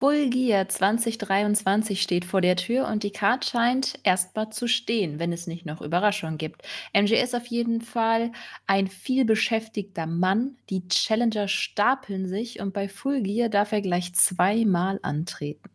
Full 0.00 0.30
Gear 0.30 0.66
2023 0.66 2.00
steht 2.00 2.24
vor 2.24 2.40
der 2.40 2.56
Tür 2.56 2.88
und 2.88 3.02
die 3.02 3.10
Card 3.10 3.44
scheint 3.44 3.98
erstmal 4.02 4.48
zu 4.48 4.66
stehen, 4.66 5.18
wenn 5.18 5.30
es 5.30 5.46
nicht 5.46 5.66
noch 5.66 5.82
Überraschungen 5.82 6.38
gibt. 6.38 6.62
Ist 6.94 7.36
auf 7.36 7.44
jeden 7.44 7.82
Fall 7.82 8.32
ein 8.66 8.86
vielbeschäftigter 8.86 10.06
Mann. 10.06 10.56
Die 10.70 10.88
Challenger 10.88 11.48
stapeln 11.48 12.26
sich 12.26 12.60
und 12.60 12.72
bei 12.72 12.88
Full 12.88 13.20
Gear 13.20 13.50
darf 13.50 13.72
er 13.72 13.82
gleich 13.82 14.14
zweimal 14.14 14.98
antreten. 15.02 15.68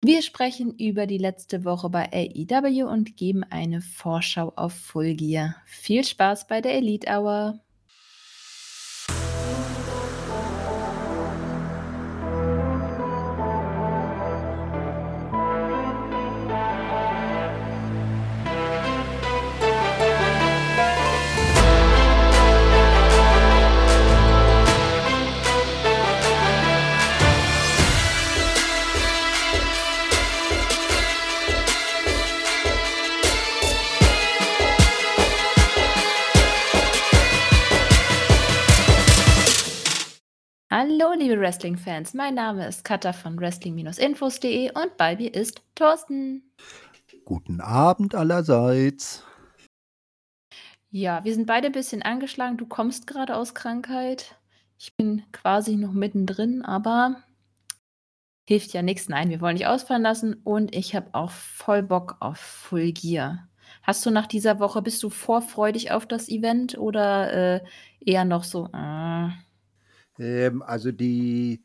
Wir 0.00 0.22
sprechen 0.22 0.72
über 0.78 1.08
die 1.08 1.18
letzte 1.18 1.64
Woche 1.64 1.90
bei 1.90 2.08
AEW 2.12 2.84
und 2.84 3.16
geben 3.16 3.42
eine 3.42 3.80
Vorschau 3.80 4.52
auf 4.54 4.74
Full 4.74 5.14
Gear. 5.14 5.56
Viel 5.64 6.04
Spaß 6.04 6.46
bei 6.46 6.60
der 6.60 6.74
Elite 6.74 7.10
Hour! 7.10 7.58
Liebe 41.30 41.42
Wrestling-Fans. 41.42 42.14
Mein 42.14 42.34
Name 42.34 42.66
ist 42.66 42.82
Katha 42.82 43.12
von 43.12 43.38
Wrestling-Infos.de 43.38 44.72
und 44.72 44.96
bei 44.96 45.14
mir 45.14 45.32
ist 45.32 45.62
Thorsten. 45.76 46.42
Guten 47.24 47.60
Abend 47.60 48.16
allerseits. 48.16 49.22
Ja, 50.90 51.22
wir 51.22 51.32
sind 51.32 51.46
beide 51.46 51.66
ein 51.66 51.72
bisschen 51.72 52.02
angeschlagen. 52.02 52.56
Du 52.56 52.66
kommst 52.66 53.06
gerade 53.06 53.36
aus 53.36 53.54
Krankheit. 53.54 54.34
Ich 54.76 54.96
bin 54.96 55.22
quasi 55.30 55.76
noch 55.76 55.92
mittendrin, 55.92 56.62
aber 56.62 57.22
hilft 58.48 58.72
ja 58.72 58.82
nichts. 58.82 59.08
Nein, 59.08 59.30
wir 59.30 59.40
wollen 59.40 59.54
nicht 59.54 59.68
ausfallen 59.68 60.02
lassen 60.02 60.34
und 60.42 60.74
ich 60.74 60.96
habe 60.96 61.10
auch 61.12 61.30
voll 61.30 61.84
Bock 61.84 62.16
auf 62.18 62.38
Full 62.38 62.90
Gear. 62.90 63.48
Hast 63.84 64.04
du 64.04 64.10
nach 64.10 64.26
dieser 64.26 64.58
Woche, 64.58 64.82
bist 64.82 65.00
du 65.04 65.10
vorfreudig 65.10 65.92
auf 65.92 66.06
das 66.06 66.28
Event 66.28 66.76
oder 66.76 67.32
äh, 67.32 67.60
eher 68.00 68.24
noch 68.24 68.42
so? 68.42 68.66
Äh, 68.74 69.28
ähm, 70.20 70.62
also 70.62 70.92
die, 70.92 71.64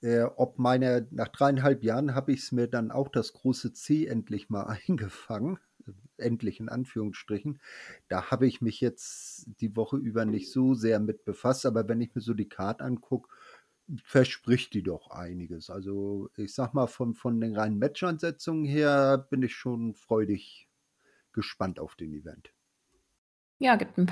äh, 0.00 0.22
ob 0.22 0.58
meine, 0.58 1.08
nach 1.10 1.28
dreieinhalb 1.28 1.82
Jahren 1.84 2.14
habe 2.14 2.32
ich 2.32 2.40
es 2.40 2.52
mir 2.52 2.68
dann 2.68 2.90
auch 2.90 3.08
das 3.08 3.32
große 3.32 3.72
C 3.72 4.06
endlich 4.06 4.48
mal 4.48 4.64
eingefangen. 4.86 5.58
Endlich 6.16 6.60
in 6.60 6.68
Anführungsstrichen. 6.68 7.60
Da 8.08 8.30
habe 8.30 8.46
ich 8.46 8.60
mich 8.60 8.80
jetzt 8.80 9.46
die 9.60 9.74
Woche 9.74 9.96
über 9.96 10.26
nicht 10.26 10.52
so 10.52 10.74
sehr 10.74 11.00
mit 11.00 11.24
befasst, 11.24 11.64
aber 11.66 11.88
wenn 11.88 12.00
ich 12.00 12.14
mir 12.14 12.20
so 12.20 12.34
die 12.34 12.48
Karte 12.48 12.84
angucke, 12.84 13.30
verspricht 14.04 14.74
die 14.74 14.82
doch 14.82 15.10
einiges. 15.10 15.70
Also 15.70 16.30
ich 16.36 16.54
sag 16.54 16.74
mal, 16.74 16.86
von, 16.86 17.14
von 17.14 17.40
den 17.40 17.56
reinen 17.56 17.78
Matchansetzungen 17.78 18.66
her 18.66 19.26
bin 19.30 19.42
ich 19.42 19.54
schon 19.54 19.94
freudig 19.94 20.68
gespannt 21.32 21.80
auf 21.80 21.96
den 21.96 22.12
Event. 22.12 22.52
Ja, 23.58 23.76
gibt 23.76 23.98
ein 23.98 24.06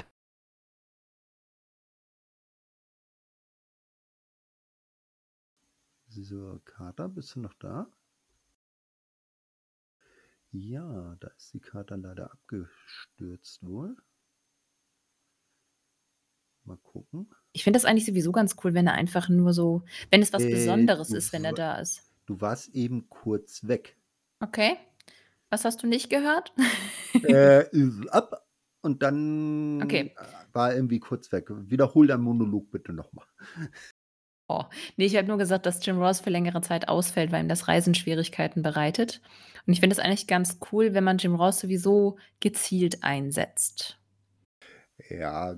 So, 6.20 6.60
Kater, 6.64 7.08
bist 7.08 7.36
du 7.36 7.40
noch 7.40 7.54
da? 7.54 7.86
Ja, 10.50 11.16
da 11.20 11.28
ist 11.36 11.54
die 11.54 11.60
Karte 11.60 11.94
leider 11.94 12.32
abgestürzt 12.32 13.64
wohl. 13.64 13.96
Mal 16.64 16.78
gucken. 16.78 17.30
Ich 17.52 17.62
finde 17.62 17.76
das 17.76 17.84
eigentlich 17.84 18.06
sowieso 18.06 18.32
ganz 18.32 18.56
cool, 18.62 18.74
wenn 18.74 18.86
er 18.86 18.94
einfach 18.94 19.28
nur 19.28 19.52
so, 19.52 19.84
wenn 20.10 20.20
es 20.20 20.32
was 20.32 20.42
äh, 20.42 20.50
Besonderes 20.50 21.12
ist, 21.12 21.32
wenn 21.32 21.44
er 21.44 21.52
da 21.52 21.78
ist. 21.78 22.02
Du 22.26 22.40
warst 22.40 22.74
eben 22.74 23.08
kurz 23.08 23.66
weg. 23.68 23.96
Okay. 24.40 24.76
Was 25.50 25.64
hast 25.64 25.82
du 25.82 25.86
nicht 25.86 26.10
gehört? 26.10 26.52
äh, 27.22 27.64
ab 28.10 28.44
und 28.80 29.02
dann 29.02 29.82
okay. 29.82 30.14
war 30.52 30.70
er 30.70 30.76
irgendwie 30.76 31.00
kurz 31.00 31.30
weg. 31.30 31.48
Wiederhol 31.48 32.08
deinen 32.08 32.22
Monolog 32.22 32.70
bitte 32.70 32.92
nochmal. 32.92 33.26
Oh, 34.48 34.64
ne, 34.96 35.04
ich 35.04 35.16
habe 35.16 35.28
nur 35.28 35.36
gesagt, 35.38 35.66
dass 35.66 35.84
Jim 35.84 35.98
Ross 35.98 36.20
für 36.20 36.30
längere 36.30 36.62
Zeit 36.62 36.88
ausfällt, 36.88 37.30
weil 37.32 37.44
ihm 37.44 37.48
das 37.48 37.68
Reisen 37.68 37.94
Schwierigkeiten 37.94 38.62
bereitet. 38.62 39.20
Und 39.66 39.74
ich 39.74 39.80
finde 39.80 39.92
es 39.94 40.00
eigentlich 40.00 40.26
ganz 40.26 40.58
cool, 40.72 40.94
wenn 40.94 41.04
man 41.04 41.18
Jim 41.18 41.34
Ross 41.34 41.60
sowieso 41.60 42.16
gezielt 42.40 43.04
einsetzt. 43.04 43.98
Ja, 45.10 45.54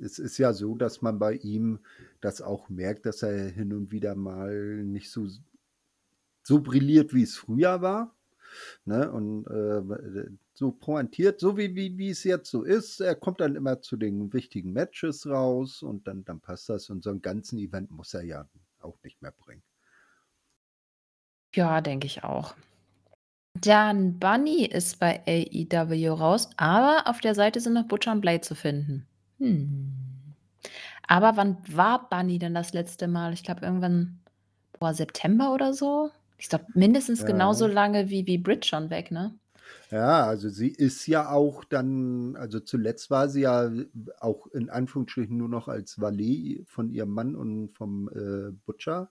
es 0.00 0.18
ist 0.18 0.38
ja 0.38 0.52
so, 0.52 0.76
dass 0.76 1.02
man 1.02 1.18
bei 1.18 1.34
ihm 1.34 1.80
das 2.20 2.42
auch 2.42 2.68
merkt, 2.68 3.06
dass 3.06 3.22
er 3.22 3.48
hin 3.48 3.72
und 3.72 3.90
wieder 3.90 4.14
mal 4.14 4.84
nicht 4.84 5.10
so 5.10 5.26
so 6.42 6.60
brilliert, 6.60 7.14
wie 7.14 7.22
es 7.22 7.36
früher 7.36 7.82
war. 7.82 8.14
Ne? 8.84 9.10
Und 9.10 9.46
äh, 9.46 10.26
so 10.54 10.70
pointiert, 10.70 11.40
so 11.40 11.56
wie, 11.56 11.74
wie, 11.74 11.96
wie 11.96 12.10
es 12.10 12.24
jetzt 12.24 12.50
so 12.50 12.62
ist. 12.62 13.00
Er 13.00 13.14
kommt 13.14 13.40
dann 13.40 13.56
immer 13.56 13.80
zu 13.80 13.96
den 13.96 14.32
wichtigen 14.32 14.72
Matches 14.72 15.26
raus 15.26 15.82
und 15.82 16.06
dann, 16.06 16.24
dann 16.24 16.40
passt 16.40 16.68
das. 16.68 16.90
Und 16.90 17.02
so 17.02 17.10
einen 17.10 17.22
ganzen 17.22 17.58
Event 17.58 17.90
muss 17.90 18.14
er 18.14 18.24
ja 18.24 18.48
auch 18.80 18.98
nicht 19.02 19.22
mehr 19.22 19.32
bringen. 19.32 19.62
Ja, 21.54 21.80
denke 21.80 22.06
ich 22.06 22.24
auch. 22.24 22.54
Dann 23.54 24.18
Bunny 24.18 24.64
ist 24.64 24.98
bei 24.98 25.22
AEW 25.26 26.12
raus, 26.14 26.48
aber 26.56 27.04
auf 27.06 27.20
der 27.20 27.34
Seite 27.34 27.60
sind 27.60 27.74
noch 27.74 27.86
Butcher 27.86 28.12
und 28.12 28.22
Blade 28.22 28.40
zu 28.40 28.54
finden. 28.54 29.06
Hm. 29.38 29.92
Aber 31.06 31.36
wann 31.36 31.58
war 31.68 32.08
Bunny 32.08 32.38
denn 32.38 32.54
das 32.54 32.72
letzte 32.72 33.08
Mal? 33.08 33.34
Ich 33.34 33.42
glaube 33.42 33.60
irgendwann, 33.62 34.20
boah, 34.78 34.94
September 34.94 35.52
oder 35.52 35.74
so? 35.74 36.10
Ich 36.38 36.48
glaube 36.48 36.64
mindestens 36.74 37.20
ja. 37.20 37.26
genauso 37.26 37.66
lange 37.66 38.08
wie, 38.08 38.26
wie 38.26 38.38
Bridge 38.38 38.66
schon 38.66 38.88
weg, 38.88 39.10
ne? 39.10 39.34
Ja, 39.92 40.24
also 40.26 40.48
sie 40.48 40.68
ist 40.70 41.06
ja 41.06 41.28
auch 41.30 41.64
dann, 41.64 42.34
also 42.36 42.60
zuletzt 42.60 43.10
war 43.10 43.28
sie 43.28 43.42
ja 43.42 43.70
auch 44.20 44.46
in 44.48 44.70
Anführungsstrichen 44.70 45.36
nur 45.36 45.50
noch 45.50 45.68
als 45.68 46.00
Valet 46.00 46.64
von 46.66 46.90
ihrem 46.90 47.10
Mann 47.10 47.36
und 47.36 47.72
vom 47.76 48.08
äh, 48.08 48.52
Butcher 48.64 49.10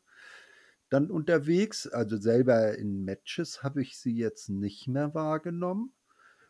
dann 0.89 1.11
unterwegs. 1.11 1.87
Also 1.87 2.17
selber 2.17 2.77
in 2.77 3.05
Matches 3.05 3.63
habe 3.63 3.81
ich 3.83 3.97
sie 3.99 4.15
jetzt 4.17 4.49
nicht 4.49 4.87
mehr 4.87 5.13
wahrgenommen. 5.13 5.93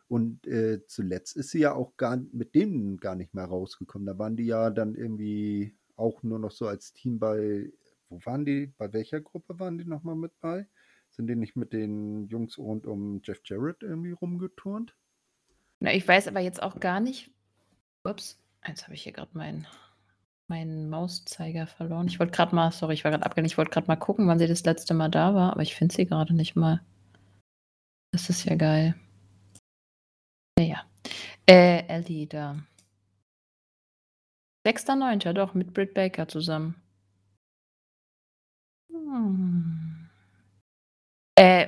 Und 0.08 0.46
äh, 0.46 0.86
zuletzt 0.86 1.36
ist 1.36 1.50
sie 1.50 1.60
ja 1.60 1.74
auch 1.74 1.96
gar 1.98 2.16
mit 2.32 2.54
denen 2.54 2.98
gar 2.98 3.16
nicht 3.16 3.34
mehr 3.34 3.44
rausgekommen. 3.46 4.06
Da 4.06 4.18
waren 4.18 4.36
die 4.36 4.46
ja 4.46 4.70
dann 4.70 4.94
irgendwie 4.94 5.76
auch 5.96 6.22
nur 6.22 6.38
noch 6.38 6.52
so 6.52 6.66
als 6.68 6.92
Team 6.94 7.18
bei, 7.18 7.72
wo 8.10 8.20
waren 8.26 8.44
die, 8.46 8.68
bei 8.78 8.92
welcher 8.94 9.20
Gruppe 9.22 9.58
waren 9.60 9.78
die 9.78 9.84
nochmal 9.86 10.16
mit 10.16 10.38
bei? 10.40 10.68
Sind 11.12 11.26
die 11.26 11.36
nicht 11.36 11.56
mit 11.56 11.72
den 11.72 12.26
Jungs 12.28 12.58
rund 12.58 12.86
um 12.86 13.20
Jeff 13.22 13.40
Jarrett 13.44 13.82
irgendwie 13.82 14.12
rumgeturnt? 14.12 14.96
Na, 15.80 15.92
ich 15.92 16.06
weiß 16.06 16.28
aber 16.28 16.40
jetzt 16.40 16.62
auch 16.62 16.80
gar 16.80 17.00
nicht. 17.00 17.30
Ups, 18.04 18.40
jetzt 18.66 18.84
habe 18.84 18.94
ich 18.94 19.02
hier 19.02 19.12
gerade 19.12 19.36
meinen 19.36 19.66
meinen 20.48 20.90
Mauszeiger 20.90 21.66
verloren. 21.66 22.08
Ich 22.08 22.18
wollte 22.18 22.32
gerade 22.32 22.54
mal, 22.54 22.72
sorry, 22.72 22.94
ich 22.94 23.04
war 23.04 23.10
gerade 23.10 23.24
abgelenkt, 23.24 23.52
ich 23.52 23.58
wollte 23.58 23.70
gerade 23.70 23.86
mal 23.86 23.96
gucken, 23.96 24.26
wann 24.26 24.38
sie 24.38 24.46
das 24.46 24.64
letzte 24.64 24.92
Mal 24.92 25.08
da 25.08 25.34
war, 25.34 25.52
aber 25.52 25.62
ich 25.62 25.74
finde 25.74 25.94
sie 25.94 26.04
gerade 26.04 26.34
nicht 26.34 26.56
mal. 26.56 26.82
Das 28.12 28.28
ist 28.28 28.44
ja 28.44 28.54
geil. 28.56 28.94
Ja, 30.58 30.64
ja. 30.64 30.84
Äh, 31.48 31.86
Ellie 31.88 32.26
da. 32.26 32.56
6.9. 34.66 35.32
doch, 35.32 35.54
mit 35.54 35.72
Britt 35.72 35.94
Baker 35.94 36.28
zusammen. 36.28 36.74
Hm. 38.90 39.91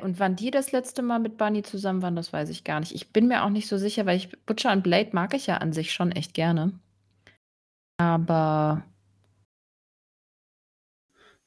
Und 0.05 0.21
wann 0.21 0.37
die 0.37 0.51
das 0.51 0.71
letzte 0.71 1.01
Mal 1.01 1.19
mit 1.19 1.39
Bunny 1.39 1.63
zusammen 1.63 2.03
waren, 2.03 2.15
das 2.15 2.31
weiß 2.31 2.51
ich 2.51 2.63
gar 2.63 2.79
nicht. 2.79 2.95
Ich 2.95 3.09
bin 3.09 3.27
mir 3.27 3.43
auch 3.43 3.49
nicht 3.49 3.67
so 3.67 3.79
sicher, 3.79 4.05
weil 4.05 4.19
ich 4.19 4.31
Butcher 4.45 4.71
und 4.71 4.83
Blade 4.83 5.09
mag 5.15 5.33
ich 5.33 5.47
ja 5.47 5.57
an 5.57 5.73
sich 5.73 5.95
schon 5.95 6.13
echt 6.13 6.35
gerne. 6.35 6.79
Aber 7.97 8.85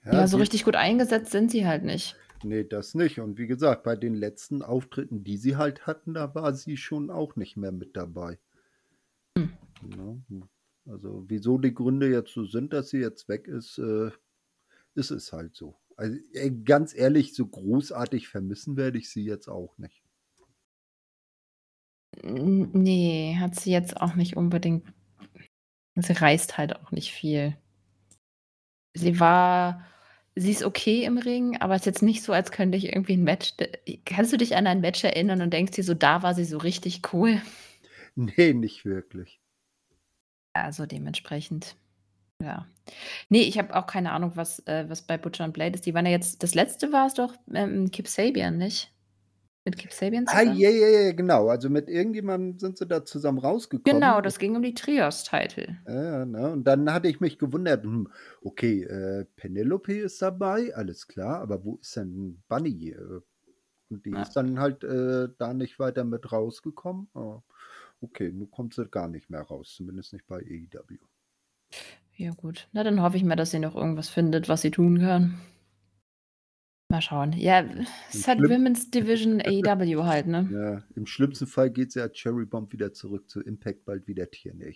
ja, 0.03 0.13
ja 0.13 0.27
so 0.27 0.37
richtig 0.37 0.65
gut 0.65 0.75
eingesetzt 0.75 1.31
sind 1.31 1.51
sie 1.51 1.67
halt 1.67 1.83
nicht. 1.83 2.15
Nee, 2.43 2.63
das 2.63 2.95
nicht. 2.95 3.19
Und 3.19 3.37
wie 3.37 3.45
gesagt, 3.45 3.83
bei 3.83 3.95
den 3.95 4.15
letzten 4.15 4.63
Auftritten, 4.63 5.23
die 5.23 5.37
sie 5.37 5.55
halt 5.55 5.85
hatten, 5.85 6.15
da 6.15 6.33
war 6.33 6.55
sie 6.55 6.77
schon 6.77 7.11
auch 7.11 7.35
nicht 7.35 7.57
mehr 7.57 7.71
mit 7.71 7.95
dabei. 7.95 8.39
Hm. 9.37 9.53
Ja, 9.95 10.91
also, 10.91 11.25
wieso 11.27 11.59
die 11.59 11.75
Gründe 11.75 12.09
jetzt 12.09 12.33
so 12.33 12.43
sind, 12.45 12.73
dass 12.73 12.89
sie 12.89 13.01
jetzt 13.01 13.29
weg 13.29 13.47
ist, 13.47 13.77
äh, 13.77 14.09
ist 14.95 15.11
es 15.11 15.31
halt 15.31 15.55
so. 15.55 15.75
Also 15.97 16.15
ganz 16.63 16.93
ehrlich, 16.95 17.33
so 17.33 17.47
großartig 17.47 18.27
vermissen 18.27 18.77
werde 18.77 18.99
ich 18.99 19.09
sie 19.09 19.23
jetzt 19.23 19.47
auch 19.47 19.79
nicht. 19.79 20.03
Nee, 22.23 23.37
hat 23.39 23.55
sie 23.59 23.71
jetzt 23.71 23.99
auch 23.99 24.15
nicht 24.15 24.37
unbedingt. 24.37 24.83
Sie 25.95 26.13
reist 26.13 26.57
halt 26.57 26.75
auch 26.75 26.91
nicht 26.91 27.11
viel. 27.11 27.57
Sie 28.95 29.19
war 29.19 29.85
sie 30.35 30.51
ist 30.51 30.63
okay 30.63 31.03
im 31.03 31.17
Ring, 31.17 31.57
aber 31.61 31.75
ist 31.75 31.85
jetzt 31.87 32.03
nicht 32.03 32.21
so, 32.23 32.31
als 32.31 32.51
könnte 32.51 32.77
ich 32.77 32.85
irgendwie 32.93 33.13
'n 33.13 33.23
Match 33.23 33.53
kannst 34.05 34.33
du 34.33 34.37
dich 34.37 34.55
an 34.55 34.67
ein 34.67 34.81
Match 34.81 35.03
erinnern 35.03 35.41
und 35.41 35.51
denkst 35.53 35.73
dir 35.73 35.83
so: 35.83 35.93
„Da 35.95 36.21
war 36.23 36.35
sie 36.35 36.45
so 36.45 36.57
richtig 36.57 37.01
cool?“ 37.13 37.41
Ne, 38.17 38.53
nicht 38.53 38.83
wirklich. 38.83 39.39
Also, 40.55 40.85
dementsprechend, 40.85 41.75
ja. 42.41 42.67
Ne, 43.29 43.39
ich 43.43 43.57
habe 43.57 43.75
auch 43.75 43.87
keine 43.87 44.11
Ahnung, 44.11 44.33
was 44.35 44.59
äh, 44.67 44.85
was 44.89 45.01
bei 45.03 45.17
Butcher 45.17 45.45
und 45.45 45.53
Blade 45.53 45.75
ist. 45.75 45.85
Die 45.85 45.93
waren 45.93 46.05
ja 46.05 46.11
jetzt 46.11 46.43
das 46.43 46.55
letzte 46.55 46.93
war's 46.93 47.15
doch, 47.15 47.35
ähm, 47.53 47.91
Kip 47.91 48.07
Sabian, 48.07 48.57
nicht? 48.57 48.93
Mit 49.65 49.77
Kip 49.77 49.93
Sabian 49.93 50.27
Ah, 50.29 50.41
zusammen? 50.41 50.61
ja, 50.61 50.69
ja, 50.69 50.87
ja, 50.87 51.11
genau. 51.13 51.47
Also, 51.49 51.69
mit 51.69 51.87
irgendjemandem 51.89 52.59
sind 52.59 52.77
sie 52.77 52.85
da 52.87 53.03
zusammen 53.05 53.39
Genau, 53.85 54.19
rausgekommen. 54.19 54.21
das 54.21 54.37
ging 54.37 54.55
um 54.55 54.61
die 54.61 54.75
Trios-Title. 54.75 55.77
Ja, 55.85 56.25
ne? 56.25 56.51
Und 56.51 56.65
dann 56.65 56.91
hatte 56.91 57.07
ich 57.07 57.19
mich 57.21 57.39
gewundert, 57.39 57.83
hm, 57.85 58.09
okay, 58.41 58.83
äh, 58.83 59.25
Penelope 59.37 59.93
ist 59.99 60.21
dabei, 60.21 60.75
alles 60.75 61.07
klar, 61.07 61.39
aber 61.41 61.63
wo 61.63 61.77
ist 61.77 61.95
denn 61.95 62.43
Bunny? 62.49 62.93
Und 63.89 64.05
die 64.05 64.15
Ja. 64.15 64.21
ist 64.21 64.35
dann 64.35 64.59
halt, 64.59 64.83
äh, 64.83 65.29
da 65.37 65.53
nicht 65.53 65.79
weiter 65.79 66.03
mit 66.05 66.31
rausgekommen. 66.31 67.09
Ah, 67.15 67.41
okay, 68.01 68.31
nun 68.33 68.51
kommt 68.51 68.73
sie 68.75 68.87
gar 68.89 69.07
nicht 69.09 69.29
mehr 69.29 69.41
raus, 69.43 69.73
zumindest 69.77 70.13
nicht 70.13 70.27
bei 70.27 70.37
AEW. 70.39 70.99
Ja 72.17 72.31
gut. 72.31 72.67
Na, 72.73 72.83
dann 72.83 73.01
hoffe 73.01 73.15
ich 73.15 73.23
mal, 73.23 73.35
dass 73.35 73.51
sie 73.51 73.59
noch 73.59 73.75
irgendwas 73.75 74.09
findet, 74.09 74.49
was 74.49 74.61
sie 74.61 74.71
tun 74.71 74.99
kann. 74.99 75.39
Mal 76.89 77.01
schauen. 77.01 77.33
Ja, 77.33 77.59
ist 78.11 78.27
halt 78.27 78.39
schlimm 78.39 78.61
Women's 78.61 78.89
Division 78.89 79.41
AEW 79.45 80.03
halt, 80.03 80.27
ne? 80.27 80.49
Ja, 80.51 80.83
im 80.95 81.05
schlimmsten 81.05 81.45
Fall 81.45 81.69
geht 81.69 81.91
sie 81.91 82.01
als 82.01 82.13
Cherry 82.17 82.45
Bomb 82.45 82.73
wieder 82.73 82.91
zurück 82.93 83.29
zu 83.29 83.41
Impact, 83.41 83.85
bald 83.85 84.07
wieder 84.07 84.29
TNA. 84.31 84.71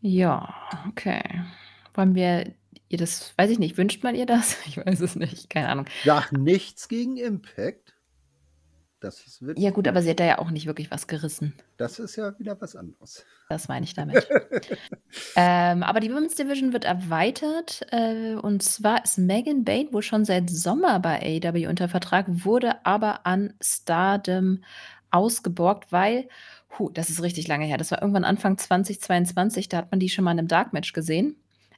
Ja, 0.00 0.52
okay. 0.88 1.22
Wollen 1.94 2.14
wir 2.14 2.52
ihr 2.88 2.98
das 2.98 3.32
weiß 3.36 3.50
ich 3.50 3.58
nicht, 3.58 3.76
wünscht 3.78 4.02
man 4.02 4.14
ihr 4.14 4.26
das? 4.26 4.56
Ich 4.66 4.76
weiß 4.76 5.00
es 5.00 5.16
nicht, 5.16 5.50
keine 5.50 5.68
Ahnung. 5.68 5.86
Sage 6.04 6.38
nichts 6.38 6.88
gegen 6.88 7.16
Impact. 7.16 7.91
Das 9.02 9.42
wird 9.42 9.58
Ja 9.58 9.70
gut, 9.70 9.88
aber 9.88 10.00
sie 10.00 10.10
hat 10.10 10.20
da 10.20 10.24
ja 10.24 10.38
auch 10.38 10.50
nicht 10.50 10.66
wirklich 10.66 10.90
was 10.92 11.08
gerissen. 11.08 11.52
Das 11.76 11.98
ist 11.98 12.14
ja 12.16 12.38
wieder 12.38 12.60
was 12.60 12.76
anderes. 12.76 13.26
Das 13.48 13.68
meine 13.68 13.84
ich 13.84 13.94
damit. 13.94 14.26
Ähm, 15.36 15.82
aber 15.82 16.00
die 16.00 16.10
Women's 16.12 16.34
Division 16.34 16.72
wird 16.72 16.84
erweitert, 16.84 17.80
äh, 17.90 18.34
und 18.34 18.62
zwar 18.62 19.02
ist 19.04 19.18
Megan 19.18 19.64
Bayne 19.64 19.92
wohl 19.92 20.02
schon 20.02 20.24
seit 20.26 20.50
Sommer 20.50 21.00
bei 21.00 21.20
AEW 21.42 21.68
unter 21.68 21.88
Vertrag, 21.88 22.26
wurde 22.28 22.84
aber 22.84 23.26
an 23.26 23.54
Stardom 23.62 24.62
ausgeborgt, 25.10 25.90
weil 25.92 26.28
hu, 26.78 26.90
das 26.90 27.08
ist 27.10 27.22
richtig 27.22 27.48
lange 27.48 27.64
her. 27.66 27.78
Das 27.78 27.90
war 27.90 28.00
irgendwann 28.02 28.24
Anfang 28.24 28.58
2022, 28.58 29.68
da 29.68 29.78
hat 29.78 29.90
man 29.90 30.00
die 30.00 30.08
schon 30.10 30.24
mal 30.24 30.32
in 30.32 30.36
'nem 30.38 30.48
Dark 30.48 30.72
Match 30.74 30.92
gesehen. 30.92 31.36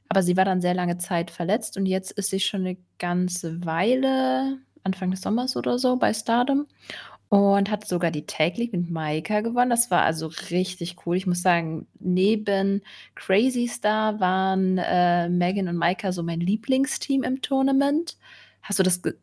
Aber 0.09 0.21
sie 0.23 0.37
war 0.37 0.45
dann 0.45 0.61
sehr 0.61 0.73
lange 0.73 0.97
Zeit 0.97 1.31
verletzt 1.31 1.77
und 1.77 1.85
jetzt 1.85 2.11
ist 2.11 2.29
sie 2.29 2.39
schon 2.41 2.63
'ne 2.63 2.77
ganze 2.99 3.65
Weile 3.65 4.57
Anfang 4.83 5.11
des 5.11 5.21
Sommers 5.21 5.55
oder 5.57 5.79
so 5.79 5.95
bei 5.97 6.13
Stardom 6.13 6.67
und 7.35 7.69
hat 7.69 7.85
sogar 7.85 8.11
die 8.11 8.25
Tag 8.25 8.55
League 8.57 8.71
mit 8.71 8.89
Maika 8.89 9.41
gewonnen. 9.41 9.69
Das 9.69 9.91
war 9.91 10.03
also 10.03 10.31
richtig 10.51 10.95
cool. 11.05 11.17
Ich 11.17 11.27
muss 11.27 11.41
sagen, 11.41 11.85
neben 11.99 12.81
Crazy 13.15 13.67
Star 13.67 14.19
waren, 14.21 14.77
äh, 14.77 15.27
Megan 15.27 15.67
und 15.67 15.75
Maika 15.75 16.13
so 16.13 16.23
mein 16.23 16.39
Lieblingsteam 16.39 17.23
im 17.23 17.41
Tournament. 17.41 18.17
Hast 18.61 18.79
du 18.79 18.83
das 18.83 19.01
äh, 19.03 19.13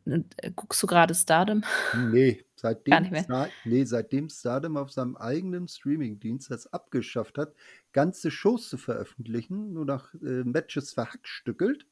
guckst 0.54 0.82
du 0.82 0.86
grade 0.86 1.14
Stardom? 1.14 1.62
Ne, 1.96 2.34
Gar 2.34 2.42
seitdem 2.54 3.00
nicht 3.00 3.12
mehr? 3.12 3.24
Sta 3.24 3.48
ne, 3.64 3.86
seitdem 3.86 4.28
Stardom 4.28 4.76
auf 4.76 4.92
seinem 4.92 5.16
eigenen 5.16 5.66
Streamingdienst 5.66 6.50
das 6.50 6.70
abgeschafft 6.72 7.38
hat, 7.38 7.54
ganze 7.92 8.30
Shows 8.30 8.68
zu 8.68 8.76
veröffentlichen, 8.76 9.72
nur 9.72 9.86
noch, 9.86 10.12
äh, 10.14 10.44
Matches 10.44 10.92
verhackstückelt. 10.92 11.86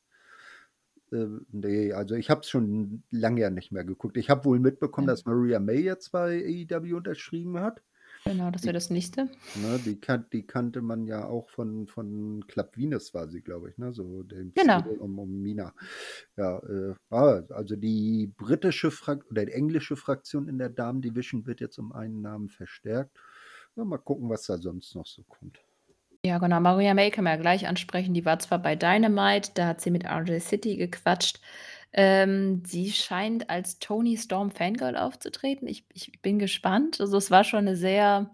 Ähm, 1.12 1.46
ne, 1.52 1.92
also 1.94 2.14
ich 2.14 2.30
habe 2.30 2.40
es 2.42 2.48
schon 2.50 3.02
lange 3.10 3.40
ja 3.40 3.50
nicht 3.50 3.72
mehr 3.72 3.84
geguckt. 3.84 4.16
Ich 4.16 4.30
habe 4.30 4.44
wohl 4.44 4.58
mitbekommen, 4.60 5.08
Ja. 5.08 5.12
dass 5.14 5.24
Maria 5.24 5.58
May 5.60 5.80
jetzt 5.80 6.12
bei 6.12 6.44
AEW 6.70 6.96
unterschrieben 6.96 7.58
hat. 7.58 7.82
Genau, 8.26 8.50
das 8.50 8.64
wäre 8.64 8.74
das 8.74 8.90
Nächste. 8.90 9.24
ne, 9.54 9.80
die 9.82 9.98
kan 9.98 10.26
die 10.30 10.46
kannte 10.46 10.82
man 10.82 11.06
ja 11.06 11.24
auch 11.26 11.48
von 11.48 11.86
von 11.86 12.44
Club 12.48 12.76
Venus 12.76 13.14
war 13.14 13.28
sie, 13.28 13.40
glaube 13.40 13.70
ich, 13.70 13.78
ne, 13.78 13.94
so 13.94 14.22
dem 14.24 14.52
Genau. 14.54 14.82
Um 14.98 15.18
um 15.18 15.40
Mina. 15.40 15.72
Ja, 16.36 16.58
äh, 16.58 16.94
ah, 17.08 17.42
also 17.48 17.76
die 17.76 18.30
britische 18.36 18.90
Frak 18.90 19.24
oder 19.30 19.46
die 19.46 19.52
englische 19.52 19.96
Fraktion 19.96 20.48
in 20.48 20.58
der 20.58 20.68
Damen-Division 20.68 21.46
wird 21.46 21.60
jetzt 21.60 21.78
um 21.78 21.92
einen 21.92 22.20
Namen 22.20 22.50
verstärkt. 22.50 23.16
Ja, 23.74 23.84
mal 23.86 23.96
gucken, 23.98 24.28
was 24.28 24.44
da 24.46 24.58
sonst 24.58 24.94
noch 24.94 25.06
so 25.06 25.22
kommt. 25.26 25.58
Ja, 26.24 26.36
genau. 26.38 26.60
Maria 26.60 26.92
May 26.92 27.10
können 27.10 27.26
wir 27.26 27.30
ja 27.34 27.36
gleich 27.40 27.66
ansprechen. 27.66 28.12
Die 28.12 28.26
war 28.26 28.38
zwar 28.38 28.58
bei 28.58 28.76
Dynamite, 28.76 29.52
da 29.54 29.68
hat 29.68 29.80
sie 29.80 29.90
mit 29.90 30.04
RJ 30.04 30.38
City 30.40 30.76
gequatscht. 30.76 31.40
Ähm, 31.94 32.62
sie 32.66 32.90
scheint 32.92 33.48
als 33.50 33.78
Toni 33.78 34.16
Storm 34.18 34.50
Fangirl 34.50 34.96
aufzutreten. 34.96 35.66
Ich 35.66 35.84
ich 35.94 36.20
bin 36.22 36.38
gespannt. 36.38 37.00
Also, 37.00 37.16
es 37.16 37.30
war 37.30 37.42
schon 37.44 37.64
'ne 37.64 37.74
sehr 37.76 38.30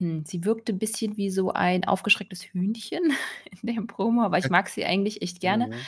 hm, 0.00 0.24
sie 0.26 0.44
wirkte 0.44 0.72
'n 0.72 0.78
bisschen 0.80 1.16
wie 1.18 1.30
so 1.30 1.52
ein 1.52 1.84
aufgeschrecktes 1.84 2.42
Hühnchen 2.44 3.12
in 3.62 3.74
der 3.76 3.82
Promo, 3.82 4.22
aber 4.24 4.38
ich 4.38 4.50
mag 4.50 4.68
sie 4.70 4.84
eigentlich 4.86 5.22
echt 5.22 5.40
gerne. 5.40 5.70
Ja. 5.70 5.86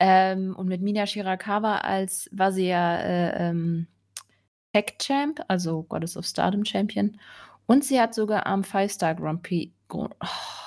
Ähm, 0.00 0.56
und 0.56 0.68
mit 0.68 0.82
Mina 0.82 1.06
Shirakawa 1.06 1.78
als 1.78 2.28
war 2.32 2.52
sie 2.52 2.68
ja, 2.68 2.98
äh, 3.00 3.50
ähm, 3.50 3.88
Tag 4.74 4.98
Champ, 5.00 5.40
also 5.48 5.84
Goddess 5.84 6.16
of 6.16 6.26
Stardom 6.26 6.64
Champion. 6.64 7.18
Und 7.70 7.84
sie 7.84 8.00
hat 8.00 8.16
sogar 8.16 8.48
am 8.48 8.64
Five 8.64 8.90
Star 8.90 9.14
Grand 9.14 9.44
Prix 9.44 9.72
oh, 9.92 10.08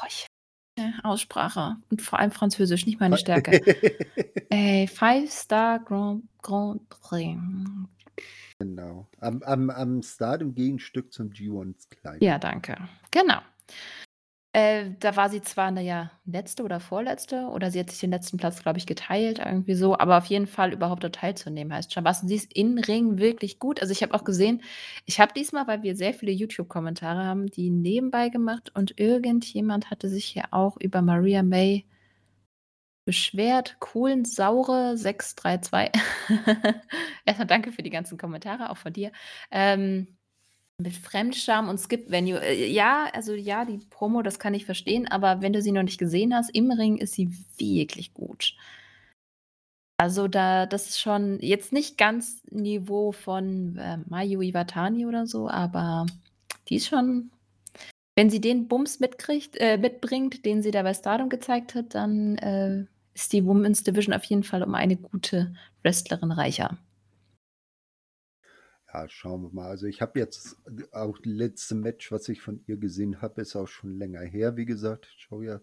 ich 0.07 0.25
Aussprache 1.03 1.75
und 1.91 2.01
vor 2.01 2.19
allem 2.19 2.31
Französisch, 2.31 2.85
nicht 2.85 3.01
meine 3.01 3.17
Stärke. 3.17 3.59
Ey, 4.49 4.87
Five 4.87 5.29
Star 5.29 5.79
Grand 5.79 6.23
Grand 6.41 6.87
Prix. 6.87 7.37
Genau. 8.57 9.05
Am 9.19 9.43
am 9.43 9.69
am 9.69 10.01
Stardom-Gegenstück 10.01 11.11
zum 11.11 11.31
G1 11.31 11.89
Climax. 11.89 12.21
Ja, 12.21 12.39
danke. 12.39 12.77
Genau. 13.11 13.39
Äh, 14.55 14.91
da 14.99 15.15
war 15.15 15.29
sie 15.29 15.41
zwar, 15.41 15.71
na 15.71 15.81
ja, 15.81 16.11
Letzte 16.25 16.63
oder 16.63 16.79
Vorletzte 16.79 17.47
oder 17.47 17.71
sie 17.71 17.79
hat 17.79 17.89
sich 17.89 17.99
den 17.99 18.11
letzten 18.11 18.37
Platz, 18.37 18.61
glaube 18.61 18.77
ich, 18.77 18.85
geteilt, 18.85 19.39
irgendwie 19.39 19.73
so, 19.73 19.97
aber 19.97 20.19
auf 20.19 20.27
jeden 20.27 20.45
Fall 20.45 20.73
überhaupt 20.73 21.03
da 21.03 21.09
teilzunehmen 21.09 21.73
heißt 21.73 21.91
schon 21.91 22.03
was. 22.05 22.21
Und 22.21 22.27
sie 22.27 22.35
ist 22.35 22.55
im 22.55 22.77
Ring 22.77 23.17
wirklich 23.17 23.57
gut. 23.57 23.81
Also, 23.81 23.91
ich 23.91 24.03
habe 24.03 24.13
auch 24.13 24.23
gesehen 24.23 24.61
ich 25.05 25.19
habe 25.19 25.33
diesmal, 25.33 25.67
weil 25.67 25.81
wir 25.83 25.95
sehr 25.95 26.13
viele 26.13 26.31
YouTube-Kommentare 26.31 27.23
haben, 27.25 27.47
die 27.47 27.71
nebenbei 27.71 28.29
gemacht 28.29 28.71
und 28.75 28.99
irgendjemand 28.99 29.89
hatte 29.89 30.07
sich 30.09 30.25
hier 30.25 30.45
auch 30.51 30.77
über 30.79 31.01
Maria 31.01 31.43
May 31.43 31.85
beschwert. 33.05 33.77
Kohlensaure 33.79 34.97
632. 34.97 35.91
Erst 37.25 37.39
mal 37.39 37.45
danke 37.45 37.71
für 37.71 37.83
die 37.83 37.89
ganzen 37.89 38.17
Kommentare, 38.17 38.69
auch 38.69 38.77
von 38.77 38.93
dir. 38.93 39.11
Ähm, 39.51 40.07
mit 40.77 40.93
Fremdscham 40.93 41.69
und 41.69 41.79
Skip 41.79 42.09
Venue. 42.11 42.39
Äh, 42.41 42.71
ja, 42.71 43.07
also 43.13 43.33
ja, 43.33 43.65
die 43.65 43.79
Promo, 43.89 44.21
das 44.21 44.39
kann 44.39 44.53
ich 44.53 44.65
verstehen, 44.65 45.07
aber 45.07 45.41
wenn 45.41 45.53
du 45.53 45.61
sie 45.61 45.71
noch 45.71 45.83
nicht 45.83 45.99
gesehen 45.99 46.35
hast, 46.35 46.49
im 46.55 46.71
Ring 46.71 46.97
ist 46.97 47.13
sie 47.13 47.29
wirklich 47.57 48.13
gut. 48.13 48.55
Also, 49.97 50.27
da 50.27 50.65
das 50.65 50.89
ist 50.89 50.99
schon 50.99 51.39
jetzt 51.39 51.71
nicht 51.71 51.97
ganz 51.97 52.43
Niveau 52.49 53.11
von, 53.11 53.77
äh, 53.77 53.97
Mayu 54.07 54.41
Iwatani 54.41 55.05
oder 55.05 55.27
so, 55.27 55.47
aber 55.49 56.05
die 56.67 56.75
ist 56.75 56.87
schon 56.87 57.31
wenn 58.15 58.29
sie 58.29 58.41
den 58.41 58.67
Bums 58.67 58.99
mitkriegt 58.99 59.57
äh, 59.59 59.77
mitbringt, 59.77 60.45
den 60.45 60.61
sie 60.61 60.71
da 60.71 60.83
bei 60.83 60.93
Stardom 60.93 61.29
gezeigt 61.29 61.75
hat, 61.75 61.95
dann, 61.95 62.37
äh, 62.37 62.85
ist 63.15 63.33
die 63.33 63.45
Women's 63.45 63.83
Division 63.83 64.13
auf 64.13 64.23
jeden 64.25 64.43
Fall 64.43 64.63
um 64.63 64.75
eine 64.75 64.95
gute 64.97 65.53
Wrestlerin 65.83 66.31
reicher. 66.31 66.77
Ja, 68.93 69.09
schauen 69.09 69.41
wir 69.43 69.49
mal. 69.51 69.69
Also, 69.69 69.87
ich 69.87 70.01
habe 70.01 70.19
jetzt 70.19 70.57
auch 70.91 71.17
letzte 71.23 71.75
Match, 71.75 72.11
was 72.11 72.29
ich 72.29 72.41
von 72.41 72.63
ihr 72.67 72.77
gesehen 72.77 73.21
habe, 73.21 73.41
ist 73.41 73.55
auch 73.55 73.67
schon 73.67 73.97
länger 73.97 74.21
her, 74.21 74.55
wie 74.55 74.65
gesagt. 74.65 75.07
Ich 75.15 75.23
schaue 75.23 75.45
ja 75.45 75.61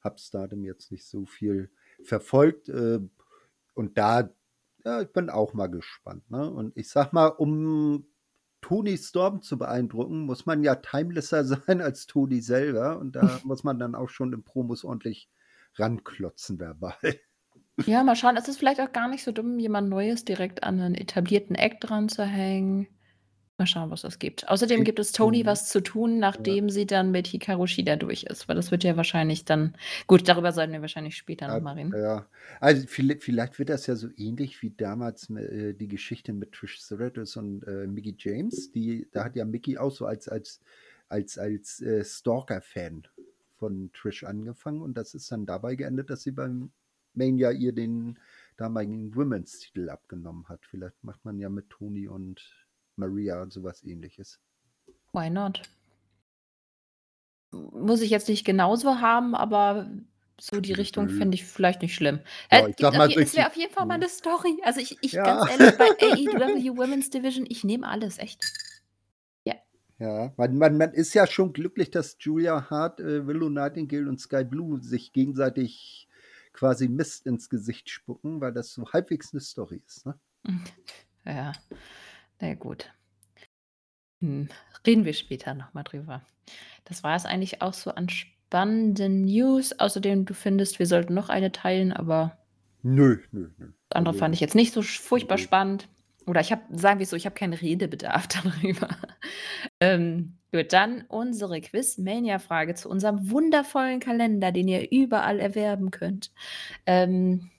habe 0.00 0.18
Stardom 0.18 0.64
jetzt 0.64 0.92
nicht 0.92 1.06
so 1.06 1.26
viel 1.26 1.70
verfolgt, 2.04 2.68
äh, 2.68 3.00
und 3.74 3.98
da 3.98 4.30
ja, 4.84 5.02
ich 5.02 5.12
bin 5.12 5.28
auch 5.28 5.54
mal 5.54 5.66
gespannt, 5.66 6.30
ne? 6.30 6.50
Und 6.50 6.76
ich 6.76 6.88
sage 6.88 7.10
mal, 7.12 7.26
um 7.26 8.06
Toni 8.60 8.96
Storm 8.96 9.42
zu 9.42 9.58
beeindrucken, 9.58 10.20
muss 10.20 10.46
man 10.46 10.62
ja 10.62 10.76
timelesser 10.76 11.44
sein 11.66 11.80
als 11.80 12.06
Toni 12.06 12.40
selber 12.40 12.98
und 12.98 13.16
da 13.16 13.22
muss 13.44 13.64
man 13.64 13.78
dann 13.78 13.94
auch 13.94 14.08
schon 14.08 14.32
in 14.32 14.44
Promos 14.44 14.84
ordentlich 14.84 15.28
ranklotzen 15.74 16.58
verbal. 16.58 16.96
Ja, 17.86 18.02
mal 18.02 18.16
schauen. 18.16 18.36
Es 18.36 18.48
ist 18.48 18.58
vielleicht 18.58 18.80
auch 18.80 18.92
gar 18.92 19.08
nicht 19.08 19.22
so 19.22 19.30
dumm, 19.32 19.58
jemand 19.58 19.88
Neues 19.88 20.24
direkt 20.24 20.62
an 20.64 20.76
'nen 20.76 20.94
etablierten 20.94 21.54
Act 21.54 21.88
dranzuhängen. 21.88 22.88
Mal 23.58 23.66
schauen, 23.66 23.90
was 23.90 24.02
das 24.02 24.18
gibt. 24.20 24.48
Außerdem 24.48 24.84
gibt 24.84 24.98
es 25.00 25.12
Toni 25.12 25.44
Mhm. 25.44 25.46
was 25.46 25.68
zu 25.70 25.82
tun, 25.82 26.18
Ja. 26.36 26.58
nachdem 26.58 26.70
sie 26.70 26.86
dann 26.86 27.10
mit 27.12 27.26
Hikaru 27.28 27.66
Shida 27.66 27.96
durch 27.96 28.24
ist, 28.24 28.48
weil 28.48 28.56
das 28.56 28.70
wird 28.72 28.84
ja 28.84 28.96
wahrscheinlich 28.96 29.44
dann 29.46 29.76
gut, 30.08 30.28
darüber 30.28 30.52
sollten 30.52 30.72
wir 30.74 30.82
wahrscheinlich 30.82 31.16
später 31.16 31.48
noch 31.48 31.58
Ja, 31.58 31.60
mal 31.60 31.74
reden. 31.74 31.94
ja. 31.94 32.28
Also, 32.60 32.86
viellei 32.86 33.16
vielleicht 33.20 33.58
wird 33.58 33.70
das 33.70 33.86
ja 33.86 33.96
so 33.96 34.08
ähnlich 34.16 34.60
wie 34.62 34.70
damals, 34.70 35.30
äh, 35.30 35.74
die 35.74 35.88
Geschichte 35.88 36.32
mit 36.32 36.52
Trish 36.52 36.76
Stratus 36.80 37.36
und, 37.36 37.62
äh, 37.66 37.86
Mickie 37.86 38.14
James. 38.18 38.70
Die 38.70 39.08
da 39.10 39.24
hat 39.24 39.36
ja 39.36 39.44
Mickie 39.44 39.78
auch 39.78 39.90
so 39.90 40.04
als 40.06 40.28
als 40.28 40.60
als 41.08 41.38
als, 41.38 41.80
äh, 41.80 42.04
Stalker-Fan 42.04 43.08
von 43.56 43.90
Trish 43.92 44.24
angefangen 44.24 44.82
und 44.82 44.94
das 44.98 45.14
ist 45.14 45.32
dann 45.32 45.46
dabei 45.46 45.74
geendet, 45.74 46.10
dass 46.10 46.22
sie 46.22 46.32
beim 46.32 46.72
Mania 47.18 47.50
ihr 47.50 47.72
den 47.72 48.18
damaligen 48.56 49.14
Women's-Titel 49.14 49.90
abgenommen 49.90 50.48
hat. 50.48 50.60
Vielleicht 50.66 51.02
macht 51.02 51.24
man 51.24 51.38
ja 51.38 51.48
mit 51.48 51.70
Toni 51.70 52.08
und 52.08 52.40
Maria 52.96 53.42
und 53.42 53.52
sowas 53.52 53.84
ähnliches. 53.84 54.40
Why 55.12 55.30
not? 55.30 55.62
Muss 57.50 58.02
ich 58.02 58.10
jetzt 58.10 58.28
nicht 58.28 58.44
genauso 58.44 59.00
haben, 59.00 59.34
aber 59.34 59.90
so 60.40 60.60
die 60.60 60.72
Richtung 60.72 61.08
finde 61.08 61.34
ich 61.34 61.44
vielleicht 61.44 61.82
nicht 61.82 61.94
schlimm. 61.94 62.20
Ja, 62.50 62.66
Äh, 62.66 62.70
ich 62.70 62.76
sag 62.78 62.94
auf 62.94 63.16
es 63.16 63.36
wäre 63.36 63.48
auf 63.48 63.56
jeden 63.56 63.72
Fall 63.72 63.86
mal 63.86 63.94
hm. 63.94 64.02
eine 64.02 64.10
Story. 64.10 64.58
Also, 64.62 64.80
ich 64.80 64.98
ich 65.00 65.12
Ja. 65.12 65.24
ganz 65.24 65.50
ehrlich, 65.50 65.78
bei 65.78 65.88
AEW 66.00 66.76
Women's 66.76 67.10
Division, 67.10 67.46
ich 67.48 67.64
nehme 67.64 67.86
alles, 67.88 68.18
echt. 68.18 68.44
Ja. 69.44 69.54
Ja, 69.98 70.32
man, 70.36 70.56
man, 70.58 70.76
man 70.76 70.92
ist 70.92 71.14
ja 71.14 71.26
schon 71.26 71.52
glücklich, 71.52 71.90
dass 71.90 72.16
Julia 72.20 72.70
Hart, 72.70 73.00
äh, 73.00 73.26
Willow 73.26 73.48
Nightingale 73.48 74.08
und 74.08 74.20
Sky 74.20 74.44
Blue 74.44 74.80
sich 74.80 75.12
gegenseitig 75.12 76.07
quasi 76.52 76.88
Mist 76.88 77.26
ins 77.26 77.48
Gesicht 77.48 77.88
spucken, 77.90 78.40
weil 78.40 78.52
das 78.52 78.72
so 78.72 78.90
halbwegs 78.92 79.32
eine 79.32 79.40
Story 79.40 79.82
ist. 79.86 80.06
Ne? 80.06 80.18
Ja, 81.24 81.52
na 82.40 82.54
gut. 82.54 82.90
Hm, 84.20 84.48
reden 84.86 85.04
wir 85.04 85.12
später 85.12 85.54
noch 85.54 85.74
mal 85.74 85.82
drüber. 85.82 86.22
Das 86.84 87.02
war 87.02 87.14
es 87.16 87.26
eigentlich 87.26 87.60
auch 87.60 87.74
so 87.74 87.90
an 87.90 88.08
spannenden 88.08 89.26
News. 89.26 89.78
Außerdem, 89.78 90.24
du 90.24 90.32
findest, 90.34 90.78
wir 90.78 90.86
sollten 90.86 91.14
noch 91.14 91.28
eine 91.28 91.52
teilen, 91.52 91.92
aber 91.92 92.38
Nö, 92.82 93.18
nö, 93.32 93.50
nö. 93.58 93.72
das 93.90 93.96
andere 93.96 94.14
Also, 94.14 94.18
fand 94.18 94.34
ich 94.34 94.40
jetzt 94.40 94.54
nicht 94.54 94.72
so 94.72 94.82
furchtbar 94.82 95.36
nö. 95.36 95.42
spannend. 95.42 95.88
Oder 96.26 96.40
ich 96.40 96.50
habe 96.52 96.62
sagen 96.76 96.98
wir 96.98 97.06
so, 97.06 97.16
ich 97.16 97.26
habe 97.26 97.34
keinen 97.34 97.52
Redebedarf 97.54 98.26
darüber. 98.42 98.88
Ähm, 99.80 100.37
gut, 100.52 100.72
dann 100.72 101.04
unsere 101.08 101.60
Quiz-Mania-Frage 101.60 102.74
zu 102.74 102.88
unserem 102.88 103.30
wundervollen 103.30 104.00
Kalender, 104.00 104.52
den 104.52 104.68
ihr 104.68 104.90
überall 104.90 105.40
erwerben 105.40 105.90
könnt. 105.90 106.30
Ähm, 106.86 107.50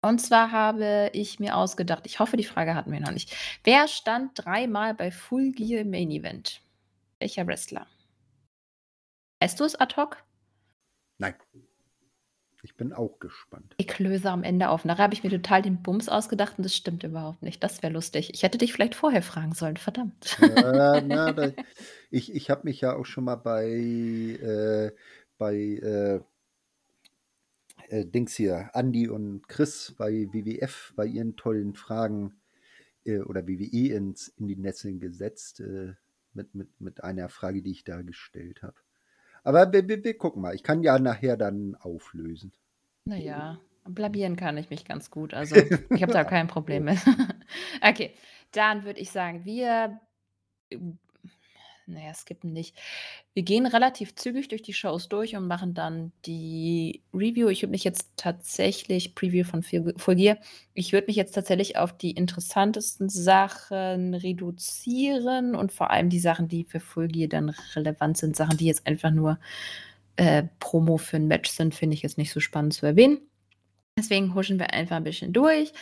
und 0.00 0.20
zwar 0.20 0.52
habe 0.52 1.10
ich 1.12 1.40
mir 1.40 1.56
ausgedacht, 1.56 2.06
ich 2.06 2.20
hoffe, 2.20 2.36
die 2.36 2.44
Frage 2.44 2.74
hatten 2.74 2.92
wir 2.92 3.00
noch 3.00 3.10
nicht. 3.10 3.34
Wer 3.64 3.88
stand 3.88 4.32
dreimal 4.34 4.94
bei 4.94 5.10
Full 5.10 5.52
Gear 5.52 5.80
im 5.80 5.90
Main 5.90 6.10
Event? 6.10 6.60
Welcher 7.18 7.46
Wrestler? 7.46 7.86
Weißt 9.40 9.58
du 9.58 9.64
es 9.64 9.74
ad 9.74 9.96
hoc? 9.96 10.22
Nein. 11.18 11.34
Ich 12.62 12.76
bin 12.76 12.92
auch 12.92 13.18
gespannt. 13.20 13.74
Ich 13.78 13.98
löse 13.98 14.30
am 14.30 14.42
Ende 14.42 14.68
auf. 14.68 14.84
Nachher 14.84 15.04
habe 15.04 15.14
ich 15.14 15.22
mir 15.22 15.30
total 15.30 15.62
den 15.62 15.82
Bums 15.82 16.08
ausgedacht 16.08 16.54
und 16.58 16.64
das 16.64 16.76
stimmt 16.76 17.04
überhaupt 17.04 17.42
nicht. 17.42 17.62
Das 17.62 17.82
wäre 17.82 17.92
lustig. 17.92 18.30
Ich 18.34 18.42
hätte 18.42 18.58
dich 18.58 18.72
vielleicht 18.72 18.96
vorher 18.96 19.22
fragen 19.22 19.54
sollen, 19.54 19.76
verdammt. 19.76 20.36
Äh, 20.42 21.02
na, 21.02 21.32
da, 21.32 21.50
ich 22.10 22.34
ich 22.34 22.50
habe 22.50 22.62
mich 22.64 22.80
ja 22.80 22.96
auch 22.96 23.06
schon 23.06 23.24
mal 23.24 23.36
bei, 23.36 23.68
äh, 23.68 24.92
bei 25.38 25.54
äh, 25.54 26.20
äh, 27.88 28.04
Dings 28.04 28.34
hier, 28.34 28.70
Andy 28.74 29.08
und 29.08 29.48
Chris 29.48 29.94
bei 29.96 30.28
WWF, 30.32 30.92
bei 30.96 31.06
ihren 31.06 31.36
tollen 31.36 31.74
Fragen 31.74 32.34
äh, 33.04 33.20
oder 33.20 33.46
WWE 33.46 33.94
ins, 33.94 34.28
in 34.28 34.46
die 34.46 34.56
Nesseln 34.56 35.00
gesetzt, 35.00 35.60
äh, 35.60 35.94
mit, 36.34 36.54
mit, 36.54 36.80
mit 36.80 37.04
einer 37.04 37.28
Frage, 37.28 37.62
die 37.62 37.70
ich 37.70 37.84
da 37.84 38.02
gestellt 38.02 38.62
habe. 38.62 38.76
Aber 39.42 39.72
wir, 39.72 39.88
wir, 39.88 40.04
wir 40.04 40.18
gucken 40.18 40.42
mal. 40.42 40.54
Ich 40.54 40.62
kann 40.62 40.82
ja 40.82 40.98
nachher 40.98 41.36
dann 41.36 41.74
auflösen. 41.76 42.52
Naja, 43.04 43.58
blamieren 43.84 44.36
kann 44.36 44.58
ich 44.58 44.68
mich 44.70 44.84
ganz 44.84 45.10
gut. 45.10 45.32
Also, 45.32 45.56
ich 45.90 46.02
habe 46.02 46.12
da 46.12 46.24
kein 46.24 46.48
Problem 46.48 46.84
mit. 46.84 46.98
okay, 47.82 48.14
dann 48.52 48.84
würde 48.84 49.00
ich 49.00 49.10
sagen, 49.10 49.44
wir. 49.44 50.00
Naja, 51.90 52.12
skippen 52.12 52.52
nicht. 52.52 52.76
Wir 53.32 53.42
gehen 53.42 53.64
relativ 53.64 54.14
zügig 54.14 54.48
durch 54.48 54.60
die 54.60 54.74
Shows 54.74 55.08
durch 55.08 55.34
und 55.36 55.46
machen 55.46 55.72
dann 55.72 56.12
die 56.26 57.02
Review. 57.14 57.48
Ich 57.48 57.62
würde 57.62 57.70
mich 57.70 57.82
jetzt 57.82 58.10
tatsächlich, 58.16 59.14
Preview 59.14 59.44
von 59.44 59.62
Gear, 60.16 60.36
ich 60.74 60.92
würde 60.92 61.06
mich 61.06 61.16
jetzt 61.16 61.34
tatsächlich 61.34 61.78
auf 61.78 61.96
die 61.96 62.10
interessantesten 62.10 63.08
Sachen 63.08 64.12
reduzieren 64.12 65.54
und 65.54 65.72
vor 65.72 65.90
allem 65.90 66.10
die 66.10 66.20
Sachen, 66.20 66.46
die 66.46 66.64
für 66.64 66.80
Full 66.80 67.08
Gear 67.08 67.28
dann 67.28 67.54
relevant 67.74 68.18
sind, 68.18 68.36
Sachen, 68.36 68.58
die 68.58 68.66
jetzt 68.66 68.86
einfach 68.86 69.10
nur 69.10 69.38
äh, 70.16 70.44
Promo 70.60 70.98
für 70.98 71.16
ein 71.16 71.26
Match 71.26 71.50
sind, 71.50 71.74
finde 71.74 71.94
ich 71.94 72.02
jetzt 72.02 72.18
nicht 72.18 72.32
so 72.32 72.40
spannend 72.40 72.74
zu 72.74 72.84
erwähnen. 72.84 73.18
Deswegen 73.96 74.34
huschen 74.34 74.58
wir 74.58 74.74
einfach 74.74 74.96
ein 74.96 75.04
bisschen 75.04 75.32
durch. 75.32 75.72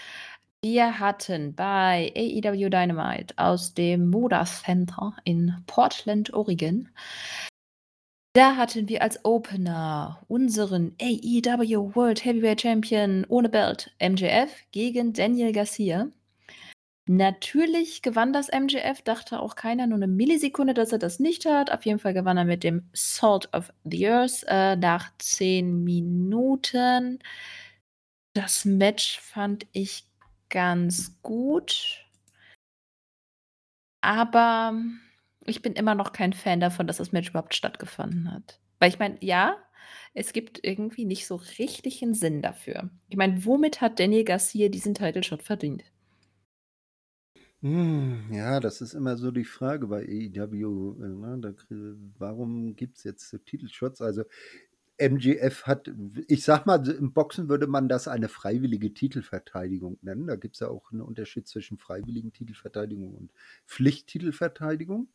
Wir 0.69 0.99
hatten 0.99 1.55
bei 1.55 2.13
AEW 2.17 2.69
Dynamite 2.71 3.33
aus 3.37 3.73
dem 3.73 4.11
Moda 4.11 4.45
Center 4.45 5.15
in 5.23 5.55
Portland, 5.69 6.35
Oregon. 6.35 6.89
Da 8.33 8.57
hatten 8.57 8.89
wir 8.89 9.01
als 9.01 9.25
Opener 9.25 10.25
unseren 10.27 10.97
AEW 11.01 11.95
World 11.95 12.25
Heavyweight 12.25 12.63
Champion 12.63 13.25
ohne 13.29 13.49
Belt 13.49 13.95
MJF 14.03 14.51
gegen 14.73 15.13
Daniel 15.13 15.53
Garcia. 15.53 16.09
Natürlich 17.09 18.03
gewann 18.03 18.33
das 18.33 18.49
MJF, 18.49 19.03
dachte 19.03 19.39
auch 19.39 19.55
keiner, 19.55 19.87
nur 19.87 19.99
eine 19.99 20.09
Millisekunde, 20.09 20.75
dass 20.75 20.91
er 20.91 20.99
das 20.99 21.21
nicht 21.21 21.47
hat. 21.47 21.71
Auf 21.71 21.87
jeden 21.87 22.01
Fall 22.01 22.13
gewann 22.13 22.39
er 22.39 22.45
mit 22.45 22.65
dem 22.65 22.91
Salt 22.93 23.49
of 23.55 23.73
the 23.85 24.09
Earth 24.09 24.45
äh, 24.49 24.75
nach 24.75 25.13
10 25.19 25.85
Minuten. 25.85 27.21
Das 28.35 28.65
Match 28.65 29.21
fand 29.21 29.69
ich 29.71 30.07
ganz 30.49 31.21
gut. 31.23 32.07
Aber 34.01 34.75
ich 35.45 35.63
bin 35.63 35.73
immer 35.75 35.95
noch 35.95 36.13
kein 36.13 36.33
Fan 36.33 36.61
davon, 36.61 36.87
dass 36.87 36.99
das 36.99 37.13
Match 37.13 37.31
überhaupt 37.31 37.55
stattgefunden 37.55 38.33
hat. 38.33 38.61
Weil 38.79 38.91
ich 38.91 38.99
meine, 38.99 39.17
ja, 39.21 39.57
es 40.15 40.33
gibt 40.33 40.61
irgendwie 40.65 41.05
nicht 41.05 41.27
so 41.27 41.37
richtig 41.59 42.03
einen 42.03 42.15
Sinn 42.15 42.43
dafür. 42.43 42.91
Ich 43.09 43.17
meine, 43.17 43.45
womit 43.45 43.81
hat 43.81 44.01
Daniel 44.01 44.25
Garcia 44.25 44.69
diesen 44.69 44.95
Title 44.95 45.23
Shot 45.23 45.43
verdient? 45.43 45.85
Hm, 47.63 48.33
ja, 48.33 48.61
das 48.61 48.81
ist 48.83 48.93
immer 48.95 49.17
so 49.17 49.31
die 49.31 49.45
Frage 49.45 49.87
bei 49.87 50.03
AEW. 50.07 50.97
äh, 51.03 51.09
Ne? 51.09 51.39
Da, 51.41 51.53
warum 52.19 52.77
gibt 52.77 52.99
es 52.99 53.05
jetzt 53.05 53.29
so 53.31 53.39
Titelshots? 53.39 54.01
Also 54.03 54.25
MGF 54.99 55.65
hat, 55.65 55.91
ich 56.27 56.45
sag 56.45 56.65
mal, 56.65 56.89
im 56.89 57.13
Boxen 57.13 57.49
würde 57.49 57.67
man 57.67 57.89
das 57.89 58.09
eine 58.09 58.29
freiwillige 58.29 58.95
Titelverteidigung 58.95 59.99
nennen. 60.01 60.27
Da 60.27 60.37
gibt 60.37 60.55
es 60.55 60.61
ja 60.61 60.69
auch 60.69 60.91
einen 60.91 61.03
Unterschied 61.03 61.47
zwischen 61.47 61.77
freiwilligen 61.77 62.33
Titelverteidigung 62.33 63.15
und 63.15 63.33
Pflichttitelverteidigung. 63.67 65.09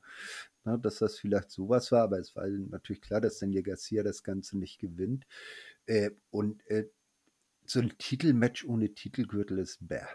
Na, 0.63 0.77
dass 0.77 0.99
das 0.99 1.17
vielleicht 1.17 1.49
sowas 1.49 1.91
war, 1.91 2.03
aber 2.03 2.19
es 2.19 2.35
war 2.35 2.47
natürlich 2.47 3.01
klar, 3.01 3.21
dass 3.21 3.39
Daniel 3.39 3.63
Garcia 3.63 4.03
das 4.03 4.23
Ganze 4.23 4.59
nicht 4.59 4.79
gewinnt. 4.79 5.25
Äh, 5.87 6.11
und 6.29 6.65
äh, 6.67 6.87
so 7.65 7.79
ein 7.79 7.93
Titelmatch 7.97 8.65
ohne 8.65 8.93
Titelgürtel 8.93 9.57
ist 9.57 9.87
bäh. 9.87 10.05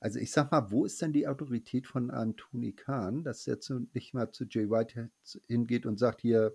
Also 0.00 0.18
ich 0.18 0.32
sag 0.32 0.50
mal, 0.50 0.70
wo 0.70 0.84
ist 0.84 1.00
denn 1.00 1.12
die 1.12 1.28
Autorität 1.28 1.86
von 1.86 2.10
einem 2.10 2.36
Tony 2.36 2.72
Khan, 2.72 3.22
dass 3.22 3.46
er 3.46 3.60
zu, 3.60 3.86
nicht 3.92 4.14
mal 4.14 4.32
zu 4.32 4.46
Jay 4.48 4.68
White 4.68 5.10
hingeht 5.46 5.86
und 5.86 5.98
sagt, 5.98 6.22
hier, 6.22 6.52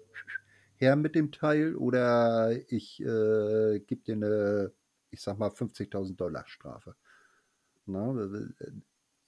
her 0.78 0.96
mit 0.96 1.16
dem 1.16 1.32
Teil 1.32 1.76
oder 1.76 2.52
ich 2.72 3.00
äh, 3.02 3.80
gebe 3.80 4.02
dir 4.04 4.16
eine, 4.16 4.74
ich 5.12 5.22
sag 5.22 5.38
mal, 5.38 5.52
50.000 5.52 6.16
Dollar 6.16 6.46
Strafe. 6.48 6.96
Na, 7.86 8.14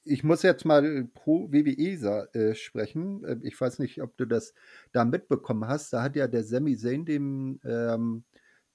ich 0.03 0.23
muss 0.23 0.41
jetzt 0.43 0.65
mal 0.65 1.07
pro 1.13 1.51
WWE 1.51 2.29
äh, 2.33 2.55
sprechen. 2.55 3.23
Äh, 3.23 3.37
Ich 3.43 3.59
weiß 3.59 3.79
nicht, 3.79 4.01
ob 4.01 4.17
du 4.17 4.25
das 4.25 4.53
da 4.91 5.05
mitbekommen 5.05 5.67
hast. 5.67 5.93
Da 5.93 6.03
hat 6.03 6.15
ja 6.15 6.27
der 6.27 6.43
Sami 6.43 6.77
Zayn 6.77 7.05
dem, 7.05 7.59
ähm, 7.63 8.23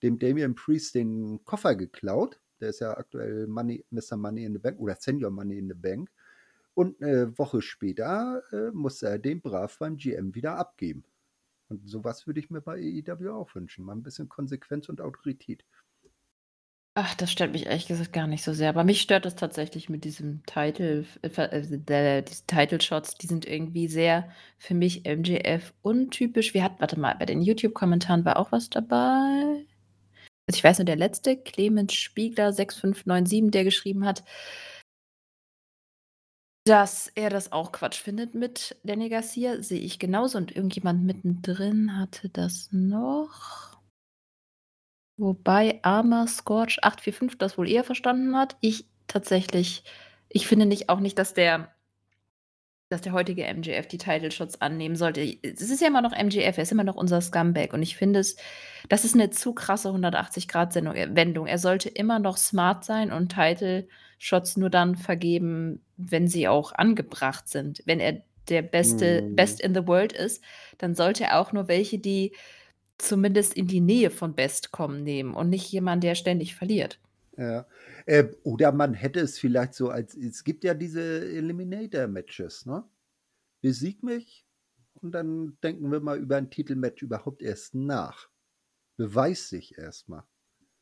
dem 0.02 0.18
Damian 0.18 0.54
Priest 0.54 0.94
den 0.94 1.44
Koffer 1.44 1.74
geklaut. 1.74 2.40
Der 2.60 2.70
ist 2.70 2.80
ja 2.80 2.96
aktuell 2.96 3.46
Money, 3.46 3.84
Mr. 3.90 4.16
Money 4.16 4.44
in 4.44 4.52
the 4.54 4.58
Bank 4.58 4.78
oder 4.78 4.96
Senior 4.98 5.30
Money 5.30 5.58
in 5.58 5.68
the 5.68 5.74
Bank. 5.74 6.10
Und 6.74 7.00
eine 7.02 7.36
Woche 7.38 7.62
später 7.62 8.42
äh, 8.52 8.70
musste 8.72 9.08
er 9.08 9.18
den 9.18 9.40
brav 9.40 9.78
beim 9.78 9.96
GM 9.96 10.34
wieder 10.34 10.56
abgeben. 10.56 11.04
Und 11.68 11.88
sowas 11.88 12.26
würde 12.26 12.40
ich 12.40 12.50
mir 12.50 12.60
bei 12.60 12.74
AEW 12.74 13.30
auch 13.32 13.54
wünschen. 13.54 13.84
Mal 13.84 13.96
ein 13.96 14.02
bisschen 14.02 14.28
Konsequenz 14.28 14.88
und 14.88 15.00
Autorität. 15.00 15.64
Ach, 16.96 17.12
das 17.16 17.32
stört 17.32 17.50
mich 17.52 17.66
ehrlich 17.66 17.88
gesagt 17.88 18.12
gar 18.12 18.28
nicht 18.28 18.44
so 18.44 18.52
sehr. 18.52 18.68
Aber 18.68 18.84
mich 18.84 19.00
stört 19.00 19.24
das 19.24 19.34
tatsächlich 19.34 19.88
mit 19.88 20.04
diesem 20.04 20.44
Title, 20.46 21.04
äh, 21.22 21.28
äh, 21.28 21.78
der, 21.78 22.22
diese 22.22 22.46
Title 22.46 22.80
Shots, 22.80 23.16
die 23.16 23.26
sind 23.26 23.46
irgendwie 23.46 23.88
sehr 23.88 24.30
für 24.58 24.74
mich 24.74 25.02
MJF 25.04 25.72
untypisch. 25.82 26.54
Wir 26.54 26.62
hatten, 26.62 26.78
warte 26.78 26.98
mal, 27.00 27.16
bei 27.16 27.26
den 27.26 27.42
YouTube-Kommentaren 27.42 28.24
war 28.24 28.38
auch 28.38 28.52
was 28.52 28.70
dabei. 28.70 29.66
Also 30.46 30.56
ich 30.58 30.62
weiß 30.62 30.78
nur, 30.78 30.84
der 30.84 30.94
letzte, 30.96 31.36
Clemens 31.36 31.94
Spiegler 31.94 32.52
6597, 32.52 33.50
der 33.50 33.64
geschrieben 33.64 34.04
hat, 34.04 34.22
dass 36.66 37.08
er 37.14 37.30
das 37.30 37.52
auch 37.52 37.72
Quatsch 37.72 38.00
findet 38.00 38.34
mit 38.34 38.76
Danny 38.84 39.08
Garcia, 39.10 39.62
sehe 39.62 39.80
ich 39.80 39.98
genauso. 39.98 40.38
Und 40.38 40.54
irgendjemand 40.56 41.04
mittendrin 41.04 41.98
hatte 41.98 42.30
das 42.30 42.68
noch. 42.72 43.78
Wobei 45.18 45.78
Armer 45.82 46.26
Scorch 46.26 46.78
845 46.82 47.38
das 47.38 47.56
wohl 47.56 47.68
eher 47.70 47.84
verstanden 47.84 48.36
hat. 48.36 48.56
Ich 48.60 48.86
tatsächlich, 49.06 49.84
ich 50.28 50.46
finde 50.48 50.66
nicht 50.66 50.88
auch 50.88 50.98
nicht, 51.00 51.18
dass 51.18 51.34
der 51.34 51.74
dass 52.90 53.00
der 53.00 53.12
heutige 53.12 53.44
MJF 53.46 53.86
die 53.88 53.98
Title 53.98 54.30
Shots 54.30 54.60
annehmen 54.60 54.94
sollte. 54.96 55.20
Es 55.42 55.62
ist 55.70 55.80
ja 55.80 55.88
immer 55.88 56.02
noch 56.02 56.12
MJF, 56.12 56.56
er 56.58 56.62
ist 56.62 56.72
immer 56.72 56.84
noch 56.84 56.96
unser 56.96 57.20
Scumbag 57.22 57.72
und 57.72 57.82
ich 57.82 57.96
finde 57.96 58.20
es 58.20 58.36
das 58.88 59.04
ist 59.04 59.14
'ne 59.16 59.30
zu 59.30 59.54
krasse 59.54 59.90
180 59.90 60.48
Grad 60.48 60.72
Sendung 60.72 60.94
äh, 60.94 61.08
Wendung. 61.16 61.46
Er 61.46 61.58
sollte 61.58 61.88
immer 61.88 62.18
noch 62.18 62.36
smart 62.36 62.84
sein 62.84 63.10
und 63.10 63.30
Title 63.32 63.88
Shots 64.18 64.56
nur 64.58 64.68
dann 64.70 64.96
vergeben, 64.96 65.83
wenn 65.96 66.28
sie 66.28 66.48
auch 66.48 66.72
angebracht 66.72 67.48
sind. 67.48 67.82
Wenn 67.86 68.00
er 68.00 68.22
der 68.48 68.62
beste 68.62 69.24
Mhm. 69.24 69.34
Best 69.36 69.60
in 69.60 69.74
the 69.74 69.86
World 69.86 70.12
ist, 70.12 70.42
dann 70.78 70.94
sollte 70.94 71.24
er 71.24 71.40
auch 71.40 71.52
nur 71.52 71.68
welche, 71.68 71.98
die 71.98 72.36
zumindest 72.98 73.54
in 73.54 73.66
die 73.68 73.80
Nähe 73.80 74.10
von 74.10 74.34
Best 74.34 74.72
kommen, 74.72 75.04
nehmen 75.04 75.34
und 75.34 75.50
nicht 75.50 75.70
jemand, 75.72 76.04
der 76.04 76.14
ständig 76.16 76.54
verliert. 76.56 77.00
Ja. 77.36 77.66
Äh, 78.06 78.28
oder 78.44 78.72
man 78.72 78.94
hätte 78.94 79.20
es 79.20 79.38
vielleicht 79.38 79.74
so 79.74 79.88
als 79.90 80.14
es 80.14 80.44
gibt 80.44 80.62
ja 80.64 80.74
diese 80.74 81.00
Eliminator-Matches, 81.02 82.66
ne? 82.66 82.88
Besieg 83.62 84.02
mich 84.02 84.46
und 84.94 85.12
dann 85.12 85.58
denken 85.62 85.90
wir 85.92 86.00
mal 86.00 86.18
über 86.20 86.38
'n 86.38 86.50
Titelmatch 86.50 87.02
überhaupt 87.02 87.42
erst 87.42 87.74
nach. 87.74 88.30
Beweis 88.98 89.50
dich 89.50 89.78
erst 89.78 90.08
mal. 90.08 90.24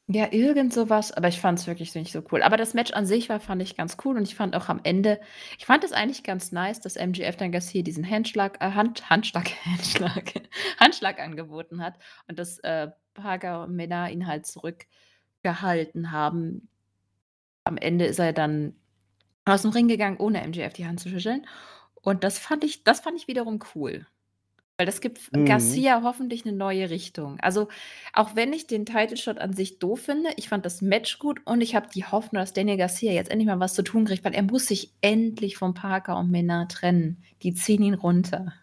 Ja, 0.09 0.33
irgend 0.33 0.73
so 0.75 0.83
aber 0.91 1.29
ich 1.29 1.41
fand's 1.41 1.67
wirklich 1.69 1.95
nicht 1.95 2.11
so 2.13 2.23
cool. 2.33 2.43
Aber 2.43 2.57
das 2.57 2.75
Match 2.75 2.93
an 2.93 3.07
sich 3.07 3.29
war 3.29 3.39
fand 3.39 3.63
ich 3.63 3.77
ganz 3.77 3.97
cool 4.05 4.17
und 4.17 4.25
ich 4.27 4.35
fand 4.35 4.57
auch 4.57 4.69
am 4.69 4.81
Ende 4.83 5.21
ich 5.59 5.65
fand 5.67 5.85
es 5.85 5.93
eigentlich 5.93 6.25
ganz 6.25 6.51
nice, 6.51 6.81
dass 6.81 6.97
MJF 6.97 7.37
dann 7.37 7.53
Garcia 7.53 7.83
diesen 7.83 8.09
Handschlag 8.09 8.59
äh, 8.61 8.73
Hand 8.73 9.09
Handschlag 9.11 9.51
Handschlag 9.65 10.33
Handschlag 10.81 11.21
angeboten 11.21 11.81
hat 11.83 11.95
und 12.29 12.39
dass, 12.39 12.59
äh, 12.61 12.89
Parker 13.15 13.63
und 13.65 13.77
Mena 13.77 14.09
ihn 14.09 14.27
halt 14.27 14.47
zurückgehalten 14.47 16.11
haben. 16.13 16.69
Am 17.65 17.77
Ende 17.79 18.07
ist 18.07 18.19
er 18.21 18.33
dann 18.33 18.77
aus'm 19.47 19.75
Ring 19.75 19.89
gegangen, 19.89 20.19
ohne 20.19 20.43
MJF 20.43 20.75
die 20.75 20.87
Hand 20.87 21.01
zu 21.01 21.09
schütteln. 21.11 21.47
Und 22.03 22.25
das 22.25 22.39
fand 22.39 22.65
ich 22.65 22.85
das 22.85 23.01
fand 23.01 23.19
ich 23.19 23.29
wiederum 23.29 23.61
cool. 23.77 24.07
Weil 24.79 24.87
das 24.87 25.01
gibt 25.01 25.31
Mhm. 25.31 25.85
Garcia 25.85 26.03
hoffentlich 26.03 26.45
'ne 26.45 26.53
neue 26.53 26.89
Richtung. 26.91 27.39
Also, 27.41 27.69
auch 28.15 28.35
wenn 28.37 28.53
ich 28.53 28.67
den 28.67 28.87
Title 28.87 29.17
Shot 29.17 29.39
an 29.39 29.53
sich 29.53 29.79
doof 29.79 30.01
finde, 30.03 30.31
ich 30.37 30.49
fand 30.49 30.65
das 30.65 30.81
Match 30.81 31.19
gut 31.19 31.41
und 31.45 31.61
ich 31.61 31.75
habe 31.75 31.89
die 31.95 32.05
Hoffnung, 32.07 32.41
dass 32.41 32.53
Daniel 32.55 32.79
Garcia 32.79 33.13
jetzt 33.13 33.31
endlich 33.31 33.47
mal 33.47 33.61
was 33.61 33.75
zu 33.75 33.83
tun 33.83 34.07
kriegt, 34.07 34.25
weil 34.25 34.35
er 34.35 34.43
muss 34.43 34.67
sich 34.67 34.95
endlich 35.03 35.57
von 35.59 35.75
Parker 35.75 36.17
und 36.19 36.31
Mena 36.31 36.65
trennen. 36.67 37.23
Die 37.43 37.53
ziehen 37.55 37.83
ihn 37.83 37.95
runter. 37.95 38.55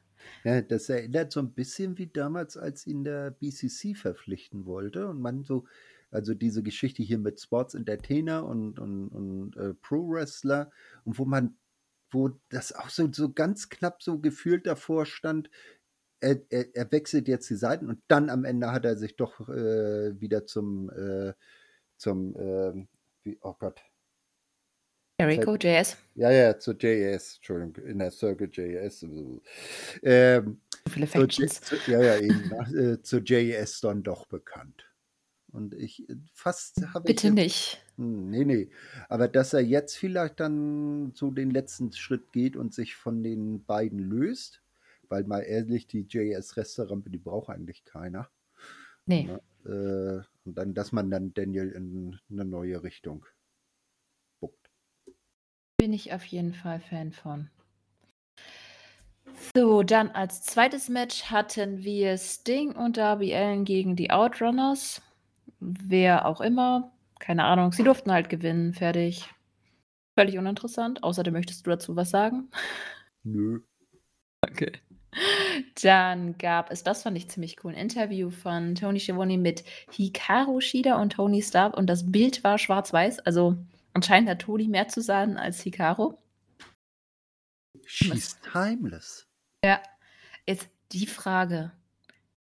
Ja, 0.45 0.61
das 0.61 0.87
erinnert 0.87 1.33
so 1.33 1.41
'n 1.41 1.53
bisschen 1.53 1.97
wie 1.97 2.07
damals, 2.07 2.55
als 2.55 2.87
ihn 2.87 3.03
der 3.03 3.31
BCC 3.31 3.93
verpflichten 3.93 4.65
wollte 4.65 5.07
und 5.09 5.19
man 5.21 5.43
so 5.43 5.65
also, 6.11 6.33
diese 6.33 6.63
Geschichte 6.63 7.03
hier 7.03 7.19
mit 7.19 7.39
Sports 7.39 7.75
Entertainer 7.75 8.43
und 8.45 8.79
und 8.79 9.09
und, 9.09 9.55
äh, 9.57 9.75
Pro-Wrestler 9.75 10.71
und 11.03 11.19
wo 11.19 11.25
man 11.25 11.57
wo 12.11 12.29
das 12.49 12.71
auch 12.73 12.89
so 12.89 13.11
so 13.13 13.31
ganz 13.33 13.69
knapp 13.69 14.01
so 14.01 14.17
gefühlt 14.19 14.65
davor 14.65 15.05
stand, 15.05 15.51
er 16.21 16.41
er 16.49 16.75
er 16.75 16.91
wechselt 16.91 17.27
jetzt 17.27 17.49
die 17.49 17.55
Seiten 17.55 17.89
und 17.89 18.01
dann 18.07 18.29
am 18.29 18.45
Ende 18.45 18.71
hat 18.71 18.85
er 18.85 18.97
sich 18.97 19.15
doch, 19.15 19.47
äh, 19.49 20.19
wieder 20.19 20.45
zum, 20.45 20.89
äh 20.91 21.33
zum, 21.97 22.35
ähm 22.39 22.87
wie 23.23 23.37
oh 23.41 23.53
Gott. 23.59 23.81
Jericho, 25.19 25.55
JS? 25.55 25.97
Ja, 26.15 26.31
ja, 26.31 26.57
zu 26.57 26.71
JAS, 26.79 27.35
Entschuldigung, 27.35 27.75
Inner 27.85 28.09
Circle 28.09 28.49
JAS. 28.49 29.05
Ähm, 30.01 30.61
viele 30.89 31.07
Factions. 31.07 31.59
zu 31.59 31.75
ja, 31.87 32.01
ja, 32.01 32.17
eben? 32.17 32.51
Äh, 32.73 33.01
zu 33.01 33.19
JAS 33.19 33.81
dann 33.81 34.01
doch 34.01 34.27
bekannt. 34.27 34.85
Und 35.51 35.73
ich 35.73 36.07
äh, 36.09 36.15
fast 36.33 36.81
habe 36.93 37.09
ich 37.09 37.15
Bitte 37.15 37.27
jetzt 37.27 37.35
nicht. 37.35 37.85
hm, 37.97 38.29
ne, 38.29 38.45
ne. 38.45 38.69
Aber 39.09 39.27
dass 39.27 39.51
er 39.53 39.59
jetzt 39.59 39.97
vielleicht 39.97 40.39
dann 40.39 41.11
so 41.15 41.31
den 41.31 41.51
letzten 41.51 41.91
Schritt 41.91 42.31
geht 42.31 42.55
und 42.55 42.73
sich 42.73 42.95
von 42.95 43.21
den 43.21 43.65
beiden 43.65 43.99
löst, 43.99 44.61
weil 45.09 45.23
mal 45.25 45.41
ehrlich, 45.41 45.87
die 45.87 46.05
JAS-Resterampe, 46.09 47.09
die 47.09 47.17
braucht 47.17 47.49
eigentlich 47.49 47.83
keiner, 47.85 48.29
Ne. 49.05 49.23
ne? 49.25 49.41
Äh, 49.65 50.47
und 50.47 50.55
dann 50.57 50.73
dass 50.73 50.91
man 50.91 51.09
dann 51.11 51.33
Daniel 51.33 51.69
in 51.71 52.19
'ne 52.29 52.45
neue 52.45 52.81
Richtung 52.83 53.25
buckt. 54.41 54.69
Bin 55.77 55.93
ich 55.93 56.13
auf 56.13 56.25
jeden 56.25 56.53
Fall 56.53 56.79
Fan 56.79 57.11
von. 57.11 57.49
So, 59.55 59.83
dann 59.83 60.09
als 60.11 60.41
2. 60.43 60.89
Match 60.89 61.25
hatten 61.31 61.83
wir 61.83 62.17
Sting 62.17 62.71
und 62.75 62.97
Darby 62.97 63.33
Allin 63.33 63.65
gegen 63.65 63.95
die 63.95 64.11
Outrunners. 64.11 65.01
Wer 65.59 66.25
auch 66.25 66.41
immer, 66.41 66.91
keine 67.19 67.43
Ahnung. 67.45 67.71
Sie 67.71 67.83
durften 67.83 68.11
halt 68.11 68.29
gewinnen, 68.29 68.73
fertig. 68.73 69.29
Völlig 70.17 70.37
uninteressant, 70.37 71.03
außer 71.03 71.23
du 71.23 71.31
möchtest 71.31 71.65
du 71.65 71.71
dazu 71.71 71.95
was 71.95 72.09
sagen? 72.11 72.49
Nö. 73.23 73.61
Okay. 74.49 74.71
Dann 75.81 76.37
gab 76.37 76.71
es 76.71 76.83
das 76.83 77.03
fand 77.03 77.17
ich 77.17 77.29
ziemlich 77.29 77.63
cool, 77.63 77.73
'n 77.73 77.77
Interview 77.77 78.29
von 78.29 78.75
Tony 78.75 78.99
Schiavone 78.99 79.37
mit 79.37 79.63
Hikaru 79.91 80.61
Shida 80.61 81.01
und 81.01 81.13
Tony 81.13 81.41
Stark 81.41 81.75
und 81.75 81.87
das 81.87 82.11
Bild 82.11 82.43
war 82.43 82.57
schwarz-weiß. 82.57 83.19
Also, 83.19 83.57
anscheinend 83.93 84.29
hat 84.29 84.41
Tony 84.41 84.67
mehr 84.67 84.87
zu 84.87 85.01
sagen 85.01 85.37
als 85.37 85.61
Hikaru. 85.61 86.15
She's 87.85 88.39
timeless. 88.41 89.25
Ja, 89.63 89.81
jetzt 90.47 90.69
die 90.91 91.07
Frage: 91.07 91.71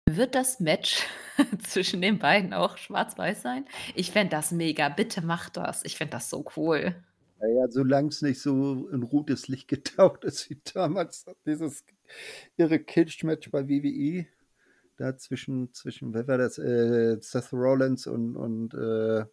Wird 0.09 0.35
das 0.35 0.61
Match 0.61 1.03
zwischen 1.67 2.03
den 2.03 2.19
beiden 2.19 2.53
auch 2.53 2.79
schwarz-weiß 2.79 3.43
sein? 3.43 3.67
Ich 3.97 4.13
fände 4.13 4.31
das 4.31 4.53
mega. 4.53 4.89
Bitte 4.89 5.23
macht 5.23 5.57
das. 5.57 5.85
Ich 5.85 5.97
fände 5.97 6.13
das 6.13 6.31
so 6.31 6.45
cool. 6.57 6.95
Na 7.41 7.49
ja, 7.49 7.69
solang's 7.69 8.23
nicht 8.23 8.41
so 8.41 8.89
in 8.89 9.03
rotes 9.03 9.49
Licht 9.49 9.69
getaucht 9.69 10.25
ist 10.25 10.49
wie 10.51 10.61
damals 10.73 11.27
dieses 11.45 11.85
irre 12.57 12.79
Cage-Match 12.81 13.51
bei 13.51 13.69
WWE. 13.69 14.27
Da 14.97 15.17
zwischen 15.17 15.73
zwischen 15.75 16.15
wer 16.15 16.29
war 16.29 16.39
das? 16.39 16.59
Äh, 16.59 17.19
Seth 17.21 17.53
Rollins 17.53 18.07
und 18.07 18.37
und, 18.37 18.75
äh, 18.75 19.27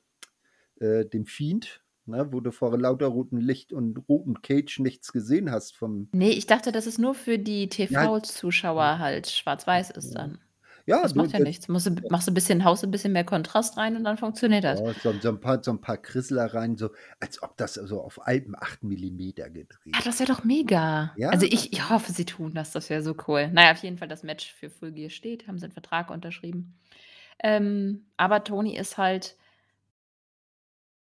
äh, 0.80 1.06
dem 1.08 1.26
Fiend, 1.28 1.84
ne? 2.06 2.30
Wo 2.34 2.42
du 2.42 2.52
vor 2.52 2.78
lauter 2.80 3.08
rotem 3.08 3.40
Licht 3.40 3.74
und 3.74 3.98
rotem 4.10 4.42
Cage 4.42 4.80
nichts 4.80 5.14
gesehen 5.14 5.52
hast 5.52 5.76
vom 5.78 6.10
Ne, 6.14 6.32
ich 6.34 6.46
dachte, 6.46 6.74
dass 6.74 6.88
es 6.88 6.98
nur 6.98 7.16
für 7.16 7.40
die 7.40 7.70
Ja. 7.90 8.08
TV-Zuschauer 8.10 9.00
halt 9.00 9.28
schwarz-weiß 9.30 9.92
ist 9.92 10.16
Ja. 10.16 10.18
dann. 10.18 10.40
Ja, 10.92 11.08
Das 11.08 11.16
du 11.16 11.16
macht 11.16 11.32
ja 11.34 11.40
das 11.40 11.48
nichts. 11.48 11.68
Musst 11.68 11.88
du 11.88 11.92
machst 12.10 12.28
du 12.28 12.32
'n 12.32 12.34
bisschen 12.36 12.64
haust 12.66 12.84
du 12.84 12.88
'n 12.88 12.92
bisschen 12.92 13.14
mehr 13.14 13.24
Kontrast 13.26 13.78
rein 13.78 13.96
und 13.96 14.04
dann 14.04 14.18
funktioniert 14.18 14.64
das. 14.64 14.82
Ja, 14.84 14.94
so 15.02 15.20
so 15.20 15.30
'n 15.30 15.40
paar 15.42 15.62
so 15.64 15.72
'n 15.72 15.82
paar 15.82 15.98
Kritzelereien, 15.98 16.78
so 16.78 16.92
als 17.20 17.42
ob 17.44 17.58
das 17.58 17.74
so 17.74 18.02
auf 18.02 18.26
altem 18.26 18.56
8 18.56 18.84
Millimeter 18.84 19.50
Ah, 19.94 20.00
gedreht 20.00 20.06
das 20.06 20.20
wäre 20.20 20.32
doch 20.32 20.44
mega. 20.46 21.18
Ja. 21.18 21.30
Also, 21.30 21.46
ich 21.46 21.74
ich 21.74 21.90
hoffe, 21.90 22.12
sie 22.14 22.26
tun 22.26 22.54
das. 22.54 22.72
Das 22.72 22.90
wäre 22.90 23.02
so 23.02 23.14
cool. 23.28 23.50
Na 23.54 23.64
ja, 23.66 23.72
auf 23.72 23.84
jeden 23.84 23.98
Fall 23.98 24.08
das 24.08 24.24
Match 24.24 24.54
für 24.54 24.70
Full 24.70 24.92
Gear 24.94 25.10
steht, 25.10 25.48
haben 25.48 25.58
sie 25.60 25.66
'n 25.66 25.72
Vertrag 25.72 26.10
unterschrieben. 26.10 26.80
Ähm, 27.44 28.08
aber 28.18 28.44
Tony 28.44 28.78
ist 28.78 28.98
halt 28.98 29.36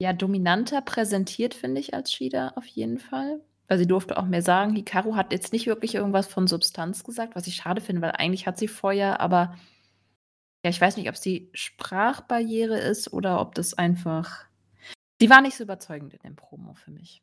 ja, 0.02 0.14
dominanter 0.14 0.80
präsentiert, 0.80 1.52
finde 1.52 1.78
ich, 1.78 1.92
als 1.92 2.10
Shida 2.10 2.52
auf 2.56 2.64
jeden 2.64 2.98
Fall, 2.98 3.42
weil 3.68 3.76
sie 3.76 3.86
durfte 3.86 4.16
auch 4.16 4.24
mehr 4.24 4.40
sagen. 4.40 4.74
Hikaru 4.74 5.14
hat 5.14 5.30
jetzt 5.30 5.52
nicht 5.52 5.66
wirklich 5.66 5.94
irgendwas 5.94 6.26
von 6.26 6.46
Substanz 6.46 7.04
gesagt, 7.04 7.36
was 7.36 7.46
ich 7.46 7.56
schade 7.56 7.82
finde, 7.82 8.00
weil 8.00 8.12
eigentlich 8.12 8.46
hat 8.46 8.56
sie 8.58 8.66
Feuer, 8.66 9.20
aber 9.20 9.56
ja, 10.64 10.70
ich 10.70 10.80
weiß 10.80 10.96
nicht, 10.96 11.08
ob's 11.08 11.20
die 11.20 11.50
Sprachbarriere 11.54 12.78
ist 12.78 13.12
oder 13.12 13.40
ob 13.40 13.54
das 13.54 13.74
einfach 13.74 14.50
sie 15.20 15.30
war 15.30 15.42
nicht 15.42 15.56
so 15.56 15.64
überzeugend 15.64 16.14
in 16.14 16.20
dem 16.20 16.36
Promo 16.36 16.74
für 16.74 16.90
mich. 16.90 17.22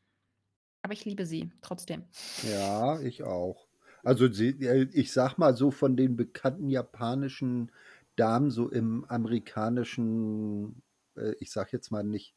Aber 0.84 0.94
ich 0.94 1.04
liebe 1.04 1.26
sie 1.26 1.52
trotzdem. 1.62 2.04
Ja, 2.50 3.02
ich 3.02 3.24
auch. 3.24 3.68
Also, 4.04 4.32
sie 4.32 4.50
äh, 4.62 4.88
ich 4.94 5.12
sage 5.12 5.36
mal 5.38 5.58
so 5.58 5.72
von 5.72 5.98
den 5.98 6.16
bekannten 6.16 6.70
japanischen 6.70 7.72
Damen 8.16 8.52
so 8.52 8.70
im 8.70 9.04
amerikanischen, 9.06 10.82
äh, 11.16 11.34
ich 11.40 11.52
sage 11.52 11.72
jetzt 11.74 11.92
mal 11.92 12.04
nicht 12.04 12.36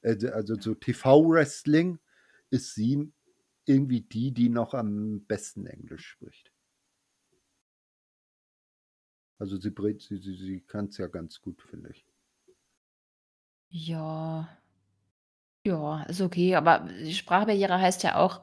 äh, 0.00 0.16
also, 0.28 0.56
so 0.58 0.74
TV-Wrestling 0.74 1.98
ist 2.50 2.74
sie 2.74 3.12
irgendwie 3.66 4.00
die, 4.00 4.32
die 4.32 4.48
noch 4.48 4.74
am 4.74 5.20
besten 5.26 5.66
Englisch 5.66 6.06
spricht. 6.06 6.51
Also, 9.42 9.56
sie 9.58 9.72
sie 9.98 10.18
sie 10.18 10.36
sie 10.36 10.60
kann's 10.60 10.98
ja 10.98 11.08
ganz 11.08 11.40
gut, 11.40 11.60
finde 11.62 11.90
ich. 11.90 12.06
Ja. 13.70 14.46
Ja, 15.66 16.02
ist 16.04 16.20
okay, 16.20 16.54
aber 16.56 16.80
die 17.04 17.14
Sprachbarriere 17.14 17.80
heißt 17.80 18.02
ja 18.04 18.16
auch 18.16 18.40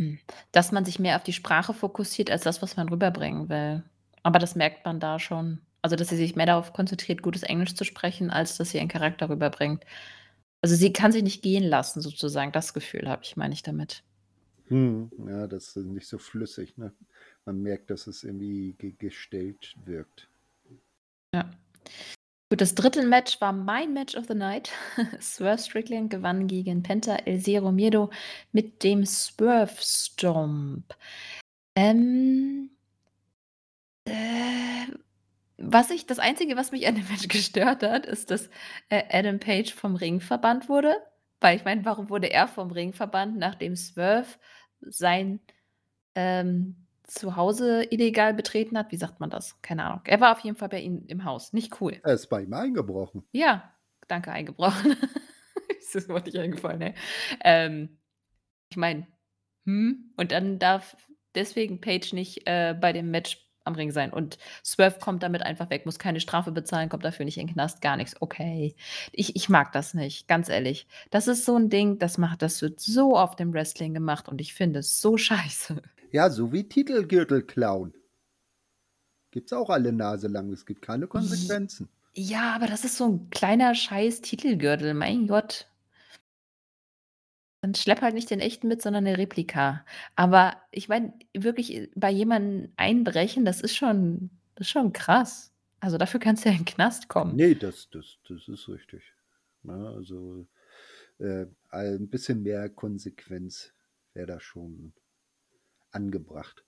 hm, 0.00 0.18
dass 0.52 0.72
man 0.72 0.84
sich 0.84 0.98
mehr 0.98 1.16
auf 1.16 1.22
die 1.22 1.32
Sprache 1.32 1.74
fokussiert 1.74 2.30
als 2.30 2.42
das, 2.42 2.62
was 2.62 2.76
man 2.76 2.88
rüberbringen 2.88 3.48
will. 3.48 3.82
Aber 4.22 4.38
das 4.38 4.54
merkt 4.54 4.84
man 4.84 5.00
da 5.00 5.18
schon. 5.18 5.60
Also, 5.82 5.96
dass 5.96 6.08
sie 6.08 6.16
sich 6.16 6.36
mehr 6.36 6.46
darauf 6.46 6.72
konzentriert, 6.72 7.22
gutes 7.22 7.42
Englisch 7.42 7.74
zu 7.74 7.84
sprechen, 7.84 8.30
als 8.30 8.56
dass 8.58 8.70
sie 8.70 8.78
ihren 8.78 8.88
Charakter 8.88 9.28
rüberbringt. 9.30 9.84
Also, 10.62 10.76
sie 10.76 10.92
kann 10.92 11.12
sich 11.12 11.22
nicht 11.24 11.42
gehen 11.42 11.64
lassen 11.64 12.00
sozusagen. 12.02 12.52
Das 12.52 12.74
Gefühl 12.74 13.08
habe 13.08 13.22
ich 13.24 13.36
meine 13.36 13.54
ich 13.54 13.62
damit. 13.62 14.02
Mhm. 14.70 15.10
Ja, 15.26 15.46
das 15.46 15.76
ist 15.76 15.86
nicht 15.86 16.06
so 16.06 16.18
flüssig, 16.18 16.78
ne? 16.78 16.92
Man 17.44 17.62
merkt, 17.62 17.90
dass 17.90 18.06
es 18.06 18.24
irgendwie 18.24 18.74
ge 18.78 18.92
gestellt 18.98 19.74
wirkt. 19.84 20.28
Ja. 21.34 21.50
Gut, 22.48 22.60
das 22.60 22.74
dritte 22.74 23.04
Match 23.04 23.40
war 23.40 23.52
mein 23.52 23.92
Match 23.92 24.16
of 24.16 24.26
the 24.26 24.34
Night. 24.34 24.70
Swerve 25.20 25.62
Strickland 25.62 26.10
gewann 26.10 26.46
gegen 26.48 26.82
Penta 26.82 27.16
El 27.16 27.40
Zero 27.40 27.70
Miedo 27.70 28.10
mit 28.52 28.82
dem 28.82 29.04
Swerve 29.06 29.76
Stomp. 29.80 30.96
Ähm, 31.76 32.70
äh, 34.04 34.86
was 35.58 35.90
ich 35.90 36.06
das 36.06 36.18
Einzige, 36.18 36.56
was 36.56 36.72
mich 36.72 36.86
an 36.88 36.96
dem 36.96 37.06
Match 37.08 37.28
gestört 37.28 37.82
hat, 37.82 38.06
ist, 38.06 38.30
dass, 38.30 38.50
äh, 38.88 39.02
Adam 39.10 39.38
Page 39.38 39.72
vom 39.72 39.94
Ring 39.94 40.20
verbannt 40.20 40.68
wurde. 40.68 40.96
Weil 41.40 41.56
ich 41.56 41.64
meine, 41.64 41.84
warum 41.84 42.10
wurde 42.10 42.30
er 42.30 42.48
vom 42.48 42.70
Ring 42.70 42.92
verbannt, 42.92 43.38
nachdem 43.38 43.76
Swerve 43.76 44.28
sein, 44.82 45.40
ähm, 46.14 46.76
Zuhause 47.04 47.84
illegal 47.90 48.34
betreten 48.34 48.78
hat? 48.78 48.92
Wie 48.92 48.96
sagt 48.96 49.20
man 49.20 49.30
das? 49.30 49.60
Keine 49.62 49.84
Ahnung. 49.84 50.00
Er 50.04 50.20
war 50.20 50.32
auf 50.32 50.40
jeden 50.40 50.56
Fall 50.56 50.68
bei 50.68 50.80
ihm 50.80 51.04
im 51.08 51.24
Haus. 51.24 51.52
Nicht 51.52 51.80
cool. 51.80 51.98
Er 52.04 52.14
ist 52.14 52.28
bei 52.28 52.42
ihm 52.42 52.54
eingebrochen. 52.54 53.24
Ja, 53.32 53.74
danke, 54.06 54.30
eingebrochen. 54.30 54.96
Ist 55.80 55.94
das 55.94 56.08
Wort 56.08 56.26
nicht 56.26 56.38
eingefallen, 56.38 56.82
ey. 56.82 56.94
Ähm, 57.42 57.98
ich 58.70 58.76
meine, 58.76 59.06
hm? 59.64 60.12
Und 60.16 60.30
dann 60.30 60.58
darf 60.58 60.96
deswegen 61.34 61.80
Page 61.80 62.12
nicht, 62.12 62.46
äh, 62.46 62.74
bei 62.78 62.92
dem 62.92 63.10
Match 63.10 63.49
am 63.64 63.74
Ring 63.74 63.90
sein. 63.90 64.12
Und 64.12 64.38
Swerve 64.64 64.98
kommt 64.98 65.22
damit 65.22 65.42
einfach 65.42 65.70
weg, 65.70 65.86
muss 65.86 65.98
keine 65.98 66.20
Strafe 66.20 66.52
bezahlen, 66.52 66.88
kommt 66.88 67.04
dafür 67.04 67.24
nicht 67.24 67.38
in 67.38 67.46
den 67.46 67.54
Knast, 67.54 67.80
gar 67.80 67.96
nichts. 67.96 68.16
Okay. 68.20 68.74
Ich, 69.12 69.36
ich 69.36 69.48
mag 69.48 69.72
das 69.72 69.94
nicht, 69.94 70.28
ganz 70.28 70.48
ehrlich. 70.48 70.86
Das 71.10 71.28
ist 71.28 71.44
so 71.44 71.56
ein 71.56 71.68
Ding, 71.68 71.98
das 71.98 72.18
macht, 72.18 72.42
das 72.42 72.62
wird 72.62 72.80
so 72.80 73.16
oft 73.16 73.40
im 73.40 73.52
Wrestling 73.52 73.94
gemacht 73.94 74.28
und 74.28 74.40
ich 74.40 74.54
finde 74.54 74.80
es 74.80 75.00
so 75.00 75.16
scheiße. 75.16 75.82
Ja, 76.12 76.30
so 76.30 76.52
wie 76.52 76.68
Titelgürtel 76.68 77.42
klauen. 77.42 77.94
Gibt's 79.30 79.52
auch 79.52 79.70
alle 79.70 79.92
Nase 79.92 80.26
lang. 80.26 80.52
Es 80.52 80.66
gibt 80.66 80.82
keine 80.82 81.06
Konsequenzen. 81.06 81.88
Ja, 82.14 82.52
aber 82.54 82.66
das 82.66 82.84
ist 82.84 82.96
so 82.96 83.06
ein 83.06 83.30
kleiner 83.30 83.74
scheiß 83.76 84.20
Titelgürtel, 84.20 84.94
mein 84.94 85.28
Gott. 85.28 85.69
Dann 87.62 87.74
schlepp 87.74 88.00
halt 88.00 88.14
nicht 88.14 88.30
den 88.30 88.40
echten 88.40 88.68
mit, 88.68 88.80
sondern 88.80 89.06
eine 89.06 89.18
Replika. 89.18 89.84
Aber 90.16 90.56
ich 90.70 90.88
meine, 90.88 91.12
wirklich 91.36 91.74
äh, 91.74 91.90
bei 91.94 92.10
jemandem 92.10 92.72
einbrechen, 92.76 93.44
das 93.44 93.60
ist 93.60 93.76
schon 93.76 94.30
das 94.54 94.66
ist 94.66 94.70
schon 94.72 94.92
krass. 94.92 95.52
Also, 95.80 95.96
dafür 95.98 96.20
kannst 96.20 96.44
du 96.44 96.48
ja 96.50 96.54
in 96.54 96.60
den 96.62 96.74
Knast 96.74 97.08
kommen. 97.08 97.38
Nee, 97.38 97.54
das 97.54 97.88
das 97.90 98.18
das 98.28 98.48
ist 98.48 98.68
richtig. 98.68 99.14
Ne, 99.62 99.88
also, 99.88 100.46
äh, 101.18 101.46
ein 101.70 102.08
bisschen 102.10 102.42
mehr 102.42 102.68
Konsequenz 102.70 103.72
wäre 104.14 104.26
da 104.26 104.40
schon 104.40 104.94
angebracht. 105.92 106.64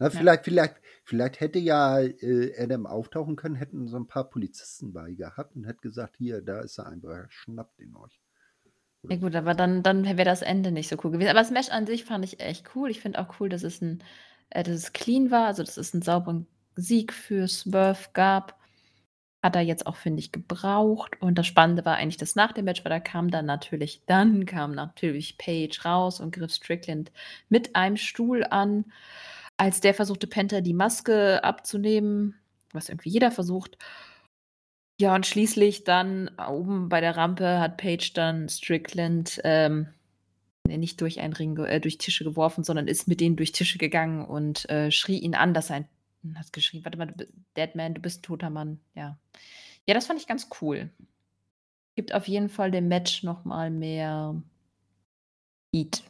Na, 0.00 0.10
Ja. 0.12 0.26
vielleicht 0.26 0.44
vielleicht 0.46 0.82
vielleicht 1.04 1.40
hätte 1.40 1.58
ja, 1.60 2.00
äh, 2.00 2.54
Adam 2.62 2.86
auftauchen 2.86 3.36
können, 3.36 3.56
hätten 3.56 3.88
so 3.88 3.96
ein 3.98 4.08
paar 4.08 4.30
Polizisten 4.30 4.92
bei 4.94 5.12
gehabt 5.14 5.56
und 5.56 5.64
hätte 5.66 5.80
gesagt: 5.82 6.16
„Hier, 6.18 6.42
da 6.42 6.60
ist 6.62 6.78
der 6.78 6.86
Einbrecher, 6.88 7.28
schnappt 7.30 7.80
ihn 7.80 7.96
euch.“ 7.96 8.22
Ja 9.08 9.16
gut, 9.16 9.36
aber 9.36 9.54
dann 9.54 9.82
dann 9.84 10.04
wäre 10.04 10.24
das 10.24 10.42
Ende 10.42 10.72
nicht 10.72 10.88
so 10.88 10.96
cool 11.04 11.12
gewesen. 11.12 11.28
Aber 11.30 11.38
das 11.38 11.50
Match 11.52 11.68
an 11.70 11.86
sich 11.86 12.04
fand 12.04 12.24
ich 12.24 12.40
echt 12.40 12.74
cool. 12.74 12.90
Ich 12.90 13.00
finde 13.00 13.20
auch 13.20 13.38
cool, 13.38 13.48
dass 13.48 13.62
es 13.62 13.80
'n 13.80 14.02
äh, 14.50 14.64
dass 14.64 14.74
es 14.74 14.92
clean 14.92 15.30
war, 15.30 15.46
also, 15.46 15.62
dass 15.62 15.76
es 15.76 15.94
'n 15.94 16.02
sauberen 16.02 16.46
Sieg 16.74 17.12
für 17.12 17.46
Swerve 17.46 18.08
gab. 18.14 18.58
Hat 19.42 19.56
er 19.56 19.62
jetzt 19.62 19.86
auch, 19.86 19.96
finde 19.96 20.20
ich, 20.20 20.32
gebraucht. 20.32 21.20
Und 21.22 21.36
das 21.38 21.46
Spannende 21.46 21.84
war 21.84 21.96
eigentlich 21.96 22.16
das 22.18 22.36
nach 22.36 22.52
dem 22.52 22.66
Match, 22.66 22.84
weil 22.84 22.90
da 22.90 23.00
kam 23.00 23.30
dann 23.30 23.46
natürlich 23.46 24.02
dann 24.06 24.46
kam 24.46 24.72
natürlich 24.74 25.38
Page 25.38 25.84
raus 25.84 26.20
und 26.20 26.32
griff 26.34 26.52
Strickland 26.54 27.12
mit 27.48 27.76
einem 27.76 27.96
Stuhl 27.98 28.44
an, 28.44 28.86
als 29.58 29.80
der 29.80 29.94
versuchte, 29.94 30.26
Penta 30.28 30.60
die 30.62 30.74
Maske 30.74 31.44
abzunehmen, 31.44 32.36
was 32.72 32.88
irgendwie 32.90 33.10
jeder 33.10 33.30
versucht. 33.32 33.78
Ja, 35.00 35.14
und 35.14 35.26
schließlich 35.26 35.84
dann 35.84 36.30
oben 36.38 36.88
bei 36.88 37.02
der 37.02 37.16
Rampe 37.18 37.60
hat 37.60 37.76
Page 37.76 38.14
dann 38.14 38.48
Strickland, 38.48 39.38
ähm, 39.44 39.88
nicht 40.66 41.00
durch 41.02 41.20
einen 41.20 41.34
Ring 41.34 41.56
äh, 41.58 41.80
durch 41.80 41.98
Tische 41.98 42.24
geworfen, 42.24 42.64
sondern 42.64 42.88
ist 42.88 43.08
mit 43.08 43.20
denen 43.20 43.36
durch 43.36 43.52
Tische 43.52 43.78
gegangen 43.78 44.24
und, 44.26 44.68
äh, 44.70 44.90
schrie 44.92 45.18
ihn 45.18 45.34
an, 45.36 45.54
dass 45.54 45.70
er 45.70 45.76
ein 46.24 46.38
hat 46.38 46.52
geschrien: 46.52 46.84
„Warte 46.84 46.98
mal, 46.98 47.06
du 47.06 47.14
bi 47.14 47.26
Dead 47.56 47.74
Man, 47.76 47.94
du 47.94 48.00
bist 48.02 48.20
'n 48.20 48.22
toter 48.22 48.50
Mann.“ 48.50 48.80
Ja. 48.94 49.18
Ja, 49.86 49.94
das 49.94 50.06
fand 50.06 50.20
ich 50.20 50.26
ganz 50.28 50.48
cool. 50.62 50.90
Gibt 51.96 52.14
auf 52.14 52.28
jeden 52.28 52.50
Fall 52.50 52.70
dem 52.70 52.88
Match 52.88 53.22
noch 53.22 53.44
mal 53.46 53.70
mehr 53.70 54.42
Heat. 55.74 56.02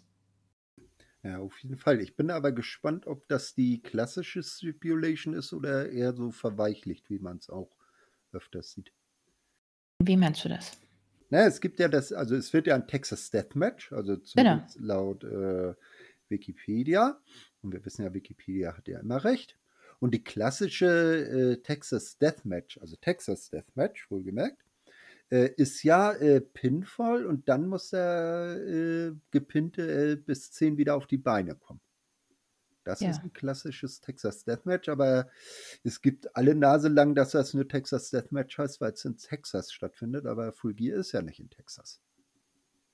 Ja, 1.22 1.38
auf 1.38 1.58
jeden 1.58 1.76
Fall. 1.76 2.00
Ich 2.00 2.16
bin 2.16 2.30
aber 2.30 2.52
gespannt, 2.52 3.06
ob 3.06 3.26
das 3.28 3.54
die 3.54 3.82
klassische 3.82 4.42
Stipulation 4.42 5.34
ist 5.34 5.52
oder 5.52 5.90
eher 5.90 6.14
so 6.14 6.30
verweichlicht, 6.30 7.10
wie 7.10 7.18
man's 7.18 7.50
auch 7.50 7.70
öfters 8.36 8.72
sieht. 8.72 8.92
Wie 10.02 10.16
meinst 10.16 10.44
du 10.44 10.48
das? 10.48 10.72
Na 11.30 11.40
ja, 11.40 11.46
es 11.46 11.60
gibt 11.60 11.80
ja 11.80 11.88
das 11.88 12.12
also, 12.12 12.36
es 12.36 12.52
wird 12.52 12.66
ja 12.66 12.76
'n 12.76 12.86
Texas 12.86 13.30
Deathmatch, 13.30 13.92
also, 13.92 14.16
Genau. 14.36 14.62
laut, 14.78 15.24
äh, 15.24 15.74
Wikipedia. 16.28 17.20
Und 17.62 17.72
wir 17.72 17.84
wissen 17.84 18.04
ja, 18.04 18.14
Wikipedia 18.14 18.76
hat 18.76 18.86
ja 18.88 19.00
immer 19.00 19.24
recht. 19.24 19.58
Und 19.98 20.12
die 20.14 20.22
klassische, 20.22 20.86
äh, 21.56 21.62
Texas 21.62 22.18
Deathmatch, 22.18 22.78
also, 22.78 22.96
Texas 22.96 23.50
Deathmatch, 23.50 24.10
wohlgemerkt, 24.10 24.62
äh, 25.30 25.50
ist 25.56 25.82
ja, 25.84 26.12
äh, 26.12 26.40
Pinfall 26.40 27.26
und 27.26 27.48
dann 27.48 27.68
muss 27.68 27.90
der, 27.90 28.56
äh, 28.66 29.12
Gepinnte, 29.32 30.16
bis 30.18 30.52
10 30.52 30.78
wieder 30.78 30.96
auf 30.96 31.06
die 31.06 31.18
Beine 31.18 31.54
kommen. 31.56 31.80
Das 32.86 33.00
ist 33.00 33.18
Ja. 33.18 33.24
'n 33.24 33.32
klassisches 33.32 34.00
Texas 34.00 34.44
Deathmatch, 34.44 34.88
aber 34.88 35.28
es 35.82 36.00
gibt 36.00 36.36
alle 36.36 36.54
Nase 36.54 36.86
lang, 36.88 37.16
dass 37.16 37.32
das 37.32 37.52
nur 37.52 37.66
Texas 37.66 38.10
Deathmatch 38.10 38.56
heißt, 38.58 38.80
weil's 38.80 39.04
in 39.04 39.16
Texas 39.16 39.72
stattfindet, 39.72 40.24
aber 40.24 40.52
Full 40.52 40.74
Gear 40.74 40.96
ist 40.98 41.10
ja 41.10 41.20
nicht 41.20 41.40
in 41.40 41.50
Texas. 41.50 42.00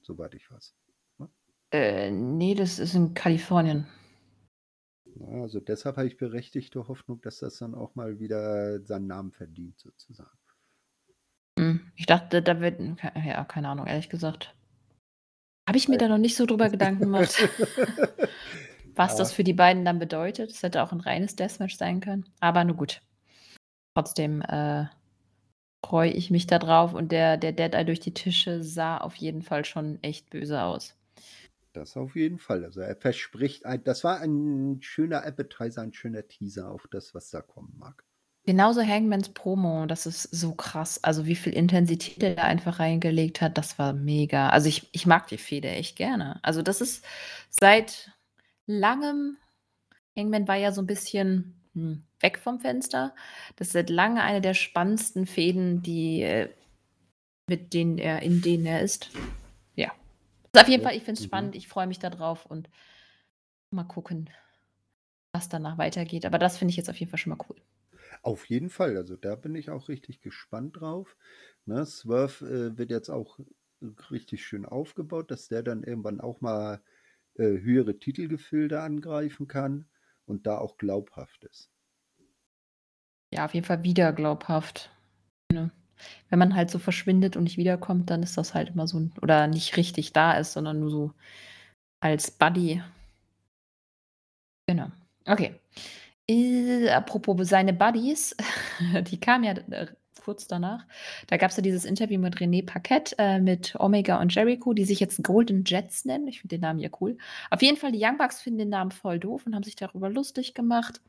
Soweit 0.00 0.34
ich 0.34 0.50
weiß, 0.50 0.74
ne? 1.18 1.28
Äh, 1.72 2.10
ne, 2.10 2.54
das 2.54 2.78
ist 2.78 2.94
in 2.94 3.12
Kalifornien. 3.12 3.86
Also, 5.20 5.60
deshalb 5.60 5.98
habe 5.98 6.06
ich 6.06 6.16
berechtigte 6.16 6.88
Hoffnung, 6.88 7.20
dass 7.20 7.38
das 7.40 7.58
dann 7.58 7.74
auch 7.74 7.94
mal 7.94 8.18
wieder 8.18 8.82
seinen 8.84 9.08
Namen 9.08 9.32
verdient 9.32 9.78
sozusagen. 9.78 10.38
Hm, 11.58 11.92
ich 11.96 12.06
dachte, 12.06 12.40
da 12.40 12.60
wird 12.60 12.80
ja, 12.80 13.44
keine 13.44 13.68
Ahnung, 13.68 13.86
ehrlich 13.86 14.08
gesagt. 14.08 14.54
Habe 15.68 15.78
ich 15.78 15.88
mir 15.88 15.96
da 15.98 16.08
noch 16.08 16.18
nicht 16.18 16.36
so 16.36 16.44
drüber 16.44 16.68
Gedanken 16.68 17.00
gemacht, 17.02 17.36
was 18.96 19.16
das 19.16 19.32
Ja. 19.32 19.32
für 19.32 19.44
die 19.44 19.52
beiden 19.54 19.84
dann 19.84 19.98
bedeutet. 19.98 20.50
Es 20.52 20.62
hätte 20.62 20.82
auch 20.82 20.92
'n 20.92 21.00
reines 21.00 21.36
Deathmatch 21.36 21.76
sein 21.76 22.00
können, 22.00 22.24
aber 22.40 22.64
nun 22.64 22.76
gut. 22.76 23.02
Trotzdem, 23.96 24.42
äh, 24.42 24.86
freue 25.86 26.10
ich 26.12 26.30
mich 26.30 26.46
da 26.48 26.58
drauf 26.60 26.94
und 26.94 27.12
der 27.12 27.36
der 27.38 27.52
Dead 27.52 27.74
Eye 27.74 27.84
durch 27.86 28.00
die 28.00 28.14
Tische 28.14 28.62
sah 28.64 28.98
auf 28.98 29.16
jeden 29.16 29.42
Fall 29.42 29.64
schon 29.66 30.02
echt 30.02 30.30
böse 30.30 30.62
aus. 30.62 30.96
Das 31.74 31.96
auf 31.96 32.16
jeden 32.16 32.38
Fall. 32.38 32.64
Also, 32.64 32.80
er 32.80 32.96
verspricht 32.96 33.64
ein 33.64 33.82
das 33.84 34.04
war 34.04 34.20
ein 34.20 34.78
schöner 34.82 35.24
Appetizer, 35.24 35.80
ein 35.82 35.94
schöner 35.94 36.26
Teaser 36.28 36.70
auf 36.70 36.86
das, 36.90 37.14
was 37.14 37.30
da 37.30 37.40
kommen 37.40 37.74
mag. 37.78 38.04
Genauso 38.46 38.82
Hangmans 38.82 39.28
Promo, 39.28 39.86
das 39.86 40.04
ist 40.04 40.22
so 40.24 40.52
krass. 40.54 41.02
Also, 41.04 41.26
wie 41.26 41.36
viel 41.36 41.52
Intensität 41.52 42.20
er 42.24 42.34
da 42.34 42.42
einfach 42.42 42.80
reingelegt 42.80 43.40
hat, 43.40 43.56
das 43.56 43.78
war 43.78 43.92
mega. 43.92 44.48
Also, 44.48 44.68
ich 44.68 44.88
ich 44.92 45.06
mag 45.06 45.28
die 45.28 45.38
Fehde 45.38 45.68
echt 45.68 45.94
gerne. 45.96 46.40
Also, 46.42 46.60
das 46.62 46.80
ist 46.80 47.04
seit 47.50 48.11
Langem 48.68 49.36
Hangman 50.16 50.48
war 50.48 50.56
ja 50.56 50.72
so 50.72 50.80
'n 50.82 50.86
bisschen, 50.86 51.54
hm, 51.74 52.04
weg 52.20 52.38
vom 52.38 52.60
Fenster. 52.60 53.14
Das 53.56 53.68
ist 53.68 53.72
seit 53.74 53.90
lange 53.90 54.22
eine 54.22 54.40
der 54.40 54.54
spannendsten 54.54 55.26
Fehden, 55.26 55.82
die, 55.82 56.22
äh 56.22 56.50
mit 57.48 57.74
denen 57.74 57.98
er 57.98 58.22
in 58.22 58.42
denen 58.42 58.66
er 58.66 58.82
ist. 58.82 59.10
Ja. 59.76 59.92
Also, 60.52 60.64
auf 60.64 60.68
jeden 60.68 60.82
Fall, 60.82 60.96
ich 60.96 61.02
finde 61.04 61.18
es 61.18 61.20
mhm. 61.22 61.26
spannend. 61.26 61.56
Ich 61.56 61.68
freue 61.68 61.86
mich 61.86 61.98
da 61.98 62.10
drauf 62.10 62.46
und 62.46 62.70
mal 63.70 63.84
gucken, 63.84 64.30
was 65.32 65.48
danach 65.48 65.78
weitergeht. 65.78 66.26
Aber 66.26 66.38
das 66.38 66.58
finde 66.58 66.70
ich 66.72 66.76
jetzt 66.76 66.90
auf 66.90 66.96
jeden 66.98 67.10
Fall 67.10 67.18
schon 67.18 67.30
mal 67.36 67.44
cool. 67.48 67.56
Auf 68.22 68.46
jeden 68.46 68.70
Fall. 68.70 68.96
Also, 68.96 69.16
da 69.16 69.34
bin 69.34 69.54
ich 69.56 69.70
auch 69.70 69.88
richtig 69.88 70.20
gespannt 70.20 70.80
drauf, 70.80 71.16
ne? 71.66 71.84
Swerve, 71.84 72.46
äh, 72.46 72.78
wird 72.78 72.90
jetzt 72.90 73.10
auch 73.10 73.38
richtig 74.10 74.44
schön 74.46 74.64
aufgebaut, 74.64 75.30
dass 75.32 75.48
der 75.48 75.62
dann 75.64 75.82
irgendwann 75.82 76.20
auch 76.20 76.40
mal, 76.40 76.80
äh, 77.34 77.60
höhere 77.60 77.98
Titelgefilde 77.98 78.80
angreifen 78.80 79.48
kann 79.48 79.86
und 80.26 80.46
da 80.46 80.58
auch 80.58 80.76
glaubhaft 80.76 81.44
ist. 81.44 81.70
Ja, 83.32 83.46
auf 83.46 83.54
jeden 83.54 83.66
Fall 83.66 83.82
wieder 83.82 84.12
glaubhaft, 84.12 84.90
ne? 85.50 85.70
Wenn 86.28 86.38
man 86.38 86.56
halt 86.56 86.68
so 86.70 86.78
verschwindet 86.78 87.36
und 87.36 87.44
nicht 87.44 87.58
wiederkommt, 87.58 88.10
dann 88.10 88.22
ist 88.22 88.36
das 88.36 88.54
halt 88.54 88.70
immer 88.70 88.88
so 88.88 89.08
oder 89.20 89.46
nicht 89.46 89.76
richtig 89.76 90.12
da 90.12 90.32
ist, 90.32 90.52
sondern 90.52 90.80
nur 90.80 90.90
so 90.90 91.14
als 92.00 92.30
Buddy. 92.30 92.82
Genau. 94.66 94.90
Okay. 95.26 95.60
Äh, 96.28 96.88
apropos 96.90 97.48
seine 97.48 97.72
Buddies, 97.72 98.36
die 99.10 99.20
kamen 99.20 99.44
ja 99.44 99.52
äh, 99.52 99.86
kurz 100.22 100.46
danach. 100.46 100.86
Da 101.26 101.36
gab's 101.36 101.56
ja 101.56 101.62
dieses 101.62 101.84
Interview 101.84 102.18
mit 102.20 102.36
René 102.36 102.64
Paquette, 102.64 103.14
äh, 103.18 103.40
mit 103.40 103.74
Omega 103.78 104.20
und 104.20 104.34
Jericho, 104.34 104.72
die 104.72 104.84
sich 104.84 105.00
jetzt 105.00 105.22
Golden 105.22 105.64
Jets 105.66 106.04
nennen. 106.04 106.28
Ich 106.28 106.40
finde 106.40 106.56
den 106.56 106.62
Namen 106.62 106.78
ja 106.78 106.90
cool. 107.00 107.16
Auf 107.50 107.62
jeden 107.62 107.76
Fall, 107.76 107.92
die 107.92 108.04
Young 108.04 108.18
Bucks 108.18 108.40
finden 108.40 108.60
den 108.60 108.68
Namen 108.70 108.90
voll 108.92 109.18
doof 109.18 109.46
und 109.46 109.54
haben 109.54 109.62
sich 109.64 109.76
darüber 109.76 110.08
lustig 110.10 110.54
gemacht. 110.54 111.00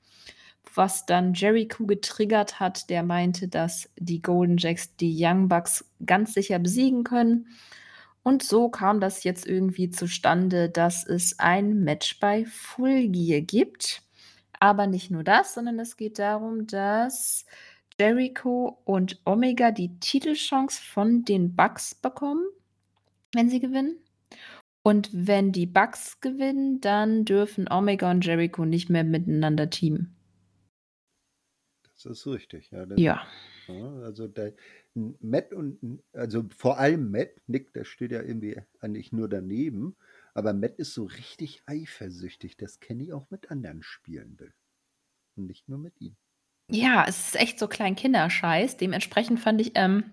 was 0.76 1.06
dann 1.06 1.34
Jericho 1.34 1.86
getriggert 1.86 2.60
hat, 2.60 2.90
der 2.90 3.04
meinte, 3.04 3.48
dass 3.48 3.90
die 3.98 4.22
Golden 4.22 4.58
Jacks 4.58 4.96
die 4.96 5.16
Young 5.18 5.48
Bucks 5.48 5.86
ganz 6.06 6.34
sicher 6.34 6.60
besiegen 6.60 7.04
können. 7.04 7.48
Und 8.24 8.44
so 8.44 8.70
kam 8.70 9.02
das 9.02 9.24
jetzt 9.24 9.46
irgendwie 9.46 9.90
zustande, 9.90 10.70
dass 10.70 11.06
es 11.06 11.38
ein 11.40 11.84
Match 11.84 12.20
bei 12.20 12.46
Full 12.46 13.10
Gear 13.10 13.42
gibt. 13.42 14.02
Aber 14.60 14.88
nicht 14.88 15.12
nur 15.12 15.24
das, 15.26 15.54
sondern 15.54 15.78
es 15.80 15.98
geht 15.98 16.20
darum, 16.20 16.66
dass 16.68 17.46
Jericho 18.00 18.80
und 18.86 19.20
Omega 19.26 19.72
die 19.72 20.00
Titelchance 20.00 20.82
von 20.82 21.24
den 21.24 21.56
Bucks 21.56 21.96
bekommen, 21.96 22.46
wenn 23.34 23.50
sie 23.50 23.60
gewinnen. 23.60 23.98
Und 24.84 25.10
wenn 25.14 25.52
die 25.52 25.66
Bucks 25.66 26.20
gewinnen, 26.20 26.82
dann 26.82 27.24
dürfen 27.24 27.72
Omega 27.72 28.12
und 28.12 28.26
Jericho 28.26 28.66
nicht 28.66 28.90
mehr 28.90 29.06
miteinander 29.06 29.70
teamen. 29.70 30.16
Das 31.94 32.06
ist 32.06 32.28
richtig, 32.28 32.70
ja. 32.72 32.86
Ja. 32.98 33.26
ja 33.68 33.94
also 34.02 34.28
der 34.28 34.54
Matt 34.94 35.54
und 35.54 36.04
also 36.12 36.44
vor 36.56 36.78
allem 36.78 37.12
Matt, 37.12 37.30
Nick, 37.48 37.74
der 37.74 37.86
steht 37.86 38.12
ja 38.12 38.22
irgendwie 38.22 38.60
eigentlich 38.80 39.14
nur 39.14 39.30
daneben, 39.30 39.96
aber 40.34 40.54
Matt 40.54 40.76
ist 40.78 40.94
so 40.94 41.06
richtig 41.06 41.64
eifersüchtig, 41.66 42.58
dass 42.58 42.82
Kenny 42.82 43.14
auch 43.14 43.30
mit 43.30 43.52
anderen 43.52 43.84
spielen 43.84 44.38
will. 44.40 44.54
Und 45.36 45.48
nicht 45.48 45.70
nur 45.70 45.80
mit 45.80 46.00
ihm. 46.02 46.16
Ja, 46.70 47.06
es 47.08 47.28
ist 47.28 47.36
echt 47.40 47.60
so 47.60 47.68
klein 47.68 47.96
Kinderscheiß. 47.96 48.78
Dementsprechend 48.78 49.40
fand 49.40 49.62
ich, 49.62 49.72
ähm, 49.76 50.12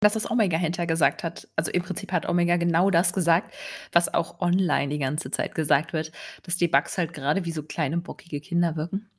dass 0.00 0.12
das 0.14 0.30
Omega 0.30 0.56
hinter 0.56 0.86
gesagt 0.86 1.24
hat. 1.24 1.48
Also 1.56 1.70
im 1.72 1.82
Prinzip 1.82 2.12
hat 2.12 2.28
Omega 2.28 2.56
genau 2.56 2.90
das 2.90 3.12
gesagt, 3.12 3.54
was 3.92 4.12
auch 4.14 4.40
online 4.40 4.88
die 4.88 4.98
ganze 4.98 5.30
Zeit 5.30 5.54
gesagt 5.54 5.92
wird, 5.92 6.12
dass 6.42 6.56
die 6.56 6.68
Bugs 6.68 6.98
halt 6.98 7.12
gerade 7.12 7.44
wie 7.44 7.52
so 7.52 7.62
kleine 7.62 7.98
bockige 7.98 8.40
Kinder 8.40 8.76
wirken. 8.76 9.10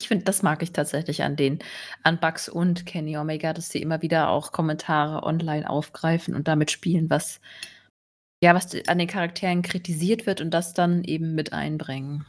Ich 0.00 0.08
finde, 0.08 0.24
das 0.24 0.42
mag 0.42 0.62
ich 0.62 0.72
tatsächlich 0.72 1.22
an 1.22 1.36
den 1.36 1.60
an 2.02 2.20
Bugs 2.20 2.48
und 2.50 2.84
Kenny 2.86 3.16
Omega, 3.16 3.52
dass 3.54 3.70
sie 3.70 3.80
immer 3.80 4.02
wieder 4.02 4.28
auch 4.28 4.52
Kommentare 4.52 5.22
online 5.22 5.68
aufgreifen 5.68 6.34
und 6.34 6.48
damit 6.48 6.70
spielen, 6.70 7.08
was 7.08 7.40
ja, 8.42 8.54
was 8.54 8.68
an 8.88 8.98
den 8.98 9.08
Charakteren 9.08 9.62
kritisiert 9.62 10.26
wird 10.26 10.40
und 10.40 10.50
das 10.52 10.74
dann 10.74 11.04
eben 11.04 11.34
mit 11.34 11.52
einbringen. 11.52 12.26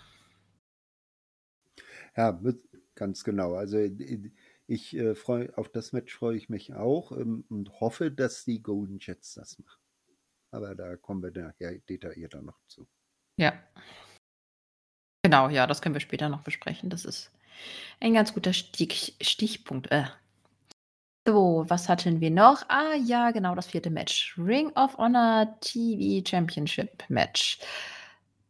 Ja, 2.15 2.39
ganz 2.98 3.24
genau. 3.24 3.54
Also 3.54 3.78
ich 4.68 4.98
äh, 4.98 5.16
freue 5.16 5.58
auf 5.58 5.70
das 5.70 5.94
Match 5.94 6.14
freue 6.14 6.36
ich 6.36 6.50
mich 6.50 6.74
auch 6.74 7.14
ähm, 7.14 7.46
und 7.50 7.80
hoffe, 7.80 8.12
dass 8.12 8.44
die 8.44 8.62
Golden 8.62 8.98
Jets 9.00 9.36
das 9.36 9.58
machen. 9.60 9.82
Aber 10.52 10.76
da 10.76 10.98
kommen 10.98 11.24
wir 11.24 11.32
nachher 11.32 11.78
detaillierter 11.90 12.42
noch 12.42 12.60
zu. 12.68 12.88
Ja. 13.38 13.54
Genau, 15.24 15.50
ja, 15.50 15.68
das 15.68 15.82
können 15.82 15.96
wir 15.96 16.02
später 16.02 16.30
noch 16.30 16.42
besprechen. 16.44 16.90
Das 16.90 17.06
ist 17.06 17.32
ein 18.00 18.14
ganz 18.14 18.34
guter 18.34 18.54
Stich 18.54 19.16
Stichpunkt. 19.22 19.92
Äh. 19.92 20.06
So, 21.26 21.66
was 21.68 21.90
hatten 21.90 22.22
wir 22.22 22.32
noch? 22.32 22.64
Ah 22.70 22.96
ja, 22.96 23.32
genau, 23.32 23.54
das 23.54 23.68
vierte 23.68 23.90
Match. 23.90 24.38
Ring 24.38 24.72
of 24.76 24.98
Honor 24.98 25.58
TV 25.60 26.26
Championship 26.26 27.04
Match. 27.10 27.60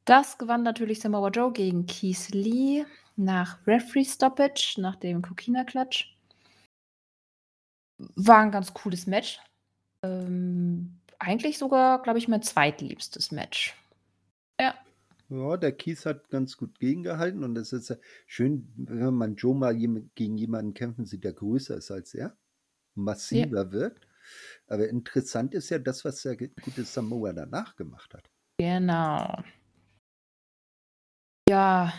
Das 0.06 0.38
gewann 0.38 0.64
natürlich 0.64 1.00
Samoa 1.00 1.30
Joe 1.30 1.52
gegen 1.52 1.86
Keith 1.88 2.30
Lee 2.30 2.86
nach 3.18 3.66
Referee 3.68 4.06
Stoppage, 4.06 4.76
nach 4.78 4.96
dem 4.96 5.22
Kokina-Klatsch. 5.22 6.14
War 8.16 8.40
ein 8.40 8.52
ganz 8.52 8.74
cooles 8.74 9.08
Match. 9.08 9.40
Ähm, 10.04 11.00
eigentlich 11.20 11.58
sogar, 11.58 12.02
glaube 12.02 12.20
ich, 12.20 12.28
mein 12.28 12.44
zweitliebstes 12.44 13.32
Match. 13.32 13.76
Ja. 14.60 14.76
Ja, 15.30 15.58
der 15.58 15.74
Kies 15.74 16.06
hat 16.06 16.30
ganz 16.30 16.56
gut 16.56 16.80
gegengehalten 16.80 17.44
und 17.44 17.58
es 17.58 17.74
ist 17.74 17.98
schön, 18.28 18.72
wenn 18.78 19.14
man 19.14 19.36
Joe 19.36 19.56
mal 19.56 19.76
gegen 19.76 20.38
jemanden 20.38 20.74
kämpfen 20.74 21.06
sieht, 21.06 21.26
der 21.26 21.34
größer 21.34 21.76
ist 21.76 21.92
als 21.92 22.14
er, 22.14 22.38
massiver 22.96 23.64
ja. 23.64 23.72
wirkt. 23.72 24.08
Aber 24.68 24.88
interessant 24.88 25.54
ist 25.54 25.70
ja 25.70 25.80
das, 25.80 26.06
was 26.06 26.22
der 26.22 26.38
gute 26.38 26.84
Samoa 26.84 27.34
danach 27.34 27.76
gemacht 27.76 28.14
hat. 28.14 28.30
Genau. 28.58 29.44
Ja, 31.50 31.94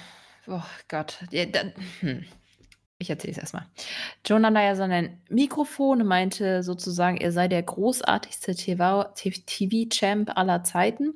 oh 0.49 0.63
Gott. 0.89 1.19
Ja, 1.31 1.47
da, 1.47 1.61
hm. 2.01 2.25
Ich 3.01 3.11
erzähle 3.11 3.33
es 3.33 3.39
erstmal. 3.39 3.67
Nahm 4.29 4.55
da 4.55 4.63
ja 4.63 4.75
sein 4.75 5.21
Mikrofon 5.29 6.03
und 6.03 6.09
meinte 6.09 6.65
sozusagen, 6.65 7.17
er 7.17 7.31
sei 7.31 7.47
der 7.47 7.63
großartigste 7.63 8.57
TV-Champ 8.57 10.37
aller 10.37 10.65
Zeiten. 10.65 11.15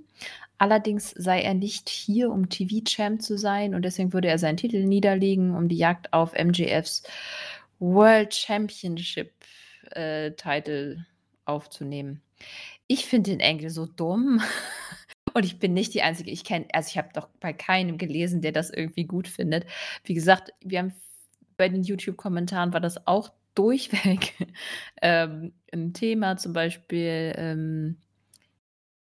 Allerdings 0.59 1.11
sei 1.11 1.43
er 1.43 1.55
nicht 1.55 1.89
hier, 1.89 2.31
um 2.31 2.49
TV-Champ 2.49 3.21
zu 3.21 3.37
sein 3.37 3.75
und 3.75 3.83
deswegen 3.83 4.13
würde 4.13 4.29
er 4.29 4.39
seinen 4.39 4.59
Titel 4.59 4.85
niederlegen, 4.85 5.57
um 5.57 5.69
die 5.69 5.77
Jagd 5.77 6.13
auf 6.13 6.35
MJFs 6.35 7.03
World 7.81 8.33
Championship 8.33 9.33
äh, 9.91 10.31
Title 10.33 11.05
aufzunehmen. 11.47 12.23
Ich 12.87 13.07
finde 13.07 13.33
den 13.33 13.41
Engel 13.41 13.71
so 13.71 13.87
dumm. 13.87 14.41
Und 15.35 15.45
ich 15.45 15.59
bin 15.59 15.73
nicht 15.73 15.95
die 15.95 16.03
Einzige. 16.03 16.31
Ich 16.31 16.45
kenne, 16.45 16.67
also 16.73 16.89
ich 16.89 16.99
habe 16.99 17.09
doch 17.15 17.29
bei 17.41 17.53
keinem 17.53 17.99
gelesen, 17.99 18.43
der 18.43 18.53
das 18.53 18.71
irgendwie 18.71 19.05
gut 19.05 19.29
findet. 19.29 19.67
Wie 20.05 20.15
gesagt, 20.15 20.53
wir 20.61 20.81
haben 20.81 20.95
bei 21.57 21.69
den 21.69 21.83
YouTube-Kommentaren 21.83 22.73
war 22.73 22.81
das 22.81 23.07
auch 23.07 23.31
durchweg 23.55 24.35
ähm, 25.03 25.53
ein 25.73 25.93
Thema. 25.93 26.37
Zum 26.37 26.53
Beispiel 26.53 27.33
ähm, 27.37 27.99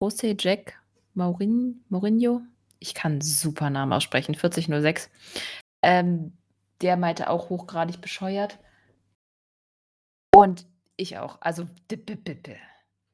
Jose 0.01 0.37
Jack 0.39 0.81
Maurin, 1.15 1.85
Mourinho, 1.89 2.43
ich 2.81 2.95
kann 2.95 3.21
super 3.21 3.71
Namen 3.71 3.93
aussprechen, 3.93 4.35
4006. 4.35 5.11
Ähm, 5.83 6.37
der 6.81 6.97
meinte 6.97 7.31
auch 7.31 7.49
hochgradig 7.49 8.01
bescheuert. 8.01 8.59
Und 10.35 10.67
ich 10.97 11.19
auch. 11.19 11.39
Also, 11.41 11.67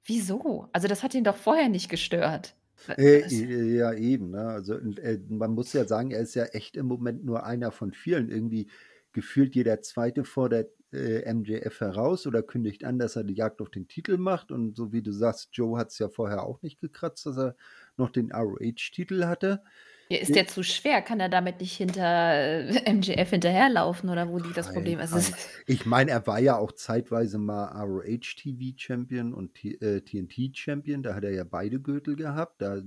wieso? 0.04 0.68
Also, 0.72 0.88
das 0.88 1.02
hat 1.02 1.14
ihn 1.14 1.24
doch 1.24 1.36
vorher 1.36 1.68
nicht 1.68 1.88
gestört. 1.88 2.54
Äh, 2.88 3.26
ja, 3.28 3.92
eben. 3.92 4.30
Ne? 4.30 4.46
Also, 4.46 4.74
äh, 4.74 5.18
man 5.28 5.52
muss 5.52 5.72
ja 5.72 5.84
sagen, 5.86 6.10
er 6.10 6.20
ist 6.20 6.34
ja 6.34 6.44
echt 6.46 6.76
im 6.76 6.86
Moment 6.86 7.24
nur 7.24 7.44
einer 7.44 7.72
von 7.72 7.92
vielen. 7.92 8.28
Irgendwie 8.30 8.68
gefühlt 9.12 9.54
jeder 9.54 9.82
Zweite 9.82 10.24
fordert 10.24 10.70
äh, 10.92 11.32
MJF 11.32 11.80
heraus 11.80 12.26
oder 12.26 12.42
kündigt 12.42 12.84
an, 12.84 12.98
dass 12.98 13.16
er 13.16 13.24
die 13.24 13.34
Jagd 13.34 13.60
auf 13.60 13.70
den 13.70 13.88
Titel 13.88 14.18
macht. 14.18 14.50
Und 14.50 14.76
so 14.76 14.92
wie 14.92 15.02
du 15.02 15.12
sagst, 15.12 15.50
Joe 15.52 15.78
hat 15.78 15.90
es 15.90 15.98
ja 15.98 16.08
vorher 16.08 16.44
auch 16.44 16.62
nicht 16.62 16.80
gekratzt, 16.80 17.26
dass 17.26 17.38
er 17.38 17.56
noch 17.96 18.10
den 18.10 18.32
ROH-Titel 18.32 19.24
hatte. 19.24 19.62
Ja, 20.10 20.18
ist 20.18 20.34
der 20.34 20.48
zu 20.48 20.64
schwer? 20.64 21.02
Kann 21.02 21.20
er 21.20 21.28
damit 21.28 21.60
nicht 21.60 21.76
hinter 21.76 22.34
äh, 22.34 22.92
MJF 22.92 23.30
hinterherlaufen 23.30 24.10
oder 24.10 24.28
wo 24.28 24.38
liegt 24.38 24.56
das 24.56 24.72
Problem? 24.72 24.98
Also 24.98 25.20
ich 25.66 25.86
meine, 25.86 26.10
er 26.10 26.26
war 26.26 26.40
ja 26.40 26.56
auch 26.56 26.72
zeitweise 26.72 27.38
mal 27.38 27.66
ROH 27.80 28.34
TV 28.36 28.76
Champion 28.76 29.32
und 29.32 29.54
TNT 29.54 30.38
äh, 30.38 30.50
Champion. 30.52 31.04
Da 31.04 31.14
hat 31.14 31.22
er 31.22 31.30
ja 31.30 31.44
beide 31.44 31.80
Gürtel 31.80 32.16
gehabt. 32.16 32.60
Da 32.60 32.82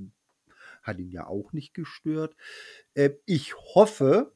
hat 0.82 1.00
ihn 1.00 1.12
ja 1.12 1.26
auch 1.26 1.54
nicht 1.54 1.74
gestört. 1.74 2.36
Äh, 2.94 3.12
ich 3.26 3.56
hoffe, 3.74 4.34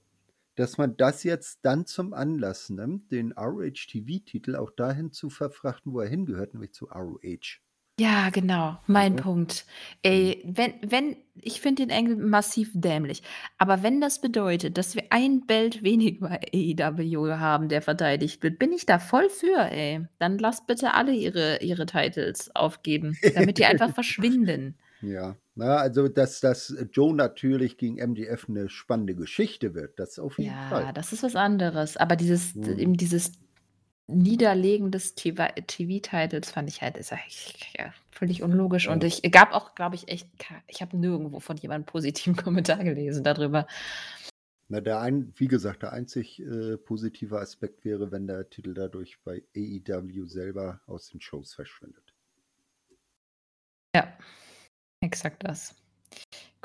dass 0.55 0.77
man 0.77 0.95
das 0.95 1.23
jetzt 1.23 1.59
dann 1.63 1.85
zum 1.85 2.13
Anlass 2.13 2.69
nimmt, 2.69 3.11
den 3.11 3.33
ROH 3.33 3.85
TV 3.89 4.23
Titel 4.23 4.55
auch 4.55 4.71
dahin 4.71 5.11
zu 5.11 5.29
verfrachten, 5.29 5.91
wo 5.91 5.99
er 5.99 6.07
hingehört, 6.07 6.53
nämlich 6.53 6.71
zu 6.71 6.85
ROH. 6.85 7.59
Ja, 7.99 8.29
genau, 8.29 8.77
mein 8.85 9.15
Ja. 9.15 9.21
Punkt. 9.23 9.65
Ey, 10.03 10.43
mhm. 10.45 10.57
wenn 10.57 10.73
wenn 10.91 11.17
ich 11.41 11.61
finde 11.61 11.83
den 11.83 11.89
Engel 11.89 12.15
massiv 12.17 12.69
dämlich, 12.75 13.23
aber 13.57 13.81
wenn 13.81 14.01
das 14.01 14.21
bedeutet, 14.21 14.77
dass 14.77 14.93
wir 14.95 15.05
ein 15.11 15.45
Belt 15.47 15.81
weniger 15.83 16.29
bei 16.29 16.39
AEW 16.53 17.37
haben, 17.39 17.69
der 17.69 17.81
verteidigt 17.81 18.43
wird, 18.43 18.59
bin 18.59 18.71
ich 18.71 18.85
da 18.85 18.99
voll 18.99 19.29
für, 19.29 19.57
ey. 19.71 20.05
Dann 20.19 20.37
lasst 20.37 20.67
bitte 20.67 20.93
alle 20.93 21.13
ihre 21.13 21.57
ihre 21.61 21.87
Titles 21.87 22.55
aufgeben, 22.55 23.19
damit 23.33 23.57
die 23.57 23.65
einfach 23.65 23.89
verschwinden. 23.95 24.77
Ja, 25.01 25.37
na, 25.55 25.77
also 25.77 26.07
dass 26.07 26.39
dass 26.39 26.73
Joe 26.91 27.13
natürlich 27.15 27.77
gegen 27.77 27.95
MJF 28.11 28.49
eine 28.49 28.67
spannende 28.69 29.15
Geschichte 29.15 29.75
wird, 29.75 29.99
das 29.99 30.17
auf 30.17 30.39
jeden 30.39 30.59
Fall. 30.61 30.87
Ja, 30.87 30.91
das 30.91 31.13
ist 31.13 31.23
was 31.23 31.35
anderes, 31.35 31.97
aber 31.97 32.15
dieses 32.15 32.55
Mhm. 32.55 32.77
eben 32.77 32.93
dieses 32.97 33.31
Niederlegen 34.07 34.89
des 34.89 35.15
TV-Titles 35.15 36.49
fand 36.49 36.69
ich 36.69 36.81
halt 36.81 36.97
ist 36.97 37.11
ja 37.11 37.93
völlig 38.09 38.41
unlogisch 38.41 38.87
und 38.87 39.03
ich 39.03 39.21
gab 39.31 39.53
auch, 39.53 39.75
glaube 39.75 39.95
ich, 39.95 40.07
echt 40.07 40.29
ich 40.67 40.81
habe 40.81 40.97
nirgendwo 40.97 41.39
von 41.39 41.57
jemandem 41.57 41.85
positiven 41.85 42.35
Kommentar 42.43 42.83
gelesen 42.83 43.23
darüber. 43.23 43.67
Na, 44.69 44.81
der 44.81 44.99
ein 44.99 45.33
wie 45.37 45.47
gesagt, 45.47 45.83
der 45.83 45.93
einzig, 45.93 46.39
äh, 46.41 46.77
positive 46.77 47.39
Aspekt 47.39 47.85
wäre, 47.85 48.11
wenn 48.11 48.27
der 48.27 48.49
Titel 48.49 48.73
dadurch 48.73 49.19
bei 49.23 49.43
AEW 49.55 50.25
selber 50.25 50.81
aus 50.87 51.09
den 51.09 51.21
Shows 51.21 51.53
verschwindet. 51.53 52.13
Ja, 53.95 54.17
exakt 55.01 55.43
das. 55.43 55.75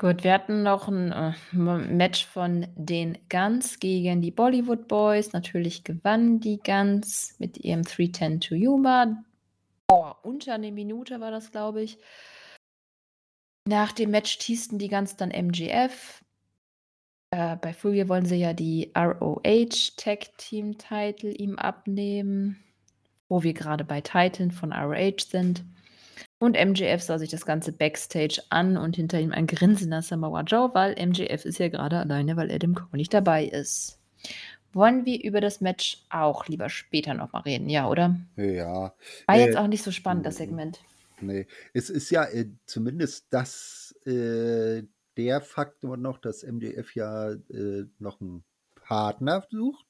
Gut, 0.03 0.25
wir 0.25 0.33
hatten 0.33 0.63
noch 0.63 0.89
ein 0.89 1.13
äh, 1.13 1.33
Match 1.53 2.25
von 2.25 2.67
den 2.75 3.17
Guns 3.29 3.79
gegen 3.79 4.21
die 4.21 4.31
Bollywood 4.31 4.89
Boys. 4.89 5.31
Natürlich 5.31 5.85
gewannen 5.85 6.41
die 6.41 6.57
Guns 6.57 7.35
mit 7.39 7.57
ihrem 7.59 7.83
310 7.83 8.41
to 8.41 8.53
Yuma. 8.53 9.23
Boah, 9.87 10.19
unter 10.23 10.57
'ne 10.57 10.73
Minute 10.73 11.21
war 11.21 11.31
das, 11.31 11.51
glaube 11.53 11.83
ich. 11.83 11.97
Nach 13.65 13.93
dem 13.93 14.11
Match 14.11 14.39
teasten 14.39 14.77
die 14.77 14.89
Guns 14.89 15.15
dann 15.15 15.29
MJF. 15.29 16.21
Äh, 17.31 17.55
bei 17.55 17.71
Gear 17.71 18.09
wollen 18.09 18.25
sie 18.25 18.35
ja 18.35 18.51
die 18.51 18.91
ROH 18.93 19.95
Tag 19.95 20.37
Team 20.37 20.77
Title 20.77 21.31
ihm 21.31 21.57
abnehmen, 21.57 22.61
wo 23.29 23.41
wir 23.41 23.53
gerade 23.53 23.85
bei 23.85 24.01
Titan 24.01 24.51
von 24.51 24.73
ROH 24.73 25.29
sind. 25.29 25.63
Und 26.39 26.57
MJF 26.57 27.01
sah 27.01 27.17
sich 27.17 27.29
das 27.29 27.45
Ganze 27.45 27.71
Backstage 27.71 28.41
an 28.49 28.77
und 28.77 28.95
hinter 28.95 29.19
ihm 29.19 29.31
ein 29.31 29.47
grinsender 29.47 30.01
Samoa 30.01 30.41
Joe, 30.41 30.71
weil 30.73 30.93
MJF 31.03 31.45
ist 31.45 31.59
ja 31.59 31.69
gerade 31.69 31.97
alleine, 31.99 32.35
weil 32.37 32.51
Adam 32.51 32.75
Cole 32.75 32.89
nicht 32.97 33.13
dabei 33.13 33.45
ist. 33.45 33.99
Wollen 34.73 35.05
wir 35.05 35.23
über 35.23 35.39
das 35.39 35.61
Match 35.61 36.03
auch 36.09 36.47
lieber 36.47 36.69
später 36.69 37.13
nochmal 37.13 37.43
reden, 37.43 37.69
ja, 37.69 37.87
oder? 37.87 38.15
Ja. 38.35 38.93
War 39.27 39.37
jetzt 39.37 39.55
Äh, 39.55 39.59
auch 39.59 39.67
nicht 39.67 39.83
so 39.83 39.91
spannend, 39.91 40.25
das 40.25 40.37
Segment. 40.37 40.79
nee. 41.21 41.45
Es 41.73 41.89
ist 41.89 42.09
ja 42.09 42.23
äh, 42.25 42.47
zumindest 42.65 43.27
das 43.29 43.95
äh, 44.05 44.83
der 45.15 45.41
Faktor 45.41 45.95
noch, 45.97 46.17
dass 46.17 46.43
MJF 46.43 46.95
ja 46.95 47.31
äh, 47.31 47.85
noch 47.99 48.19
einen 48.19 48.43
Partner 48.75 49.45
sucht 49.49 49.85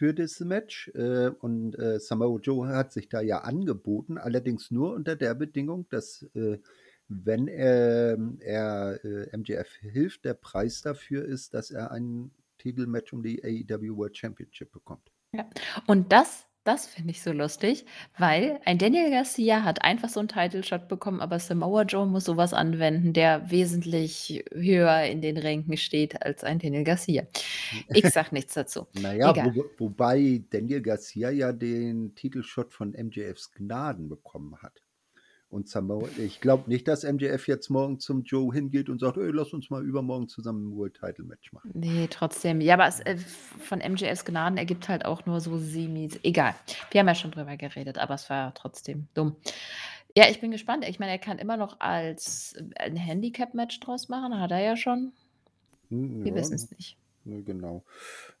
für 0.00 0.14
das 0.14 0.40
Match. 0.40 0.90
Äh, 0.94 1.28
und 1.40 1.78
äh, 1.78 2.00
Samoa 2.00 2.40
Joe 2.40 2.68
hat 2.68 2.90
sich 2.90 3.10
da 3.10 3.20
ja 3.20 3.42
angeboten, 3.42 4.16
allerdings 4.16 4.70
nur 4.70 4.94
unter 4.94 5.14
der 5.14 5.34
Bedingung, 5.34 5.86
dass 5.90 6.22
äh, 6.34 6.56
wenn 7.08 7.48
er, 7.48 8.16
er 8.40 9.04
äh, 9.04 9.36
MJF 9.36 9.68
hilft, 9.82 10.24
der 10.24 10.32
Preis 10.32 10.80
dafür 10.80 11.26
ist, 11.26 11.52
dass 11.52 11.70
er 11.70 11.90
ein 11.90 12.30
Titelmatch 12.56 13.12
um 13.12 13.22
die 13.22 13.44
AEW 13.44 13.94
World 13.94 14.16
Championship 14.16 14.72
bekommt. 14.72 15.12
Und 15.86 16.10
das, 16.10 16.46
das 16.64 16.86
finde 16.86 17.12
ich 17.12 17.22
so 17.22 17.32
lustig, 17.32 17.86
weil 18.18 18.60
ein 18.64 18.76
Daniel 18.76 19.10
Garcia 19.10 19.64
hat 19.64 19.82
einfach 19.82 20.08
so 20.08 20.20
einen 20.20 20.28
Title-Shot 20.28 20.88
bekommen, 20.88 21.20
aber 21.20 21.38
Samoa 21.38 21.82
Joe 21.82 22.06
muss 22.06 22.24
sowas 22.24 22.52
anwenden, 22.52 23.12
der 23.12 23.50
wesentlich 23.50 24.44
höher 24.52 25.04
in 25.04 25.22
den 25.22 25.38
Ränken 25.38 25.76
steht 25.76 26.22
als 26.22 26.44
ein 26.44 26.58
Daniel 26.58 26.84
Garcia. 26.84 27.26
Ich 27.88 28.08
sag 28.10 28.32
nichts 28.32 28.54
dazu. 28.54 28.86
Naja, 28.92 29.34
wo, 29.54 29.64
wobei 29.78 30.42
Daniel 30.50 30.82
Garcia 30.82 31.30
ja 31.30 31.52
den 31.52 32.14
Titelshot 32.14 32.74
von 32.74 32.90
MJFs 32.90 33.52
Gnaden 33.52 34.08
bekommen 34.08 34.56
hat. 34.60 34.82
Und 35.50 35.68
Samoa, 35.68 36.08
ich 36.16 36.40
glaube 36.40 36.70
nicht, 36.70 36.86
dass 36.86 37.02
MJF 37.02 37.48
jetzt 37.48 37.70
morgen 37.70 37.98
zum 37.98 38.22
Joe 38.22 38.54
hingeht 38.54 38.88
und 38.88 39.00
sagt, 39.00 39.16
ey, 39.16 39.30
lass 39.32 39.52
uns 39.52 39.68
mal 39.68 39.84
übermorgen 39.84 40.28
zusammen 40.28 40.68
ein 40.68 40.76
World 40.76 40.94
Title 40.94 41.24
Match 41.24 41.52
machen. 41.52 41.72
Nee, 41.74 42.06
trotzdem. 42.08 42.60
Ja, 42.60 42.74
aber 42.74 42.86
es, 42.86 43.00
äh, 43.00 43.16
von 43.16 43.80
MJFs 43.80 44.24
Gnaden 44.24 44.58
ergibt 44.58 44.88
halt 44.88 45.04
auch 45.04 45.26
nur 45.26 45.40
so 45.40 45.58
Semis. 45.58 46.20
Egal. 46.22 46.54
Wir 46.92 47.00
haben 47.00 47.08
ja 47.08 47.16
schon 47.16 47.32
drüber 47.32 47.56
geredet, 47.56 47.98
aber 47.98 48.14
es 48.14 48.30
war 48.30 48.54
trotzdem 48.54 49.08
dumm. 49.14 49.34
Ja, 50.16 50.28
ich 50.30 50.40
bin 50.40 50.52
gespannt. 50.52 50.84
Ich 50.88 51.00
meine, 51.00 51.12
er 51.12 51.18
kann 51.18 51.38
immer 51.38 51.56
noch 51.56 51.80
als 51.80 52.54
äh, 52.54 52.84
ein 52.84 52.96
Handicap-Match 52.96 53.80
draus 53.80 54.08
machen, 54.08 54.38
hat 54.38 54.52
er 54.52 54.60
ja 54.60 54.76
schon. 54.76 55.12
Hm, 55.88 56.24
Wir 56.24 56.30
ja, 56.30 56.38
wissen 56.38 56.54
es 56.54 56.70
nicht. 56.70 56.96
genau. 57.24 57.84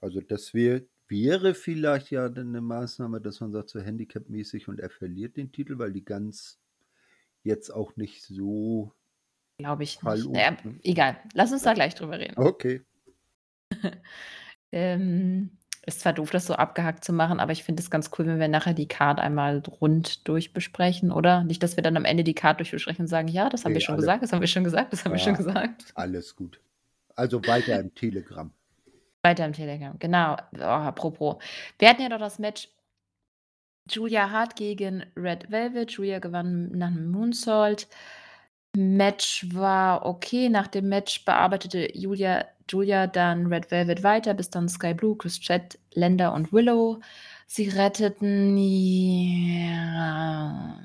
Also 0.00 0.20
das 0.20 0.54
wär, 0.54 0.82
wäre 1.08 1.54
vielleicht 1.54 2.12
ja 2.12 2.26
eine 2.26 2.60
Maßnahme, 2.60 3.20
dass 3.20 3.40
man 3.40 3.50
sagt, 3.50 3.70
so 3.70 3.80
Handicap-mäßig 3.80 4.68
und 4.68 4.78
er 4.78 4.90
verliert 4.90 5.36
den 5.36 5.50
Titel, 5.50 5.78
weil 5.78 5.92
die 5.92 6.04
ganz 6.04 6.60
jetzt 7.44 7.70
auch 7.70 7.96
nicht 7.96 8.22
so 8.22 8.92
Glaube 9.58 9.82
ich 9.82 10.02
nicht. 10.02 10.26
Naja, 10.30 10.56
egal. 10.82 11.16
Lass 11.34 11.52
uns 11.52 11.62
da 11.62 11.74
gleich 11.74 11.94
drüber 11.94 12.18
reden. 12.18 12.34
Okay. 12.36 12.82
Ähm, 14.72 15.50
ist 15.84 16.00
zwar 16.00 16.12
doof, 16.12 16.30
das 16.30 16.46
so 16.46 16.54
abgehackt 16.54 17.04
zu 17.04 17.12
machen, 17.12 17.40
aber 17.40 17.52
ich 17.52 17.64
finde 17.64 17.82
es 17.82 17.90
ganz 17.90 18.10
cool, 18.18 18.26
wenn 18.26 18.38
wir 18.38 18.48
nachher 18.48 18.74
die 18.74 18.86
Card 18.86 19.18
einmal 19.18 19.62
rund 19.80 20.28
durchbesprechen, 20.28 21.10
oder? 21.10 21.42
Nicht, 21.42 21.62
dass 21.62 21.74
wir 21.76 21.82
dann 21.82 21.96
am 21.96 22.04
Ende 22.04 22.22
die 22.22 22.34
Card 22.34 22.60
durchbesprechen 22.60 23.02
und 23.02 23.08
sagen, 23.08 23.28
ja, 23.28 23.48
das 23.48 23.64
haben 23.64 23.72
Nee, 23.72 23.78
wir 23.78 23.80
schon 23.80 23.94
alle- 23.94 24.02
gesagt, 24.02 24.22
das 24.22 24.32
haben 24.32 24.40
wir 24.40 24.46
schon 24.46 24.62
gesagt, 24.64 24.92
das 24.92 25.04
haben 25.04 25.12
wir 25.12 25.18
schon 25.18 25.32
Ja. 25.32 25.38
gesagt. 25.38 25.86
Alles 25.94 26.36
gut. 26.36 26.60
Also 27.16 27.44
weiter 27.46 27.80
im 27.80 27.92
Telegram. 27.94 28.52
Weiter 29.22 29.44
im 29.44 29.52
Telegram, 29.52 29.98
genau. 29.98 30.36
Oh, 30.56 30.62
apropos. 30.62 31.42
Wir 31.78 31.88
hatten 31.88 32.02
ja 32.02 32.08
doch 32.08 32.18
das 32.18 32.38
Match 32.38 32.68
Julia 33.94 34.30
Hart 34.30 34.56
gegen 34.56 35.04
Red 35.16 35.50
Velvet. 35.50 35.90
Julia 35.92 36.18
gewann 36.18 36.70
nach 36.72 36.88
einem 36.88 37.10
Moonsault. 37.10 37.88
Match 38.76 39.46
war 39.52 40.06
okay. 40.06 40.48
Nach 40.48 40.66
dem 40.68 40.88
Match 40.88 41.24
bearbeitete 41.24 41.96
Julia, 41.96 42.44
Julia 42.70 43.06
dann 43.08 43.46
Red 43.46 43.70
Velvet 43.70 44.02
weiter, 44.02 44.34
bis 44.34 44.50
dann 44.50 44.68
Sky 44.68 44.94
Blue, 44.94 45.16
Chris 45.16 45.40
Chet, 45.40 45.78
Lender 45.94 46.32
und 46.34 46.52
Willow 46.52 47.00
sie 47.46 47.68
retteten. 47.68 48.56
Ja. 49.66 50.78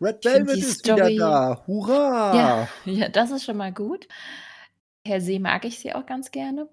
Red 0.00 0.24
Velvet 0.24 0.56
ist 0.56 0.80
Story- 0.80 1.14
wieder 1.14 1.18
da. 1.18 1.62
Hurra! 1.66 2.34
Ja, 2.34 2.68
ja, 2.92 3.08
das 3.08 3.30
ist 3.30 3.44
schon 3.44 3.56
mal 3.56 3.72
gut. 3.72 4.08
Per 5.04 5.20
se 5.20 5.38
mag 5.38 5.64
ich 5.64 5.78
sie 5.78 5.92
auch 5.94 6.04
ganz 6.06 6.30
gerne. 6.30 6.68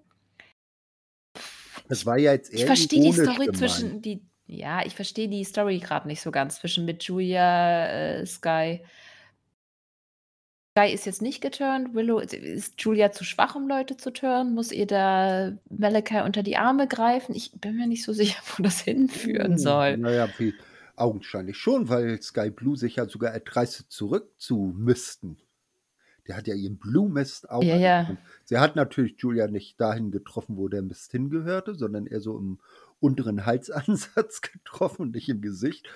Das 1.87 2.05
war 2.05 2.17
ja 2.17 2.31
jetzt 2.33 2.51
eher 2.51 2.59
Ich 2.61 2.65
verstehe 2.65 3.01
die 3.01 3.13
Story 3.13 3.45
gemeint. 3.45 3.57
zwischen 3.57 4.01
die 4.01 4.23
ja, 4.47 4.85
ich 4.85 4.95
verstehe 4.95 5.27
die 5.27 5.43
Story 5.43 5.79
gerade 5.79 6.07
nicht 6.07 6.21
so 6.21 6.31
ganz 6.31 6.59
zwischen 6.59 6.85
mit 6.85 7.03
Julia, 7.03 7.87
äh, 7.87 8.25
Sky. 8.25 8.81
Sky 10.77 10.93
ist 10.93 11.05
jetzt 11.05 11.21
nicht 11.21 11.41
geturnt. 11.41 11.93
Willow 11.95 12.19
ist, 12.19 12.81
Julia 12.81 13.11
zu 13.11 13.23
schwach, 13.23 13.55
um 13.55 13.67
Leute 13.67 13.95
zu 13.97 14.11
turnen? 14.11 14.53
Muss 14.53 14.71
ihr 14.71 14.85
da 14.85 15.53
Malachi 15.69 16.19
unter 16.21 16.43
die 16.43 16.57
Arme 16.57 16.87
greifen? 16.87 17.33
Ich 17.33 17.53
bin 17.53 17.77
mir 17.77 17.87
nicht 17.87 18.03
so 18.03 18.13
sicher, 18.13 18.41
wo 18.57 18.63
das 18.63 18.81
hinführen 18.81 19.53
Hm, 19.53 19.57
soll. 19.57 19.97
Naja, 19.97 20.27
wie, 20.37 20.53
augenscheinlich 20.95 21.57
schon, 21.57 21.89
weil 21.89 22.21
Sky 22.21 22.49
Blue 22.49 22.77
sich 22.77 22.97
ja 22.97 23.07
sogar 23.07 23.33
erdreistet 23.33 23.87
zurückzumisten. 23.89 25.37
Der 26.27 26.37
hat 26.37 26.47
ja 26.47 26.55
ihren 26.55 26.77
Blue 26.77 27.09
Mist 27.09 27.49
auch. 27.49 27.63
Ja, 27.63 27.77
ja. 27.77 28.17
Sie 28.45 28.57
hat 28.57 28.75
natürlich 28.75 29.15
Julia 29.19 29.47
nicht 29.47 29.79
dahin 29.79 30.11
getroffen, 30.11 30.57
wo 30.57 30.67
der 30.67 30.81
Mist 30.81 31.11
hingehörte, 31.11 31.75
sondern 31.75 32.07
eher 32.07 32.19
so 32.19 32.37
im 32.37 32.59
unteren 33.05 33.45
Halsansatz 33.45 34.41
getroffen 34.41 35.03
und 35.03 35.15
nicht 35.15 35.29
im 35.29 35.41
Gesicht. 35.41 35.87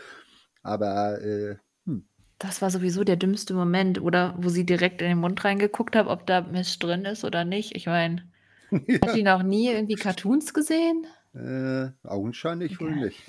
Aber 0.64 1.22
äh, 1.22 1.58
hm, 1.86 2.08
Das 2.40 2.62
war 2.62 2.70
sowieso 2.72 3.04
der 3.04 3.16
dümmste 3.18 3.54
Moment, 3.54 4.00
oder? 4.02 4.36
Wo 4.40 4.50
sie 4.50 4.66
direkt 4.66 5.02
in 5.02 5.10
den 5.10 5.20
Mund 5.20 5.44
reingeguckt 5.44 5.96
hat, 5.96 6.08
ob 6.08 6.26
da 6.28 6.42
Mist 6.42 6.82
drin 6.84 7.06
ist 7.06 7.24
oder 7.26 7.46
nicht. 7.46 7.76
Ich 7.76 7.86
meine, 7.88 8.32
hat 9.02 9.16
die 9.16 9.24
noch 9.24 9.44
nie 9.44 9.70
irgendwie 9.70 9.98
Cartoons 9.98 10.54
gesehen? 10.54 11.06
äh, 11.34 11.90
augenscheinlich 12.08 12.80
wohl 12.80 12.94
Egal. 12.94 13.06
nicht. 13.06 13.24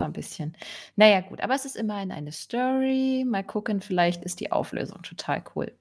So 0.00 0.06
ein 0.06 0.12
bisschen. 0.12 0.56
Naja, 0.96 1.20
gut, 1.20 1.40
aber 1.40 1.54
es 1.54 1.64
ist 1.64 1.76
immerhin 1.76 2.10
eine 2.12 2.32
Story. 2.32 3.24
Mal 3.26 3.44
gucken, 3.44 3.80
vielleicht 3.80 4.24
ist 4.24 4.40
die 4.40 4.50
Auflösung 4.52 5.02
total 5.02 5.42
cool. 5.54 5.72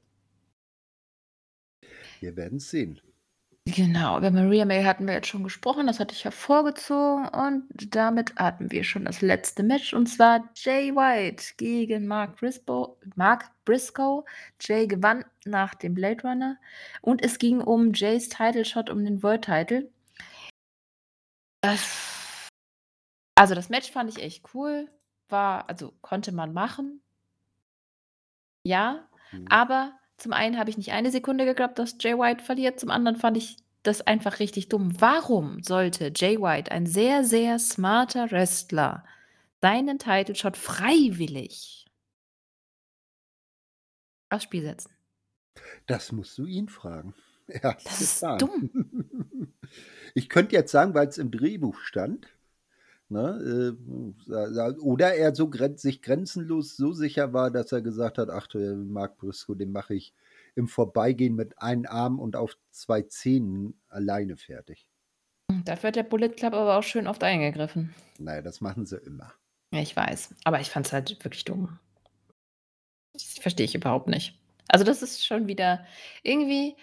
Wir 2.19 2.35
werden 2.35 2.57
es 2.57 2.69
sehen. 2.69 3.01
Genau, 3.67 4.17
über 4.17 4.31
Maria 4.31 4.65
May 4.65 4.83
hatten 4.83 5.05
wir 5.05 5.13
jetzt 5.13 5.27
schon 5.27 5.43
gesprochen, 5.43 5.85
das 5.85 5.99
hatte 5.99 6.15
ich 6.15 6.23
hervorgezogen 6.25 7.27
und 7.27 7.67
damit 7.95 8.35
hatten 8.35 8.71
wir 8.71 8.83
schon 8.83 9.05
das 9.05 9.21
letzte 9.21 9.61
Match 9.61 9.93
und 9.93 10.07
zwar 10.07 10.49
Jay 10.55 10.93
White 10.95 11.53
gegen 11.57 12.07
Mark 12.07 12.37
Briscoe. 12.37 12.97
Mark 13.15 13.51
Briscoe. 13.63 14.23
Jay 14.59 14.87
gewann 14.87 15.25
nach 15.45 15.75
dem 15.75 15.93
Blade 15.93 16.23
Runner 16.23 16.57
und 17.01 17.23
es 17.23 17.37
ging 17.37 17.61
um 17.61 17.93
Jays 17.93 18.29
Title 18.29 18.65
Shot 18.65 18.89
um 18.89 19.05
den 19.05 19.21
World 19.21 19.43
Title. 19.45 19.91
Das, 21.61 22.49
also 23.35 23.53
das 23.53 23.69
Match 23.69 23.91
fand 23.91 24.09
ich 24.09 24.23
echt 24.23 24.55
cool, 24.55 24.89
war 25.29 25.69
also 25.69 25.93
konnte 26.01 26.31
man 26.31 26.51
machen. 26.53 27.01
Ja, 28.63 29.07
Hm. 29.29 29.45
aber 29.49 29.93
zum 30.21 30.33
einen 30.33 30.57
habe 30.57 30.69
ich 30.69 30.77
nicht 30.77 30.91
eine 30.91 31.11
Sekunde 31.11 31.45
geglaubt, 31.45 31.79
dass 31.79 31.95
Jay 31.99 32.17
White 32.17 32.43
verliert, 32.43 32.79
zum 32.79 32.91
anderen 32.91 33.17
fand 33.17 33.37
ich 33.37 33.57
das 33.83 34.01
einfach 34.01 34.39
richtig 34.39 34.69
dumm. 34.69 34.93
Warum 35.01 35.63
sollte 35.63 36.11
Jay 36.15 36.39
White, 36.39 36.71
ein 36.71 36.85
sehr, 36.85 37.23
sehr 37.23 37.57
smarter 37.57 38.29
Wrestler, 38.29 39.03
seinen 39.61 39.97
Title 39.97 40.35
Shot 40.35 40.57
freiwillig 40.57 41.87
aufs 44.29 44.43
Spiel 44.43 44.61
setzen? 44.61 44.91
Das 45.87 46.11
musst 46.11 46.37
du 46.37 46.45
ihn 46.45 46.69
fragen. 46.69 47.15
Er 47.47 47.73
Das 47.83 48.01
ist 48.01 48.23
dumm. 48.39 48.69
Ich 50.13 50.27
könnte 50.27 50.53
jetzt 50.55 50.71
sagen, 50.73 50.93
weil 50.93 51.07
es 51.07 51.17
im 51.17 51.31
Drehbuch 51.31 51.79
stand. 51.79 52.27
Ne, 53.11 53.75
äh, 54.29 54.79
oder 54.79 55.15
er 55.15 55.35
so 55.35 55.49
gren 55.49 55.75
sich 55.75 56.01
grenzenlos 56.01 56.77
so 56.77 56.93
sicher 56.93 57.33
war, 57.33 57.51
dass 57.51 57.73
er 57.73 57.81
gesagt 57.81 58.17
hat, 58.17 58.29
ach, 58.29 58.47
der 58.47 58.73
Mark 58.73 59.17
Briscoe, 59.17 59.53
den 59.53 59.73
mache 59.73 59.95
ich 59.95 60.13
im 60.55 60.69
Vorbeigehen 60.69 61.35
mit 61.35 61.61
einem 61.61 61.85
Arm 61.87 62.19
und 62.19 62.37
auf 62.37 62.57
zwei 62.69 63.01
Zähnen 63.01 63.73
alleine 63.89 64.37
fertig. 64.37 64.87
Dafür 65.65 65.89
hat 65.89 65.97
der 65.97 66.03
Bullet 66.03 66.29
Club 66.29 66.53
aber 66.53 66.77
auch 66.77 66.83
schön 66.83 67.05
oft 67.05 67.21
eingegriffen. 67.21 67.93
Naja, 68.17 68.41
das 68.41 68.61
machen 68.61 68.85
sie 68.85 68.95
immer. 68.95 69.33
Ja, 69.73 69.81
ich 69.81 69.93
weiß, 69.93 70.33
aber 70.45 70.61
ich 70.61 70.69
fand 70.69 70.85
es 70.85 70.93
halt 70.93 71.21
wirklich 71.25 71.43
dumm. 71.43 71.79
Das 73.11 73.23
verstehe 73.23 73.65
ich 73.65 73.75
überhaupt 73.75 74.07
nicht. 74.07 74.39
Also 74.69 74.85
das 74.85 75.01
ist 75.01 75.25
schon 75.25 75.49
wieder 75.49 75.85
irgendwie 76.23 76.77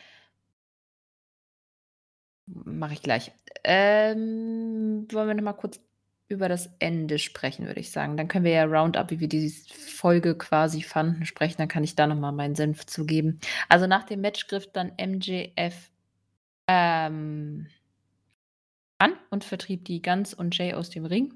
mache 2.46 2.92
ich 2.92 3.02
gleich. 3.02 3.32
Ähm, 3.64 5.06
wollen 5.10 5.28
wir 5.28 5.34
noch 5.34 5.42
mal 5.42 5.52
kurz 5.54 5.80
über 6.28 6.48
das 6.48 6.70
Ende 6.78 7.18
sprechen, 7.18 7.66
würde 7.66 7.80
ich 7.80 7.90
sagen. 7.90 8.16
Dann 8.16 8.28
können 8.28 8.44
wir 8.44 8.52
ja 8.52 8.64
Roundup, 8.64 9.10
wie 9.10 9.20
wir 9.20 9.28
die 9.28 9.48
Folge 9.50 10.36
quasi 10.36 10.82
fanden, 10.82 11.24
sprechen. 11.24 11.56
Dann 11.58 11.68
kann 11.68 11.84
ich 11.84 11.96
da 11.96 12.06
noch 12.06 12.16
mal 12.16 12.32
meinen 12.32 12.54
Senf 12.54 12.86
zugeben. 12.86 13.40
Also, 13.68 13.86
nach 13.86 14.04
dem 14.04 14.20
Match 14.20 14.46
griff 14.46 14.70
dann 14.72 14.92
MJF 15.00 15.90
ähm, 16.68 17.68
an 18.98 19.12
und 19.30 19.44
vertrieb 19.44 19.84
die 19.86 20.02
Guns 20.02 20.34
und 20.34 20.56
Jay 20.56 20.74
aus 20.74 20.90
dem 20.90 21.06
Ring. 21.06 21.34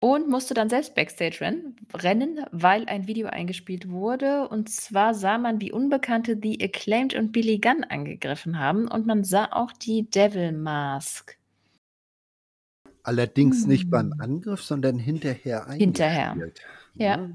Und 0.00 0.28
musste 0.28 0.54
dann 0.54 0.68
selbst 0.68 0.94
Backstage 0.94 1.40
rennen 1.40 1.74
rennen, 1.92 2.44
weil 2.52 2.86
ein 2.88 3.08
Video 3.08 3.28
eingespielt 3.28 3.88
wurde. 3.88 4.48
Und 4.48 4.68
zwar 4.68 5.12
sah 5.14 5.38
man, 5.38 5.60
wie 5.60 5.72
Unbekannte 5.72 6.38
The 6.40 6.62
Acclaimed 6.62 7.14
und 7.14 7.32
Billy 7.32 7.58
Gunn 7.58 7.82
angegriffen 7.84 8.60
haben 8.60 8.86
und 8.86 9.06
man 9.06 9.24
sah 9.24 9.46
auch 9.50 9.72
die 9.72 10.08
Devil 10.08 10.52
Mask. 10.52 11.37
Allerdings 13.08 13.64
nicht 13.64 13.88
beim 13.88 14.12
hm. 14.12 14.20
Angriff, 14.20 14.62
sondern 14.62 14.98
hinterher 14.98 15.66
Hinterher, 15.70 16.36
ja. 16.94 17.30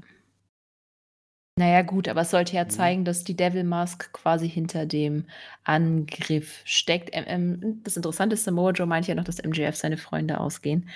Ja, 1.58 1.82
gut, 1.82 2.06
aber 2.06 2.20
es 2.20 2.30
sollte 2.30 2.54
ja 2.54 2.62
Mhm. 2.62 2.70
zeigen, 2.70 3.04
dass 3.04 3.24
die 3.24 3.34
Devil 3.36 3.64
Mask 3.64 4.12
quasi 4.12 4.48
hinter 4.48 4.86
dem 4.86 5.24
Angriff 5.64 6.62
steckt. 6.64 7.10
Ähm, 7.12 7.24
ähm, 7.26 7.80
das 7.82 7.96
Interessante 7.96 8.34
ist, 8.34 8.44
Samoa 8.44 8.70
Joe 8.70 8.86
meint 8.86 9.08
ja 9.08 9.16
noch, 9.16 9.24
dass 9.24 9.42
MJF 9.42 9.74
seine 9.74 9.96
Freunde 9.96 10.38
ausgehen. 10.38 10.88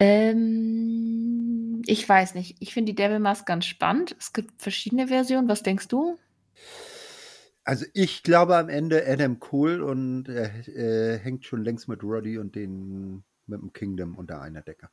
Ähm, 0.00 1.82
ich 1.86 2.08
weiß 2.08 2.34
nicht. 2.34 2.56
Ich 2.58 2.74
finde 2.74 2.90
die 2.90 2.96
Devil 2.96 3.20
Mask 3.20 3.46
ganz 3.46 3.66
spannend. 3.66 4.16
Es 4.18 4.32
gibt 4.32 4.60
verschiedene 4.60 5.06
Versionen. 5.06 5.48
Was 5.48 5.62
denkst 5.62 5.86
du? 5.86 6.18
Also, 7.62 7.86
ich 7.94 8.24
glaube 8.24 8.56
am 8.56 8.68
Ende 8.68 9.06
Adam 9.06 9.38
Cole 9.38 9.84
und 9.84 10.28
er 10.28 10.66
äh, 10.66 11.18
hängt 11.20 11.44
schon 11.44 11.62
längst 11.62 11.86
mit 11.86 12.02
Roddy 12.02 12.38
und 12.38 12.56
den 12.56 13.22
mit 13.48 13.60
dem 13.60 13.72
Kingdom 13.72 14.16
unter 14.16 14.40
einer 14.40 14.62
Decke. 14.62 14.88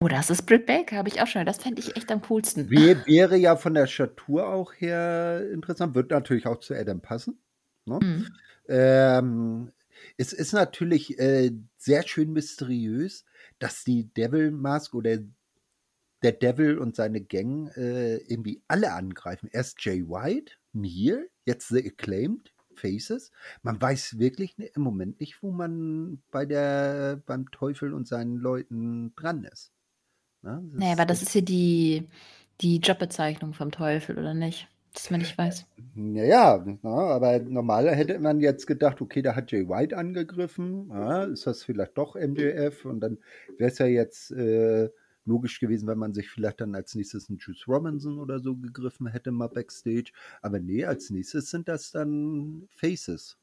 Oh, 0.00 0.08
das 0.08 0.28
ist 0.28 0.42
Britt 0.42 0.66
Baker, 0.66 0.96
habe 0.96 1.08
ich 1.08 1.22
auch 1.22 1.26
schon. 1.26 1.46
Das 1.46 1.58
fände 1.58 1.80
ich 1.80 1.96
echt 1.96 2.12
am 2.12 2.20
coolsten. 2.22 2.68
Wär, 2.68 3.06
wäre 3.06 3.36
ja 3.36 3.56
von 3.56 3.74
der 3.74 3.86
Statur 3.86 4.48
auch 4.48 4.72
her 4.74 5.48
interessant. 5.50 5.94
Wird 5.94 6.10
natürlich 6.10 6.46
auch 6.46 6.60
zu 6.60 6.74
Adam 6.74 7.00
passen. 7.00 7.38
Ne? 7.86 7.98
Mhm. 8.02 8.26
Ähm, 8.68 9.72
es 10.16 10.32
ist 10.32 10.52
natürlich 10.52 11.18
äh, 11.18 11.52
sehr 11.76 12.06
schön 12.06 12.32
mysteriös, 12.32 13.24
dass 13.58 13.84
die 13.84 14.12
Devil 14.12 14.50
Mask 14.50 14.94
oder 14.94 15.18
der 16.22 16.32
Devil 16.32 16.78
und 16.78 16.96
seine 16.96 17.20
Gang 17.20 17.68
äh, 17.76 18.16
irgendwie 18.16 18.62
alle 18.68 18.92
angreifen. 18.92 19.48
Erst 19.52 19.84
Jay 19.84 20.02
White, 20.02 20.52
Neil, 20.72 21.30
jetzt 21.44 21.68
The 21.68 21.86
Acclaimed, 21.86 22.53
Faces. 22.74 23.32
Man 23.62 23.80
weiß 23.80 24.18
wirklich 24.18 24.58
im 24.58 24.82
Moment 24.82 25.20
nicht, 25.20 25.42
wo 25.42 25.50
man 25.50 26.22
bei 26.30 26.44
der, 26.46 27.22
beim 27.26 27.50
Teufel 27.50 27.94
und 27.94 28.06
seinen 28.06 28.36
Leuten 28.36 29.14
dran 29.16 29.44
ist. 29.44 29.72
Ne? 30.42 30.62
naja, 30.74 30.92
aber 30.92 31.06
das 31.06 31.22
ist 31.22 31.30
hier 31.30 31.42
die, 31.42 32.08
die 32.60 32.78
Jobbezeichnung 32.78 33.54
vom 33.54 33.70
Teufel, 33.70 34.18
oder 34.18 34.34
nicht? 34.34 34.68
Dass 34.92 35.10
man 35.10 35.20
nicht 35.20 35.36
weiß. 35.36 35.66
Naja, 35.94 36.64
na, 36.82 36.88
aber 36.88 37.40
normaler 37.40 37.92
hätte 37.92 38.18
man 38.20 38.38
jetzt 38.40 38.66
gedacht, 38.66 39.00
okay, 39.00 39.22
da 39.22 39.34
hat 39.34 39.50
Jay 39.50 39.68
White 39.68 39.96
angegriffen. 39.96 40.88
Ja, 40.88 41.24
ist 41.24 41.48
das 41.48 41.64
vielleicht 41.64 41.98
doch 41.98 42.14
MJF? 42.14 42.84
Und 42.84 43.00
dann 43.00 43.18
wäre 43.58 43.72
es 43.72 43.78
ja 43.78 43.86
jetzt 43.86 44.30
äh, 44.30 44.88
logisch 45.24 45.60
gewesen, 45.60 45.88
wenn 45.88 45.98
man 45.98 46.14
sich 46.14 46.30
vielleicht 46.30 46.60
dann 46.60 46.74
als 46.74 46.94
nächstes 46.94 47.28
einen 47.28 47.38
Juice 47.38 47.66
Robinson 47.66 48.18
oder 48.18 48.40
so 48.40 48.56
gegriffen 48.56 49.06
hätte, 49.06 49.30
mal 49.30 49.48
Backstage. 49.48 50.12
Aber 50.42 50.60
nee, 50.60 50.84
als 50.84 51.10
nächstes 51.10 51.50
sind 51.50 51.68
das 51.68 51.90
dann 51.90 52.68
Faces. 52.70 53.38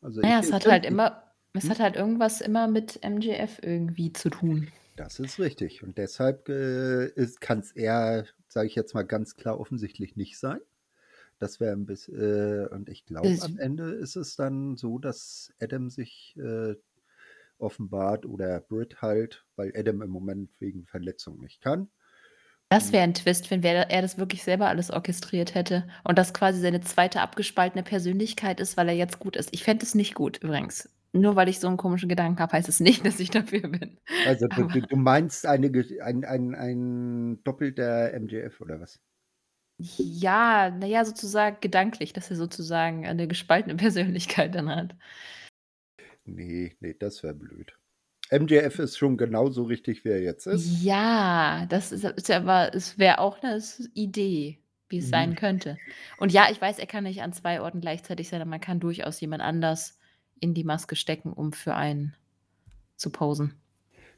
Also 0.00 0.20
naja, 0.20 0.40
ich, 0.40 0.46
es 0.46 0.52
hat 0.52 0.66
halt 0.66 0.84
immer, 0.84 1.22
es 1.52 1.64
hm? 1.64 1.70
hat 1.70 1.80
halt 1.80 1.96
irgendwas 1.96 2.40
immer 2.40 2.68
mit 2.68 3.00
MJF 3.04 3.60
irgendwie 3.62 4.12
zu 4.12 4.30
tun. 4.30 4.68
Das 4.96 5.18
ist 5.18 5.40
richtig. 5.40 5.82
Und 5.82 5.98
deshalb 5.98 6.48
äh, 6.48 7.10
kann 7.40 7.58
es 7.58 7.72
eher, 7.72 8.26
sage 8.48 8.68
ich 8.68 8.74
jetzt 8.74 8.94
mal 8.94 9.02
ganz 9.02 9.34
klar, 9.34 9.58
offensichtlich 9.58 10.16
nicht 10.16 10.38
sein. 10.38 10.60
Das 11.38 11.58
wäre 11.58 11.72
ein 11.72 11.84
bisschen, 11.84 12.14
äh, 12.20 12.68
und 12.68 12.88
ich 12.88 13.04
glaube, 13.04 13.36
am 13.42 13.58
Ende 13.58 13.90
ist 13.90 14.14
es 14.16 14.36
dann 14.36 14.76
so, 14.76 14.98
dass 14.98 15.52
Adam 15.60 15.90
sich 15.90 16.36
äh, 16.38 16.76
offenbart 17.58 18.26
oder 18.26 18.60
Britt 18.60 19.02
halt, 19.02 19.44
weil 19.56 19.72
Adam 19.76 20.02
im 20.02 20.10
Moment 20.10 20.50
wegen 20.58 20.86
Verletzung 20.86 21.40
nicht 21.40 21.60
kann. 21.60 21.88
Das 22.70 22.92
wäre 22.92 23.04
ein 23.04 23.14
Twist, 23.14 23.50
wenn 23.50 23.62
er 23.62 24.02
das 24.02 24.18
wirklich 24.18 24.42
selber 24.42 24.66
alles 24.66 24.90
orchestriert 24.90 25.54
hätte 25.54 25.86
und 26.02 26.18
das 26.18 26.34
quasi 26.34 26.60
seine 26.60 26.80
zweite 26.80 27.20
abgespaltene 27.20 27.84
Persönlichkeit 27.84 28.58
ist, 28.58 28.76
weil 28.76 28.88
er 28.88 28.96
jetzt 28.96 29.20
gut 29.20 29.36
ist. 29.36 29.50
Ich 29.52 29.62
fände 29.62 29.84
es 29.84 29.94
nicht 29.94 30.14
gut 30.14 30.38
übrigens. 30.42 30.88
Nur 31.12 31.36
weil 31.36 31.48
ich 31.48 31.60
so 31.60 31.68
einen 31.68 31.76
komischen 31.76 32.08
Gedanken 32.08 32.40
habe, 32.40 32.54
heißt 32.54 32.68
es 32.68 32.80
nicht, 32.80 33.06
dass 33.06 33.20
ich 33.20 33.30
dafür 33.30 33.68
bin. 33.68 34.00
Also 34.26 34.48
du, 34.48 34.66
du 34.66 34.96
meinst 34.96 35.46
eine, 35.46 35.70
ein, 36.02 36.24
ein, 36.24 36.54
ein 36.56 37.44
doppelter 37.44 38.18
MJF 38.18 38.60
oder 38.60 38.80
was? 38.80 38.98
Ja, 39.78 40.70
naja, 40.70 41.04
sozusagen 41.04 41.58
gedanklich, 41.60 42.12
dass 42.12 42.30
er 42.30 42.36
sozusagen 42.36 43.06
eine 43.06 43.28
gespaltene 43.28 43.76
Persönlichkeit 43.76 44.54
dann 44.56 44.68
hat. 44.68 44.96
Nee, 46.24 46.76
nee, 46.80 46.94
das 46.98 47.22
wäre 47.22 47.34
blöd. 47.34 47.74
MJF 48.30 48.78
ist 48.78 48.96
schon 48.96 49.16
genauso 49.16 49.64
richtig, 49.64 50.04
wie 50.04 50.10
er 50.10 50.22
jetzt 50.22 50.46
ist. 50.46 50.82
Ja, 50.82 51.66
das 51.68 51.92
ist, 51.92 52.04
ist 52.04 52.30
aber, 52.30 52.74
es 52.74 52.98
wäre 52.98 53.18
auch 53.18 53.42
eine 53.42 53.62
Idee, 53.92 54.58
wie 54.88 54.98
es 54.98 55.06
mhm. 55.06 55.10
sein 55.10 55.34
könnte. 55.34 55.76
Und 56.18 56.32
ja, 56.32 56.48
ich 56.50 56.60
weiß, 56.60 56.78
er 56.78 56.86
kann 56.86 57.04
nicht 57.04 57.22
an 57.22 57.32
zwei 57.32 57.60
Orten 57.60 57.80
gleichzeitig 57.80 58.28
sein, 58.28 58.40
aber 58.40 58.50
man 58.50 58.60
kann 58.60 58.80
durchaus 58.80 59.20
jemand 59.20 59.42
anders 59.42 59.98
in 60.40 60.54
die 60.54 60.64
Maske 60.64 60.96
stecken, 60.96 61.32
um 61.32 61.52
für 61.52 61.74
einen 61.74 62.16
zu 62.96 63.10
posen. 63.10 63.54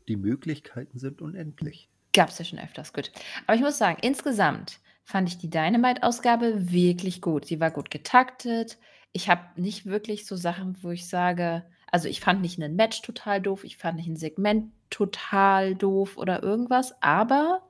Die 0.08 0.16
Möglichkeiten 0.16 0.98
sind 0.98 1.20
unendlich. 1.20 1.88
Gab 2.12 2.28
es 2.28 2.38
ja 2.38 2.44
schon 2.44 2.60
öfters, 2.60 2.92
gut. 2.92 3.10
Aber 3.46 3.56
ich 3.56 3.62
muss 3.62 3.78
sagen, 3.78 3.98
insgesamt 4.00 4.78
fand 5.04 5.28
ich 5.28 5.38
die 5.38 5.50
Dynamite-Ausgabe 5.50 6.70
wirklich 6.70 7.20
gut. 7.20 7.46
Sie 7.46 7.60
war 7.60 7.70
gut 7.70 7.90
getaktet. 7.90 8.78
Ich 9.12 9.28
habe 9.28 9.60
nicht 9.60 9.86
wirklich 9.86 10.26
so 10.26 10.36
Sachen, 10.36 10.76
wo 10.82 10.90
ich 10.90 11.08
sage, 11.08 11.64
also 11.90 12.08
ich 12.08 12.20
fand 12.20 12.40
nicht 12.40 12.60
ein 12.60 12.76
Match 12.76 13.02
total 13.02 13.40
doof, 13.40 13.64
ich 13.64 13.76
fand 13.76 13.96
nicht 13.96 14.08
ein 14.08 14.16
Segment 14.16 14.72
total 14.90 15.74
doof 15.74 16.16
oder 16.16 16.42
irgendwas, 16.42 16.94
aber 17.00 17.62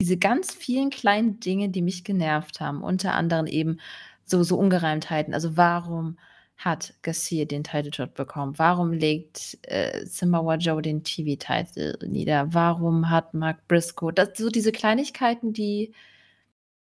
diese 0.00 0.18
ganz 0.18 0.52
vielen 0.52 0.90
kleinen 0.90 1.40
Dinge, 1.40 1.70
die 1.70 1.82
mich 1.82 2.04
genervt 2.04 2.60
haben, 2.60 2.82
unter 2.82 3.14
anderem 3.14 3.46
eben 3.46 3.78
so, 4.24 4.42
so 4.42 4.58
Ungereimtheiten. 4.58 5.32
Also 5.32 5.56
warum 5.56 6.18
hat 6.56 6.94
Garcia 7.02 7.44
den 7.44 7.64
Title 7.64 7.92
Shot 7.92 8.14
bekommen? 8.14 8.58
Warum 8.58 8.92
legt 8.92 9.58
äh, 9.62 10.04
Samoa 10.06 10.56
Joe 10.56 10.82
den 10.82 11.04
TV-Titel 11.04 11.98
nieder? 12.06 12.52
Warum 12.52 13.10
hat 13.10 13.34
Mark 13.34 13.66
Briscoe? 13.68 14.10
Das, 14.12 14.30
so 14.36 14.48
diese 14.48 14.72
Kleinigkeiten, 14.72 15.52
die 15.52 15.92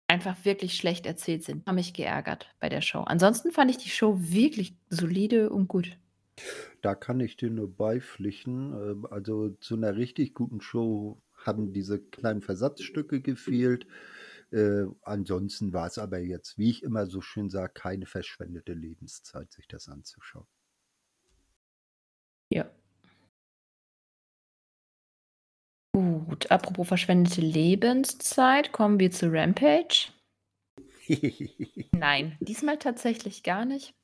einfach 0.06 0.36
wirklich 0.44 0.76
schlecht 0.76 1.06
erzählt 1.06 1.44
sind, 1.44 1.66
haben 1.66 1.76
mich 1.76 1.94
geärgert 1.94 2.48
bei 2.60 2.68
der 2.68 2.82
Show. 2.82 3.00
Ansonsten 3.00 3.52
fand 3.52 3.70
ich 3.70 3.78
die 3.78 3.88
Show 3.88 4.16
wirklich 4.18 4.74
solide 4.90 5.50
und 5.50 5.68
gut. 5.68 5.96
Da 6.82 6.94
kann 6.94 7.20
ich 7.20 7.36
dir 7.36 7.50
nur 7.50 7.74
beipflichten. 7.74 8.72
Ähm, 8.72 9.06
also 9.06 9.50
zu 9.60 9.76
einer 9.76 9.96
richtig 9.96 10.34
guten 10.34 10.60
Show 10.60 11.22
haben 11.36 11.72
diese 11.72 12.00
kleinen 12.00 12.42
Versatzstücke 12.42 13.20
gefehlt. 13.20 13.86
Äh, 14.50 14.84
ansonsten 15.02 15.72
war 15.72 15.86
es 15.86 15.98
aber 15.98 16.18
jetzt, 16.18 16.58
wie 16.58 16.70
ich 16.70 16.82
immer 16.82 17.06
so 17.06 17.20
schön 17.20 17.50
sage, 17.50 17.72
keine 17.74 18.06
verschwendete 18.06 18.72
Lebenszeit, 18.72 19.52
sich 19.52 19.66
das 19.68 19.88
anzuschauen. 19.88 20.46
Ja. 22.50 22.70
Gut, 25.92 26.50
apropos 26.50 26.88
verschwendete 26.88 27.40
Lebenszeit, 27.40 28.72
kommen 28.72 28.98
wir 28.98 29.10
zu 29.10 29.30
Rampage. 29.30 30.08
Nein, 31.92 32.36
diesmal 32.40 32.78
tatsächlich 32.78 33.42
gar 33.42 33.64
nicht. 33.64 33.94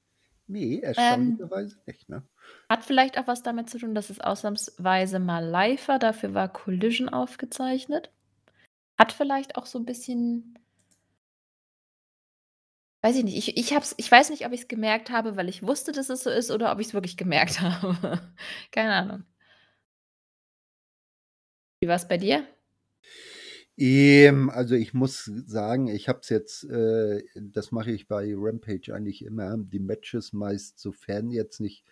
Nee, 0.50 0.80
erstaunlicherweise 0.80 1.76
ähm, 1.76 1.82
nicht, 1.86 2.08
ne? 2.08 2.22
Hat 2.68 2.82
vielleicht 2.84 3.18
auch 3.18 3.28
was 3.28 3.44
damit 3.44 3.70
zu 3.70 3.78
tun, 3.78 3.94
dass 3.94 4.10
es 4.10 4.20
ausnahmsweise 4.20 5.20
mal 5.20 5.44
live 5.44 5.86
war, 5.86 6.00
dafür 6.00 6.34
war 6.34 6.52
Collision 6.52 7.08
aufgezeichnet. 7.08 8.10
Hat 8.98 9.12
vielleicht 9.12 9.56
auch 9.56 9.66
so 9.66 9.78
ein 9.78 9.84
bisschen 9.84 10.58
weiß 13.02 13.16
ich 13.16 13.24
nicht, 13.24 13.36
ich 13.36 13.56
ich 13.56 13.74
habe 13.74 13.86
ich 13.96 14.10
weiß 14.10 14.30
nicht, 14.30 14.44
ob 14.44 14.52
ich 14.52 14.62
es 14.62 14.68
gemerkt 14.68 15.10
habe, 15.10 15.36
weil 15.36 15.48
ich 15.48 15.62
wusste, 15.62 15.92
dass 15.92 16.08
es 16.08 16.24
so 16.24 16.30
ist 16.30 16.50
oder 16.50 16.72
ob 16.72 16.80
ich 16.80 16.88
es 16.88 16.94
wirklich 16.94 17.16
gemerkt 17.16 17.60
habe. 17.60 18.20
Keine 18.72 18.92
Ahnung. 18.94 19.24
Wie 21.80 21.88
war 21.88 21.96
es 21.96 22.08
bei 22.08 22.18
dir? 22.18 22.44
Ähm, 23.80 24.50
also 24.50 24.74
ich 24.74 24.92
muss 24.92 25.24
sagen, 25.24 25.88
ich 25.88 26.06
habe 26.10 26.20
es 26.20 26.28
jetzt, 26.28 26.64
äh, 26.64 27.24
das 27.34 27.72
mache 27.72 27.90
ich 27.90 28.08
bei 28.08 28.34
Rampage 28.36 28.94
eigentlich 28.94 29.24
immer, 29.24 29.56
die 29.56 29.78
Matches 29.78 30.34
meist, 30.34 30.78
sofern 30.78 31.30
jetzt 31.30 31.60
nicht 31.60 31.86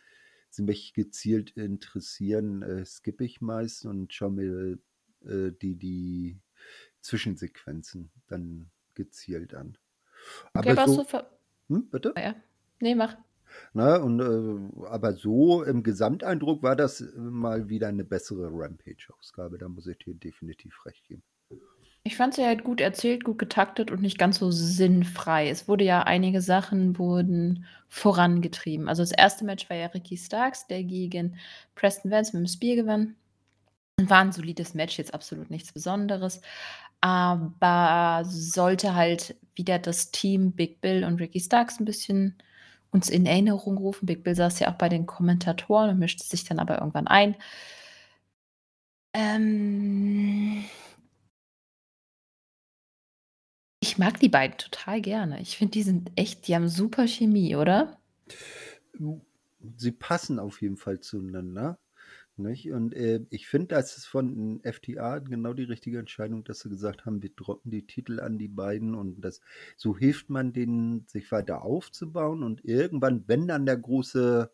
sie 0.50 0.62
mich 0.62 0.92
gezielt 0.92 1.52
interessieren, 1.52 2.62
äh, 2.62 2.84
skippe 2.84 3.24
ich 3.24 3.40
meist 3.40 3.86
und 3.86 4.12
schaue 4.12 4.32
mir 4.32 4.78
äh, 5.24 5.52
die, 5.62 5.76
die 5.76 6.38
Zwischensequenzen 7.00 8.10
dann 8.26 8.68
gezielt 8.94 9.54
an. 9.54 9.78
Okay, 10.52 10.72
aber 10.72 10.88
so, 10.88 11.06
hm, 11.68 11.88
bitte? 11.88 12.12
Ja. 12.18 12.34
Nee, 12.80 12.94
mach. 12.94 13.16
Ne? 13.72 13.98
Und, 13.98 14.20
äh, 14.20 14.86
aber 14.88 15.14
so 15.14 15.62
im 15.62 15.82
Gesamteindruck 15.82 16.62
war 16.62 16.76
das 16.76 17.02
mal 17.16 17.70
wieder 17.70 17.88
eine 17.88 18.04
bessere 18.04 18.50
Rampage-Ausgabe. 18.52 19.56
Da 19.56 19.70
muss 19.70 19.86
ich 19.86 19.96
dir 19.96 20.12
definitiv 20.12 20.84
recht 20.84 21.06
geben. 21.06 21.22
Ich 22.08 22.16
fand 22.16 22.32
sie 22.32 22.46
halt 22.46 22.64
gut 22.64 22.80
erzählt, 22.80 23.22
gut 23.22 23.38
getaktet 23.38 23.90
und 23.90 24.00
nicht 24.00 24.16
ganz 24.16 24.38
so 24.38 24.50
sinnfrei. 24.50 25.50
Es 25.50 25.68
wurde 25.68 25.84
ja 25.84 26.04
einige 26.04 26.40
Sachen 26.40 26.98
wurden 26.98 27.66
vorangetrieben. 27.90 28.88
Also 28.88 29.02
das 29.02 29.12
erste 29.12 29.44
Match 29.44 29.68
war 29.68 29.76
ja 29.76 29.88
Ricky 29.88 30.16
Starks, 30.16 30.66
der 30.68 30.84
gegen 30.84 31.36
Preston 31.74 32.10
Vance 32.10 32.34
mit 32.34 32.46
dem 32.46 32.50
Spear 32.50 32.76
gewann. 32.76 33.14
War 33.98 34.20
ein 34.20 34.32
solides 34.32 34.72
Match, 34.72 34.96
jetzt 34.96 35.12
absolut 35.12 35.50
nichts 35.50 35.70
Besonderes. 35.70 36.40
Aber 37.02 38.22
sollte 38.24 38.94
halt 38.94 39.36
wieder 39.54 39.78
das 39.78 40.10
Team 40.10 40.52
Big 40.52 40.80
Bill 40.80 41.04
und 41.04 41.20
Ricky 41.20 41.40
Starks 41.40 41.78
ein 41.78 41.84
bisschen 41.84 42.38
uns 42.90 43.10
in 43.10 43.26
Erinnerung 43.26 43.76
rufen. 43.76 44.06
Big 44.06 44.24
Bill 44.24 44.34
saß 44.34 44.60
ja 44.60 44.70
auch 44.70 44.78
bei 44.78 44.88
den 44.88 45.04
Kommentatoren 45.04 45.90
und 45.90 45.98
mischte 45.98 46.24
sich 46.24 46.44
dann 46.44 46.58
aber 46.58 46.78
irgendwann 46.78 47.06
ein. 47.06 47.36
Ähm 49.12 50.64
ich 53.98 54.04
mag 54.04 54.20
die 54.20 54.28
beiden 54.28 54.56
total 54.56 55.00
gerne. 55.00 55.40
Ich 55.40 55.56
finde, 55.56 55.72
die 55.72 55.82
sind 55.82 56.12
echt 56.14 56.46
die 56.46 56.54
haben 56.54 56.68
super 56.68 57.08
Chemie, 57.08 57.56
oder? 57.56 57.98
Sie 59.76 59.90
passen 59.90 60.38
auf 60.38 60.62
jeden 60.62 60.76
Fall 60.76 61.00
zueinander. 61.00 61.80
Nicht? 62.36 62.70
Und 62.70 62.94
äh, 62.94 63.22
ich 63.30 63.48
finde, 63.48 63.74
das 63.74 63.96
ist 63.96 64.06
von 64.06 64.60
FTA 64.62 65.18
genau 65.18 65.52
die 65.52 65.64
richtige 65.64 65.98
Entscheidung, 65.98 66.44
dass 66.44 66.60
sie 66.60 66.68
gesagt 66.68 67.06
haben, 67.06 67.24
wir 67.24 67.30
droppen 67.30 67.72
die 67.72 67.88
Titel 67.88 68.20
an 68.20 68.38
die 68.38 68.46
beiden 68.46 68.94
und 68.94 69.20
das 69.20 69.40
so 69.76 69.98
hilft 69.98 70.30
man 70.30 70.52
denen, 70.52 71.04
sich 71.08 71.32
weiter 71.32 71.62
aufzubauen 71.62 72.44
und 72.44 72.64
irgendwann, 72.64 73.24
wenn 73.26 73.48
dann 73.48 73.66
der 73.66 73.78
große, 73.78 74.48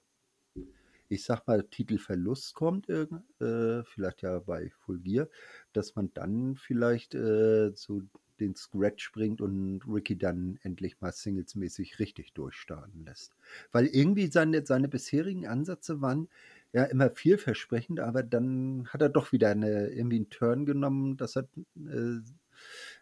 ich 1.10 1.22
sag 1.22 1.46
mal, 1.46 1.64
Titelverlust 1.64 2.54
kommt, 2.54 2.88
äh, 2.88 3.84
vielleicht 3.84 4.22
ja 4.22 4.38
bei 4.38 4.70
Full 4.86 5.00
Gear, 5.00 5.28
dass 5.74 5.94
man 5.96 6.10
dann 6.14 6.56
vielleicht 6.56 7.14
äh, 7.14 7.72
so 7.74 8.00
den 8.40 8.54
Scratch 8.54 9.12
bringt 9.12 9.40
und 9.40 9.82
Ricky 9.86 10.16
dann 10.16 10.58
endlich 10.62 11.00
mal 11.00 11.12
singlesmäßig 11.12 11.98
richtig 11.98 12.32
durchstarten 12.32 13.04
lässt. 13.04 13.36
Weil 13.72 13.86
irgendwie 13.86 14.26
seine, 14.26 14.64
seine 14.66 14.88
bisherigen 14.88 15.46
Ansätze 15.46 16.00
waren 16.00 16.28
ja 16.72 16.84
immer 16.84 17.10
vielversprechend, 17.10 18.00
aber 18.00 18.22
dann 18.22 18.88
hat 18.88 19.00
er 19.02 19.08
doch 19.08 19.32
wieder 19.32 19.50
eine, 19.50 19.88
irgendwie 19.88 20.16
einen 20.16 20.30
Turn 20.30 20.66
genommen, 20.66 21.16
dass 21.16 21.36
er 21.36 21.48
äh, 21.76 22.20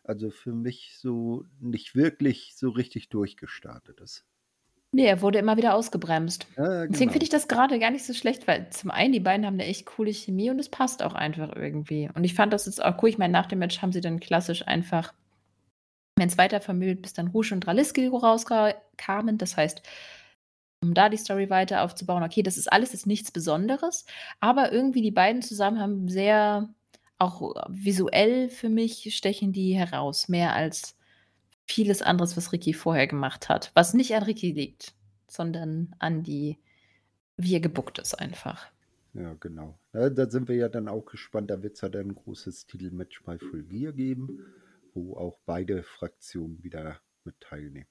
also 0.05 0.31
für 0.31 0.53
mich 0.53 0.97
so 0.99 1.45
nicht 1.61 1.95
wirklich 1.95 2.55
so 2.57 2.71
richtig 2.71 3.09
durchgestartet 3.09 4.01
ist. 4.01 4.25
Nee, 4.95 5.07
er 5.07 5.23
wurde 5.23 5.39
immer 5.39 5.57
wieder 5.57 5.75
ausgebremst. 5.75 6.47
Ja, 6.59 6.87
Deswegen 6.87 6.93
genau. 6.93 7.13
finde 7.13 7.25
ich 7.25 7.31
das 7.31 7.49
gerade 7.49 7.79
gar 7.79 7.91
nicht 7.91 8.05
so 8.05 8.13
schlecht, 8.13 8.47
weil 8.47 8.69
zum 8.71 8.91
einen, 8.91 9.15
die 9.15 9.21
beiden 9.21 9.47
haben 9.47 9.55
eine 9.55 9.65
echt 9.65 9.87
coole 9.87 10.13
Chemie 10.13 10.51
und 10.51 10.59
es 10.59 10.69
passt 10.69 11.03
auch 11.03 11.15
einfach 11.15 11.57
irgendwie. 11.57 12.11
Und 12.15 12.25
ich 12.25 12.35
fand 12.35 12.53
das 12.53 12.67
jetzt 12.67 12.85
auch 12.85 13.03
cool. 13.03 13.09
Ich 13.09 13.17
meine, 13.17 13.33
nach 13.33 13.47
dem 13.47 13.59
Match 13.59 13.81
haben 13.81 13.93
sie 13.93 14.03
dann 14.03 14.21
klassisch 14.21 14.69
einfach 14.69 15.15
wenn 16.17 16.29
es 16.29 16.39
weiter 16.39 16.61
vermüllt, 16.61 17.03
bis 17.03 17.13
dann 17.13 17.29
Rouge 17.29 17.53
und 17.55 17.61
Draliski 17.61 18.07
rauskamen. 18.07 19.39
Das 19.39 19.57
heißt, 19.57 19.83
um 20.83 20.95
da 20.95 21.09
die 21.09 21.17
Story 21.17 21.49
weiter 21.51 21.83
aufzubauen, 21.83 22.23
okay, 22.23 22.43
das 22.43 22.57
ist 22.57 22.73
alles 22.73 22.93
jetzt 22.93 23.07
nichts 23.07 23.31
Besonderes, 23.31 24.05
aber 24.41 24.73
irgendwie 24.73 25.03
die 25.03 25.11
beiden 25.11 25.43
zusammen 25.43 25.81
haben 25.81 26.09
sehr 26.09 26.69
auch 27.19 27.55
visuell 27.69 28.49
für 28.49 28.69
mich 28.69 29.15
stechen 29.17 29.53
die 29.53 29.75
heraus, 29.75 30.29
mehr 30.29 30.55
als 30.55 30.97
vieles 31.67 32.03
anderes, 32.03 32.37
was 32.37 32.53
Ricky 32.53 32.75
vorher 32.75 33.07
gemacht 33.07 33.49
hat. 33.49 33.71
Was 33.75 33.95
nicht 33.95 34.15
an 34.17 34.25
Ricky 34.25 34.51
liegt, 34.51 34.95
sondern 35.29 35.95
an 36.01 36.25
die 36.25 36.59
wie 37.37 37.55
er 37.55 37.61
gebuckt 37.61 37.99
ist 37.99 38.15
einfach. 38.15 38.67
Ja, 39.15 39.35
genau. 39.35 39.79
Ja, 39.93 40.11
da 40.11 40.29
sind 40.29 40.49
wir 40.49 40.57
ja 40.57 40.69
dann 40.69 40.89
auch 40.89 41.05
gespannt. 41.05 41.51
Da 41.51 41.63
wird 41.63 41.75
es 41.75 41.81
ja 41.83 41.89
dann 41.89 42.09
ein 42.09 42.15
großes 42.15 42.67
Titelmatch 42.67 43.23
bei 43.25 43.39
Full 43.39 43.65
Gear 43.65 43.93
geben, 43.93 44.41
wo 44.95 45.17
auch 45.17 45.39
beide 45.47 45.83
Fraktionen 45.83 46.63
wieder 46.63 47.01
mit 47.25 47.41
teilnehmen. 47.41 47.87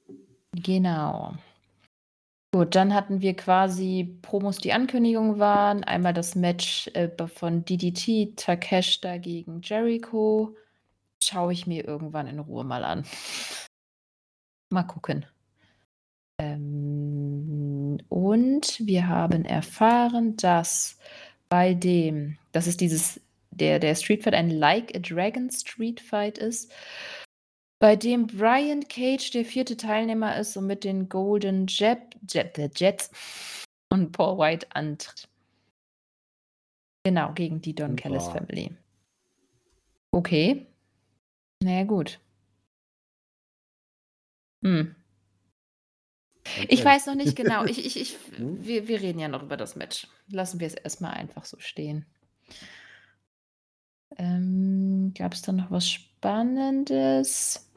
Genau. 0.53 1.35
Gut, 2.53 2.75
dann 2.75 2.93
hatten 2.93 3.21
wir 3.21 3.33
quasi 3.35 4.17
Promos, 4.21 4.57
die 4.57 4.73
Ankündigung 4.73 5.39
waren. 5.39 5.85
Einmal 5.85 6.13
das 6.13 6.35
Match 6.35 6.87
äh, 6.93 7.09
von 7.27 7.63
DDT, 7.63 8.35
Takeshita 8.35 9.17
gegen 9.17 9.61
Jericho. 9.61 10.55
Schaue 11.23 11.53
ich 11.53 11.65
mir 11.65 11.85
irgendwann 11.87 12.27
in 12.27 12.39
Ruhe 12.39 12.65
mal 12.65 12.83
an. 12.83 13.05
mal 14.69 14.83
gucken. 14.83 15.25
Ähm, 16.41 17.99
und 18.09 18.85
wir 18.85 19.07
haben 19.07 19.45
erfahren, 19.45 20.35
dass 20.35 20.97
bei 21.47 21.73
dem, 21.73 22.37
das 22.51 22.67
ist 22.67 22.81
dieses, 22.81 23.21
der, 23.51 23.79
der 23.79 23.95
Street 23.95 24.23
Fight 24.23 24.33
ein 24.33 24.49
Like 24.49 24.95
a 24.95 24.99
Dragon 24.99 25.49
Street 25.51 25.99
Fight 25.99 26.37
ist 26.37 26.71
bei 27.79 27.95
dem 27.95 28.27
Brian 28.27 28.87
Cage 28.87 29.31
der 29.31 29.43
vierte 29.43 29.75
Teilnehmer 29.75 30.37
ist 30.37 30.55
und 30.55 30.67
mit 30.67 30.83
den 30.83 31.09
Golden 31.09 31.65
Jet, 31.67 31.99
the 32.27 32.69
Jets 32.75 33.09
und 33.89 34.11
Paul 34.11 34.37
White 34.37 34.67
antritt. 34.75 35.27
Genau, 37.03 37.33
gegen 37.33 37.61
die 37.61 37.73
Don 37.73 37.95
Callis 37.95 38.27
Family. 38.27 38.71
Okay. 40.11 40.67
Naja, 41.63 41.83
gut. 41.83 42.19
Hm. 44.63 44.95
Ich 46.67 46.83
weiß 46.83 47.07
noch 47.07 47.15
nicht 47.15 47.35
genau. 47.35 47.65
Ich, 47.71 47.83
ich, 47.83 47.99
ich, 47.99 48.17
wir, 48.37 48.87
wir 48.87 49.01
reden 49.01 49.19
ja 49.19 49.27
noch 49.27 49.43
über 49.43 49.57
das 49.57 49.75
Match. 49.75 50.07
Lassen 50.27 50.59
wir 50.59 50.67
es 50.67 50.75
erstmal 50.75 51.13
einfach 51.13 51.45
so 51.45 51.57
stehen. 51.59 52.05
Ähm, 54.17 55.13
Gab 55.17 55.33
es 55.33 55.41
da 55.41 55.51
noch 55.51 55.71
was 55.71 55.89
Spannendes? 55.89 57.67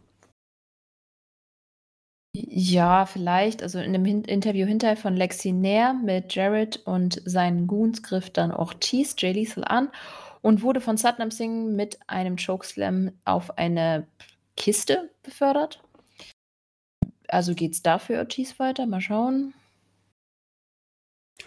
Ja, 2.37 3.07
vielleicht. 3.07 3.63
Also 3.63 3.79
in 3.79 3.93
dem 3.93 4.05
Hin 4.05 4.25
Interview 4.25 4.67
hinterher 4.67 4.97
von 4.97 5.15
Lexi 5.15 5.53
Nair 5.53 5.95
mit 5.95 6.35
Jared 6.35 6.79
und 6.85 7.23
seinen 7.25 7.69
Goons 7.69 8.03
griff 8.03 8.31
dann 8.31 8.51
Ortiz 8.51 9.15
Jay 9.19 9.33
Lethal 9.33 9.65
an 9.65 9.91
und 10.43 10.63
wurde 10.63 10.81
von 10.81 10.97
Satnam 10.97 11.31
Singh 11.31 11.73
mit 11.75 11.99
einem 12.09 12.37
Chokeslam 12.37 13.13
auf 13.25 13.57
eine 13.57 14.09
Kiste 14.57 15.11
befördert. 15.23 15.81
Also 17.29 17.55
geht's 17.55 17.83
da 17.83 17.99
für 17.99 18.19
Ortiz 18.19 18.59
weiter? 18.59 18.87
Mal 18.87 19.01
schauen. 19.01 19.55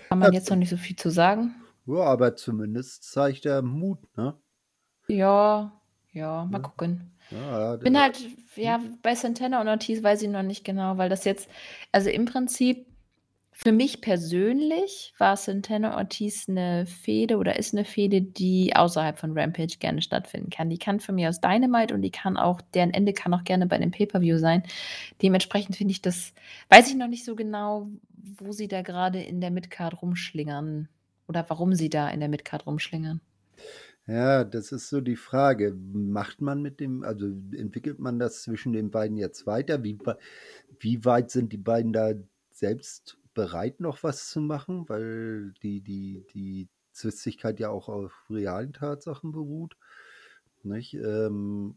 Kann 0.10 0.20
man 0.20 0.34
jetzt 0.34 0.50
noch 0.50 0.58
nicht 0.58 0.70
so 0.70 0.78
viel 0.78 0.96
zu 0.96 1.10
sagen. 1.10 1.56
Ja, 1.86 2.04
aber 2.04 2.36
zumindest 2.36 3.04
zeigt 3.04 3.46
er 3.46 3.62
Mut, 3.62 4.00
ne? 4.18 4.38
Ja, 5.08 5.72
ja, 6.14 6.45
mal 6.45 6.58
ja. 6.58 6.60
gucken. 6.60 7.12
Ja, 7.32 7.76
Bin 7.76 7.99
halt, 7.99 8.20
ja, 8.55 8.80
bei 9.01 9.16
Santana 9.16 9.60
und 9.62 9.68
Ortiz 9.68 10.01
weiß 10.01 10.22
ich 10.22 10.30
noch 10.30 10.43
nicht 10.43 10.64
genau, 10.64 10.97
weil 10.97 11.10
das 11.10 11.26
jetzt, 11.26 11.49
also 11.91 12.10
im 12.10 12.26
Prinzip, 12.26 12.88
für 13.60 13.72
mich 13.72 14.01
persönlich 14.01 15.16
war 15.18 15.36
Santana 15.36 15.97
Ortiz 15.97 16.47
eine 16.47 16.86
Fehde 16.86 17.38
oder 17.38 17.58
ist 17.58 17.74
eine 17.74 17.86
Fehde, 17.86 18.22
die 18.22 18.76
außerhalb 18.76 19.18
von 19.18 19.36
Rampage 19.36 19.78
gerne 19.80 20.03
stattfinden 20.03 20.51
kann. 20.51 20.70
Die 20.70 20.78
kann 20.78 20.99
von 20.99 21.16
mir 21.16 21.28
aus 21.28 21.41
Dynamite 21.41 21.95
und 21.95 22.03
die 22.03 22.12
kann 22.12 22.38
auch, 22.38 22.62
deren 22.62 22.93
Ende 22.93 23.14
kann 23.14 23.34
auch 23.34 23.43
gerne 23.43 23.66
bei 23.66 23.76
einem 23.76 23.89
Pay-Per-View 23.89 24.38
sein. 24.38 24.62
Dementsprechend 25.24 25.76
finde 25.76 25.91
ich 25.91 26.03
das, 26.03 26.34
weiß 26.70 26.88
ich 26.88 26.95
noch 26.95 27.08
nicht 27.08 27.26
so 27.26 27.36
genau, 27.36 27.88
wo 28.38 28.51
sie 28.51 28.68
da 28.68 28.84
gerade 28.84 29.24
in 29.24 29.41
der 29.41 29.49
Midcard 29.49 30.03
rumschlingern 30.03 30.88
oder 31.28 31.43
warum 31.49 31.74
sie 31.74 31.89
da 31.89 32.10
in 32.10 32.20
der 32.20 32.30
Midcard 32.30 32.68
rumschlingern. 32.68 33.22
Ja, 34.08 34.45
das 34.45 34.72
ist 34.72 34.88
so 34.88 35.01
die 35.01 35.18
Frage. 35.18 35.74
Macht 35.76 36.39
man 36.41 36.62
mit 36.62 36.80
dem, 36.80 37.03
also 37.03 37.28
entwickelt 37.28 37.99
man 37.99 38.20
das 38.20 38.43
zwischen 38.43 38.72
den 38.72 38.89
beiden 38.89 39.18
jetzt 39.18 39.45
weiter? 39.45 39.84
Wie, 39.84 39.97
wie 40.80 41.03
weit 41.03 41.30
sind 41.30 41.51
die 41.51 41.58
beiden 41.58 41.91
da 41.91 42.14
selbst 42.51 43.18
bereit, 43.34 43.82
noch 43.82 44.03
was 44.03 44.30
zu 44.30 44.39
machen? 44.39 44.88
Weil 44.88 45.51
die, 45.62 45.82
die, 45.82 46.26
die 46.34 46.70
Zwistigkeit 46.93 47.60
ja 47.60 47.70
auch 47.70 47.89
auf 47.89 48.14
realen 48.30 48.72
Tatsachen 48.72 49.34
beruht. 49.34 49.76
Nicht? 50.64 50.93
Ähm, 50.93 51.76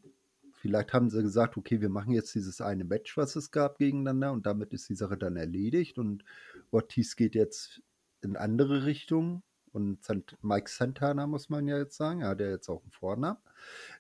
vielleicht 0.53 0.93
haben 0.93 1.11
sie 1.11 1.23
gesagt, 1.23 1.57
okay, 1.57 1.81
wir 1.81 1.89
machen 1.89 2.13
jetzt 2.13 2.35
dieses 2.37 2.61
eine 2.61 2.85
Match, 2.85 3.17
was 3.17 3.35
es 3.35 3.51
gab 3.51 3.79
gegeneinander 3.79 4.31
und 4.31 4.47
damit 4.47 4.73
ist 4.73 4.89
die 4.89 4.95
Sache 4.95 5.17
dann 5.19 5.37
erledigt 5.37 5.99
und 5.99 6.25
Ortiz 6.71 7.17
geht 7.17 7.35
jetzt 7.35 7.83
in 8.23 8.37
andere 8.37 8.85
Richtungen 8.85 9.43
und 9.73 10.01
Mike 10.43 10.71
Santana, 10.71 11.27
muss 11.27 11.49
man 11.49 11.67
ja 11.67 11.79
jetzt 11.79 11.97
sagen, 11.97 12.23
er 12.23 12.29
hat 12.29 12.41
ja 12.41 12.49
jetzt 12.49 12.69
auch 12.69 12.83
einen 12.83 12.93
Vornamen, 12.93 13.39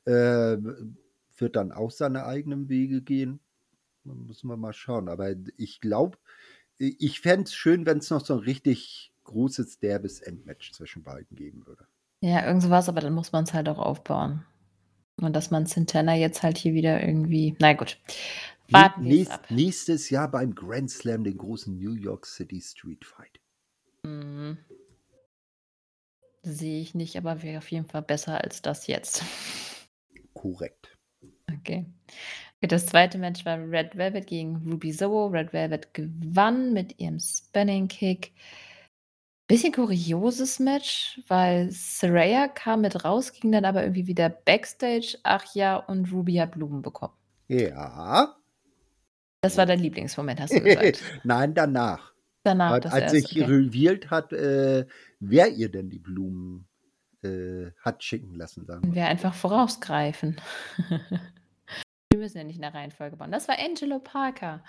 äh, 0.04 0.56
wird 1.36 1.56
dann 1.56 1.72
auch 1.72 1.90
seine 1.90 2.26
eigenen 2.26 2.68
Wege 2.68 3.02
gehen. 3.02 3.40
Da 4.04 4.14
müssen 4.14 4.48
wir 4.48 4.56
mal 4.56 4.72
schauen. 4.72 5.08
Aber 5.08 5.34
ich 5.56 5.80
glaube, 5.80 6.18
ich 6.78 7.20
fände 7.20 7.44
es 7.44 7.54
schön, 7.54 7.86
wenn 7.86 7.98
es 7.98 8.10
noch 8.10 8.24
so 8.24 8.34
ein 8.34 8.40
richtig 8.40 9.12
großes 9.24 9.78
derbes 9.78 10.20
Endmatch 10.20 10.72
zwischen 10.72 11.02
beiden 11.02 11.36
geben 11.36 11.66
würde. 11.66 11.86
Ja, 12.20 12.46
irgend 12.46 12.62
sowas, 12.62 12.88
aber 12.88 13.00
dann 13.00 13.14
muss 13.14 13.32
man 13.32 13.44
es 13.44 13.54
halt 13.54 13.68
auch 13.68 13.78
aufbauen. 13.78 14.44
Und 15.16 15.34
dass 15.34 15.50
man 15.50 15.66
Santana 15.66 16.16
jetzt 16.16 16.42
halt 16.42 16.56
hier 16.58 16.72
wieder 16.74 17.02
irgendwie, 17.02 17.54
na 17.58 17.74
gut, 17.74 17.98
Warten 18.70 19.04
wir 19.04 19.12
nächst, 19.12 19.32
ab. 19.32 19.50
nächstes 19.50 20.10
Jahr 20.10 20.30
beim 20.30 20.54
Grand 20.54 20.90
Slam, 20.90 21.24
den 21.24 21.36
großen 21.36 21.76
New 21.76 21.94
York 21.94 22.26
City 22.26 22.60
Street 22.60 23.04
Fight. 23.04 23.40
Mhm. 24.04 24.58
Sehe 26.42 26.80
ich 26.80 26.94
nicht, 26.94 27.16
aber 27.16 27.42
wäre 27.42 27.58
auf 27.58 27.70
jeden 27.70 27.86
Fall 27.86 28.02
besser 28.02 28.42
als 28.42 28.62
das 28.62 28.86
jetzt. 28.86 29.22
Korrekt. 30.32 30.96
Okay. 31.58 31.86
Das 32.62 32.86
zweite 32.86 33.18
Match 33.18 33.44
war 33.44 33.58
Red 33.58 33.96
Velvet 33.96 34.26
gegen 34.26 34.56
Ruby 34.70 34.92
Soho. 34.92 35.26
Red 35.26 35.52
Velvet 35.52 35.94
gewann 35.94 36.72
mit 36.72 36.98
ihrem 36.98 37.18
Spanning 37.18 37.88
Kick. 37.88 38.32
Bisschen 39.48 39.72
kurioses 39.72 40.60
Match, 40.60 41.20
weil 41.26 41.70
Saraya 41.72 42.48
kam 42.48 42.82
mit 42.82 43.04
raus, 43.04 43.32
ging 43.32 43.50
dann 43.50 43.64
aber 43.64 43.82
irgendwie 43.82 44.06
wieder 44.06 44.28
Backstage. 44.28 45.18
Ach 45.24 45.54
ja, 45.54 45.76
und 45.76 46.12
Ruby 46.12 46.34
hat 46.34 46.52
Blumen 46.52 46.82
bekommen. 46.82 47.14
Ja. 47.48 48.36
Das 49.40 49.56
war 49.56 49.66
dein 49.66 49.80
Lieblingsmoment, 49.80 50.40
hast 50.40 50.54
du 50.54 50.60
gesagt. 50.60 51.02
Nein, 51.24 51.54
danach. 51.54 52.12
Danach 52.42 52.72
Als, 52.72 52.84
das 52.84 52.92
als 52.94 53.12
sich 53.12 53.24
Okay. 53.26 53.44
revealed 53.44 54.10
hat, 54.10 54.32
äh, 54.32 54.86
wer 55.20 55.48
ihr 55.50 55.70
denn 55.70 55.90
die 55.90 55.98
Blumen 55.98 56.66
äh, 57.22 57.70
hat 57.80 58.02
schicken 58.02 58.34
lassen, 58.34 58.64
sagen 58.64 58.94
wir. 58.94 59.06
Einfach 59.06 59.34
vorausgreifen. 59.34 60.40
Wir 62.12 62.18
müssen 62.18 62.38
ja 62.38 62.44
nicht 62.44 62.56
in 62.56 62.62
der 62.62 62.74
Reihenfolge 62.74 63.16
bauen. 63.16 63.30
Das 63.30 63.46
war 63.46 63.56
Angelo 63.64 64.00
Parker. 64.00 64.64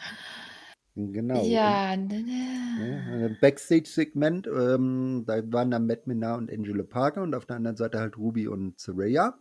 Genau. 0.95 1.43
Ja, 1.43 1.93
Und, 1.93 2.11
ja, 2.11 3.25
ein 3.25 3.37
Backstage-Segment, 3.41 4.45
ähm, 4.45 5.23
da 5.25 5.41
waren 5.51 5.71
dann 5.71 5.87
Matt 5.87 6.05
Minar 6.05 6.37
und 6.37 6.51
Angela 6.51 6.83
Parker 6.83 7.23
und 7.23 7.33
auf 7.33 7.45
der 7.45 7.55
anderen 7.55 7.77
Seite 7.77 7.99
halt 7.99 8.17
Ruby 8.17 8.47
und 8.47 8.79
Saraya. 8.79 9.39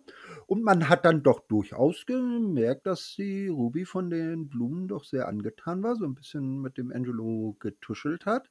Und 0.51 0.64
man 0.64 0.88
hat 0.88 1.05
dann 1.05 1.22
doch 1.22 1.38
durchaus 1.46 2.07
gemerkt, 2.07 2.84
dass 2.84 3.14
die 3.16 3.46
Ruby 3.46 3.84
von 3.84 4.11
den 4.11 4.48
Blumen 4.48 4.88
doch 4.88 5.05
sehr 5.05 5.28
angetan 5.28 5.80
war, 5.84 5.94
so 5.94 6.05
ein 6.05 6.16
bisschen 6.16 6.61
mit 6.61 6.76
dem 6.76 6.90
Angelo 6.90 7.55
getuschelt 7.61 8.26
hat, 8.26 8.51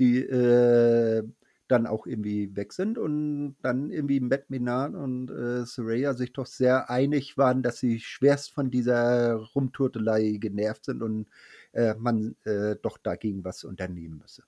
die 0.00 0.18
äh, 0.18 1.22
dann 1.68 1.86
auch 1.86 2.08
irgendwie 2.08 2.56
weg 2.56 2.72
sind 2.72 2.98
und 2.98 3.54
dann 3.62 3.92
irgendwie 3.92 4.18
Matt 4.18 4.50
Minar 4.50 4.92
und 4.94 5.30
äh, 5.30 5.64
Saraya 5.64 6.14
sich 6.14 6.32
doch 6.32 6.46
sehr 6.46 6.90
einig 6.90 7.38
waren, 7.38 7.62
dass 7.62 7.78
sie 7.78 8.00
schwerst 8.00 8.52
von 8.52 8.72
dieser 8.72 9.36
Rumturtelei 9.36 10.38
genervt 10.40 10.86
sind 10.86 11.04
und 11.04 11.28
äh, 11.70 11.94
man 11.94 12.34
äh, 12.46 12.74
doch 12.82 12.98
dagegen 12.98 13.44
was 13.44 13.62
unternehmen 13.62 14.18
müsse. 14.18 14.42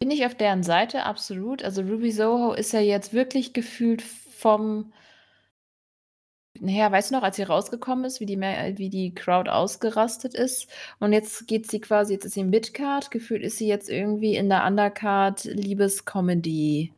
Bin 0.00 0.10
ich 0.10 0.26
auf 0.26 0.34
deren 0.34 0.62
Seite, 0.62 1.04
absolut. 1.04 1.64
Also 1.64 1.80
Ruby 1.80 2.12
Soho 2.12 2.52
ist 2.52 2.74
ja 2.74 2.80
jetzt 2.80 3.14
wirklich 3.14 3.54
gefühlt 3.54 4.02
vom. 4.02 4.92
Naja, 6.60 6.90
weißt 6.92 7.10
du 7.10 7.14
noch, 7.16 7.22
als 7.22 7.36
sie 7.36 7.42
rausgekommen 7.42 8.04
ist, 8.04 8.20
wie 8.20 8.26
die, 8.26 8.36
Ma- 8.36 8.76
wie 8.76 8.90
die 8.90 9.14
Crowd 9.14 9.50
ausgerastet 9.50 10.34
ist? 10.34 10.68
Und 10.98 11.12
jetzt 11.12 11.46
geht 11.48 11.70
sie 11.70 11.80
quasi, 11.80 12.14
jetzt 12.14 12.24
ist 12.24 12.34
sie 12.34 12.44
Midcard, 12.44 13.10
gefühlt 13.10 13.42
ist 13.42 13.58
sie 13.58 13.66
jetzt 13.68 13.88
irgendwie 13.88 14.36
in 14.36 14.48
der 14.48 14.64
Undercard 14.66 15.44
Liebescomedy. 15.44 16.92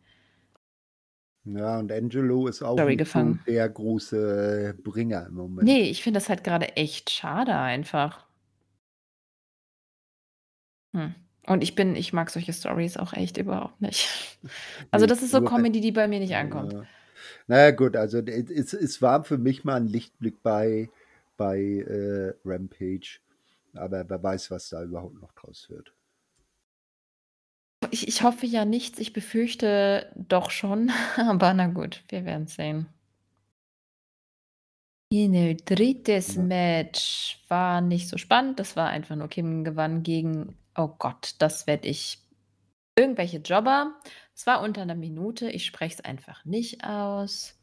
Ja, 1.44 1.78
und 1.78 1.90
Angelo 1.92 2.46
ist 2.46 2.62
auch 2.62 2.74
Story 2.74 2.96
nicht 2.96 2.98
so 2.98 3.04
gefangen. 3.04 3.40
der 3.46 3.68
große 3.68 4.76
Bringer 4.84 5.26
im 5.26 5.34
Moment. 5.34 5.66
Nee, 5.66 5.82
ich 5.82 6.02
finde 6.02 6.18
das 6.20 6.28
halt 6.28 6.44
gerade 6.44 6.76
echt 6.76 7.08
schade 7.10 7.54
einfach. 7.54 8.26
Hm. 10.94 11.14
Und 11.46 11.62
ich 11.62 11.74
bin, 11.74 11.96
ich 11.96 12.12
mag 12.12 12.28
solche 12.30 12.52
Stories 12.52 12.96
auch 12.98 13.14
echt 13.14 13.36
überhaupt 13.38 13.80
nicht. 13.80 14.08
Also 14.92 15.06
das 15.06 15.22
ist 15.22 15.32
so 15.32 15.40
nur- 15.40 15.48
Comedy, 15.50 15.80
die 15.80 15.90
bei 15.92 16.06
mir 16.08 16.20
nicht 16.20 16.34
ankommt. 16.36 16.72
Ja. 16.72 16.84
Naja, 17.48 17.70
gut, 17.70 17.96
also 17.96 18.18
es, 18.18 18.74
es 18.74 19.02
war 19.02 19.24
für 19.24 19.38
mich 19.38 19.64
mal 19.64 19.76
ein 19.76 19.88
Lichtblick 19.88 20.42
bei, 20.42 20.90
bei 21.36 21.58
äh, 21.58 22.34
Rampage. 22.44 23.20
Aber 23.74 24.08
wer 24.08 24.22
weiß, 24.22 24.50
was 24.50 24.68
da 24.68 24.82
überhaupt 24.84 25.20
noch 25.20 25.32
draus 25.32 25.68
wird. 25.70 25.92
Ich, 27.90 28.06
ich 28.06 28.22
hoffe 28.22 28.46
ja 28.46 28.64
nichts, 28.64 28.98
ich 28.98 29.12
befürchte 29.12 30.12
doch 30.14 30.50
schon, 30.50 30.90
aber 31.16 31.54
na 31.54 31.68
gut, 31.68 32.04
wir 32.08 32.24
werden 32.24 32.46
sehen. 32.46 32.86
Genau, 35.10 35.54
drittes 35.64 36.36
Ja. 36.36 36.42
Match 36.42 37.42
war 37.48 37.80
nicht 37.80 38.08
so 38.08 38.18
spannend. 38.18 38.60
Das 38.60 38.76
war 38.76 38.88
einfach 38.88 39.16
nur 39.16 39.28
Kim 39.28 39.64
gewann 39.64 40.02
gegen, 40.02 40.58
oh 40.76 40.88
Gott, 40.98 41.34
das 41.38 41.66
werde 41.66 41.88
ich. 41.88 42.18
Irgendwelche 42.98 43.38
Jobber. 43.38 43.94
Es 44.34 44.44
war 44.46 44.60
unter 44.60 44.82
einer 44.82 44.96
Minute. 44.96 45.48
Ich 45.50 45.64
spreche 45.64 45.94
es 45.98 46.04
einfach 46.04 46.44
nicht 46.44 46.82
aus. 46.84 47.56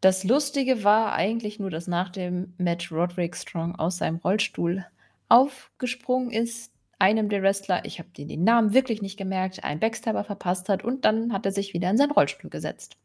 Das 0.00 0.24
Lustige 0.24 0.82
war 0.82 1.12
eigentlich 1.12 1.60
nur, 1.60 1.70
dass 1.70 1.86
nach 1.86 2.10
dem 2.10 2.52
Match 2.58 2.90
Roderick 2.90 3.36
Strong 3.36 3.76
aus 3.76 3.98
seinem 3.98 4.16
Rollstuhl 4.16 4.84
aufgesprungen 5.28 6.32
ist. 6.32 6.72
Einem 6.98 7.28
der 7.28 7.42
Wrestler, 7.42 7.84
ich 7.84 8.00
habe 8.00 8.08
den, 8.16 8.26
den 8.26 8.42
Namen 8.42 8.74
wirklich 8.74 9.00
nicht 9.00 9.16
gemerkt, 9.16 9.62
einen 9.62 9.78
Backstabber 9.78 10.24
verpasst 10.24 10.68
hat 10.68 10.82
und 10.82 11.04
dann 11.04 11.32
hat 11.32 11.46
er 11.46 11.52
sich 11.52 11.72
wieder 11.72 11.88
in 11.90 11.96
seinen 11.96 12.10
Rollstuhl 12.10 12.50
gesetzt. 12.50 12.96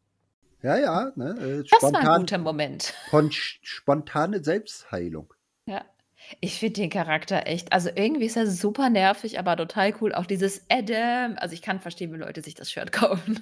Ja, 0.63 0.77
ja, 0.77 1.11
ne, 1.15 1.35
äh, 1.39 1.63
Das 1.69 1.83
war 1.83 1.93
ein 1.93 2.19
guter 2.21 2.37
Moment. 2.39 2.93
spontane 3.31 4.43
Selbstheilung. 4.43 5.33
Ja. 5.67 5.83
Ich 6.39 6.59
finde 6.59 6.81
den 6.81 6.89
Charakter 6.89 7.47
echt, 7.47 7.73
also 7.73 7.89
irgendwie 7.93 8.25
ist 8.25 8.37
er 8.37 8.47
super 8.47 8.89
nervig, 8.89 9.39
aber 9.39 9.57
total 9.57 9.93
cool. 10.01 10.13
Auch 10.13 10.25
dieses 10.25 10.65
Adam. 10.69 11.35
Also 11.37 11.53
ich 11.53 11.61
kann 11.61 11.79
verstehen, 11.79 12.13
wie 12.13 12.17
Leute 12.17 12.41
sich 12.41 12.55
das 12.55 12.71
Shirt 12.71 12.91
kaufen. 12.91 13.39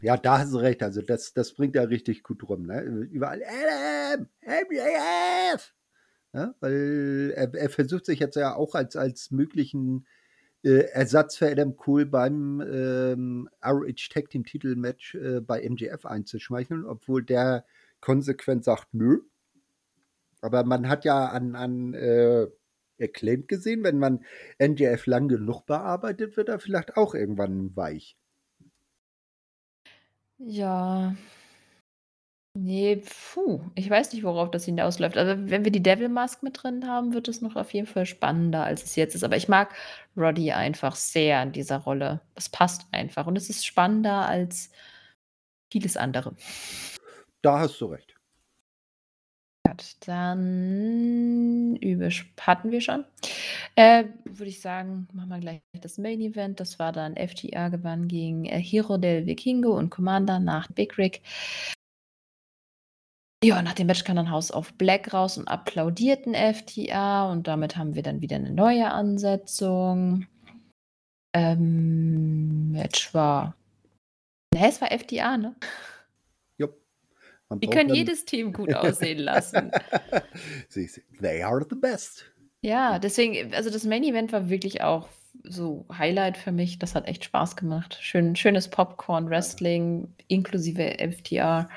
Ja, 0.00 0.18
da 0.18 0.40
hast 0.40 0.52
du 0.52 0.58
recht. 0.58 0.82
Also 0.82 1.00
das, 1.00 1.32
das 1.32 1.54
bringt 1.54 1.74
ja 1.74 1.82
richtig 1.84 2.22
gut 2.22 2.46
rum. 2.46 2.66
Ne? 2.66 2.82
Überall 2.82 3.42
Adam, 3.42 4.28
MJF. 4.42 5.74
Ja, 6.34 6.54
weil 6.60 7.32
er, 7.34 7.54
er 7.54 7.70
versucht 7.70 8.04
sich 8.04 8.18
jetzt 8.18 8.36
ja 8.36 8.54
auch 8.54 8.74
als, 8.74 8.96
als 8.96 9.30
möglichen 9.30 10.06
äh, 10.62 10.90
Ersatz 10.92 11.36
für 11.36 11.50
Adam 11.50 11.76
Cole 11.76 12.06
beim 12.06 12.60
ähm, 12.60 13.48
ROH 13.64 14.10
Tag 14.10 14.30
Team 14.30 14.44
Titel 14.44 14.74
Match 14.76 15.14
äh, 15.14 15.40
bei 15.40 15.66
MJF 15.66 16.04
einzuschmeicheln, 16.04 16.84
obwohl 16.84 17.22
der 17.22 17.64
konsequent 18.00 18.64
sagt, 18.64 18.92
nö. 18.92 19.20
Aber 20.44 20.62
man 20.64 20.90
hat 20.90 21.06
ja 21.06 21.28
an, 21.28 21.56
an 21.56 21.94
äh, 21.94 22.46
Acclaimed 23.00 23.48
gesehen, 23.48 23.82
wenn 23.82 23.98
man 23.98 24.22
MJF 24.58 25.06
lang 25.06 25.26
genug 25.28 25.64
bearbeitet, 25.64 26.36
wird 26.36 26.50
er 26.50 26.58
vielleicht 26.58 26.98
auch 26.98 27.14
irgendwann 27.14 27.74
weich. 27.74 28.18
Ja. 30.38 31.16
Nee, 32.56 33.02
puh. 33.32 33.62
Ich 33.74 33.88
weiß 33.88 34.12
nicht, 34.12 34.22
worauf 34.22 34.50
das 34.50 34.66
hinausläuft. 34.66 35.16
Also, 35.16 35.48
wenn 35.48 35.64
wir 35.64 35.72
die 35.72 35.82
Devil 35.82 36.10
Mask 36.10 36.42
mit 36.42 36.62
drin 36.62 36.86
haben, 36.86 37.14
wird 37.14 37.26
es 37.28 37.40
noch 37.40 37.56
auf 37.56 37.72
jeden 37.72 37.86
Fall 37.86 38.04
spannender, 38.04 38.64
als 38.64 38.84
es 38.84 38.96
jetzt 38.96 39.14
ist. 39.14 39.24
Aber 39.24 39.36
ich 39.36 39.48
mag 39.48 39.74
Roddy 40.14 40.52
einfach 40.52 40.94
sehr 40.94 41.42
in 41.42 41.52
dieser 41.52 41.78
Rolle. 41.78 42.20
Das 42.34 42.50
passt 42.50 42.86
einfach. 42.92 43.26
Und 43.26 43.36
es 43.36 43.48
ist 43.48 43.64
spannender 43.64 44.28
als 44.28 44.70
vieles 45.72 45.96
andere. 45.96 46.36
Da 47.40 47.60
hast 47.60 47.80
du 47.80 47.86
recht. 47.86 48.13
Gut, 49.74 49.96
dann 50.06 51.76
hatten 52.40 52.70
wir 52.70 52.80
schon. 52.80 53.04
Äh, 53.74 54.04
würde 54.24 54.50
ich 54.50 54.60
sagen, 54.60 55.08
machen 55.12 55.30
wir 55.30 55.40
gleich 55.40 55.62
das 55.80 55.98
Main 55.98 56.20
Event. 56.20 56.60
Das 56.60 56.78
war 56.78 56.92
dann 56.92 57.16
FTR 57.16 57.70
gewann 57.70 58.06
gegen 58.06 58.44
äh, 58.44 58.60
Hero 58.60 58.98
del 58.98 59.26
Vikingo 59.26 59.76
und 59.76 59.90
Commander 59.90 60.38
nach 60.38 60.70
Big 60.70 60.96
Rig. 60.96 61.22
Ja, 63.42 63.62
nach 63.62 63.74
dem 63.74 63.88
Match 63.88 64.04
kam 64.04 64.14
dann 64.14 64.30
House 64.30 64.52
of 64.52 64.72
Black 64.74 65.12
raus 65.12 65.38
und 65.38 65.48
applaudierten 65.48 66.34
FTR 66.34 67.28
und 67.32 67.48
damit 67.48 67.76
haben 67.76 67.96
wir 67.96 68.04
dann 68.04 68.20
wieder 68.20 68.36
eine 68.36 68.52
neue 68.52 68.92
Ansetzung. 68.92 70.28
Ähm, 71.34 72.70
Match 72.70 73.12
war. 73.12 73.56
Ne, 74.54 74.68
es 74.68 74.80
war 74.80 74.92
FTR, 74.96 75.36
ne? 75.36 75.56
Man 77.54 77.60
Die 77.60 77.68
können 77.68 77.94
jedes 77.94 78.24
Team 78.24 78.52
gut 78.52 78.74
aussehen 78.74 79.18
lassen. 79.18 79.70
They 81.20 81.42
are 81.42 81.66
the 81.68 81.76
best. 81.76 82.26
Ja, 82.60 82.98
deswegen, 82.98 83.54
also 83.54 83.70
das 83.70 83.84
Main 83.84 84.04
Event 84.04 84.32
war 84.32 84.48
wirklich 84.48 84.82
auch 84.82 85.08
so 85.42 85.84
Highlight 85.92 86.36
für 86.36 86.52
mich. 86.52 86.78
Das 86.78 86.94
hat 86.94 87.06
echt 87.06 87.24
Spaß 87.24 87.56
gemacht. 87.56 87.98
Schön, 88.00 88.36
schönes 88.36 88.68
Popcorn-Wrestling 88.68 90.08
inklusive 90.28 90.96
FTR 90.98 91.68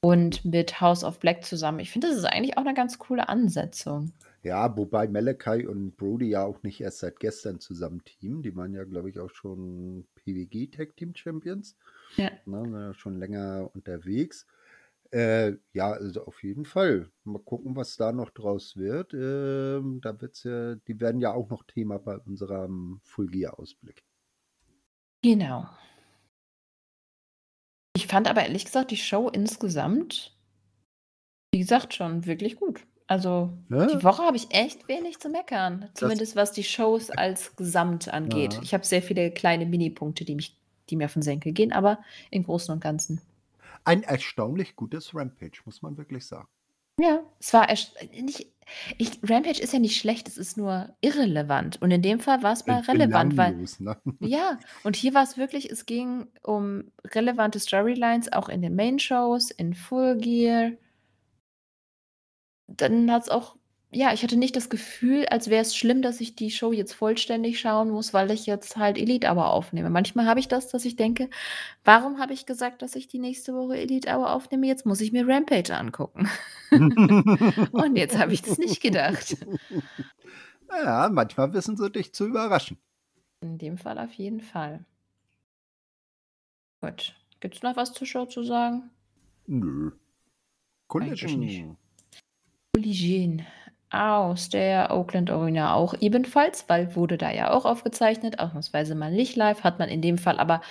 und 0.00 0.44
mit 0.44 0.80
House 0.80 1.04
of 1.04 1.20
Black 1.20 1.44
zusammen. 1.44 1.80
Ich 1.80 1.90
finde, 1.90 2.08
das 2.08 2.16
ist 2.16 2.24
eigentlich 2.24 2.56
auch 2.56 2.64
eine 2.64 2.74
ganz 2.74 2.98
coole 2.98 3.28
Ansetzung. 3.28 4.12
Ja, 4.42 4.76
wobei 4.76 5.06
Malachi 5.06 5.66
und 5.66 5.96
Brody 5.96 6.30
ja 6.30 6.44
auch 6.44 6.62
nicht 6.64 6.80
erst 6.80 6.98
seit 6.98 7.20
gestern 7.20 7.60
zusammen 7.60 8.02
teamen. 8.04 8.42
Die 8.42 8.56
waren 8.56 8.74
ja, 8.74 8.82
glaube 8.82 9.08
ich, 9.08 9.20
auch 9.20 9.30
schon 9.30 10.04
PWG 10.16 10.66
Tag 10.66 10.96
Team 10.96 11.14
Champions. 11.14 11.76
Ja. 12.16 12.30
Ne, 12.46 12.68
ja 12.72 12.94
schon 12.94 13.18
länger 13.18 13.70
unterwegs. 13.72 14.46
Äh, 15.14 15.58
ja, 15.74 15.92
also 15.92 16.24
auf 16.24 16.42
jeden 16.42 16.64
Fall. 16.64 17.10
Mal 17.24 17.38
gucken, 17.42 17.76
was 17.76 17.96
da 17.96 18.12
noch 18.12 18.30
draus 18.30 18.76
wird. 18.76 19.12
Ähm, 19.12 20.00
da 20.02 20.18
wird's 20.20 20.42
ja, 20.44 20.74
die 20.76 21.00
werden 21.00 21.20
ja 21.20 21.32
auch 21.34 21.50
noch 21.50 21.64
Thema 21.64 21.98
bei 21.98 22.16
unserem 22.18 23.00
Full 23.04 23.26
Gear 23.28 23.58
Ausblick. 23.58 24.02
Genau. 25.24 25.68
Ich 27.96 28.06
fand 28.06 28.28
aber 28.28 28.42
ehrlich 28.42 28.64
gesagt 28.66 28.90
die 28.90 28.96
Show 28.96 29.28
insgesamt, 29.28 30.36
wie 31.52 31.58
gesagt, 31.60 31.94
schon 31.94 32.26
wirklich 32.26 32.56
gut. 32.56 32.86
Also, 33.06 33.52
die 33.90 34.02
Ne? 34.02 34.02
Woche 34.02 34.22
habe 34.22 34.36
ich 34.36 34.50
echt 34.54 34.88
wenig 34.88 35.18
zu 35.20 35.28
meckern, 35.28 35.90
Das 35.94 35.94
zumindest 35.94 36.34
was 36.36 36.52
die 36.52 36.64
Shows 36.64 37.10
als 37.10 37.56
Gesamt 37.56 38.08
angeht. 38.12 38.54
Ja. 38.54 38.62
Ich 38.62 38.72
habe 38.74 38.84
sehr 38.86 39.02
viele 39.02 39.30
kleine 39.30 39.66
Minipunkte, 39.66 40.24
die 40.24 40.34
mich 40.34 40.58
die 40.90 40.96
mir 40.96 41.04
auf 41.06 41.16
'n 41.16 41.22
Senkel 41.22 41.52
gehen, 41.52 41.72
aber 41.72 42.00
im 42.30 42.42
Großen 42.44 42.72
und 42.74 42.80
Ganzen 42.80 43.20
Ein 43.84 44.02
erstaunlich 44.02 44.76
gutes 44.76 45.14
Rampage, 45.14 45.60
muss 45.64 45.82
man 45.82 45.96
wirklich 45.96 46.26
sagen. 46.26 46.48
Ja, 47.00 47.22
es 47.40 47.52
war 47.54 47.68
äh, 47.70 48.22
nicht 48.22 48.52
ich 48.98 49.18
Rampage 49.24 49.60
ist 49.60 49.72
ja 49.72 49.78
nicht 49.78 49.98
schlecht, 49.98 50.28
es 50.28 50.38
ist 50.38 50.56
nur 50.56 50.94
irrelevant 51.00 51.80
und 51.82 51.90
in 51.90 52.02
dem 52.02 52.20
Fall 52.20 52.42
war's 52.42 52.62
Äh, 52.62 52.72
mal 52.72 52.80
relevant, 52.82 53.36
weil 53.36 53.54
ne? 53.78 53.96
ja, 54.20 54.58
und 54.84 54.96
hier 54.96 55.14
war's 55.14 55.36
wirklich 55.36 55.70
es 55.70 55.86
ging 55.86 56.28
um 56.42 56.84
relevante 57.06 57.58
Storylines, 57.58 58.32
auch 58.32 58.48
in 58.48 58.62
den 58.62 58.76
Main-Shows, 58.76 59.50
in 59.50 59.74
Full 59.74 60.18
Gear. 60.18 60.72
Dann 62.68 63.10
hat's 63.10 63.28
auch 63.28 63.56
ja, 63.94 64.12
ich 64.14 64.22
hatte 64.22 64.36
nicht 64.36 64.56
das 64.56 64.70
Gefühl, 64.70 65.26
als 65.26 65.50
wär's 65.50 65.76
schlimm, 65.76 66.00
dass 66.00 66.20
ich 66.22 66.34
die 66.34 66.50
Show 66.50 66.72
jetzt 66.72 66.94
vollständig 66.94 67.60
schauen 67.60 67.90
muss, 67.90 68.14
weil 68.14 68.30
ich 68.30 68.46
jetzt 68.46 68.76
halt 68.78 68.96
Elite 68.96 69.28
Hour 69.28 69.50
aufnehme. 69.50 69.90
Manchmal 69.90 70.26
habe 70.26 70.40
ich 70.40 70.48
das, 70.48 70.68
dass 70.68 70.86
ich 70.86 70.96
denke: 70.96 71.28
„Warum 71.84 72.18
habe 72.18 72.32
ich 72.32 72.46
gesagt, 72.46 72.80
dass 72.80 72.96
ich 72.96 73.06
die 73.06 73.18
nächste 73.18 73.54
Woche 73.54 73.76
Elite 73.76 74.08
Hour 74.08 74.32
aufnehme? 74.32 74.66
Jetzt 74.66 74.86
muss 74.86 75.02
ich 75.02 75.12
mir 75.12 75.28
Rampage 75.28 75.76
angucken.“ 75.76 76.26
Und 76.70 77.96
jetzt 77.96 78.18
habe 78.18 78.32
ich 78.32 78.40
das 78.40 78.56
nicht 78.56 78.80
gedacht. 78.80 79.36
Ja, 80.70 81.10
manchmal 81.12 81.52
wissen 81.52 81.76
sie 81.76 81.90
dich 81.90 82.14
zu 82.14 82.26
überraschen. 82.26 82.78
In 83.42 83.58
dem 83.58 83.76
Fall 83.76 83.98
auf 83.98 84.12
jeden 84.14 84.40
Fall. 84.40 84.86
Gut. 86.80 87.14
Gibt's 87.40 87.62
noch 87.62 87.76
was 87.76 87.92
zur 87.92 88.06
Show 88.06 88.24
zu 88.24 88.42
sagen? 88.42 88.90
Nö. 89.46 89.90
Eigentlich 90.88 91.36
nicht. 91.36 91.64
Collision. 92.72 93.44
Aus 93.92 94.48
der 94.48 94.90
Oakland 94.90 95.30
Arena 95.30 95.74
auch 95.74 95.92
ebenfalls, 96.00 96.64
weil 96.68 96.96
wurde 96.96 97.18
da 97.18 97.30
ja 97.30 97.50
auch 97.52 97.66
aufgezeichnet, 97.66 98.38
ausnahmsweise 98.38 98.94
mal 98.94 99.12
nicht 99.12 99.36
live, 99.36 99.62
hat 99.64 99.78
man 99.78 99.90
in 99.90 100.00
dem 100.00 100.16
Fall 100.16 100.38
aber 100.38 100.62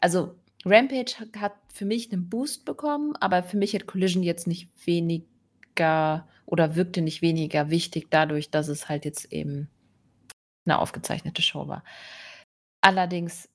also, 0.00 0.34
Rampage 0.64 1.14
ha 1.20 1.40
hat 1.40 1.52
für 1.72 1.84
mich 1.84 2.10
'nen 2.10 2.28
Boost 2.30 2.64
bekommen, 2.64 3.14
aber 3.20 3.42
für 3.42 3.56
mich 3.58 3.74
hat 3.74 3.86
Collision 3.86 4.22
jetzt 4.22 4.46
nicht 4.46 4.68
weniger 4.86 6.26
oder 6.46 6.74
wirkte 6.76 7.02
nicht 7.02 7.20
weniger 7.22 7.68
wichtig 7.70 8.06
dadurch, 8.10 8.50
dass 8.50 8.68
es 8.68 8.88
halt 8.88 9.04
jetzt 9.04 9.30
eben 9.32 9.68
'ne 10.66 10.78
aufgezeichnete 10.78 11.42
Show 11.42 11.68
war. 11.68 11.84
Allerdings 12.82 13.48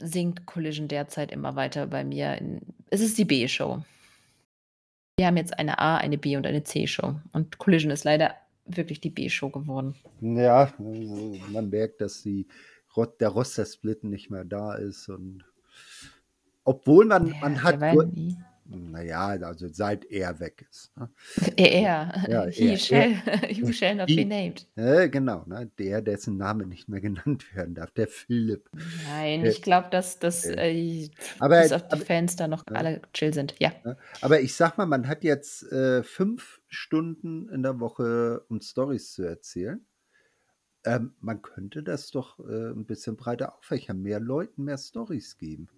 sinkt 0.00 0.46
Collision 0.46 0.88
derzeit 0.88 1.32
immer 1.32 1.56
weiter 1.56 1.86
bei 1.88 2.04
mir 2.04 2.36
in 2.38 2.62
es 2.90 3.00
ist 3.02 3.18
die 3.18 3.24
B-Show. 3.26 3.82
Wir 5.18 5.26
haben 5.26 5.36
jetzt 5.36 5.58
eine 5.58 5.78
A, 5.78 5.96
eine 5.98 6.18
B 6.18 6.36
und 6.36 6.46
eine 6.46 6.64
C-Show 6.64 7.16
und 7.32 7.58
Collision 7.58 7.90
ist 7.92 8.04
leider 8.04 8.34
wirklich 8.76 9.00
die 9.00 9.10
B-Show 9.10 9.50
geworden. 9.50 9.94
Ja, 10.20 10.72
also, 10.78 11.36
man 11.52 11.70
merkt, 11.70 12.00
dass 12.00 12.22
die 12.22 12.46
der 13.20 13.28
Roster-Split 13.28 14.04
nicht 14.04 14.30
mehr 14.30 14.44
da 14.44 14.74
ist 14.74 15.08
und 15.08 15.44
obwohl 16.64 17.06
man 17.06 17.26
Ja, 17.28 17.34
man 17.40 17.54
der 17.54 17.62
hat 17.62 17.80
war 17.80 17.88
ja 17.88 17.94
nur 17.94 18.04
nie 18.06 18.36
na 18.72 19.02
ja, 19.02 19.26
also, 19.26 19.66
seit 19.68 20.04
er 20.04 20.38
weg 20.38 20.64
ist, 20.70 20.96
ne? 20.96 21.10
Er. 21.56 22.12
Ja, 22.28 22.46
He 22.46 22.68
er. 22.70 22.78
shall 22.78 23.14
who 23.60 23.72
shall 23.72 23.96
not 23.96 24.06
be 24.06 24.12
He 24.12 24.24
named. 24.24 24.64
äh, 24.76 25.08
genau, 25.08 25.44
ne? 25.46 25.68
Der, 25.78 26.00
dessen 26.02 26.36
Name 26.36 26.66
nicht 26.66 26.88
mehr 26.88 27.00
genannt 27.08 27.52
werden 27.54 27.74
darf, 27.74 27.90
der 27.90 28.06
Philipp. 28.06 28.70
Nein, 29.08 29.44
Äh, 29.44 29.48
ich 29.50 29.62
glaube, 29.62 29.88
dass 29.90 30.20
dass, 30.20 30.44
äh, 30.44 30.70
äh, 30.72 31.10
aber 31.40 31.62
bis 31.62 31.72
auf 31.72 31.88
die 31.88 31.94
aber 31.94 32.04
Fans 32.04 32.36
da 32.36 32.46
noch 32.46 32.64
ne? 32.66 32.76
alle 32.76 33.02
chill 33.12 33.34
sind. 33.34 33.56
Ja. 33.58 33.72
Aber 34.20 34.40
ich 34.40 34.54
sage 34.54 34.74
mal, 34.76 34.86
man 34.86 35.08
hat 35.08 35.24
jetzt, 35.24 35.64
äh, 35.72 36.04
5 36.04 36.59
Stunden 36.70 37.48
in 37.50 37.62
der 37.62 37.80
Woche, 37.80 38.44
um 38.48 38.60
Storys 38.60 39.12
zu 39.12 39.22
erzählen. 39.24 39.84
Ähm, 40.84 41.14
man 41.20 41.42
könnte 41.42 41.82
das 41.82 42.10
doch, 42.10 42.38
äh, 42.40 42.70
'n 42.72 42.86
bisschen 42.86 43.16
breiter 43.16 43.56
auffächern, 43.58 44.00
mehr 44.02 44.20
Leuten 44.20 44.64
mehr 44.64 44.78
Storys 44.78 45.36
geben. 45.38 45.68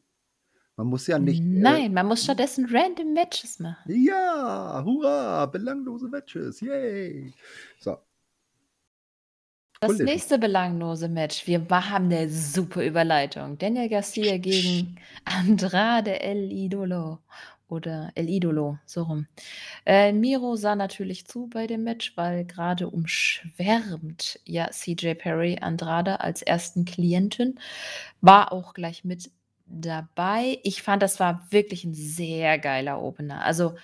Man 0.77 0.89
muss 0.89 1.07
ja 1.09 1.19
nicht, 1.21 1.45
äh 1.55 1.81
Nein, 1.81 1.93
man 1.95 2.07
muss 2.07 2.25
stattdessen 2.25 2.67
random 2.67 3.13
Matches 3.13 3.59
machen. 3.59 3.93
Ja, 4.05 4.81
hurra, 4.85 5.47
belanglose 5.47 6.09
Matches, 6.09 6.61
yay. 6.61 7.35
So. 7.81 8.03
Das 9.83 10.01
nächste 10.01 10.39
belanglose 10.39 11.09
Match. 11.09 11.49
Wir 11.49 11.67
haben 11.69 12.07
'ne 12.07 12.29
super 12.29 12.85
Überleitung. 12.85 13.59
Daniel 13.59 13.89
Garcia 13.89 14.37
gegen 14.39 14.95
Andrade 15.25 16.21
El 16.21 16.53
Idolo 16.53 17.19
oder 17.73 18.13
El 18.17 18.29
Idolo, 18.31 18.79
so 18.87 19.05
rum. 19.05 19.27
Äh, 19.87 20.13
Miro 20.13 20.57
sah 20.57 20.77
natürlich 20.77 21.27
zu 21.27 21.49
bei 21.49 21.67
dem 21.69 21.85
Match, 21.85 22.17
weil 22.17 22.45
grade 22.47 22.91
umschwärmt 22.91 24.41
ja 24.47 24.71
CJ 24.73 25.15
Perry 25.17 25.59
Andrade 25.63 26.21
als 26.21 26.43
1. 26.43 26.85
Klienten, 26.87 27.59
war 28.23 28.53
auch 28.53 28.75
gleich 28.75 29.05
mit 29.05 29.31
dabei. 29.67 30.59
Ich 30.65 30.83
fand, 30.83 31.03
das 31.03 31.21
war 31.21 31.47
wirklich 31.51 31.85
'n 31.85 31.95
sehr 31.95 32.59
geiler 32.61 33.03
Opener. 33.03 33.45
Also, 33.45 33.75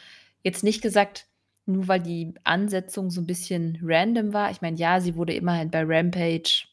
jetzt 0.45 0.65
nicht 0.65 0.83
gesagt, 0.83 1.27
nur 1.67 1.89
weil 1.89 2.01
die 2.01 2.35
Ansetzung 2.45 3.11
so 3.11 3.21
'n 3.23 3.27
bisschen 3.27 3.79
random 3.83 4.33
war. 4.35 4.51
Ich 4.53 4.63
meine, 4.63 4.77
ja, 4.79 5.01
sie 5.01 5.17
wurde 5.17 5.35
immerhin 5.35 5.71
bei 5.71 5.83
Rampage 5.85 6.67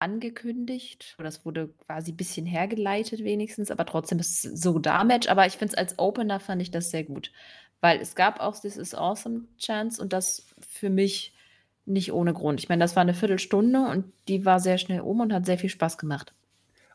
angekündigt 0.00 1.16
es 1.18 1.44
wurde 1.44 1.68
quasi 1.86 2.12
bisschen 2.12 2.46
hergeleitet 2.46 3.22
wenigstens, 3.24 3.70
aber 3.70 3.86
trotzdem 3.86 4.18
ist 4.18 4.44
es 4.44 4.60
so 4.62 4.78
da-Match. 4.78 5.28
Aber 5.28 5.46
ich 5.46 5.54
finde 5.54 5.72
es 5.74 5.78
als 5.78 5.98
Opener 5.98 6.40
fand 6.40 6.62
ich 6.62 6.70
das 6.70 6.90
sehr 6.90 7.04
gut, 7.04 7.32
weil 7.80 8.00
es 8.00 8.14
gab 8.14 8.40
auch 8.40 8.58
This 8.60 8.76
is 8.76 8.94
Awesome 8.94 9.48
Chants 9.58 9.98
und 10.00 10.12
das 10.12 10.46
für 10.68 10.90
mich 10.90 11.34
nicht 11.86 12.12
ohne 12.12 12.32
Grund. 12.34 12.60
Ich 12.60 12.68
meine, 12.68 12.80
das 12.84 12.96
war 12.96 13.04
'ne 13.04 13.14
Viertelstunde 13.14 13.80
und 13.90 14.12
die 14.28 14.44
war 14.44 14.60
sehr 14.60 14.78
schnell 14.78 15.00
um 15.00 15.20
und 15.20 15.32
hat 15.32 15.46
sehr 15.46 15.58
viel 15.58 15.70
Spaß 15.70 15.98
gemacht. 15.98 16.34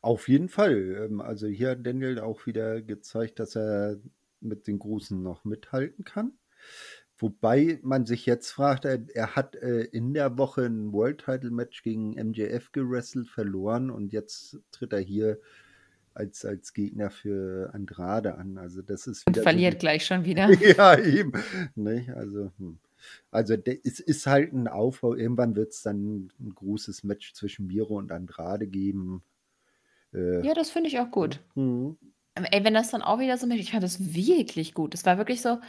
Auf 0.01 0.28
jeden 0.30 0.49
Fall. 0.49 1.08
Ähm, 1.10 1.22
also, 1.22 1.47
hier 1.47 1.72
hat 1.72 1.86
Daniel 1.86 2.20
auch 2.20 2.45
wieder 2.45 2.82
gezeigt, 2.82 3.39
dass 3.39 3.56
er 3.56 3.97
mit 4.39 4.68
den 4.68 4.80
Großen 4.80 5.22
noch 5.22 5.43
mithalten 5.45 6.03
kann. 6.06 6.38
Wobei 7.26 7.80
man 7.82 8.05
sich 8.05 8.26
jetzt 8.28 8.51
fragt, 8.51 8.86
er 8.86 8.99
er 9.15 9.36
hat, 9.36 9.55
äh, 9.55 9.82
in 9.86 10.13
der 10.13 10.38
Woche 10.38 10.65
'n 10.65 10.93
World 10.93 11.21
Title 11.26 11.49
Match 11.51 11.82
gegen 11.84 12.13
MJF 12.17 12.71
gewrestelt, 12.71 13.28
verloren 13.30 13.89
und 13.89 14.13
jetzt 14.13 14.59
tritt 14.71 14.93
er 14.93 14.99
hier 14.99 15.39
als 16.13 16.45
als 16.45 16.73
Gegner 16.73 17.09
für 17.11 17.71
Andrade 17.73 18.36
an. 18.38 18.57
Also, 18.59 18.82
das 18.84 19.07
ist 19.07 19.28
Und 19.28 19.36
so 19.36 19.43
verliert 19.43 19.80
die 19.80 19.80
gleich 19.80 20.05
schon 20.05 20.26
wieder. 20.26 20.59
Ja, 20.78 20.97
eben, 20.99 21.34
ne? 21.76 22.13
Also, 22.17 22.51
hm. 22.59 22.80
Also, 23.32 23.55
es 23.55 23.99
ist 24.01 24.28
halt 24.28 24.53
'n 24.53 24.67
Aufbau. 24.69 25.15
Irgendwann 25.15 25.55
wird's 25.55 25.84
dann 25.84 26.32
'n 26.39 26.55
großes 26.55 27.03
Match 27.05 27.34
zwischen 27.34 27.67
Miro 27.67 27.97
und 27.97 28.11
Andrade 28.11 28.67
geben. 28.67 29.23
Äh, 30.13 30.45
Ja, 30.45 30.53
das 30.53 30.69
finde 30.71 30.88
ich 30.89 30.99
auch 30.99 31.11
gut. 31.11 31.41
mhm. 31.55 31.95
Ey, 32.36 32.63
wenn 32.65 32.73
das 32.73 32.91
dann 32.91 33.01
auch 33.01 33.19
wieder 33.19 33.38
so 33.38 33.47
ich 33.49 33.71
fand 33.71 33.84
das 33.84 34.13
wirklich 34.13 34.73
gut. 34.73 34.93
Es 34.93 35.05
war 35.05 35.17
wirklich 35.17 35.41
so 35.41 35.59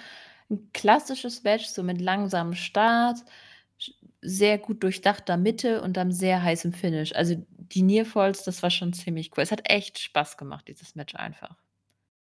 'n 0.50 0.70
klassisches 0.72 1.42
Match, 1.42 1.66
so 1.66 1.82
mit 1.82 2.00
langsamem 2.00 2.54
Start, 2.54 3.18
sehr 4.22 4.58
gut 4.58 4.82
durchdachter 4.82 5.36
Mitte 5.36 5.82
und 5.82 5.96
dann 5.96 6.12
sehr 6.12 6.42
heißem 6.42 6.72
Finish. 6.72 7.14
Also, 7.14 7.36
die 7.50 7.82
Nearfalls, 7.82 8.44
das 8.44 8.62
war 8.62 8.70
schon 8.70 8.92
ziemlich 8.92 9.30
cool. 9.36 9.42
Es 9.42 9.52
hat 9.52 9.68
echt 9.70 9.98
Spaß 9.98 10.36
gemacht, 10.36 10.68
dieses 10.68 10.94
Match 10.94 11.14
einfach. 11.14 11.56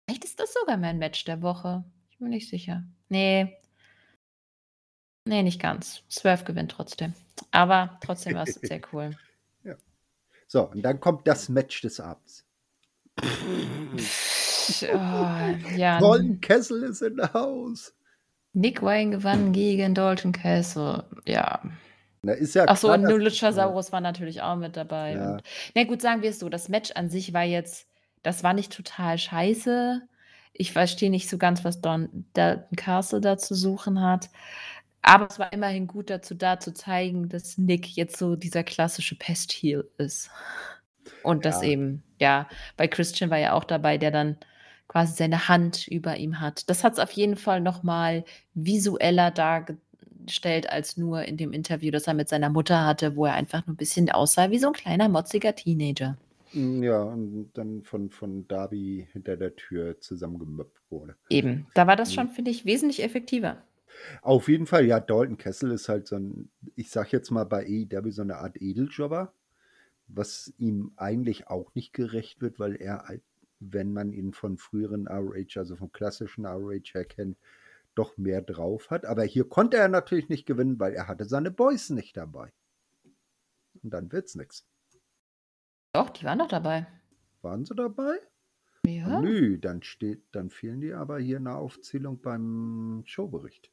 Vielleicht 0.06 0.26
ist 0.26 0.40
das 0.40 0.54
sogar 0.54 0.78
mein 0.78 0.98
Match 0.98 1.24
der 1.26 1.42
Woche. 1.42 1.84
Ich 2.12 2.18
bin 2.18 2.30
nicht 2.30 2.50
sicher. 2.50 2.84
Ne. 3.10 3.58
Ne, 5.26 5.44
nicht 5.44 5.62
ganz. 5.62 6.04
Swerve 6.10 6.44
gewinnt 6.44 6.72
trotzdem. 6.72 7.14
Aber 7.52 7.98
trotzdem 8.04 8.36
war's 8.36 8.54
sehr 8.62 8.82
cool. 8.92 9.12
Ja. 9.64 9.76
So, 10.48 10.70
und 10.70 10.82
dann 10.82 11.00
kommt 11.00 11.28
das 11.28 11.48
Match 11.50 11.82
des 11.82 12.00
Abends. 12.00 12.46
Oh, 13.22 14.96
ja. 15.78 16.00
Dalton 16.00 16.42
Castle 16.42 16.86
is 16.86 17.02
in 17.02 17.16
the 17.16 17.28
house. 17.34 17.94
Nick 18.54 18.82
Wayne 18.82 19.12
gewann 19.12 19.52
gegen 19.52 19.94
Dalton 19.96 20.32
Castle. 20.32 21.06
Ja. 21.26 21.62
Na, 22.22 22.34
ist 22.34 22.56
ja 22.56 22.66
Ach 22.68 22.78
so, 22.78 22.88
klar, 22.88 23.00
und 23.00 23.22
Luchasaurus 23.22 23.92
war 23.92 24.00
natürlich 24.02 24.42
auch 24.42 24.56
mit 24.56 24.78
dabei 24.78 25.14
Ja. 25.14 25.32
und 25.34 25.44
na 25.76 25.84
gut, 25.84 26.02
sagen 26.02 26.22
wir 26.22 26.30
es 26.30 26.40
so, 26.40 26.50
das 26.50 26.70
Match 26.70 26.92
an 26.92 27.10
sich 27.10 27.34
war 27.34 27.44
jetzt 27.44 27.88
das 28.24 28.42
war 28.42 28.54
nicht 28.54 28.72
total 28.72 29.18
scheiße. 29.18 30.02
Ich 30.54 30.72
verstehe 30.72 31.10
nicht 31.10 31.30
so 31.30 31.38
ganz, 31.38 31.66
was 31.66 31.82
Don 31.82 32.26
Dalton 32.34 32.78
Castle 32.78 33.20
da 33.20 33.38
zu 33.38 33.54
suchen 33.54 34.02
hat. 34.02 34.30
Aber 35.02 35.28
es 35.30 35.40
war 35.40 35.52
immerhin 35.52 35.88
gut 35.88 36.10
dazu 36.10 36.34
da, 36.34 36.58
zu 36.58 36.74
zeigen, 36.74 37.28
dass 37.28 37.58
Nick 37.58 37.98
jetzt 37.98 38.16
so 38.18 38.38
dieser 38.38 38.64
klassische 38.64 39.16
Pest-Heel 39.18 39.90
ist. 39.98 40.30
Und 41.24 41.44
dass 41.44 41.62
Ja. 41.62 41.68
eben 41.70 42.04
ja, 42.18 42.48
bei 42.78 42.88
Christian 42.88 43.30
war 43.30 43.40
ja 43.40 43.52
auch 43.52 43.66
dabei, 43.66 43.98
der 43.98 44.12
dann 44.12 44.38
quasi 44.94 45.16
seine 45.16 45.50
Hand 45.50 45.88
über 45.90 46.18
ihm 46.18 46.42
hat. 46.42 46.70
Das 46.72 46.86
hat's 46.86 47.00
auf 47.00 47.12
jeden 47.14 47.38
Fall 47.38 47.62
noch 47.62 47.84
mal 47.84 48.26
visueller 48.56 49.32
dargestellt 49.32 50.70
als 50.72 50.98
nur 50.98 51.24
in 51.26 51.38
dem 51.38 51.54
Interview, 51.54 51.92
das 51.92 52.08
er 52.08 52.16
mit 52.16 52.30
seiner 52.30 52.50
Mutter 52.52 52.86
hatte, 52.86 53.18
wo 53.18 53.26
er 53.28 53.36
einfach 53.36 53.68
nur 53.68 53.76
'n 53.76 53.78
bisschen 53.78 54.12
aussah 54.12 54.52
wie 54.52 54.60
so 54.60 54.70
'n 54.70 54.74
kleiner 54.74 55.10
motziger 55.10 55.56
Teenager. 55.56 56.18
Hm, 56.54 56.84
ja, 56.84 57.02
und 57.02 57.52
dann 57.54 57.82
von 57.84 58.10
von 58.12 58.48
Darby 58.48 59.08
hinter 59.12 59.38
der 59.38 59.56
Tür 59.56 60.00
zusammengemöppt 60.00 60.80
wurde. 60.92 61.16
Eben, 61.32 61.68
da 61.74 61.88
war 61.88 61.96
das 61.96 62.14
Mhm. 62.14 62.14
schon, 62.14 62.30
finde 62.30 62.52
ich, 62.52 62.66
wesentlich 62.66 63.02
effektiver. 63.04 63.64
Auf 64.24 64.48
jeden 64.48 64.68
Fall, 64.68 64.86
ja, 64.86 65.02
Dalton 65.02 65.38
Kessel 65.38 65.72
ist 65.72 65.90
halt 65.90 66.08
so 66.08 66.16
ein, 66.16 66.50
ich 66.76 66.90
sag 66.92 67.12
jetzt 67.12 67.30
mal 67.30 67.44
bei 67.44 67.66
AEW 67.66 68.10
so 68.12 68.22
eine 68.22 68.38
Art 68.38 68.56
Edeljobber, 68.62 69.34
was 70.08 70.54
ihm 70.58 70.94
eigentlich 70.98 71.48
auch 71.48 71.76
nicht 71.76 71.94
gerecht 71.94 72.42
wird, 72.42 72.60
weil 72.60 72.76
er, 72.78 73.06
wenn 73.72 73.94
man 73.94 74.12
ihn 74.12 74.34
von 74.34 74.58
früheren 74.58 75.08
ROH, 75.08 75.58
also 75.58 75.76
vom 75.76 75.92
klassischen 75.92 76.46
ROH 76.46 76.94
her 76.94 77.06
kennt, 77.06 77.38
doch 77.96 78.18
mehr 78.18 78.42
drauf 78.42 78.90
hat. 78.90 79.06
Aber 79.06 79.24
hier 79.24 79.48
konnte 79.48 79.78
er 79.78 79.88
natürlich 79.88 80.30
nicht 80.30 80.46
gewinnen, 80.46 80.80
weil 80.80 80.94
er 80.94 81.08
hatte 81.08 81.26
seine 81.26 81.52
Boys 81.52 81.90
nicht 81.90 82.18
dabei. 82.18 82.52
Und 83.82 83.94
dann 83.94 84.12
wird's 84.12 84.36
nichts. 84.36 84.66
Doch, 85.94 86.10
die 86.10 86.26
waren 86.26 86.40
doch 86.40 86.48
dabei. 86.48 86.88
Waren 87.42 87.66
sie 87.66 87.76
dabei? 87.76 88.18
Ja. 88.86 89.22
Nö, 89.22 89.58
dann 89.60 89.82
steht, 89.84 90.24
dann 90.32 90.50
fehlen 90.50 90.82
die 90.82 90.94
aber 90.94 91.20
hier 91.20 91.38
in 91.38 91.46
der 91.46 91.58
Aufzählung 91.58 92.20
beim 92.20 93.04
Showbericht. 93.06 93.72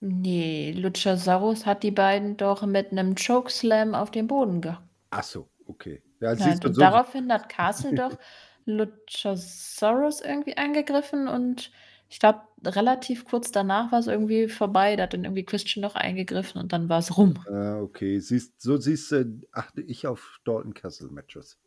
Nee, 0.00 0.72
Luchasaurus 0.72 1.64
hat 1.64 1.82
die 1.82 1.92
beiden 1.92 2.36
doch 2.36 2.66
mit 2.66 2.90
einem 2.90 3.14
Chokeslam 3.14 3.94
auf 3.94 4.10
den 4.10 4.26
Boden 4.26 4.60
ge. 4.60 4.74
Ach 5.10 5.22
so, 5.22 5.48
okay. 5.66 6.02
Ja, 6.22 6.32
Ja, 6.34 6.52
und 6.64 6.74
so, 6.74 6.80
daraufhin 6.80 7.32
hat 7.32 7.48
Castle 7.48 7.92
doch 7.94 8.18
Luchasaurus 8.64 10.20
irgendwie 10.20 10.56
angegriffen 10.56 11.28
und 11.28 11.70
ich 12.08 12.18
glaube, 12.20 12.40
relativ 12.64 13.24
kurz 13.24 13.52
danach 13.52 13.90
war 13.90 13.98
es 13.98 14.06
irgendwie 14.06 14.48
vorbei. 14.48 14.96
Da 14.96 15.04
hat 15.04 15.14
dann 15.14 15.24
irgendwie 15.24 15.44
Christian 15.44 15.82
noch 15.82 15.94
eingegriffen 15.94 16.60
und 16.60 16.72
dann 16.72 16.88
war 16.88 16.98
es 16.98 17.16
rum. 17.16 17.34
äh, 17.46 17.74
okay, 17.80 18.20
siehst, 18.20 18.60
so 18.60 18.76
siehst 18.76 19.12
du, 19.12 19.40
achte 19.52 19.80
ich 19.82 20.06
auf 20.06 20.40
Dalton 20.44 20.74
Castle 20.74 21.08
Matches. 21.10 21.58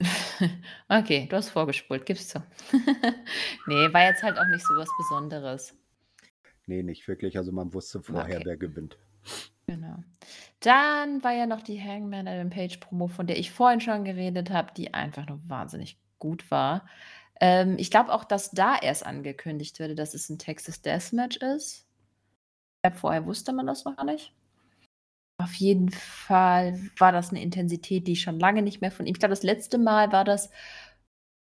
Okay, 0.88 1.26
du 1.30 1.36
hast 1.36 1.50
vorgespult, 1.50 2.06
gibst 2.06 2.34
du. 2.34 2.40
nee, 3.66 3.92
war 3.92 4.04
jetzt 4.04 4.22
halt 4.22 4.38
auch 4.38 4.46
nicht 4.46 4.64
so 4.66 4.74
was 4.76 4.88
Besonderes. 4.98 5.74
Nee, 6.66 6.82
nicht 6.82 7.06
wirklich. 7.08 7.36
Also 7.38 7.52
man 7.52 7.72
wusste 7.74 8.02
vorher, 8.02 8.36
Okay. 8.36 8.44
wer 8.44 8.56
gewinnt. 8.56 8.98
Genau. 9.66 9.96
Dann 10.60 11.22
war 11.22 11.32
ja 11.32 11.46
noch 11.46 11.62
die 11.62 11.80
Hangman 11.82 12.28
Adam 12.28 12.50
Page 12.50 12.78
Promo, 12.78 13.08
von 13.08 13.26
der 13.26 13.38
ich 13.38 13.50
vorhin 13.50 13.80
schon 13.80 14.04
geredet 14.04 14.50
habe, 14.50 14.72
die 14.76 14.92
einfach 14.92 15.26
nur 15.26 15.40
wahnsinnig 15.48 15.98
gut 16.18 16.50
war. 16.50 16.86
Ähm, 17.40 17.76
ich 17.78 17.90
glaube 17.90 18.12
auch, 18.12 18.24
dass 18.24 18.50
da 18.50 18.76
erst 18.76 19.04
angekündigt 19.04 19.80
wurde, 19.80 19.94
dass 19.94 20.14
es 20.14 20.28
ein 20.28 20.38
Texas 20.38 20.82
Deathmatch 20.82 21.36
ist. 21.38 21.86
Ich 22.86 22.94
vorher 22.94 23.26
wusste 23.26 23.52
man 23.52 23.66
das 23.66 23.84
noch 23.84 23.96
gar 23.96 24.04
nicht. 24.04 24.32
Auf 25.42 25.54
jeden 25.54 25.90
Fall 25.90 26.78
war 26.98 27.10
das 27.10 27.30
eine 27.30 27.42
Intensität, 27.42 28.06
die 28.06 28.12
ich 28.12 28.22
schon 28.22 28.38
lange 28.38 28.62
nicht 28.62 28.80
mehr 28.80 28.92
von 28.92 29.06
ihm. 29.06 29.14
Ich 29.14 29.18
glaube, 29.18 29.32
das 29.32 29.42
letzte 29.42 29.78
Mal 29.78 30.12
war 30.12 30.24
das, 30.24 30.50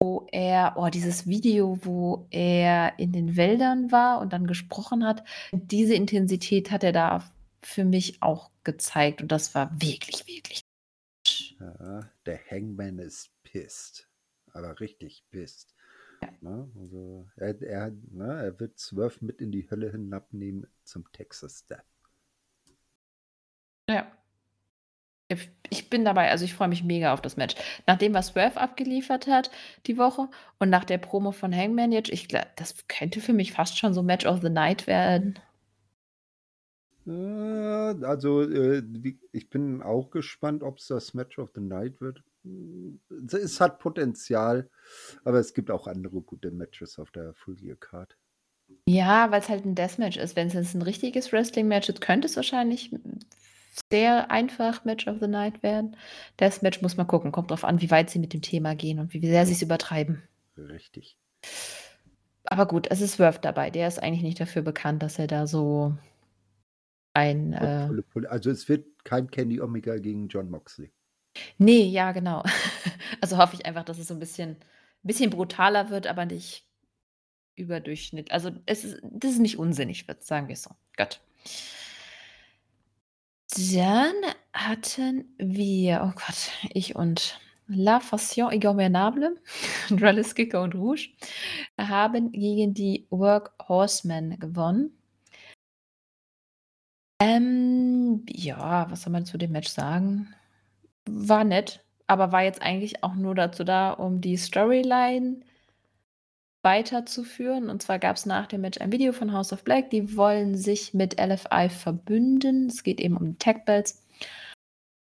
wo 0.01 0.27
er, 0.31 0.75
oh, 0.77 0.87
dieses 0.89 1.27
Video, 1.27 1.77
wo 1.83 2.27
er 2.29 2.99
in 2.99 3.11
den 3.11 3.35
Wäldern 3.35 3.91
war 3.91 4.19
und 4.19 4.31
dann 4.31 4.47
gesprochen 4.47 5.05
hat. 5.05 5.23
Diese 5.51 5.95
Intensität 5.95 6.71
hat 6.71 6.83
er 6.83 6.91
da 6.91 7.23
für 7.61 7.85
mich 7.85 8.21
auch 8.21 8.51
gezeigt 8.63 9.21
und 9.21 9.31
das 9.31 9.55
war 9.55 9.71
wirklich, 9.81 10.27
wirklich. 10.27 10.65
Ja, 11.59 12.09
der 12.25 12.39
Hangman 12.49 12.99
ist 12.99 13.31
pissed. 13.43 14.07
Aber 14.53 14.79
richtig 14.79 15.23
pissed. 15.29 15.75
Ne? 16.41 16.69
Also 16.79 17.27
er, 17.35 17.61
er, 17.61 17.91
ne, 18.11 18.43
er 18.43 18.59
wird 18.59 18.77
zwölf 18.79 19.21
mit 19.21 19.41
in 19.41 19.51
die 19.51 19.69
Hölle 19.69 19.91
hinabnehmen 19.91 20.67
zum 20.83 21.09
Texas 21.11 21.65
Death. 21.65 21.83
Ja. 23.89 24.11
Ich- 25.27 25.89
bin 25.89 26.05
dabei, 26.05 26.29
also 26.29 26.45
ich 26.45 26.53
freue 26.53 26.67
mich 26.67 26.83
mega 26.83 27.13
auf 27.13 27.21
das 27.21 27.35
Match. 27.37 27.55
Nach 27.87 27.97
dem, 27.97 28.13
was 28.13 28.27
Swerve 28.27 28.59
abgeliefert 28.59 29.27
hat 29.27 29.49
die 29.87 29.97
Woche 29.97 30.29
und 30.59 30.69
nach 30.69 30.85
der 30.85 30.97
Promo 30.99 31.31
von 31.31 31.55
Hangman 31.55 31.91
jetzt, 31.91 32.09
ich 32.09 32.27
glaube, 32.27 32.47
das 32.57 32.75
könnte 32.87 33.21
für 33.21 33.33
mich 33.33 33.51
fast 33.53 33.77
schon 33.77 33.93
so 33.93 34.03
Match 34.03 34.25
of 34.25 34.41
the 34.41 34.49
Night 34.49 34.85
werden. 34.87 35.39
Äh, 37.09 38.05
Also, 38.05 38.41
äh, 38.43 38.83
ich 39.31 39.49
bin 39.49 39.81
auch 39.81 40.11
gespannt, 40.11 40.63
ob 40.63 40.77
es 40.77 40.87
das 40.87 41.13
Match 41.13 41.39
of 41.39 41.51
the 41.55 41.61
Night 41.61 41.99
wird. 42.01 42.23
Es 43.31 43.59
hat 43.59 43.79
Potenzial, 43.79 44.69
aber 45.23 45.39
es 45.39 45.53
gibt 45.53 45.71
auch 45.71 45.87
andere 45.87 46.21
gute 46.21 46.51
Matches 46.51 46.99
auf 46.99 47.11
der 47.11 47.33
Full 47.33 47.55
Gear 47.55 47.75
Card. 47.75 48.15
Ja, 48.87 49.31
weil 49.31 49.41
es 49.41 49.49
halt 49.49 49.65
ein 49.65 49.75
Deathmatch 49.75 50.17
ist. 50.17 50.35
Wenn 50.35 50.47
es 50.47 50.53
jetzt 50.53 50.75
ein 50.75 50.81
richtiges 50.81 51.33
Wrestling-Match 51.33 51.89
ist, 51.89 52.01
könnte 52.01 52.27
es 52.27 52.35
wahrscheinlich 52.35 52.95
sehr 53.91 54.29
einfach 54.31 54.85
Match 54.85 55.07
of 55.07 55.17
the 55.19 55.27
Night 55.27 55.63
werden. 55.63 55.95
Deathmatch 56.39 56.81
muss 56.81 56.95
man 56.95 57.07
gucken. 57.07 57.31
Kommt 57.31 57.51
drauf 57.51 57.63
an, 57.63 57.81
wie 57.81 57.91
weit 57.91 58.09
sie 58.09 58.19
mit 58.19 58.33
dem 58.33 58.41
Thema 58.41 58.75
gehen 58.75 58.99
und 58.99 59.13
wie 59.13 59.25
sehr 59.25 59.45
sie 59.45 59.53
es 59.53 59.61
übertreiben. 59.61 60.21
Richtig. 60.57 61.17
Aber 62.45 62.67
gut, 62.67 62.87
es 62.89 63.01
ist 63.01 63.13
Swerve 63.13 63.39
dabei. 63.41 63.69
Der 63.69 63.87
ist 63.87 64.01
eigentlich 64.01 64.23
nicht 64.23 64.39
dafür 64.39 64.61
bekannt, 64.61 65.03
dass 65.03 65.19
er 65.19 65.27
da 65.27 65.47
so 65.47 65.95
ein. 67.13 67.53
Äh. 67.53 67.89
Also 68.27 68.51
es 68.51 68.67
wird 68.69 68.85
kein 69.03 69.29
Kenny 69.29 69.59
Omega 69.61 69.97
gegen 69.97 70.27
John 70.27 70.49
Moxley. 70.49 70.91
nee, 71.57 71.83
ja, 71.83 72.11
genau. 72.11 72.43
also 73.21 73.37
hoffe 73.37 73.55
ich 73.55 73.65
einfach, 73.65 73.83
dass 73.83 73.99
es 73.99 74.07
so 74.07 74.13
ein 74.13 74.19
bisschen, 74.19 74.51
ein 74.51 74.57
bisschen 75.03 75.29
brutaler 75.29 75.89
wird, 75.89 76.07
aber 76.07 76.25
nicht 76.25 76.65
überdurchschnitt. 77.55 78.31
Also 78.31 78.51
es 78.65 78.83
ist, 78.85 79.01
dass 79.03 79.31
es 79.31 79.39
nicht 79.39 79.57
unsinnig 79.59 80.07
wird, 80.07 80.23
sagen 80.23 80.47
wir 80.47 80.53
es 80.53 80.63
so. 80.63 80.71
Gott. 80.97 81.21
Dann 83.55 84.13
hatten 84.53 85.33
wir, 85.37 86.01
oh 86.03 86.13
Gott, 86.15 86.51
ich 86.73 86.95
und 86.95 87.39
La 87.67 87.99
Fassion 87.99 88.51
Ingommernable, 88.51 89.37
Dralis 89.89 90.33
Kicker 90.33 90.61
und 90.61 90.75
Rouge, 90.75 91.09
haben 91.77 92.31
gegen 92.31 92.73
die 92.73 93.05
Workhorsemen 93.09 94.39
gewonnen. 94.39 94.98
Ähm, 97.21 98.25
ja, 98.29 98.89
was 98.89 99.03
soll 99.03 99.11
man 99.11 99.25
zu 99.25 99.37
dem 99.37 99.51
Match 99.51 99.69
sagen? 99.69 100.33
War 101.05 101.43
nett, 101.43 101.83
aber 102.07 102.31
war 102.31 102.43
jetzt 102.43 102.61
eigentlich 102.61 103.03
auch 103.03 103.15
nur 103.15 103.35
dazu 103.35 103.63
da, 103.63 103.91
um 103.91 104.21
die 104.21 104.37
Storyline 104.37 105.41
weiterzuführen. 106.61 107.69
Und 107.69 107.81
zwar 107.81 107.99
gab 107.99 108.15
es 108.15 108.25
nach 108.25 108.47
dem 108.47 108.61
Match 108.61 108.79
ein 108.79 108.91
Video 108.91 109.13
von 109.13 109.33
House 109.33 109.53
of 109.53 109.63
Black. 109.63 109.89
Die 109.89 110.15
wollen 110.15 110.55
sich 110.55 110.93
mit 110.93 111.19
LFI 111.19 111.69
verbünden. 111.69 112.67
Es 112.67 112.83
geht 112.83 112.99
eben 112.99 113.17
um 113.17 113.31
die 113.31 113.37
Tag 113.37 113.65
Belts. 113.65 114.03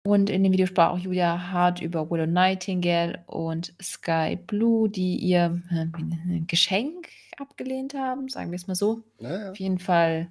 Und 0.06 0.30
in 0.30 0.44
dem 0.44 0.54
Video 0.54 0.68
sprach 0.68 0.92
auch 0.92 1.00
Julia 1.00 1.52
Hart 1.52 1.82
über 1.82 2.12
Willow 2.12 2.28
Nightingale 2.28 3.24
und 3.26 3.74
Sky 3.82 4.36
Blue, 4.36 4.88
die 4.88 5.18
ihr 5.18 5.62
äh, 5.72 6.40
Geschenk 6.42 7.10
abgelehnt 7.38 7.96
haben, 7.96 8.30
sagen 8.30 8.52
wir 8.52 8.56
es 8.56 8.68
mal 8.68 8.76
so. 8.76 9.02
Naja. 9.20 9.50
Auf 9.50 9.58
jeden 9.58 9.80
Fall, 9.80 10.28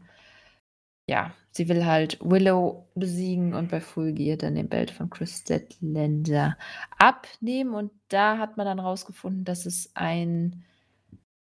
ja, 1.07 1.34
sie 1.50 1.68
will 1.68 1.84
halt 1.84 2.18
Willow 2.20 2.88
besiegen 2.94 3.55
und 3.55 3.70
bei 3.70 3.80
Full 3.80 4.12
Gear 4.12 4.36
dann 4.36 4.55
den 4.55 4.68
Belt 4.68 4.90
von 4.90 5.11
Chris 5.11 5.40
Statlander 5.40 6.57
abnehmen. 6.98 7.74
Und 7.74 7.92
da 8.09 8.38
hat 8.38 8.57
man 8.57 8.66
dann 8.66 8.80
rausgefunden, 8.80 9.44
dass 9.44 9.66
es 9.66 9.90
ein, 9.94 10.64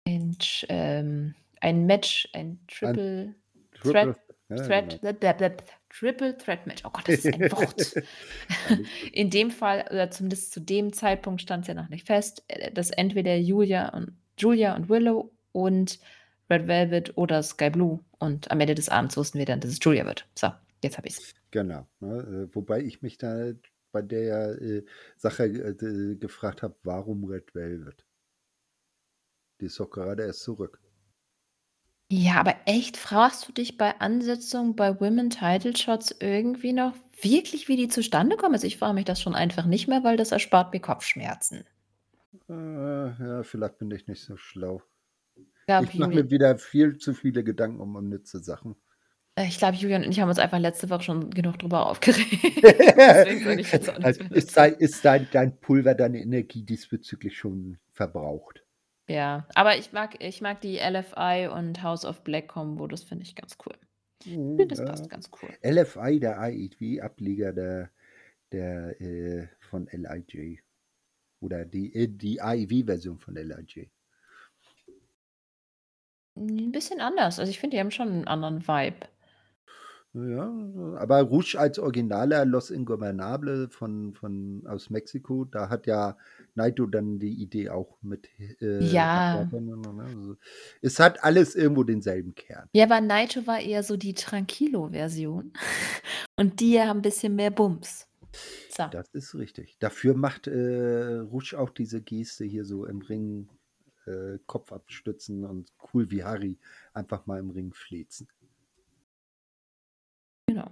ein, 0.07 0.37
ähm, 0.69 1.35
ein 1.61 1.87
Match, 1.87 2.29
ein 2.33 2.59
Triple 2.67 3.35
Threat, 3.81 4.17
Ja, 4.49 4.57
Threat, 4.57 5.01
genau. 5.01 5.57
Triple 5.89 6.37
Threat 6.37 6.67
Match. 6.67 6.83
Oh 6.85 6.91
Gott, 6.91 7.09
das 7.09 7.25
ist 7.25 7.35
ein 7.35 7.41
Wort. 7.53 7.95
In 9.13 9.31
dem 9.31 9.53
Fall, 9.53 9.85
oder 9.89 10.11
zumindest 10.11 10.53
zu 10.53 10.61
dem 10.61 10.93
Zeitpunkt 10.93 11.41
stand 11.41 11.63
es 11.63 11.69
ja 11.69 11.75
noch 11.75 11.89
nicht 11.89 12.07
fest, 12.07 12.43
äh, 12.49 12.73
dass 12.73 12.91
entweder 12.91 13.37
Julia 13.37 13.91
und 13.91 14.17
Julia 14.37 14.75
und 14.75 14.89
Willow 14.89 15.31
und 15.53 16.01
Red 16.51 16.67
Velvet 16.67 17.17
oder 17.17 17.43
Sky 17.43 17.71
Blue. 17.71 18.01
Und 18.19 18.51
am 18.51 18.61
Ende 18.61 18.75
des 18.75 18.89
Abends 18.89 19.17
wussten 19.17 19.39
wir 19.39 19.47
dann, 19.47 19.61
dass 19.61 19.71
es 19.71 19.79
Julia 19.83 20.05
wird. 20.07 20.27
So, 20.35 20.49
jetzt 20.83 20.97
habe 20.99 21.09
ich 21.09 21.19
es. 21.19 21.35
Genau. 21.51 21.87
Ne? 22.01 22.49
äh, 22.51 22.55
Wobei 22.55 22.81
ich 22.81 23.03
mich 23.03 23.19
da 23.19 23.53
bei 23.93 24.03
der 24.03 24.61
äh, 24.61 24.85
Sache 25.17 25.45
äh, 25.45 26.17
gefragt 26.17 26.63
habe, 26.63 26.75
warum 26.83 27.25
Red 27.25 27.55
Velvet? 27.55 28.05
Die 29.61 29.67
ist 29.67 29.79
doch 29.79 29.91
gerade 29.91 30.25
erst 30.25 30.43
zurück. 30.43 30.81
Ja, 32.11 32.35
aber 32.41 32.55
echt, 32.67 32.97
fragst 32.97 33.49
du 33.49 33.53
dich 33.53 33.79
bei 33.79 33.99
Ansetzung 34.01 34.77
bei 34.77 35.01
Women 35.01 35.31
Title 35.31 35.77
Shots 35.77 36.15
irgendwie 36.21 36.73
noch 36.73 36.95
wirklich, 37.23 37.69
wie 37.69 37.77
die 37.77 37.89
zustande 37.89 38.37
kommen? 38.37 38.55
Also 38.55 38.67
ich 38.67 38.77
frage 38.77 38.95
mich 38.95 39.05
das 39.05 39.21
schon 39.21 39.35
einfach 39.35 39.65
nicht 39.65 39.89
mehr, 39.89 40.05
weil 40.05 40.17
das 40.17 40.33
erspart 40.33 40.73
mir 40.73 40.81
Kopfschmerzen. 40.81 41.65
Äh, 42.49 42.53
ja, 42.53 43.43
vielleicht 43.43 43.79
bin 43.79 43.91
ich 43.91 44.07
nicht 44.07 44.23
so 44.23 44.37
schlau. 44.37 44.83
Ja, 45.69 45.83
ich 45.83 45.95
mache 45.95 46.15
mir 46.15 46.31
wieder 46.31 46.59
viel 46.59 46.99
zu 46.99 47.15
viele 47.15 47.43
Gedanken 47.45 47.81
um 47.81 47.97
unnütze 47.97 48.39
Sachen. 48.41 48.77
äh, 49.37 49.47
ich 49.47 49.59
glaube, 49.59 49.77
Julian 49.77 50.05
und 50.05 50.11
ich 50.11 50.21
haben 50.21 50.29
uns 50.29 50.39
einfach 50.39 50.59
letzte 50.59 50.91
Woche 50.91 51.03
schon 51.03 51.31
genug 51.31 51.59
drüber 51.59 51.87
aufgeregt. 51.87 52.31
Deswegen 52.63 53.45
würde 53.45 53.61
ich 53.61 53.73
jetzt 53.73 53.89
auch 53.91 53.99
nicht 53.99 54.05
also 54.05 54.25
ist, 54.35 54.57
dein, 54.57 54.75
ist 54.75 55.05
dein, 55.05 55.29
dein 55.33 55.59
Pulver, 55.61 55.95
deine 55.95 56.21
Energie 56.21 56.63
diesbezüglich 56.63 57.37
schon 57.37 57.79
verbraucht? 57.93 58.63
Ja, 59.09 59.47
aber 59.55 59.77
ich 59.77 59.93
mag, 59.93 60.23
ich 60.23 60.41
mag 60.41 60.61
die 60.63 60.79
LFI 60.79 61.49
und 61.53 61.83
House 61.83 62.05
of 62.05 62.23
Black 62.25 62.49
Combo, 62.49 62.87
das 62.87 63.03
finde 63.03 63.25
ich 63.25 63.35
ganz 63.35 63.57
cool. 63.67 63.75
Ich 64.25 64.33
finde, 64.33 64.67
das 64.67 64.79
Ja. 64.79 64.87
passt 64.87 65.11
ganz 65.11 65.31
cool. 65.43 65.51
LFI, 65.63 66.21
der 66.21 66.39
IEW-Ableger 66.41 67.53
der, 67.53 67.91
der 68.53 69.01
äh, 69.01 69.49
von 69.61 69.87
LIJ. 69.89 70.61
Oder 71.41 71.67
die, 71.67 71.95
äh, 71.95 72.09
die 72.09 72.41
AEW-Version 72.41 73.19
von 73.19 73.35
LIJ. 73.37 73.91
'N 76.37 76.73
bisschen 76.73 77.01
anders. 77.01 77.39
Also, 77.39 77.51
ich 77.51 77.61
finde, 77.61 77.77
die 77.77 77.81
haben 77.81 77.91
schon 77.93 78.09
'n 78.23 78.27
anderen 78.27 78.67
Vibe. 78.67 79.07
Ja, 80.17 80.45
aber 80.97 81.23
Rush 81.23 81.57
als 81.57 81.81
originaler 81.81 82.45
Los 82.45 82.71
Ingobernables 82.71 83.75
von 83.75 84.15
von 84.15 84.63
aus 84.65 84.89
Mexiko, 84.89 85.45
da 85.45 85.69
hat 85.69 85.89
ja 85.89 86.17
Naito 86.55 86.87
dann 86.87 87.19
die 87.19 87.33
Idee 87.43 87.71
auch 87.71 87.99
mit, 88.01 88.29
äh, 88.39 88.65
Ja. 88.79 89.47
ne? 89.51 90.37
Es 90.83 91.01
hat 91.01 91.25
alles 91.25 91.57
irgendwo 91.57 91.83
denselben 91.83 92.33
Kern. 92.37 92.69
Ja, 92.77 92.87
aber 92.87 93.01
Naito 93.01 93.47
war 93.47 93.61
eher 93.61 93.85
so 93.85 93.97
die 93.97 94.15
Tranquilo-Version 94.15 95.53
und 96.37 96.59
die 96.61 96.81
haben 96.81 96.99
'n 96.99 97.03
bisschen 97.03 97.37
mehr 97.37 97.53
Bums. 97.53 98.09
So. 98.69 98.85
Das 98.93 99.09
ist 99.13 99.35
richtig. 99.35 99.79
Dafür 99.79 100.15
macht, 100.15 100.47
äh, 100.47 101.17
Rush 101.19 101.55
auch 101.55 101.71
diese 101.71 102.03
Geste 102.03 102.45
hier 102.45 102.65
so 102.65 102.85
im 102.87 103.01
Ring, 103.03 103.49
äh, 104.07 104.39
Kopf 104.47 104.73
abstützen 104.73 105.45
und 105.45 105.73
cool 105.93 106.11
wie 106.11 106.25
Harry 106.25 106.59
einfach 106.93 107.27
mal 107.27 107.39
im 107.39 107.51
Ring 107.51 107.73
flezen. 107.73 108.29
Genau. 110.47 110.71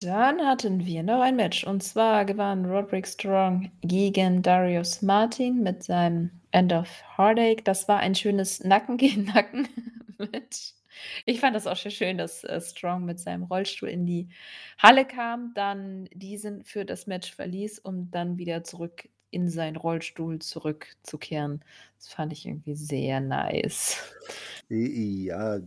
Dann 0.00 0.44
hatten 0.46 0.84
wir 0.84 1.02
noch 1.02 1.22
ein 1.22 1.36
Match 1.36 1.64
und 1.64 1.82
zwar 1.82 2.26
gewann 2.26 2.66
Roderick 2.66 3.06
Strong 3.06 3.70
gegen 3.80 4.42
Darius 4.42 5.00
Martin 5.00 5.62
mit 5.62 5.82
seinem 5.82 6.30
End 6.50 6.72
of 6.72 6.88
Heartache. 7.16 7.62
Das 7.64 7.88
war 7.88 8.00
ein 8.00 8.14
schönes 8.14 8.62
Nacken 8.62 8.98
gegen 8.98 9.24
Nacken-Match. 9.24 10.74
Ich 11.24 11.40
fand 11.40 11.56
das 11.56 11.66
auch 11.66 11.76
sehr 11.76 11.90
schön, 11.90 12.18
dass, 12.18 12.44
äh, 12.44 12.60
Strong 12.60 13.04
mit 13.04 13.18
seinem 13.18 13.44
Rollstuhl 13.44 13.88
in 13.88 14.06
die 14.06 14.28
Halle 14.78 15.06
kam, 15.06 15.52
dann 15.54 16.08
diesen 16.12 16.64
für 16.64 16.84
das 16.84 17.06
Match 17.06 17.34
verließ, 17.34 17.78
um 17.78 18.10
dann 18.10 18.36
wieder 18.38 18.62
zurück 18.62 19.08
in 19.34 19.48
seinen 19.50 19.76
Rollstuhl 19.76 20.38
zurückzukehren. 20.40 21.64
Das 21.98 22.08
fand 22.08 22.32
ich 22.32 22.46
irgendwie 22.46 22.74
sehr 22.76 23.20
nice. 23.20 23.98
Ja, 24.70 25.60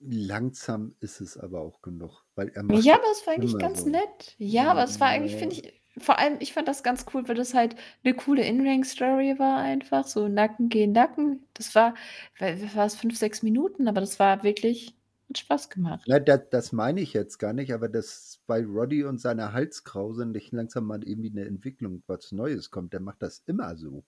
langsam 0.00 0.94
ist 1.00 1.20
es 1.20 1.36
aber 1.36 1.60
auch 1.62 1.82
genug, 1.82 2.24
weil 2.34 2.48
er 2.50 2.62
Ja, 2.70 2.94
aber 2.94 3.10
es 3.12 3.26
war 3.26 3.34
eigentlich 3.34 3.58
ganz 3.58 3.84
so. 3.84 3.84
nett. 3.84 4.34
Ja, 4.38 4.70
aber 4.70 4.84
es 4.84 4.98
war 5.00 5.08
eigentlich, 5.08 5.36
finde 5.36 5.56
ich 5.56 5.82
vor 5.98 6.18
allem, 6.18 6.38
ich 6.40 6.52
fand 6.54 6.66
das 6.66 6.82
ganz 6.82 7.04
cool, 7.14 7.28
weil 7.28 7.36
das 7.36 7.54
halt 7.54 7.76
'ne 8.02 8.14
coole 8.14 8.42
In-Ring-Story 8.44 9.38
war 9.38 9.58
einfach, 9.58 10.06
so 10.08 10.26
Nacken 10.28 10.68
gegen 10.68 10.90
Nacken. 10.92 11.46
Das 11.54 11.74
war 11.74 11.94
wa 12.38 12.46
was 12.62 12.74
war's, 12.74 12.96
5, 12.96 13.16
6 13.18 13.42
Minuten, 13.42 13.86
aber 13.86 14.00
das 14.00 14.18
war 14.18 14.42
wirklich 14.42 14.96
hat 15.28 15.38
Spaß 15.38 15.70
gemacht. 15.70 16.06
Ja, 16.06 16.20
da 16.20 16.36
das 16.36 16.72
meine 16.72 17.00
ich 17.00 17.14
jetzt 17.14 17.38
gar 17.38 17.54
nicht, 17.54 17.72
aber 17.72 17.88
dass 17.88 18.38
bei 18.46 18.62
Roddy 18.62 19.04
und 19.04 19.18
seiner 19.22 19.54
Halskrause 19.54 20.26
nicht 20.26 20.52
langsam 20.52 20.84
mal 20.84 21.02
irgendwie 21.02 21.30
'ne 21.30 21.46
Entwicklung, 21.46 22.02
was 22.06 22.30
Neues 22.30 22.70
kommt. 22.70 22.92
Der 22.92 23.00
macht 23.00 23.22
das 23.22 23.42
immer 23.46 23.74
so 23.76 24.04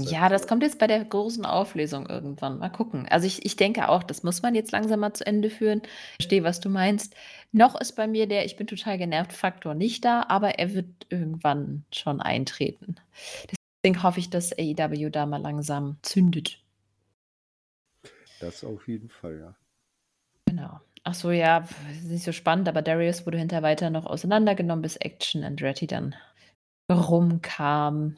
Ja, 0.00 0.28
das 0.28 0.46
kommt 0.46 0.62
jetzt 0.62 0.78
bei 0.78 0.86
der 0.86 1.04
großen 1.04 1.44
Auflösung 1.44 2.06
irgendwann. 2.08 2.58
Mal 2.60 2.68
gucken. 2.68 3.08
Also, 3.10 3.26
ich 3.26 3.44
ich 3.44 3.56
denke 3.56 3.88
auch, 3.88 4.04
das 4.04 4.22
muss 4.22 4.42
man 4.42 4.54
jetzt 4.54 4.70
langsam 4.70 5.00
mal 5.00 5.12
zu 5.12 5.26
Ende 5.26 5.50
führen. 5.50 5.82
Verstehe, 6.20 6.44
was 6.44 6.60
du 6.60 6.68
meinst. 6.68 7.14
Noch 7.50 7.78
ist 7.80 7.96
bei 7.96 8.06
mir 8.06 8.28
der 8.28 8.44
„Ich 8.44 8.56
bin 8.56 8.68
total 8.68 8.96
genervt“ 8.96 9.32
Faktor 9.32 9.74
nicht 9.74 10.04
da, 10.04 10.24
aber 10.28 10.56
er 10.60 10.72
wird 10.74 10.86
irgendwann 11.10 11.84
schon 11.92 12.20
eintreten. 12.20 12.94
Deswegen 13.84 14.02
hoffe 14.02 14.20
ich, 14.20 14.30
dass 14.30 14.52
AEW 14.58 15.10
da 15.10 15.26
mal 15.26 15.38
langsam 15.42 15.98
zündet. 16.02 16.62
Das 18.40 18.62
auf 18.62 18.86
jeden 18.88 19.08
Fall, 19.10 19.38
ja. 19.40 19.56
Genau. 20.58 20.80
Ach 21.04 21.14
so, 21.14 21.30
ja, 21.30 21.58
ist 21.92 22.04
nicht 22.10 22.24
so 22.24 22.32
spannend, 22.32 22.68
aber 22.68 22.82
Darius 22.82 23.24
wurde 23.24 23.38
hinterher 23.38 23.62
weiter 23.62 23.90
noch 23.90 24.06
auseinandergenommen, 24.06 24.82
bis 24.82 24.96
Action 24.96 25.44
Andretti 25.44 25.86
dann 25.86 26.16
rumkam. 26.90 28.16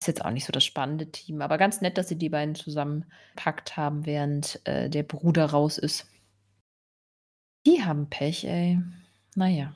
Ist 0.00 0.08
jetzt 0.08 0.24
auch 0.24 0.30
nicht 0.30 0.46
so 0.46 0.52
das 0.52 0.64
spannende 0.64 1.10
Team, 1.10 1.42
aber 1.42 1.58
ganz 1.58 1.82
nett, 1.82 1.98
dass 1.98 2.08
sie 2.08 2.16
die 2.16 2.30
beiden 2.30 2.54
zusammengepackt 2.54 3.76
haben, 3.76 4.06
während, 4.06 4.60
äh, 4.64 4.88
der 4.88 5.02
Bruder 5.02 5.46
raus 5.46 5.76
ist. 5.76 6.06
Die 7.66 7.84
haben 7.84 8.08
Pech, 8.08 8.44
ey. 8.44 8.80
Na 9.34 9.48
ja. 9.48 9.74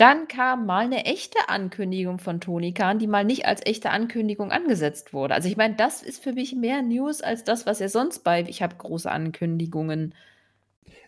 Dann 0.00 0.28
kam 0.28 0.64
mal 0.64 0.88
'ne 0.88 1.04
echte 1.04 1.38
Ankündigung 1.50 2.18
von 2.20 2.40
Tony 2.40 2.72
Khan, 2.72 2.98
die 2.98 3.06
mal 3.06 3.22
nicht 3.22 3.44
als 3.44 3.60
echte 3.66 3.90
Ankündigung 3.90 4.50
angesetzt 4.50 5.12
wurde. 5.12 5.34
Also, 5.34 5.46
ich 5.46 5.58
meine, 5.58 5.74
das 5.76 6.02
ist 6.02 6.22
für 6.24 6.32
mich 6.32 6.54
mehr 6.54 6.80
News 6.80 7.20
als 7.20 7.44
das, 7.44 7.66
was 7.66 7.82
er 7.82 7.90
sonst 7.90 8.20
bei 8.24 8.40
„Ich 8.48 8.62
habe 8.62 8.76
große 8.76 9.10
Ankündigungen“ 9.10 10.14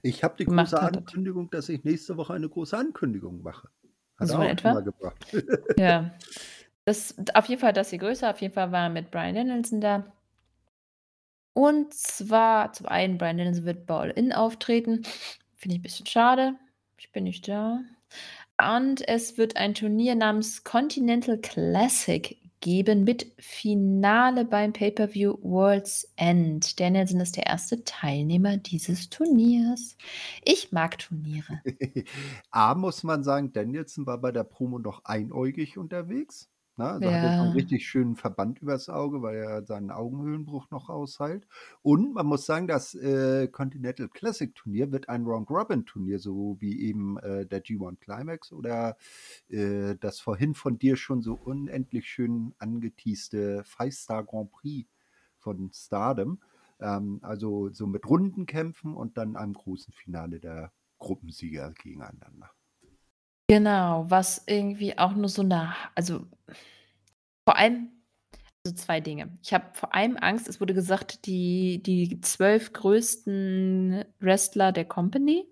Ich 0.04 0.24
habe 0.24 0.34
die 0.36 0.46
große 0.46 0.78
gemacht 0.78 0.82
hat. 0.82 0.98
Ankündigung, 0.98 1.48
dass 1.50 1.68
ich 1.68 1.84
nächste 1.84 2.16
Woche 2.16 2.34
eine 2.34 2.48
große 2.48 2.76
Ankündigung 2.76 3.40
mache. 3.42 3.68
Hat 4.16 4.30
er 4.30 4.36
So 4.36 4.42
in 4.42 4.42
auch 4.42 4.58
schon 4.58 4.72
mal 4.72 4.82
etwa? 4.82 4.82
gebracht. 4.82 5.24
Ja. 5.76 6.18
Das 6.86 7.16
auf 7.34 7.46
jeden 7.48 7.60
Fall 7.60 7.72
das 7.74 7.90
hier 7.90 7.98
größer. 8.00 8.30
Auf 8.30 8.40
jeden 8.42 8.54
Fall 8.54 8.72
war 8.72 8.84
er 8.84 8.90
mit 8.90 9.10
Bryan 9.12 9.34
Danielson 9.36 9.80
da. 9.80 10.12
Und 11.56 11.92
zwar 11.94 12.72
zum 12.72 12.86
einen, 12.86 13.18
Bryan 13.18 13.36
Danielson 13.38 13.64
wird 13.66 13.86
bei 13.86 13.94
All 13.94 14.10
In 14.10 14.32
auftreten. 14.32 15.02
Finde 15.56 15.76
ich 15.76 15.80
'n 15.80 15.82
bisschen 15.82 16.06
schade. 16.06 16.54
Ich 16.98 17.12
bin 17.12 17.24
nicht 17.24 17.46
da. 17.48 17.80
Und 18.62 19.06
es 19.08 19.38
wird 19.38 19.56
ein 19.56 19.74
Turnier 19.74 20.14
namens 20.14 20.62
Continental 20.62 21.38
Classic 21.38 22.38
geben 22.60 23.02
mit 23.02 23.32
Finale 23.38 24.44
beim 24.44 24.72
Pay-Per-View 24.72 25.38
World's 25.42 26.08
End. 26.14 26.78
Danielson 26.78 27.20
ist 27.20 27.36
der 27.36 27.50
1. 27.50 27.82
Teilnehmer 27.84 28.56
dieses 28.56 29.10
Turniers. 29.10 29.96
Ich 30.44 30.70
mag 30.70 30.96
Turniere. 30.98 31.60
A, 32.52 32.74
muss 32.76 33.02
man 33.02 33.24
sagen, 33.24 33.52
Danielson 33.52 34.06
war 34.06 34.18
bei 34.18 34.30
der 34.30 34.44
Promo 34.44 34.78
noch 34.78 35.04
einäugig 35.04 35.76
unterwegs, 35.76 36.48
ne? 36.76 36.86
Also, 36.88 37.12
hatte 37.12 37.30
so 37.30 37.44
'n 37.44 37.50
Ja. 37.50 37.52
richtig 37.52 37.86
schönen 37.88 38.16
Verband 38.16 38.60
übers 38.62 38.88
Auge, 38.88 39.22
weil 39.22 39.36
er 39.36 39.64
seinen 39.66 39.90
Augenhöhlenbruch 39.90 40.70
noch 40.70 40.88
ausheilt. 40.88 41.46
Und 41.82 42.14
man 42.14 42.26
muss 42.26 42.46
sagen, 42.46 42.66
das, 42.68 42.94
äh, 42.94 43.48
Continental 43.48 44.08
Classic 44.08 44.54
Turnier 44.54 44.92
wird 44.92 45.08
ein 45.08 45.24
Round-Robin-Turnier, 45.26 46.18
so 46.18 46.56
wie 46.60 46.80
eben, 46.82 47.18
äh, 47.18 47.46
der 47.46 47.60
G1 47.60 48.00
Climax 48.00 48.52
oder, 48.52 48.96
äh, 49.48 49.96
das 50.00 50.20
vorhin 50.20 50.54
von 50.54 50.78
dir 50.78 50.96
schon 50.96 51.22
so 51.22 51.34
unendlich 51.34 52.08
schön 52.08 52.54
angeteaste 52.58 53.62
Five 53.64 53.94
Star 53.94 54.24
Grand 54.24 54.50
Prix 54.52 54.88
von 55.38 55.70
Stardom. 55.72 56.40
Ähm, 56.80 57.18
also, 57.22 57.70
so 57.72 57.86
mit 57.86 58.06
Rundenkämpfen 58.08 58.94
und 58.94 59.18
dann 59.18 59.36
einem 59.36 59.54
großen 59.54 59.92
Finale 59.92 60.40
der 60.40 60.72
Gruppensieger 60.98 61.72
gegeneinander. 61.74 62.52
Genau, 63.52 64.06
was 64.08 64.42
irgendwie 64.46 64.96
auch 64.98 65.12
nur 65.14 65.28
so 65.28 65.42
'ne 65.42 65.68
ha 65.70 65.90
also, 65.94 66.20
vor 67.46 67.58
allem 67.58 67.90
so 68.66 68.72
2 68.74 69.00
Dinge. 69.00 69.38
Ich 69.42 69.54
habe 69.54 69.66
vor 69.74 69.94
allem 69.94 70.16
Angst, 70.20 70.48
es 70.48 70.60
wurde 70.60 70.74
gesagt, 70.74 71.26
die 71.26 71.82
die 71.84 72.20
12 72.22 72.72
größten 72.74 74.04
Wrestler 74.20 74.72
der 74.72 74.86
Company 74.86 75.46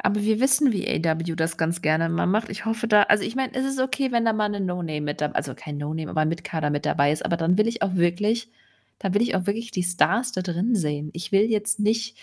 aber 0.00 0.22
wir 0.22 0.40
wissen, 0.40 0.72
wie 0.72 0.86
AEW 0.86 1.34
das 1.36 1.56
ganz 1.56 1.80
gerne 1.82 2.08
mal 2.08 2.26
macht. 2.26 2.50
Ich 2.50 2.64
hoffe 2.66 2.86
da 2.86 3.02
also, 3.04 3.24
ich 3.24 3.34
meine, 3.34 3.54
es 3.54 3.64
ist 3.64 3.80
okay, 3.80 4.12
wenn 4.12 4.24
da 4.24 4.32
mal 4.32 4.48
'ne 4.48 4.60
No-Name 4.60 5.00
mit 5.00 5.20
dab 5.20 5.34
also, 5.36 5.54
kein 5.54 5.78
No-Name, 5.78 6.10
aber 6.10 6.22
'n 6.22 6.28
Mitkader 6.28 6.70
mit 6.70 6.84
dabei 6.86 7.12
ist, 7.12 7.24
aber 7.24 7.36
dann 7.36 7.56
will 7.58 7.66
ich 7.66 7.82
auch 7.82 7.94
wirklich 7.94 8.50
dann 8.98 9.14
will 9.14 9.22
ich 9.22 9.34
auch 9.36 9.46
wirklich 9.46 9.70
die 9.70 9.82
Stars 9.82 10.32
da 10.32 10.42
drin 10.42 10.74
sehen. 10.74 11.10
Ich 11.12 11.32
will 11.32 11.44
jetzt 11.50 11.80
nicht, 11.80 12.18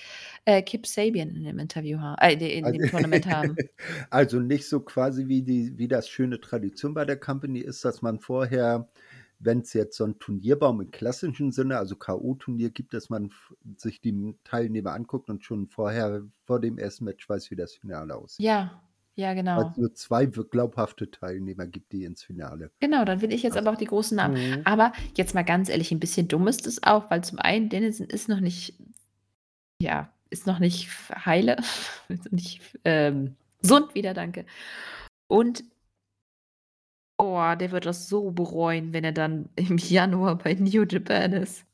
äh, 0.45 0.61
Kip 0.61 0.85
Sabian 0.87 1.29
in 1.35 1.43
dem 1.43 1.59
Interview 1.59 1.99
ha 1.99 2.15
äh, 2.21 2.33
in 2.59 2.65
Al 2.65 2.73
dem 2.73 2.85
Tournament 2.85 3.27
haben. 3.27 3.59
Also, 4.09 4.39
nicht 4.39 4.67
so 4.69 4.79
quasi 4.81 5.27
wie 5.27 5.43
die 5.43 5.77
wie 5.77 5.87
das 5.87 6.07
schöne 6.09 6.39
Tradition 6.41 6.93
bei 6.93 7.05
der 7.05 7.17
Company 7.19 7.59
ist, 7.59 7.83
dass 7.85 8.01
man 8.01 8.19
vorher, 8.19 8.89
wenn's 9.39 9.73
jetzt 9.73 9.97
so 9.97 10.05
'n 10.05 10.19
Turnierbaum 10.19 10.81
im 10.81 10.91
klassischen 10.91 11.51
Sinne, 11.51 11.77
also 11.77 11.95
K.O.-Turnier 11.95 12.69
gibt, 12.71 12.93
dass 12.93 13.09
man 13.09 13.31
sich 13.77 14.01
die 14.01 14.35
Teilnehmer 14.43 14.93
anguckt 14.93 15.29
und 15.29 15.43
schon 15.43 15.67
vorher 15.67 16.23
vor 16.45 16.59
dem 16.61 16.77
ersten 16.77 17.05
Match 17.05 17.27
weiß, 17.29 17.51
wie 17.51 17.55
das 17.55 17.75
Finale 17.75 18.15
aussieht. 18.15 18.45
Ja, 18.45 18.83
ja, 19.15 19.33
genau. 19.33 19.71
nur 19.77 19.93
2 19.93 20.35
wirk 20.35 20.51
glaubhafte 20.51 21.09
Teilnehmer 21.11 21.67
gibt, 21.67 21.91
die 21.91 22.03
ins 22.03 22.23
Finale 22.23 22.71
Genau, 22.79 23.05
dann 23.05 23.21
will 23.21 23.31
ich 23.33 23.43
jetzt 23.43 23.53
passen. 23.53 23.67
aber 23.67 23.75
auch 23.75 23.79
die 23.79 23.85
großen 23.85 24.15
Namen. 24.17 24.35
Mhm. 24.35 24.61
Aber 24.65 24.91
jetzt 25.15 25.35
mal 25.35 25.43
ganz 25.43 25.69
ehrlich, 25.69 25.91
'n 25.91 25.99
bisschen 25.99 26.27
dumm 26.27 26.47
ist 26.47 26.65
es 26.67 26.81
auch, 26.83 27.09
weil 27.11 27.23
zum 27.23 27.39
einen 27.39 27.69
Danielson 27.69 28.07
ist 28.07 28.29
noch 28.29 28.39
nicht 28.39 28.75
ja, 29.81 30.11
ist 30.29 30.47
noch 30.47 30.59
nicht 30.59 30.89
heile, 31.25 31.57
ist 32.09 32.31
nicht 32.31 32.61
ähm, 32.85 33.35
gesund 33.61 33.93
wieder, 33.95 34.13
danke. 34.13 34.45
Und 35.27 35.63
oh, 37.17 37.53
der 37.59 37.71
wird 37.71 37.85
das 37.85 38.09
so 38.09 38.31
bereuen, 38.31 38.93
wenn 38.93 39.03
er 39.03 39.11
dann 39.11 39.49
im 39.55 39.77
Januar 39.77 40.37
bei 40.37 40.53
New 40.55 40.83
Japan 40.83 41.33
ist. 41.33 41.65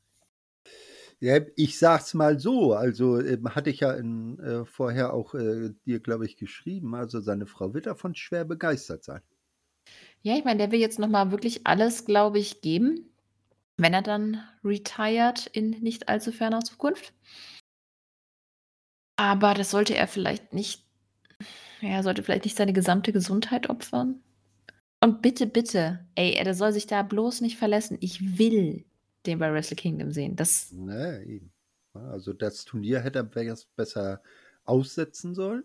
Ja, 1.21 1.39
ich 1.55 1.77
sage 1.77 2.03
es 2.03 2.13
mal 2.13 2.39
so, 2.39 2.73
also, 2.73 3.19
ähm, 3.19 3.53
hatte 3.53 3.69
ich 3.69 3.81
ja 3.81 3.93
in 3.93 4.39
äh, 4.39 4.65
vorher 4.65 5.13
auch, 5.13 5.33
äh, 5.35 5.71
dir, 5.85 5.99
glaube 5.99 6.25
ich, 6.25 6.37
geschrieben, 6.37 6.95
also, 6.95 7.19
seine 7.19 7.45
Frau 7.45 7.73
wird 7.73 7.87
davon 7.87 8.15
schwer 8.15 8.45
begeistert 8.45 9.03
sein. 9.03 9.21
Ja, 10.21 10.37
ich 10.37 10.45
meine, 10.45 10.59
der 10.59 10.71
will 10.71 10.79
jetzt 10.79 10.99
noch 10.99 11.07
mal 11.09 11.31
wirklich 11.31 11.67
alles, 11.67 12.05
glaube 12.05 12.39
ich, 12.39 12.61
geben, 12.61 13.09
wenn 13.77 13.93
er 13.93 14.01
dann 14.01 14.43
retired 14.63 15.47
in 15.47 15.71
nicht 15.81 16.09
allzu 16.09 16.31
ferner 16.31 16.61
Zukunft. 16.61 17.13
Aber 19.17 19.53
das 19.53 19.71
sollte 19.71 19.95
er 19.95 20.07
vielleicht 20.07 20.53
nicht 20.53 20.85
er 21.81 22.03
sollte 22.03 22.23
vielleicht 22.23 22.45
nicht 22.45 22.57
seine 22.57 22.73
gesamte 22.73 23.13
Gesundheit 23.13 23.69
opfern. 23.69 24.21
Und 25.01 25.21
bitte, 25.21 25.47
bitte, 25.47 26.05
ey, 26.15 26.41
der 26.43 26.53
soll 26.53 26.73
sich 26.73 26.87
da 26.87 27.03
bloß 27.03 27.41
nicht 27.41 27.57
verlassen. 27.57 27.97
Ich 28.01 28.37
will 28.37 28.85
den 29.25 29.39
bei 29.39 29.51
Wrestle 29.51 29.75
Kingdom 29.75 30.11
sehen. 30.11 30.35
Das 30.35 30.71
Ne, 30.71 31.23
eben. 31.25 31.51
Also 31.93 32.33
das 32.33 32.65
Turnier 32.65 32.99
hätte 32.99 33.19
er 33.19 33.63
besser 33.75 34.21
aussetzen 34.63 35.33
sollen. 35.33 35.63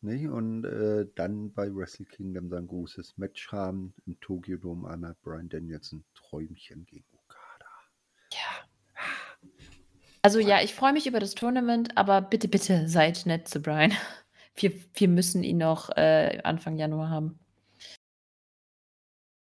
Nicht? 0.00 0.26
Und 0.28 0.64
äh, 0.64 1.06
dann 1.14 1.52
bei 1.52 1.74
Wrestle 1.74 2.06
Kingdom 2.06 2.48
sein 2.50 2.66
großes 2.66 3.16
Match 3.16 3.50
haben 3.50 3.94
im 4.06 4.18
Tokyo 4.20 4.56
Dome 4.56 4.88
einmal 4.88 5.16
Brian 5.22 5.48
Danielson 5.48 6.04
Träumchen 6.14 6.84
gegen 6.86 7.06
Okada. 7.12 7.66
Ja. 8.32 9.00
Also 10.22 10.38
ja, 10.38 10.60
ich 10.62 10.74
freue 10.74 10.92
mich 10.92 11.06
über 11.06 11.20
das 11.20 11.34
Tournament, 11.34 11.96
aber 11.96 12.20
bitte, 12.20 12.48
bitte 12.48 12.88
seid 12.88 13.26
nett 13.26 13.48
zu 13.48 13.60
Brian. 13.60 13.92
Wir, 14.58 14.72
wir 14.94 15.08
müssen 15.08 15.42
ihn 15.42 15.58
noch 15.58 15.90
äh, 15.98 16.40
Anfang 16.42 16.78
Januar 16.78 17.10
haben. 17.10 17.38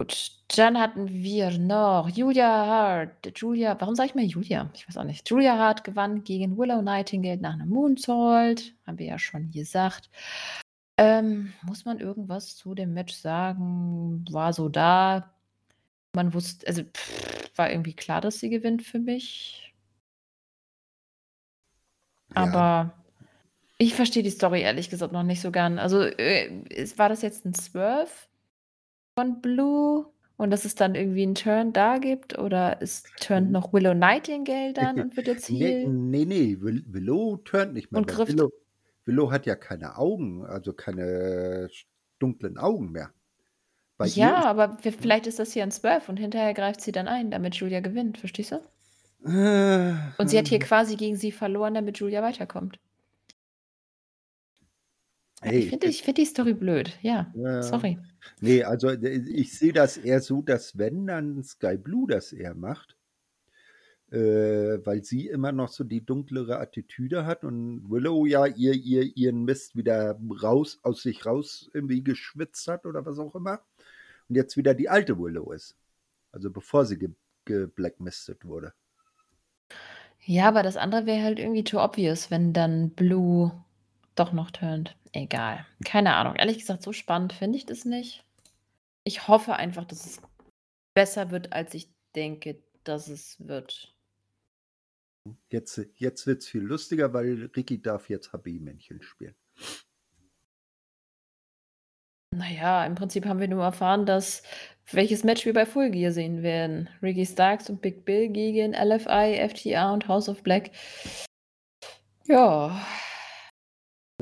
Gut, 0.03 0.33
dann 0.57 0.81
hatten 0.81 1.09
wir 1.09 1.57
noch 1.59 2.09
Julia 2.09 2.45
Hart. 2.49 3.39
Julia, 3.39 3.81
warum 3.81 3.95
sage 3.95 4.09
ich 4.09 4.15
mal 4.17 4.25
Julia? 4.25 4.69
Ich 4.75 4.89
weiß 4.89 4.97
auch 4.97 5.05
nicht. 5.05 5.31
Julia 5.31 5.57
Hart 5.57 5.85
gewann 5.85 6.25
gegen 6.25 6.59
Willow 6.59 6.83
Nightingale 6.83 7.41
nach 7.41 7.53
einem 7.53 7.69
Moonsault. 7.69 8.75
Haben 8.85 8.99
wir 8.99 9.07
ja 9.07 9.21
schon 9.21 9.53
gesagt. 9.53 10.11
Ähm, 10.97 11.53
muss 11.63 11.85
man 11.85 12.01
irgendwas 12.01 12.57
zu 12.57 12.75
dem 12.75 12.95
Match 12.95 13.15
sagen? 13.15 14.25
War 14.29 14.53
so 14.53 14.69
da. 14.69 15.33
Man 16.17 16.35
wusste, 16.35 16.67
also 16.67 16.83
pff, 16.83 17.57
war 17.57 17.71
irgendwie 17.71 17.95
klar, 17.95 18.21
dass 18.21 18.41
sie 18.41 18.51
gewinnt 18.51 18.83
für 18.83 18.99
mich. 18.99 19.73
Ja. 22.35 22.43
Aber 22.43 23.05
ich 23.79 23.95
verstehe 23.95 24.25
die 24.25 24.31
Story 24.31 24.63
ehrlich 24.63 24.91
gesagt 24.91 25.13
noch 25.13 25.23
nicht 25.23 25.41
so 25.41 25.53
gern. 25.53 25.79
Also 25.79 26.03
äh, 26.03 26.51
war 26.97 27.09
das 27.09 27.23
jetzt 27.23 27.45
ein 27.45 27.55
Swerve? 27.55 28.11
Von 29.15 29.41
Blue 29.41 30.07
und 30.37 30.51
dass 30.51 30.65
es 30.65 30.75
dann 30.75 30.95
irgendwie 30.95 31.23
einen 31.23 31.35
Turn 31.35 31.73
da 31.73 31.99
gibt 31.99 32.39
oder 32.39 32.79
es 32.81 33.05
turnt 33.21 33.51
noch 33.51 33.73
Willow 33.73 33.95
Nightingale 33.95 34.73
dann 34.73 34.99
und 35.01 35.17
wird 35.17 35.29
jetzt 35.29 35.51
Nee, 35.51 35.59
Heel? 35.59 35.89
nee, 35.89 36.25
nee, 36.25 36.57
Will- 36.61 36.85
Willow 36.87 37.37
turnt 37.39 37.75
nicht 37.75 37.93
mehr. 37.93 38.01
Und 38.01 38.09
weil 38.09 38.17
Griff- 38.17 38.29
Willow, 38.29 38.51
Willow 39.05 39.31
hat 39.31 39.47
ja 39.47 39.55
keine 39.55 39.99
Augen, 39.99 40.45
also 40.47 40.73
keine 40.73 41.69
dunklen 42.19 42.57
Augen 42.59 42.93
mehr. 42.93 43.11
Bei 43.99 44.07
Ja, 44.07 44.45
aber 44.45 44.79
vielleicht 44.81 45.27
ist 45.27 45.39
das 45.39 45.53
hier 45.53 45.63
ein 45.63 45.71
Swerve 45.71 46.11
und 46.11 46.17
hinterher 46.17 46.55
greift 46.55 46.81
sie 46.81 46.93
dann 46.93 47.09
ein, 47.09 47.31
damit 47.31 47.55
Julia 47.57 47.81
gewinnt, 47.81 48.19
verstehst 48.19 48.53
du? 48.53 48.57
Äh, 49.29 49.95
Und 50.19 50.29
sie 50.29 50.39
hat 50.39 50.49
hier 50.49 50.59
quasi 50.59 50.97
gegen 50.97 51.17
sie 51.17 51.31
verloren, 51.31 51.75
damit 51.75 51.99
Julia 51.99 52.23
weiterkommt. 52.23 52.79
Hey, 55.43 55.59
ich 55.59 55.71
finde 55.71 55.93
find 55.93 56.19
die 56.19 56.25
Story 56.25 56.55
blöd, 56.55 56.97
ja. 57.03 57.33
Ja. 57.35 57.63
Sorry. 57.63 57.99
Nee, 58.41 58.63
also 58.63 58.89
äh, 58.91 59.19
ich 59.29 59.59
sehe 59.59 59.73
das 59.73 59.97
eher 59.97 60.21
so, 60.21 60.41
dass 60.41 60.79
wenn 60.79 61.07
dann 61.07 61.43
Sky 61.43 61.77
Blue 61.77 62.07
das 62.07 62.33
eher 62.33 62.55
macht, 62.55 62.97
äh, 64.13 64.79
weil 64.85 65.03
sie 65.03 65.27
immer 65.27 65.51
noch 65.51 65.69
so 65.69 65.83
die 65.83 66.05
dunklere 66.05 66.61
Attitüde 66.61 67.27
hat 67.27 67.45
und 67.45 67.91
Willow 67.91 68.25
ja 68.27 68.47
ihr, 68.47 68.75
ihr 68.75 69.17
ihren 69.17 69.45
Mist 69.45 69.75
wieder 69.75 70.17
raus 70.43 70.79
aus 70.83 71.03
sich 71.03 71.27
raus 71.27 71.69
irgendwie 71.75 72.05
geschwitzt 72.05 72.69
hat 72.69 72.87
oder 72.87 73.05
was 73.05 73.19
auch 73.19 73.35
immer 73.35 73.63
und 74.29 74.37
jetzt 74.37 74.57
wieder 74.57 74.75
die 74.75 74.89
alte 74.89 75.19
Willow 75.19 75.51
ist. 75.53 75.77
Also 76.31 76.51
bevor 76.51 76.87
sie 76.87 76.99
ge 76.99 77.11
geblackmistet 77.45 78.45
wurde. 78.45 78.73
Ja, 80.25 80.47
aber 80.47 80.63
das 80.63 80.77
andere 80.77 81.07
wäre 81.07 81.25
halt 81.25 81.41
irgendwie 81.41 81.65
too 81.65 81.81
obvious, 81.81 82.31
wenn 82.31 82.53
dann 82.53 82.91
Blue 82.91 83.51
doch 84.15 84.33
noch 84.33 84.51
turnt. 84.51 84.97
Egal. 85.13 85.67
Keine 85.85 86.17
Ahnung. 86.17 86.37
Ehrlich 86.37 86.59
gesagt, 86.59 86.83
so 86.83 86.93
spannend 86.93 87.33
finde 87.33 87.59
ich 87.59 87.67
das 87.67 87.85
nicht. 87.85 88.25
Ich 89.05 89.29
hoffe 89.29 89.55
einfach, 89.55 89.85
dass 89.85 90.07
es 90.07 90.21
besser 90.95 91.31
wird, 91.31 91.53
als 91.53 91.75
ich 91.75 91.89
denke, 92.15 92.63
dass 92.85 93.09
es 93.09 93.37
wird. 93.47 93.95
Jetzt, 95.51 95.81
jetzt 95.97 96.27
wird 96.27 96.43
es 96.43 96.49
viel 96.49 96.63
lustiger, 96.63 97.13
weil 97.13 97.51
Ricky 97.57 97.81
darf 97.81 98.09
jetzt 98.09 98.33
HB-Männchen 98.33 99.03
spielen. 99.03 99.35
Naja, 102.35 102.85
im 102.87 102.95
Prinzip 102.95 103.27
haben 103.27 103.41
wir 103.41 103.49
nur 103.49 103.63
erfahren, 103.63 104.07
dass 104.07 104.43
welches 104.91 105.23
Match 105.23 105.45
wir 105.45 105.53
bei 105.53 105.67
Full 105.67 105.91
Gear 105.91 106.13
sehen 106.13 106.43
werden. 106.43 106.89
Ricky 107.03 107.27
Starks 107.27 107.69
und 107.69 107.83
Big 107.83 108.05
Bill 108.05 108.29
gegen 108.31 108.73
LFI, 108.73 109.49
FTA 109.49 109.93
und 109.93 110.09
House 110.09 110.29
of 110.29 110.43
Black. 110.43 110.71
Ja, 112.27 112.81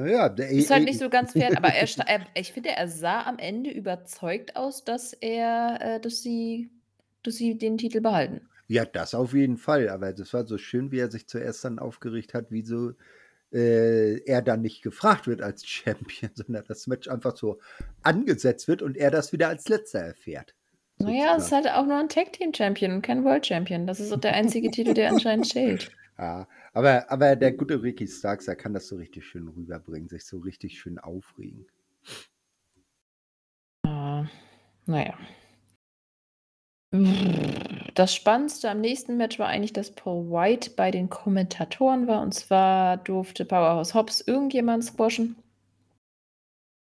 Naja, 0.01 0.30
der 0.30 0.48
ist 0.48 0.70
halt 0.70 0.84
nicht 0.84 0.98
so 0.98 1.11
ganz 1.11 1.32
fair, 1.32 1.55
aber 1.55 1.68
er, 1.68 1.86
er, 2.07 2.26
ich 2.34 2.53
finde, 2.53 2.70
er 2.70 2.88
sah 2.88 3.24
am 3.24 3.38
Ende 3.38 3.70
überzeugt 3.70 4.57
aus, 4.57 4.82
dass 4.82 5.12
er, 5.12 5.78
äh, 5.80 6.01
dass 6.01 6.22
sie, 6.22 6.70
dass 7.22 7.34
sie 7.34 7.59
den 7.59 7.76
Titel 7.76 8.01
behalten. 8.01 8.48
Ja, 8.66 8.86
das 8.86 9.14
auf 9.14 9.34
jeden 9.34 9.59
Fall. 9.59 9.90
Aber 9.90 10.12
das 10.14 10.32
war 10.32 10.46
so 10.46 10.57
schön, 10.57 10.90
wie 10.90 11.01
er 11.01 11.11
sich 11.11 11.26
zuerst 11.26 11.64
dann 11.64 11.78
aufgeregt 11.78 12.32
hat, 12.32 12.46
wieso 12.48 12.92
äh, 13.53 14.22
er 14.24 14.40
dann 14.40 14.62
nicht 14.62 14.82
gefragt 14.82 15.26
wird 15.26 15.42
als 15.42 15.66
Champion, 15.68 16.30
sondern 16.34 16.64
das 16.66 16.86
Match 16.86 17.09
einfach 17.09 17.36
so 17.36 17.59
angesetzt 18.03 18.68
wird 18.68 18.80
und 18.80 18.96
er 18.96 19.11
das 19.11 19.32
wieder 19.32 19.48
als 19.48 19.68
letzter 19.68 19.98
erfährt. 19.98 20.55
Naja, 20.96 21.36
es 21.36 21.46
ist 21.46 21.53
halt 21.53 21.68
auch 21.68 21.84
nur 21.84 21.98
ein 21.98 22.09
Tag 22.09 22.32
Team 22.32 22.55
Champion 22.55 22.92
und 22.92 23.03
kein 23.03 23.24
World 23.24 23.46
Champion. 23.46 23.86
Das 23.86 24.01
ist 24.01 24.12
auch 24.12 24.20
der 24.20 24.34
einzige 24.34 24.70
Titel, 24.70 24.94
der 24.94 25.11
anscheinend 25.11 25.46
zählt. 25.53 25.90
Ja, 26.21 26.47
aber, 26.75 27.11
aber 27.11 27.35
der 27.35 27.53
gute 27.53 27.83
Ricky 27.83 28.07
Starks, 28.07 28.47
er 28.47 28.55
kann 28.55 28.75
das 28.75 28.89
so 28.89 28.97
richtig 28.97 29.25
schön 29.25 29.49
rüberbringen, 29.49 30.07
sich 30.07 30.27
so 30.27 30.37
richtig 30.37 30.79
schön 30.79 30.99
aufregen. 30.99 31.66
Ah, 33.87 34.27
naja. 34.85 35.16
Das 37.95 38.14
Spannendste 38.14 38.68
am 38.68 38.83
nächsten 38.83 39.16
Match 39.16 39.39
war 39.39 39.49
eigentlich, 39.49 39.73
dass 39.73 39.95
Paul 39.95 40.31
White 40.31 40.73
bei 40.77 40.91
den 40.91 41.09
Kommentatoren 41.09 42.07
war. 42.07 42.21
Und 42.21 42.35
zwar 42.35 42.99
durfte 42.99 43.47
Powerhouse 43.47 43.95
Hobbs 43.95 44.21
irgendjemand 44.21 44.85
squashen. 44.85 45.37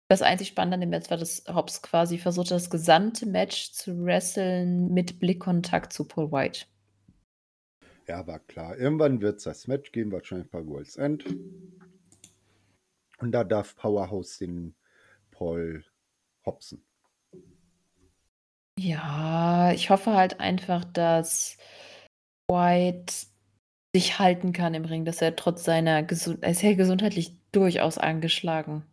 Das 0.08 0.22
einzig 0.22 0.48
Spannende 0.48 0.76
an 0.76 0.80
dem 0.80 0.88
Match 0.88 1.10
war, 1.10 1.18
dass 1.18 1.44
Hobbs 1.48 1.82
quasi 1.82 2.16
versucht, 2.16 2.50
das 2.50 2.70
gesamte 2.70 3.26
Match 3.26 3.72
zu 3.72 4.06
wresteln 4.06 4.94
mit 4.94 5.20
Blickkontakt 5.20 5.92
zu 5.92 6.04
Paul 6.08 6.32
White. 6.32 6.64
Ja, 8.08 8.26
war 8.26 8.38
klar. 8.38 8.78
Irgendwann 8.78 9.20
wird 9.20 9.36
es 9.36 9.44
das 9.44 9.66
Match 9.66 9.92
geben, 9.92 10.12
wahrscheinlich 10.12 10.50
bei 10.50 10.66
World's 10.66 10.96
End. 10.96 11.26
Und 13.18 13.32
da 13.32 13.44
darf 13.44 13.76
Powerhouse 13.76 14.38
den 14.38 14.74
Paul 15.30 15.84
hopsen. 16.46 16.82
Ja, 18.78 19.72
ich 19.72 19.90
hoffe 19.90 20.14
halt 20.14 20.40
einfach, 20.40 20.84
dass 20.84 21.58
White 22.50 23.12
sich 23.94 24.18
halten 24.18 24.52
kann 24.52 24.72
im 24.72 24.86
Ring, 24.86 25.04
dass 25.04 25.20
er 25.20 25.36
trotz 25.36 25.64
seiner 25.64 26.02
Gesund 26.02 26.42
er 26.42 26.52
ist 26.52 26.62
ja 26.62 26.74
gesundheitlich 26.74 27.36
durchaus 27.52 27.98
angeschlagen. 27.98 28.84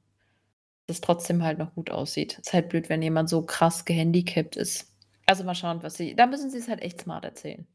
Dass 0.87 0.97
es 0.97 1.01
trotzdem 1.01 1.41
halt 1.41 1.57
noch 1.57 1.73
gut 1.73 1.89
aussieht. 1.89 2.39
Ist 2.39 2.53
halt 2.53 2.67
blöd, 2.67 2.89
wenn 2.89 3.01
jemand 3.01 3.29
so 3.29 3.45
krass 3.45 3.85
gehandicapt 3.85 4.57
ist. 4.57 4.93
Also 5.25 5.45
mal 5.45 5.55
schauen, 5.55 5.83
was 5.83 5.95
sie. 5.95 6.15
Da 6.15 6.25
müssen 6.25 6.49
sie 6.49 6.57
es 6.57 6.67
halt 6.67 6.81
echt 6.81 7.01
smart 7.01 7.23
erzählen. 7.23 7.65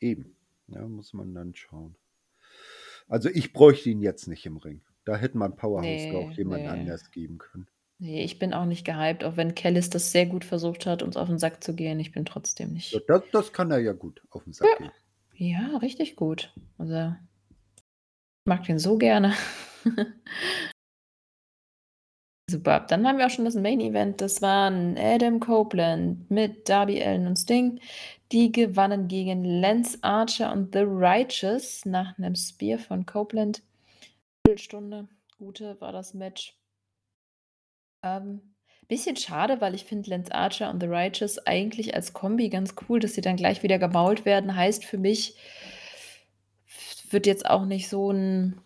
Eben. 0.00 0.36
Ja, 0.68 0.86
muss 0.86 1.12
man 1.12 1.34
dann 1.34 1.54
schauen. 1.54 1.96
Also 3.08 3.28
ich 3.28 3.52
bräuchte 3.52 3.90
ihn 3.90 4.00
jetzt 4.00 4.28
nicht 4.28 4.46
im 4.46 4.56
Ring. 4.56 4.82
Da 5.04 5.16
hätte 5.16 5.36
man 5.36 5.56
Powerhouse 5.56 5.84
Nee, 5.84 6.14
auch 6.16 6.30
jemand 6.32 6.62
nee. 6.62 6.68
anders 6.68 7.10
geben 7.10 7.38
können. 7.38 7.66
Nee, 7.98 8.24
ich 8.24 8.38
bin 8.38 8.54
auch 8.54 8.64
nicht 8.64 8.86
gehypt, 8.86 9.24
auch 9.24 9.36
wenn 9.36 9.54
Kellis 9.54 9.90
das 9.90 10.10
sehr 10.10 10.24
gut 10.26 10.44
versucht 10.44 10.86
hat, 10.86 11.02
uns 11.02 11.18
auf 11.18 11.28
den 11.28 11.38
Sack 11.38 11.62
zu 11.62 11.74
gehen. 11.74 12.00
Ich 12.00 12.12
bin 12.12 12.24
trotzdem 12.24 12.72
nicht. 12.72 12.98
Das, 13.08 13.22
das 13.30 13.52
kann 13.52 13.70
er 13.70 13.78
ja 13.78 13.92
gut 13.92 14.22
auf 14.30 14.44
den 14.44 14.54
Sack 14.54 14.78
gehen. 14.78 14.90
Ja, 15.34 15.76
richtig 15.78 16.16
gut. 16.16 16.54
Also, 16.78 17.14
ich 17.74 18.46
mag 18.46 18.64
den 18.64 18.78
so 18.78 18.96
gerne. 18.96 19.34
Super. 22.50 22.80
Dann 22.88 23.06
haben 23.06 23.18
wir 23.18 23.26
auch 23.26 23.30
schon 23.30 23.44
das 23.44 23.54
Main 23.54 23.80
Event. 23.80 24.20
Das 24.20 24.40
waren 24.42 24.96
Adam 24.98 25.38
Copeland 25.40 26.30
mit 26.30 26.68
Darby 26.68 27.02
Allen 27.02 27.26
und 27.26 27.36
Sting. 27.36 27.80
Die 28.32 28.52
gewannen 28.52 29.08
gegen 29.08 29.44
Lance 29.44 29.98
Archer 30.02 30.52
und 30.52 30.72
The 30.72 30.84
Righteous 30.84 31.84
nach 31.84 32.16
einem 32.16 32.36
Spear 32.36 32.78
von 32.78 33.04
Copeland. 33.04 33.62
Viertelstunde. 34.46 35.08
Gute 35.36 35.80
war 35.80 35.90
das 35.90 36.14
Match. 36.14 36.56
Ähm, 38.04 38.54
bisschen 38.86 39.16
schade, 39.16 39.60
weil 39.60 39.74
ich 39.74 39.84
finde 39.84 40.10
Lance 40.10 40.32
Archer 40.32 40.70
und 40.70 40.80
The 40.80 40.86
Righteous 40.86 41.38
eigentlich 41.38 41.94
als 41.94 42.12
Kombi 42.12 42.50
ganz 42.50 42.74
cool, 42.88 43.00
dass 43.00 43.14
sie 43.14 43.20
dann 43.20 43.36
gleich 43.36 43.62
wieder 43.62 43.78
gemault 43.78 44.24
werden. 44.24 44.54
Heißt 44.54 44.84
für 44.84 44.98
mich, 44.98 45.36
wird 47.10 47.26
jetzt 47.26 47.46
auch 47.46 47.66
nicht 47.66 47.88
so 47.88 48.12
ein 48.12 48.60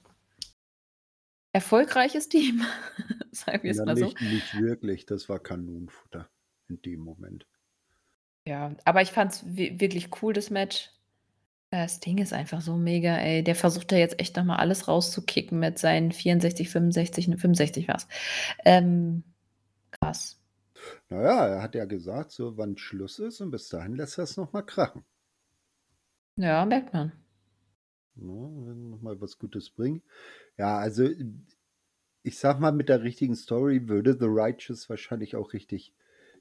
erfolgreiches 1.53 2.29
Team. 2.29 2.63
Sagen 3.31 3.63
wir 3.63 3.71
es 3.71 3.79
Ja, 3.79 3.85
mal 3.87 3.97
so. 3.97 4.05
nicht, 4.07 4.21
nicht 4.21 4.59
wirklich. 4.59 5.07
Das 5.07 5.29
war 5.29 5.39
Kanonenfutter 5.39 6.29
in 6.69 6.83
dem 6.83 7.01
Moment. 7.01 7.47
Ja, 8.47 8.75
aber 8.85 9.03
ich 9.03 9.11
fand 9.13 9.33
es 9.33 9.45
wirklich 9.57 10.11
cool, 10.23 10.33
das 10.33 10.51
Match. 10.51 10.91
Äh, 11.71 11.83
Das 11.85 12.01
Ding 12.01 12.19
ist 12.19 12.33
einfach 12.33 12.61
so 12.63 12.77
mega, 12.77 13.17
ey. 13.19 13.45
Der 13.45 13.57
versucht 13.57 13.93
da 13.93 13.97
jetzt 13.97 14.21
echt 14.21 14.37
nochmal 14.37 14.59
alles 14.59 14.89
rauszukicken 14.89 15.59
mit 15.61 15.79
seinen 15.79 16.13
64, 16.13 16.71
65, 16.71 17.27
65 17.27 17.89
war's. 17.89 18.09
Ähm, 18.65 19.25
krass. 19.93 20.41
Naja, 21.09 21.47
er 21.47 21.63
hat 21.63 21.75
ja 21.75 21.87
gesagt, 21.87 22.31
so 22.33 22.59
wann 22.59 22.77
Schluss 22.77 23.19
ist 23.19 23.41
und 23.41 23.51
bis 23.51 23.69
dahin 23.71 23.95
lässt 23.97 24.19
er 24.19 24.25
es 24.25 24.37
nochmal 24.37 24.67
krachen. 24.67 25.03
Ja, 26.37 26.65
merkt 26.65 26.93
man. 26.93 27.13
Ja, 28.17 28.25
nochmal 28.75 29.21
was 29.21 29.39
Gutes 29.39 29.71
bringen. 29.71 30.03
Ja, 30.59 30.79
also 30.79 31.09
ich 32.25 32.39
sag 32.39 32.59
mal, 32.59 32.73
mit 32.73 32.89
der 32.89 33.03
richtigen 33.05 33.37
Story 33.37 33.89
würde 33.89 34.15
The 34.19 34.27
Righteous 34.29 34.91
wahrscheinlich 34.91 35.37
auch 35.37 35.53
richtig 35.53 35.95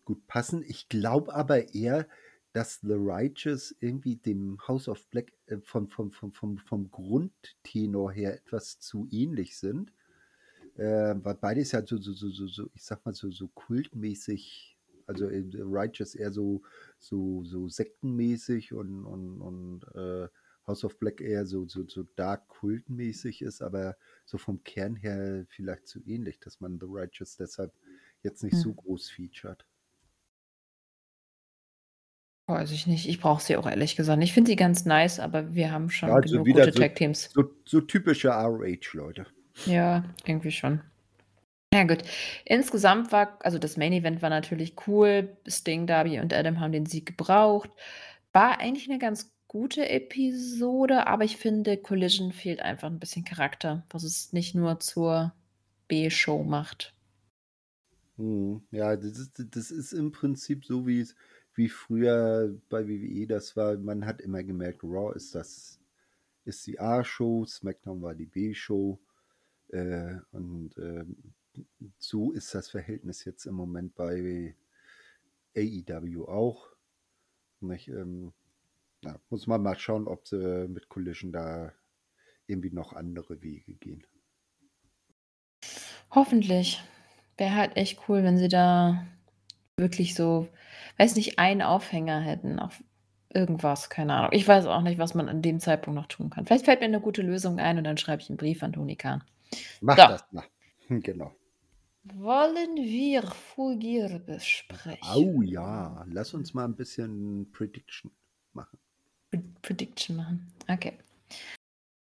gut 0.06 0.26
passen. 0.28 0.64
Ich 0.66 0.90
glaube 0.90 1.34
aber 1.34 1.74
eher, 1.74 2.08
dass 2.54 2.82
The 2.82 2.96
Righteous 2.96 3.76
irgendwie 3.80 4.16
dem 4.16 4.60
House 4.68 4.88
of 4.88 5.06
Black 5.10 5.34
äh, 5.48 5.58
vom, 5.58 5.90
vom, 5.90 6.12
vom, 6.12 6.32
vom, 6.32 6.58
vom 6.60 6.92
Grundtenor 6.92 8.12
her 8.12 8.36
etwas 8.36 8.80
zu 8.80 9.08
ähnlich 9.12 9.58
sind. 9.58 9.92
Äh, 10.76 11.16
weil 11.24 11.36
beides 11.36 11.72
ja 11.72 11.86
so, 11.86 11.98
so, 11.98 12.14
so, 12.14 12.30
so, 12.30 12.48
so, 12.48 12.70
ich 12.74 12.84
sag 12.84 13.06
mal 13.06 13.14
so, 13.14 13.32
so 13.32 13.48
kultmäßig, 13.48 14.78
also 15.08 15.28
äh, 15.28 15.44
Righteous 15.56 16.16
eher 16.16 16.32
so, 16.32 16.62
so, 17.00 17.44
so 17.44 17.68
sektenmäßig 17.68 18.74
und, 18.74 19.06
und, 19.06 19.42
und 19.42 19.84
äh, 19.96 20.28
House 20.66 20.84
of 20.86 20.98
Black 20.98 21.22
eher 21.22 21.46
so, 21.46 21.68
so, 21.68 21.88
so 21.88 22.04
dark 22.16 22.48
kultmäßig 22.48 23.42
ist, 23.42 23.62
aber 23.62 23.98
so 24.26 24.38
vom 24.38 24.64
Kern 24.64 24.96
her 24.96 25.46
vielleicht 25.50 25.88
zu 25.88 26.02
ähnlich, 26.06 26.40
dass 26.40 26.62
man 26.62 26.80
The 26.80 26.88
Righteous 26.88 27.36
deshalb 27.36 27.74
jetzt 28.22 28.44
nicht 28.44 28.54
hm. 28.54 28.62
so 28.62 28.74
groß 28.74 29.10
featured. 29.10 29.66
Weiß 32.54 32.72
ich 32.72 32.86
nicht. 32.86 33.10
Ich 33.10 33.20
brauche 33.20 33.42
sie 33.42 33.58
auch 33.58 33.68
ehrlich 33.68 33.96
gesagt 33.96 34.22
Ich 34.22 34.32
finde 34.32 34.52
sie 34.52 34.56
ganz 34.56 34.86
nice, 34.86 35.20
aber 35.20 35.56
wir 35.56 35.72
haben 35.72 35.90
schon 35.90 36.10
ja, 36.10 36.16
also 36.16 36.34
genug 36.44 36.48
gute 36.48 36.72
so, 36.72 36.80
Tag-Teams. 36.80 37.32
So, 37.34 37.46
so 37.66 37.82
typische 37.82 38.30
ROH-Leute. 38.30 39.26
Ja, 39.66 40.04
irgendwie 40.26 40.52
schon. 40.52 40.82
Ja 41.74 41.84
gut. 41.84 42.04
Insgesamt 42.46 43.12
war 43.12 43.40
also 43.42 43.58
das 43.58 43.78
Main 43.78 43.94
Event 43.94 44.22
war 44.22 44.30
natürlich 44.30 44.76
cool. 44.86 45.36
Sting, 45.48 45.88
Darby 45.88 46.20
und 46.20 46.32
Adam 46.32 46.60
haben 46.60 46.72
den 46.72 46.86
Sieg 46.86 47.08
gebraucht. 47.08 47.72
War 48.34 48.60
eigentlich 48.60 48.88
eine 48.88 49.00
ganz 49.00 49.34
gute 49.48 49.90
Episode, 49.90 51.08
aber 51.08 51.24
ich 51.24 51.38
finde, 51.38 51.78
Collision 51.78 52.32
fehlt 52.32 52.62
einfach 52.62 52.90
ein 52.90 53.00
bisschen 53.00 53.26
Charakter, 53.26 53.84
was 53.90 54.04
es 54.04 54.32
nicht 54.32 54.54
nur 54.54 54.80
zur 54.80 55.34
B-Show 55.88 56.44
macht. 56.44 56.94
Hm, 58.18 58.62
ja, 58.70 58.96
das 58.96 59.18
ist, 59.18 59.44
das 59.50 59.72
ist 59.72 59.94
im 59.94 60.12
Prinzip 60.12 60.66
so, 60.66 60.86
wie 60.86 61.00
es 61.00 61.16
wie 61.56 61.70
früher 61.70 62.56
bei 62.70 62.88
WWE 62.88 63.28
das 63.28 63.56
war. 63.56 63.78
Man 63.78 64.06
hat 64.06 64.22
immer 64.22 64.44
gemerkt, 64.44 64.84
Raw 64.84 65.16
ist 65.16 65.36
das 65.36 65.80
ist 66.46 66.68
die 66.68 66.80
A-Show, 66.80 67.46
SmackDown 67.46 68.02
war 68.02 68.16
die 68.16 68.26
B-Show. 68.26 69.00
Äh, 69.70 70.16
und 70.32 70.78
äh, 70.78 71.06
so 71.98 72.32
ist 72.32 72.54
das 72.54 72.70
Verhältnis 72.70 73.26
jetzt 73.26 73.46
im 73.46 73.56
Moment 73.56 73.96
bei 73.96 74.56
AEW 75.56 76.26
auch. 76.26 76.68
Nicht, 77.62 77.88
ähm, 77.88 78.34
na, 79.02 79.20
muss 79.30 79.48
man 79.48 79.62
mal 79.62 79.78
schauen, 79.78 80.08
ob 80.08 80.28
sie 80.28 80.68
mit 80.68 80.90
Collision 80.90 81.32
da 81.32 81.74
irgendwie 82.48 82.72
noch 82.72 82.94
andere 82.94 83.42
Wege 83.42 83.74
gehen. 83.76 84.06
Hoffentlich. 86.12 86.84
Wäre 87.38 87.56
halt 87.56 87.78
echt 87.78 88.08
cool, 88.08 88.24
wenn 88.24 88.38
sie 88.38 88.50
da 88.50 89.08
wirklich 89.78 90.14
so, 90.14 90.48
weiß 90.98 91.16
nicht, 91.16 91.40
einen 91.40 91.62
Aufhänger 91.62 92.20
hätten 92.20 92.60
auf 92.60 92.84
irgendwas, 93.34 93.90
keine 93.90 94.14
Ahnung. 94.14 94.30
Ich 94.34 94.48
weiß 94.48 94.66
auch 94.68 94.82
nicht, 94.82 95.00
was 95.00 95.16
man 95.16 95.30
an 95.30 95.42
dem 95.42 95.60
Zeitpunkt 95.60 96.00
noch 96.00 96.08
tun 96.08 96.30
kann. 96.30 96.46
Vielleicht 96.46 96.66
fällt 96.66 96.80
mir 96.80 96.86
eine 96.86 97.02
gute 97.02 97.22
Lösung 97.22 97.60
ein 97.60 97.78
und 97.78 97.84
dann 97.84 97.98
schreibe 97.98 98.22
ich 98.22 98.30
einen 98.30 98.38
Brief 98.38 98.62
an 98.64 98.74
Toni 98.74 98.96
Kahn. 98.96 99.24
Mach 99.82 99.98
so. 99.98 100.04
das 100.04 100.24
mal. 100.32 100.46
Genau. 100.90 101.34
Wollen 102.04 102.76
wir 102.76 103.24
Fugier 103.24 104.20
besprechen? 104.20 105.00
Oh 105.16 105.42
ja, 105.42 106.06
lass 106.10 106.34
uns 106.34 106.54
mal 106.54 106.66
ein 106.66 106.76
bisschen 106.76 107.50
Prediction 107.54 108.12
machen. 108.52 108.78
Prediction 109.62 110.18
machen. 110.18 110.52
Okay. 110.68 110.94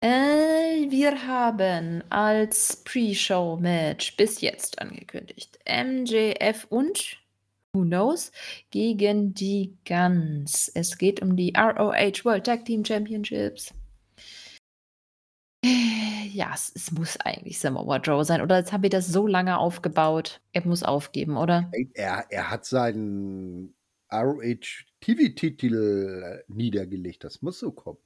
Äh, 0.02 0.92
wir 0.92 1.26
haben 1.26 2.04
als 2.10 2.84
Pre-Show-Match 2.84 4.18
bis 4.18 4.42
jetzt 4.42 4.80
angekündigt 4.80 5.58
MJF 5.66 6.68
und 6.70 7.18
Who 7.74 7.84
Knows 7.84 8.32
gegen 8.72 9.34
die 9.34 9.78
Guns. 9.88 10.72
Es 10.74 10.98
geht 10.98 11.22
um 11.22 11.36
die 11.36 11.54
ROH 11.56 12.26
World 12.26 12.46
Tag 12.46 12.66
Team 12.66 12.84
Championships 12.84 13.74
ja, 16.38 16.52
es, 16.54 16.72
es 16.76 16.92
muss 16.92 17.18
eigentlich 17.20 17.60
Samoa 17.60 17.98
Joe 17.98 18.24
sein. 18.24 18.42
Oder 18.42 18.60
jetzt 18.60 18.72
haben 18.72 18.84
wir 18.84 18.90
das 18.90 19.08
so 19.08 19.28
lange 19.28 19.58
aufgebaut. 19.58 20.42
Er 20.54 20.66
muss 20.66 20.84
aufgeben, 20.84 21.36
oder? 21.36 21.72
Er, 21.94 22.26
er 22.30 22.52
hat 22.52 22.66
seinen 22.66 23.76
ROH-TV-Titel 24.12 25.74
äh, 25.74 26.44
niedergelegt. 26.48 27.24
Das 27.24 27.42
muss 27.42 27.60
so 27.60 27.72
kommen. 27.72 27.98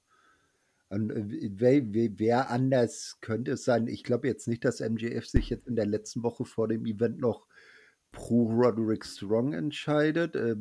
Und 0.89 1.11
äh, 1.11 1.51
wer, 1.53 1.81
wer, 2.17 2.49
anders 2.49 3.17
könnte 3.21 3.51
es 3.51 3.65
sein? 3.65 3.87
Ich 3.87 4.03
glaube 4.03 4.27
jetzt 4.27 4.47
nicht, 4.47 4.63
dass 4.65 4.79
MJF 4.79 5.27
sich 5.27 5.49
jetzt 5.49 5.67
in 5.67 5.75
der 5.75 5.85
letzten 5.85 6.23
Woche 6.23 6.45
vor 6.45 6.67
dem 6.67 6.85
Event 6.85 7.19
noch 7.19 7.47
pro 8.11 8.43
Roderick 8.43 9.05
Strong 9.05 9.53
entscheidet. 9.53 10.35
Äh, 10.35 10.55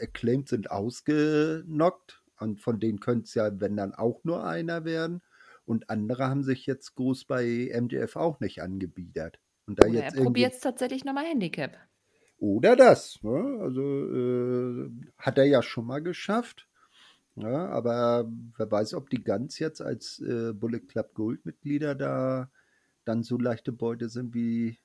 Acclaimed 0.00 0.48
sind 0.48 0.70
ausgenockt 0.70 2.22
und 2.38 2.60
von 2.60 2.80
denen 2.80 3.00
könnte 3.00 3.24
es 3.24 3.34
ja, 3.34 3.60
wenn 3.60 3.76
dann 3.76 3.94
auch 3.94 4.24
nur 4.24 4.44
einer 4.44 4.84
werden. 4.84 5.22
Und 5.64 5.88
andere 5.90 6.28
haben 6.28 6.42
sich 6.42 6.66
jetzt 6.66 6.94
groß 6.96 7.26
bei 7.26 7.70
MJF 7.80 8.16
auch 8.16 8.40
nicht 8.40 8.62
angebiedert. 8.62 9.38
Und 9.66 9.78
da 9.78 9.86
Oder 9.86 10.00
jetzt 10.00 10.16
er 10.16 10.24
probiert 10.24 10.54
es 10.54 10.60
tatsächlich 10.60 11.04
nochmal 11.04 11.26
Handicap. 11.26 11.76
Oder 12.38 12.74
das. 12.74 13.22
Ne? 13.22 13.58
Also 13.60 13.82
äh, 13.82 14.90
hat 15.18 15.38
er 15.38 15.44
ja 15.44 15.62
schon 15.62 15.86
mal 15.86 16.02
geschafft. 16.02 16.66
Ja, 17.36 17.68
aber 17.68 18.28
wer 18.56 18.70
weiß, 18.70 18.94
ob 18.94 19.08
die 19.10 19.22
Guns 19.22 19.58
jetzt 19.58 19.80
als 19.80 20.18
äh, 20.20 20.52
Bullet 20.52 20.80
Club 20.80 21.14
Gold 21.14 21.44
Mitglieder 21.46 21.94
da 21.94 22.50
dann 23.04 23.22
so 23.22 23.38
leichte 23.38 23.72
Beute 23.72 24.08
sind 24.08 24.34
wie 24.34 24.78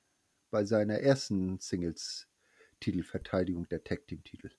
bei 0.56 0.64
seiner 0.64 1.00
ersten 1.00 1.58
Singles 1.58 2.28
Titelverteidigung 2.80 3.68
der 3.68 3.84
Tag 3.84 4.06
Team 4.06 4.24
Titel. 4.24 4.50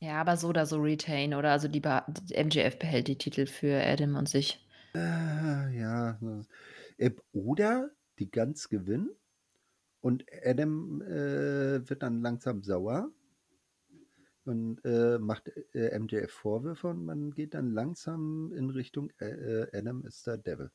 Ja, 0.00 0.22
aber 0.22 0.38
so 0.38 0.48
oder 0.48 0.64
so 0.64 0.80
Retain 0.80 1.34
oder 1.34 1.50
also 1.50 1.68
die 1.68 1.82
MJF 1.82 2.78
behält 2.78 3.08
die 3.08 3.18
Titel 3.18 3.44
für 3.44 3.84
Adam 3.84 4.16
und 4.16 4.26
sich. 4.26 4.66
Äh, 4.94 5.78
ja. 5.78 6.18
Äh, 6.96 7.10
oder 7.34 7.90
die 8.18 8.30
Gans 8.30 8.70
gewinnen 8.70 9.10
und 10.00 10.24
Adam 10.42 11.02
äh, 11.02 11.86
wird 11.90 12.02
dann 12.02 12.22
langsam 12.22 12.62
sauer 12.62 13.10
und 14.46 14.82
äh, 14.86 15.18
macht 15.18 15.52
äh, 15.74 15.98
MJF 15.98 16.32
Vorwürfe 16.32 16.88
und 16.88 17.04
man 17.04 17.32
geht 17.32 17.52
dann 17.52 17.70
langsam 17.70 18.50
in 18.56 18.70
Richtung 18.70 19.10
äh, 19.18 19.66
Adam 19.76 20.06
ist 20.06 20.26
der 20.26 20.38
Devil. 20.38 20.70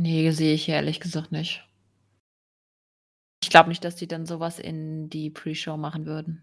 Nee, 0.00 0.30
sehe 0.30 0.54
ich 0.54 0.68
ehrlich 0.68 1.00
gesagt 1.00 1.32
nicht. 1.32 1.66
Ich 3.50 3.52
glaube 3.52 3.68
nicht, 3.68 3.82
dass 3.82 3.96
die 3.96 4.06
dann 4.06 4.26
sowas 4.26 4.60
in 4.60 5.10
die 5.10 5.28
Pre-Show 5.28 5.76
machen 5.76 6.06
würden. 6.06 6.40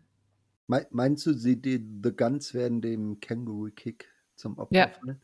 Meinst 0.68 1.26
du, 1.26 1.32
sie, 1.32 1.56
die 1.56 1.82
The 2.04 2.12
Guns 2.12 2.54
werden 2.54 2.82
dem 2.82 3.22
Kangaroo 3.22 3.70
Kick 3.74 4.14
zum 4.36 4.58
Opfer 4.58 4.76
Ja, 4.76 4.90
fallen? 4.90 5.22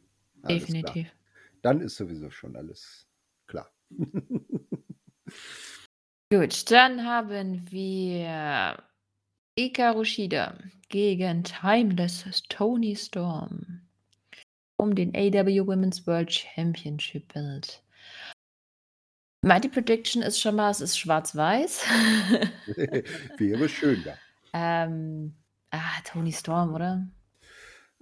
definitiv. 0.48 1.10
Klar. 1.10 1.16
Dann 1.62 1.82
ist 1.82 1.98
sowieso 1.98 2.30
schon 2.30 2.56
alles 2.56 3.06
klar. 3.48 3.70
Gut, 6.32 6.72
dann 6.72 7.04
haben 7.04 7.70
wir 7.70 8.82
Ika 9.56 10.06
Shida 10.06 10.58
gegen 10.88 11.44
Timeless 11.44 12.44
Tony 12.48 12.96
Storm 12.96 13.82
um 14.78 14.96
den 14.96 15.14
AW 15.14 15.68
Women's 15.68 16.08
World 16.08 16.32
Championship 16.32 17.34
Belt. 17.34 17.83
Meine 19.46 19.68
Prediction 19.68 20.22
ist 20.22 20.40
schon 20.40 20.56
mal, 20.56 20.72
es 20.72 20.80
ist 20.80 20.98
schwarz-weiß. 20.98 21.84
Wäre 23.38 23.68
schön, 23.68 24.02
ja. 24.06 24.14
Ähm, 24.54 25.34
ah, 25.70 26.00
Tony 26.06 26.32
Storm, 26.32 26.74
oder? 26.74 27.06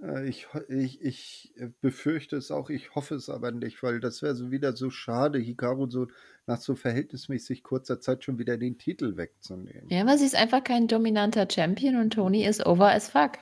Äh, 0.00 0.28
ich, 0.28 0.46
ich, 0.68 1.02
ich 1.02 1.52
befürchte 1.80 2.36
es 2.36 2.52
auch, 2.52 2.70
ich 2.70 2.94
hoffe 2.94 3.16
es 3.16 3.28
aber 3.28 3.50
nicht, 3.50 3.82
weil 3.82 3.98
das 3.98 4.22
wäre 4.22 4.36
so 4.36 4.52
wieder 4.52 4.76
so 4.76 4.90
schade, 4.90 5.40
Hikaru 5.40 5.90
so 5.90 6.06
nach 6.46 6.60
so 6.60 6.76
verhältnismäßig 6.76 7.64
kurzer 7.64 7.98
Zeit 7.98 8.22
schon 8.22 8.38
wieder 8.38 8.56
den 8.56 8.78
Titel 8.78 9.16
wegzunehmen. 9.16 9.88
Ja, 9.88 10.02
aber 10.02 10.18
sie 10.18 10.26
ist 10.26 10.36
einfach 10.36 10.62
kein 10.62 10.86
dominanter 10.86 11.48
Champion 11.50 11.96
und 11.96 12.12
Tony 12.12 12.44
ist 12.44 12.64
over 12.64 12.92
as 12.92 13.08
fuck. 13.08 13.32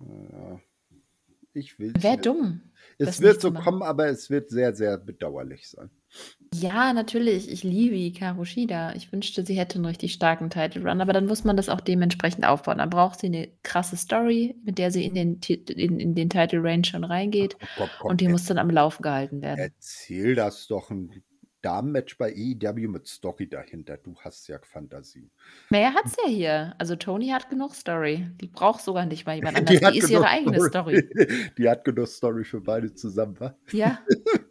Ja, 0.00 0.60
ich 1.52 1.78
will. 1.78 1.92
Wäre 1.96 2.18
dumm. 2.18 2.72
Es 2.98 3.20
wird 3.20 3.40
so 3.40 3.52
kommen, 3.52 3.84
aber 3.84 4.08
es 4.08 4.30
wird 4.30 4.50
sehr, 4.50 4.74
sehr 4.74 4.98
bedauerlich 4.98 5.68
sein. 5.68 5.88
Ja, 6.54 6.92
natürlich. 6.92 7.50
Ich 7.50 7.64
liebe 7.64 7.96
Hikaru 7.96 8.44
Shida. 8.44 8.94
Ich 8.94 9.10
wünschte, 9.10 9.44
sie 9.44 9.58
hätte 9.58 9.76
einen 9.76 9.86
richtig 9.86 10.12
starken 10.12 10.50
Title 10.50 10.82
Run, 10.82 11.00
aber 11.00 11.12
dann 11.14 11.26
muss 11.26 11.44
man 11.44 11.56
das 11.56 11.68
auch 11.68 11.80
dementsprechend 11.80 12.44
aufbauen. 12.44 12.78
Dann 12.78 12.90
braucht 12.90 13.20
sie 13.20 13.28
eine 13.28 13.48
krasse 13.62 13.96
Story, 13.96 14.54
mit 14.64 14.78
der 14.78 14.90
sie 14.90 15.06
in 15.06 15.14
den, 15.14 15.40
in, 15.68 15.98
in 15.98 16.14
den 16.14 16.28
Title 16.28 16.62
Range 16.62 16.84
schon 16.84 17.04
reingeht. 17.04 17.56
Oh 17.56 17.66
Gott, 17.78 17.90
Gott, 18.00 18.10
und 18.10 18.20
die 18.20 18.28
muss 18.28 18.44
dann 18.44 18.58
am 18.58 18.68
Laufen 18.68 19.02
gehalten 19.02 19.40
werden. 19.40 19.60
Erzähl 19.60 20.34
das 20.34 20.66
doch 20.66 20.90
ein 20.90 21.22
Damenmatch 21.62 22.18
bei 22.18 22.32
AEW 22.32 22.88
mit 22.88 23.06
Story 23.06 23.48
dahinter. 23.48 23.96
Du 23.96 24.16
hast 24.20 24.48
ja 24.48 24.58
Fantasie. 24.62 25.30
Naja, 25.70 25.94
hat's 25.94 26.16
ja 26.22 26.28
hier. 26.28 26.74
Also 26.78 26.96
Tony 26.96 27.28
hat 27.28 27.48
genug 27.48 27.74
Story. 27.74 28.28
Die 28.40 28.48
braucht 28.48 28.82
sogar 28.82 29.06
nicht 29.06 29.24
mal 29.26 29.36
jemand 29.36 29.56
anders. 29.58 29.78
Die, 29.78 29.92
die 29.92 29.98
ist 29.98 30.10
ihre 30.10 30.26
eigene 30.26 30.60
Story. 30.60 31.08
Die 31.58 31.68
hat 31.68 31.84
genug 31.84 32.08
Story 32.08 32.44
für 32.44 32.60
beide 32.60 32.92
zusammen, 32.92 33.38
wa? 33.40 33.56
Ja. 33.70 34.00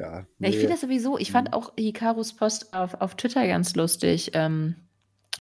ja. 0.00 0.26
Nee. 0.38 0.48
Ich 0.48 0.56
finde 0.56 0.70
das 0.70 0.80
sowieso, 0.80 1.18
ich 1.18 1.30
fand 1.30 1.48
mhm. 1.48 1.54
auch 1.54 1.72
Hikarus 1.78 2.34
Post 2.34 2.72
auf, 2.74 2.94
auf 2.94 3.14
Twitter 3.16 3.46
ganz 3.46 3.74
lustig. 3.76 4.30
Ähm, 4.34 4.76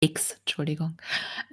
X, 0.01 0.37
Entschuldigung, 0.39 0.97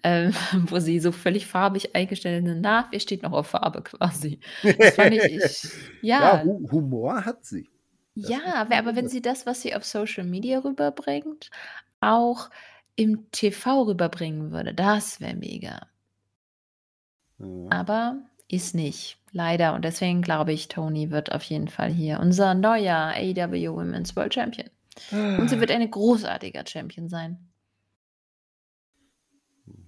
ähm, 0.02 0.34
wo 0.66 0.78
sie 0.78 1.00
so 1.00 1.12
völlig 1.12 1.46
farbig 1.46 1.94
eingestellt 1.94 2.44
sind. 2.44 2.60
Na, 2.60 2.88
wir 2.90 3.00
steht 3.00 3.22
noch 3.22 3.32
auf 3.32 3.48
Farbe 3.48 3.82
quasi. 3.82 4.40
Das 4.62 4.94
fand 4.94 5.14
ich, 5.14 5.24
ich 5.24 5.72
ja. 6.02 6.36
ja 6.36 6.44
Humor 6.44 7.24
hat 7.24 7.44
sie. 7.44 7.68
Das 8.14 8.28
ja, 8.28 8.54
aber 8.56 8.94
wenn 8.94 9.08
sie 9.08 9.22
das, 9.22 9.46
was 9.46 9.62
sie 9.62 9.74
auf 9.74 9.86
Social 9.86 10.24
Media 10.24 10.58
rüberbringt, 10.58 11.50
auch 12.00 12.50
im 12.94 13.30
TV 13.30 13.84
rüberbringen 13.84 14.50
würde, 14.50 14.74
das 14.74 15.18
wäre 15.18 15.34
mega. 15.34 15.86
Ja. 17.38 17.46
Aber 17.70 18.18
ist 18.52 18.74
nicht, 18.74 19.18
leider. 19.32 19.74
Und 19.74 19.84
deswegen 19.84 20.22
glaube 20.22 20.52
ich, 20.52 20.68
Tony 20.68 21.10
wird 21.10 21.32
auf 21.32 21.42
jeden 21.44 21.68
Fall 21.68 21.90
hier 21.90 22.20
unser 22.20 22.54
neuer 22.54 23.12
AEW 23.16 23.72
Women's 23.72 24.14
World 24.14 24.34
Champion. 24.34 24.68
Und 25.10 25.48
sie 25.48 25.58
wird 25.58 25.70
eine 25.70 25.88
großartiger 25.88 26.64
Champion 26.66 27.08
sein. 27.08 27.48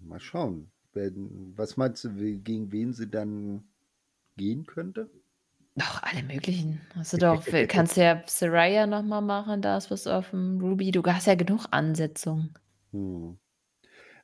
Mal 0.01 0.19
schauen. 0.19 0.71
Was 0.95 1.77
meinst 1.77 2.05
du, 2.05 2.11
gegen 2.15 2.73
wen 2.73 2.95
sie 2.95 3.11
dann 3.11 3.65
gehen 4.37 4.65
könnte? 4.65 5.11
Doch, 5.77 6.03
alle 6.03 6.23
möglichen. 6.23 6.81
Du 7.11 7.19
doch, 7.19 7.45
kannst 7.69 7.97
ja 7.97 8.23
Saraya 8.27 8.87
nochmal 8.87 9.23
machen, 9.23 9.61
da 9.61 9.77
ist 9.77 9.91
was 9.91 10.07
auf 10.07 10.31
dem 10.31 10.61
Ruby. 10.61 10.91
Du 10.91 11.03
hast 11.05 11.27
ja 11.27 11.35
genug 11.35 11.67
Ansetzungen. 11.71 12.55
Hm. 12.93 13.37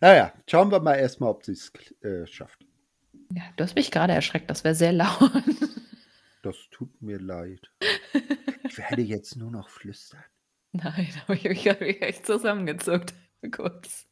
Naja, 0.00 0.32
schauen 0.46 0.70
wir 0.70 0.80
mal 0.80 0.94
erstmal, 0.94 1.30
ob 1.30 1.44
sie 1.44 1.52
es 1.52 1.72
äh, 2.02 2.26
schafft. 2.26 2.64
Ja, 3.32 3.42
du 3.56 3.64
hast 3.64 3.76
mich 3.76 3.90
gerade 3.90 4.12
erschreckt, 4.12 4.50
das 4.50 4.64
wäre 4.64 4.74
sehr 4.74 4.92
laut. 4.92 5.30
Das 6.42 6.56
tut 6.70 7.00
mir 7.02 7.18
leid. 7.18 7.70
Ich 8.64 8.78
werde 8.78 9.02
jetzt 9.02 9.36
nur 9.36 9.50
noch 9.50 9.68
flüstern. 9.68 10.24
Nein, 10.72 11.08
aber 11.26 11.34
ich 11.44 11.68
habe 11.68 11.84
mich 11.84 12.02
echt 12.02 12.26
zusammengezuckt. 12.26 13.14
Kurz. 13.52 14.06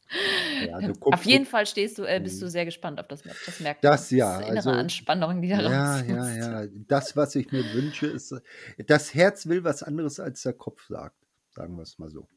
Ja, 0.65 0.79
ähm, 0.79 0.95
auf 1.01 1.23
jeden 1.23 1.45
Fall 1.45 1.67
stehst 1.67 1.99
du, 1.99 2.03
äh, 2.03 2.19
bist 2.19 2.41
du 2.41 2.45
mhm. 2.45 2.49
sehr 2.49 2.65
gespannt 2.65 2.99
auf 2.99 3.07
das 3.07 3.25
Match. 3.25 3.45
Das 3.45 3.59
merkt 3.59 3.83
man. 3.83 3.91
Das 3.91 4.09
ja. 4.09 4.39
Das 4.39 4.41
innere 4.41 4.57
also, 4.57 4.69
Anspannung, 4.71 5.41
die 5.41 5.49
da 5.49 5.61
Ja, 5.61 6.01
ja, 6.01 6.63
ja. 6.63 6.67
Das, 6.87 7.15
was 7.15 7.35
ich 7.35 7.51
mir 7.51 7.63
wünsche, 7.73 8.07
ist, 8.07 8.33
das 8.87 9.13
Herz 9.13 9.45
will 9.45 9.63
was 9.63 9.83
anderes, 9.83 10.19
als 10.19 10.41
der 10.41 10.53
Kopf 10.53 10.87
sagt. 10.87 11.15
Sagen 11.51 11.75
wir 11.75 11.83
es 11.83 11.99
mal 11.99 12.09
so. 12.09 12.27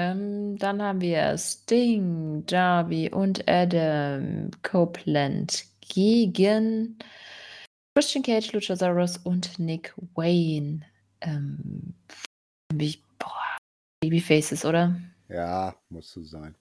Ähm, 0.00 0.56
dann 0.56 0.80
haben 0.80 1.02
wir 1.02 1.36
Sting, 1.36 2.44
Darby 2.46 3.10
und 3.10 3.46
Adam 3.46 4.50
Copeland 4.62 5.64
gegen 5.80 6.98
Christian 7.94 8.22
Cage, 8.22 8.52
Luchasaurus 8.52 9.18
und 9.18 9.58
Nick 9.58 9.92
Wayne. 10.14 10.80
Ähm, 11.20 11.94
ich 12.78 13.04
Babyfaces, 14.00 14.64
oder? 14.64 14.98
Ja, 15.28 15.76
muss 15.90 16.10
so 16.10 16.22
sein. 16.22 16.54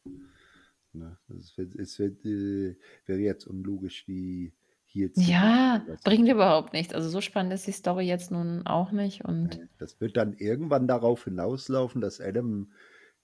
Ne? 0.91 1.17
Es, 1.39 1.57
wird, 1.57 1.75
es 1.75 1.97
wird, 1.97 2.25
äh, 2.25 2.75
wäre 3.05 3.19
jetzt 3.19 3.47
unlogisch, 3.47 4.05
wie 4.07 4.51
hier 4.85 5.13
zu 5.13 5.21
Ja, 5.21 5.85
bringt 6.03 6.27
überhaupt 6.27 6.73
nichts. 6.73 6.93
Also 6.93 7.07
so 7.07 7.21
spannend 7.21 7.53
ist 7.53 7.67
die 7.67 7.71
Story 7.71 8.05
jetzt 8.05 8.31
nun 8.31 8.67
auch 8.67 8.91
nicht. 8.91 9.23
Und 9.23 9.61
das 9.77 10.01
wird 10.01 10.17
dann 10.17 10.33
irgendwann 10.33 10.89
darauf 10.89 11.23
hinauslaufen, 11.23 12.01
dass 12.01 12.19
Adam 12.19 12.73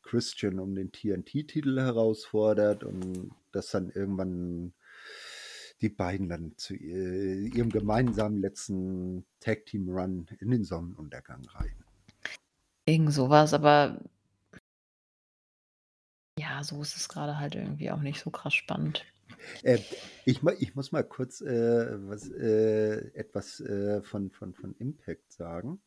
Christian 0.06 0.60
um 0.60 0.76
den 0.76 0.91
TNT-Titel 0.91 1.80
herausfordert 1.80 2.84
und 2.84 3.32
dass 3.52 3.72
dann 3.72 3.90
irgendwann 3.90 4.73
die 5.82 5.90
beiden 5.90 6.30
dann 6.30 6.53
zu 6.57 6.76
ihrem 6.76 7.69
gemeinsamen 7.69 8.40
letzten 8.40 9.26
Tag-Team-Run 9.40 10.27
in 10.40 10.52
den 10.52 10.64
Sonnenuntergang 10.64 11.44
rein. 11.49 11.84
Irgend 12.86 13.14
sowas, 13.14 13.53
aber 13.53 13.99
ja, 16.40 16.64
so 16.64 16.82
ist 16.82 16.95
es 16.95 17.10
gerade 17.10 17.40
halt 17.40 17.56
irgendwie 17.56 17.91
auch 17.91 18.02
nicht 18.02 18.22
so 18.22 18.30
krass 18.30 18.53
spannend. 18.53 19.06
Äh, 19.64 19.80
ich, 20.26 20.44
ich 20.60 20.76
muss 20.76 20.91
mal 20.91 21.03
kurz 21.03 21.41
äh, 21.41 21.98
was, 22.07 22.30
äh, 22.30 23.11
etwas 23.15 23.60
äh, 23.60 24.02
von, 24.03 24.30
von, 24.30 24.53
von 24.53 24.76
Impact 24.76 25.32
sagen. 25.32 25.82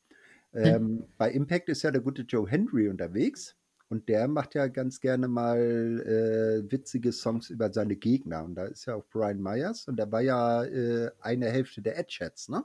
Hm. 0.53 0.65
Ähm, 0.65 0.75
hm. 0.75 1.05
Bei 1.17 1.31
Impact 1.31 1.69
ist 1.69 1.83
ja 1.83 1.93
der 1.93 2.01
gute 2.01 2.23
Joe 2.23 2.49
Henry 2.49 2.89
unterwegs 2.89 3.58
und 3.89 4.09
der 4.09 4.29
macht 4.29 4.55
ja 4.55 4.67
ganz 4.69 5.01
gerne 5.01 5.29
mal 5.29 5.59
äh, 5.59 6.71
witzige 6.71 7.13
Songs 7.13 7.49
über 7.51 7.73
seine 7.73 7.97
Gegner. 7.97 8.45
Und 8.45 8.55
da 8.55 8.65
ist 8.65 8.87
ja 8.87 8.95
auch 8.95 9.05
Brian 9.11 9.41
Myers 9.41 9.89
und 9.89 9.97
der 9.97 10.13
war 10.13 10.21
ja 10.21 10.65
äh, 10.65 11.11
eine 11.21 11.47
Hälfte 11.47 11.81
der 11.81 11.99
Edge-Chats, 11.99 12.51
ne? 12.51 12.65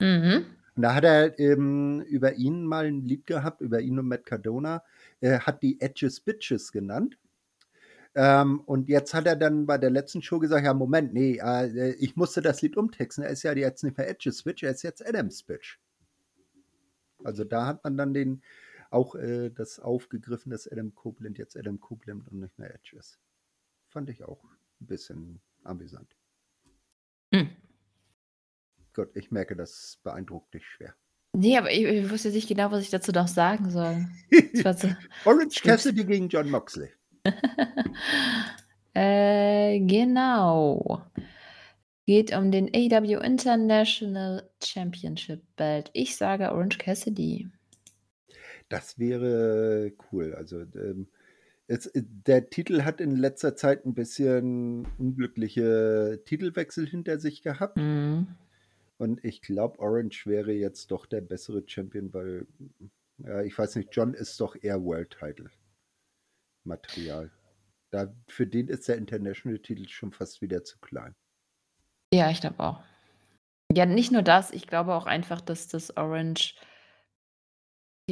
Mhm. 0.00 0.44
Und 0.74 0.82
da 0.82 0.94
hat 0.94 1.04
er 1.04 1.38
ähm, 1.38 2.00
über 2.02 2.34
ihn 2.34 2.64
mal 2.64 2.86
ein 2.86 3.04
Lied 3.04 3.26
gehabt, 3.26 3.60
über 3.60 3.80
ihn 3.80 3.98
und 3.98 4.08
Matt 4.08 4.24
Cardona, 4.24 4.82
äh, 5.20 5.38
hat 5.38 5.62
die 5.62 5.80
Edges 5.80 6.20
Bitches 6.20 6.72
genannt. 6.72 7.18
Ähm, 8.14 8.60
und 8.60 8.88
jetzt 8.88 9.12
hat 9.14 9.26
er 9.26 9.36
dann 9.36 9.66
bei 9.66 9.78
der 9.78 9.90
letzten 9.90 10.22
Show 10.22 10.38
gesagt, 10.38 10.64
ja, 10.64 10.72
Moment, 10.72 11.12
nee, 11.12 11.38
äh, 11.42 11.92
ich 11.92 12.16
musste 12.16 12.42
das 12.42 12.62
Lied 12.62 12.76
umtexten. 12.76 13.24
Er 13.24 13.30
ist 13.30 13.42
ja 13.42 13.54
jetzt 13.54 13.84
nicht 13.84 13.96
mehr 13.98 14.08
Edges 14.08 14.42
Bitch, 14.42 14.62
er 14.62 14.70
ist 14.70 14.82
jetzt 14.82 15.06
Adams 15.06 15.42
Bitch. 15.42 15.78
Also 17.24 17.44
da 17.44 17.66
hat 17.66 17.84
man 17.84 17.96
dann 17.96 18.14
den 18.14 18.42
auch 18.92 19.14
äh, 19.14 19.50
das 19.50 19.78
aufgegriffen, 19.78 20.50
dass 20.50 20.68
Adam 20.68 20.94
Copeland 20.94 21.38
jetzt 21.38 21.56
Adam 21.56 21.80
Copeland 21.80 22.28
und 22.28 22.40
nicht 22.40 22.58
mehr 22.58 22.74
Edge 22.74 22.96
ist. 22.96 23.18
Fand 23.88 24.10
ich 24.10 24.24
auch 24.24 24.44
ein 24.44 24.86
bisschen 24.86 25.40
amüsant. 25.64 26.16
Hm. 27.34 27.50
Gott, 28.92 29.16
ich 29.16 29.30
merke, 29.30 29.56
das 29.56 29.98
beeindruckt 30.02 30.54
dich 30.54 30.66
schwer. 30.66 30.94
Nee, 31.34 31.56
aber 31.56 31.70
ich, 31.72 31.84
ich 31.84 32.10
wusste 32.10 32.30
nicht 32.30 32.48
genau, 32.48 32.70
was 32.70 32.82
ich 32.82 32.90
dazu 32.90 33.10
noch 33.10 33.28
sagen 33.28 33.70
soll. 33.70 34.06
so, 34.52 34.88
Orange 35.24 35.62
Cassidy 35.62 36.04
gegen 36.04 36.28
John 36.28 36.50
Moxley. 36.50 36.90
äh, 38.94 39.80
genau. 39.80 41.06
Geht 42.04 42.36
um 42.36 42.50
den 42.50 42.68
AW 42.74 43.24
International 43.24 44.50
Championship 44.62 45.42
Belt. 45.56 45.90
Ich 45.94 46.16
sage 46.16 46.52
Orange 46.52 46.76
Cassidy. 46.76 47.50
Das 48.72 48.98
wäre 48.98 49.92
cool. 50.10 50.34
Also 50.34 50.62
ähm, 50.62 51.06
es, 51.66 51.90
der 51.94 52.48
Titel 52.48 52.84
hat 52.84 53.02
in 53.02 53.16
letzter 53.16 53.54
Zeit 53.54 53.84
ein 53.84 53.92
bisschen 53.92 54.88
unglückliche 54.96 56.22
Titelwechsel 56.24 56.86
hinter 56.86 57.18
sich 57.18 57.42
gehabt. 57.42 57.76
Mhm. 57.76 58.28
Und 58.96 59.22
ich 59.26 59.42
glaube, 59.42 59.78
Orange 59.78 60.26
wäre 60.26 60.52
jetzt 60.52 60.90
doch 60.90 61.04
der 61.04 61.20
bessere 61.20 61.62
Champion, 61.66 62.14
weil, 62.14 62.46
ja, 63.18 63.42
ich 63.42 63.58
weiß 63.58 63.76
nicht, 63.76 63.90
John 63.92 64.14
ist 64.14 64.40
doch 64.40 64.56
eher 64.58 64.82
World 64.82 65.18
Title 65.18 65.50
Material. 66.64 67.30
Da, 67.90 68.14
für 68.26 68.46
den 68.46 68.68
ist 68.68 68.88
der 68.88 68.96
International-Titel 68.96 69.86
schon 69.86 70.12
fast 70.12 70.40
wieder 70.40 70.64
zu 70.64 70.78
klein. 70.78 71.14
Ja, 72.14 72.30
ich 72.30 72.40
glaube 72.40 72.60
auch. 72.60 72.82
Ja, 73.70 73.84
nicht 73.84 74.12
nur 74.12 74.22
das, 74.22 74.50
ich 74.50 74.66
glaube 74.66 74.94
auch 74.94 75.04
einfach, 75.04 75.42
dass 75.42 75.68
das 75.68 75.94
Orange 75.98 76.54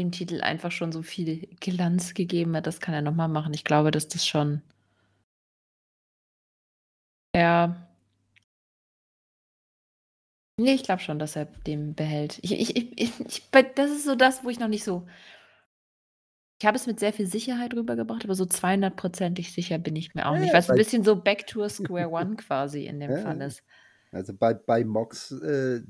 dem 0.01 0.13
Titel 0.13 0.41
einfach 0.41 0.73
schon 0.73 0.93
so 0.93 1.03
viel 1.03 1.49
Glanz 1.61 2.15
gegeben 2.15 2.57
hat. 2.57 2.67
Das 2.67 2.81
kann 2.81 2.95
er 2.95 3.03
nochmal 3.03 3.29
machen. 3.29 3.55
Ich 3.55 3.65
glaube, 3.65 3.91
dass 3.91 4.09
das 4.09 4.27
schon. 4.27 4.63
Ja, 7.35 7.91
Nee, 10.61 10.75
ich 10.75 10.83
glaube 10.83 11.01
schon, 11.01 11.19
dass 11.19 11.37
er 11.37 11.47
den 11.47 11.95
behält. 11.95 12.39
Ich, 12.43 12.53
ich, 12.53 12.77
ich, 12.77 13.19
ich, 13.19 13.51
das 13.51 13.91
ist 13.91 14.05
so 14.05 14.15
das, 14.15 14.45
wo 14.45 14.51
ich 14.51 14.61
noch 14.61 14.69
nicht 14.69 14.85
so. 14.85 15.07
Ich 16.61 16.67
habe 16.67 16.77
es 16.77 16.87
mit 16.87 17.01
sehr 17.01 17.15
viel 17.15 17.27
Sicherheit 17.27 17.73
rübergebracht, 17.73 18.25
aber 18.25 18.35
so 18.35 18.45
200%ig 18.45 19.51
sicher 19.51 19.79
bin 19.79 19.97
ich 19.97 20.15
mir 20.15 20.29
auch 20.29 20.37
nicht. 20.37 20.49
Ja, 20.49 20.53
Weil 20.53 20.61
es 20.61 20.69
ein 20.69 20.77
bisschen 20.77 21.03
so 21.03 21.17
Back 21.17 21.47
to 21.47 21.67
Square 21.67 22.11
One 22.13 22.37
quasi 22.37 22.85
in 22.85 23.01
dem 23.01 23.11
ja, 23.11 23.23
Fall 23.23 23.41
ist. 23.41 23.63
Also 24.13 24.35
bei, 24.35 24.53
bei 24.53 24.85
Mox, 24.85 25.31
äh, 25.31 25.81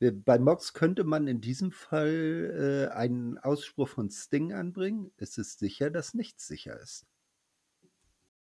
bei 0.00 0.38
Mox 0.38 0.72
könnte 0.72 1.04
man 1.04 1.26
in 1.26 1.40
diesem 1.40 1.72
Fall 1.72 2.88
äh, 2.90 2.94
einen 2.94 3.38
Ausspruch 3.38 3.88
von 3.88 4.10
Sting 4.10 4.52
anbringen. 4.52 5.10
Es 5.16 5.38
ist 5.38 5.58
sicher, 5.58 5.90
dass 5.90 6.14
nichts 6.14 6.46
sicher 6.46 6.78
ist. 6.78 7.06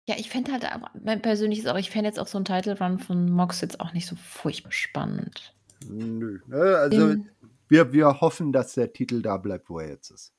Ja, 0.09 0.16
ich 0.18 0.31
fände 0.31 0.52
halt 0.52 0.64
mein 1.02 1.20
persönliches 1.20 1.66
auch 1.66 1.77
ich 1.77 1.90
fände 1.90 2.06
jetzt 2.06 2.18
auch 2.18 2.28
so 2.28 2.39
'n 2.39 2.44
Title 2.44 2.78
Run 2.78 2.98
von 2.98 3.31
Mox 3.31 3.60
jetzt 3.60 3.81
auch 3.81 3.93
nicht 3.93 4.06
so 4.06 4.16
furchtbar 4.16 4.73
spannend. 4.73 5.55
Nö, 5.89 6.40
ne? 6.47 6.77
Also, 6.77 7.10
In 7.10 7.31
wir 7.68 7.93
wir 7.93 8.20
hoffen, 8.20 8.52
dass 8.52 8.74
der 8.74 8.93
Titel 8.93 9.23
da 9.23 9.36
bleibt, 9.36 9.68
wo 9.68 9.81
er 9.81 9.89
jetzt 9.89 10.10
ist. 10.10 10.32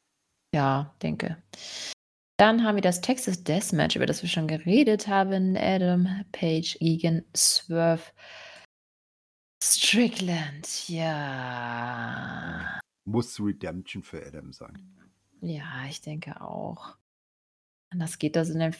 Ja, 0.54 0.96
denke. 1.04 1.38
Dann 2.38 2.64
haben 2.64 2.76
wir 2.76 2.82
das 2.82 3.02
Texas 3.02 3.44
Deathmatch, 3.44 3.96
über 3.96 4.06
das 4.06 4.22
wir 4.22 4.30
schon 4.30 4.48
geredet 4.48 5.08
haben. 5.08 5.58
Adam 5.58 6.08
Page 6.32 6.78
gegen 6.80 7.26
Swerve 7.36 8.04
Strickland, 9.88 10.90
ja. 10.90 12.78
Muss 13.06 13.40
Redemption 13.40 14.04
für 14.04 14.22
Adam 14.28 14.52
sein. 14.52 14.78
Ja, 15.40 15.86
ich 15.90 16.02
denke 16.02 16.42
auch. 16.42 16.98
Anders 17.90 18.20
geht 18.20 18.36
das 18.36 18.50
in 18.50 18.60
der. 18.60 18.74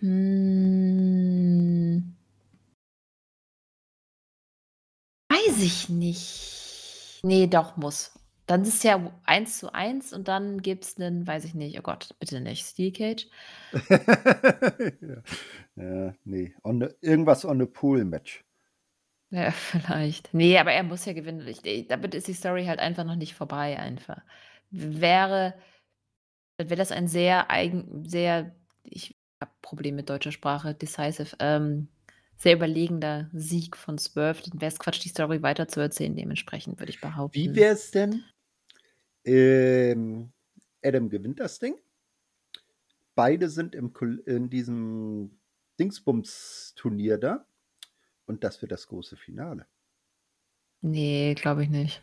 Hm. 0.00 1.36
Weiß 5.30 5.62
ich 5.62 5.90
nicht. 5.90 7.20
Nee, 7.22 7.46
doch, 7.46 7.76
muss. 7.76 8.18
Dann 8.46 8.62
ist 8.62 8.76
es 8.76 8.82
ja 8.84 9.12
1 9.24 9.58
zu 9.58 9.74
1 9.74 10.14
und 10.14 10.28
dann 10.28 10.62
gibt's 10.62 10.96
'nen, 10.96 11.26
weiß 11.26 11.44
ich 11.44 11.54
nicht, 11.54 11.78
oh 11.78 11.82
Gott, 11.82 12.14
bitte 12.18 12.40
nicht, 12.40 12.64
Steel 12.66 12.90
Cage? 12.92 13.26
Ja. 15.00 15.22
Ja, 15.76 16.14
ne, 16.24 16.54
on 16.62 16.80
the 16.80 16.88
irgendwas 17.00 17.44
on 17.44 17.58
the 17.60 17.66
Pool 17.66 18.04
Match. 18.04 18.43
Ja, 19.34 19.50
vielleicht. 19.52 20.32
Ne, 20.32 20.58
aber 20.58 20.72
er 20.72 20.84
muss 20.84 21.04
ja 21.04 21.12
gewinnen. 21.12 21.46
Ich 21.48 21.64
äh, 21.66 21.82
damit 21.82 22.14
ist 22.14 22.28
die 22.28 22.34
Story 22.34 22.66
halt 22.66 22.78
einfach 22.78 23.04
noch 23.04 23.16
nicht 23.16 23.34
vorbei 23.34 23.78
einfach. 23.78 24.22
Wäre 24.70 25.54
wäre 26.56 26.76
das 26.76 26.92
ein 26.92 27.08
sehr 27.08 27.50
eigen 27.50 28.08
sehr 28.08 28.54
ich 28.84 29.16
habe 29.40 29.50
Probleme 29.60 29.96
mit 29.96 30.10
deutscher 30.10 30.30
Sprache, 30.30 30.74
decisive, 30.74 31.36
ähm, 31.40 31.88
sehr 32.36 32.54
überlegender 32.54 33.28
Sieg 33.32 33.76
von 33.76 33.98
Swerve, 33.98 34.42
dann 34.48 34.60
wäre 34.60 34.70
es 34.70 34.78
Quatsch, 34.78 35.02
die 35.02 35.08
Story 35.08 35.42
weiterzuerzählen 35.42 36.14
dementsprechend, 36.14 36.78
würde 36.78 36.90
ich 36.90 37.00
Wie 37.00 37.08
behaupten. 37.08 37.54
wäre 37.56 37.74
es 37.74 37.90
denn 37.90 38.24
ähm, 39.24 40.32
Adam 40.82 41.08
gewinnt 41.08 41.40
das 41.40 41.58
Ding. 41.58 41.76
Beide 43.16 43.48
sind 43.48 43.74
im 43.74 43.92
in 44.26 44.50
diesem 44.50 45.40
Dingsbums-Turnier 45.80 47.18
da 47.18 47.46
und 48.26 48.44
das 48.44 48.62
wird 48.62 48.72
das 48.72 48.86
große 48.88 49.16
Finale. 49.16 49.66
Ne, 50.82 51.34
glaube 51.34 51.62
ich 51.64 51.70
nicht. 51.70 52.02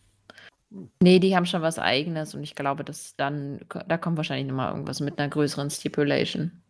Hm. 0.72 0.92
Ne, 1.04 1.20
die 1.20 1.36
haben 1.36 1.46
schon 1.48 1.64
was 1.64 1.80
Eigenes 1.80 2.36
und 2.36 2.44
ich 2.44 2.56
glaube, 2.56 2.84
dass 2.84 3.16
dann 3.18 3.60
da 3.88 3.98
kommt 3.98 4.18
wahrscheinlich 4.18 4.48
noch 4.48 4.56
mal 4.56 4.70
irgendwas 4.72 5.00
mit 5.00 5.18
'ner 5.18 5.30
größeren 5.30 5.70
Stipulation. 5.72 6.64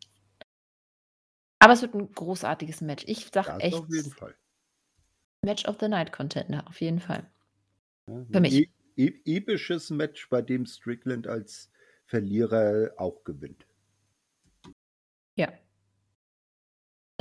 Aber 1.61 1.73
es 1.73 1.84
wird 1.84 1.94
'n 1.94 2.11
großartiges 2.15 2.82
Match. 2.82 3.03
Ich 3.07 3.30
sage 3.32 3.53
Das 3.56 3.60
echt 3.60 3.84
auf 3.84 3.88
jeden 3.90 4.11
Fall. 4.11 4.36
Match 5.44 5.65
of 5.65 5.78
the 5.80 5.88
Night 5.88 6.11
Contender, 6.11 6.64
auf 6.68 6.82
jeden 6.82 6.99
Fall. 6.99 7.26
Ja, 8.07 8.26
Für 8.34 8.41
mich. 8.41 8.64
e 8.95 9.14
episches 9.26 9.90
Match, 9.90 10.30
bei 10.30 10.41
dem 10.41 10.65
Strickland 10.65 11.28
als 11.28 11.72
Verlierer 12.06 12.91
auch 12.98 13.23
gewinnt. 13.23 13.65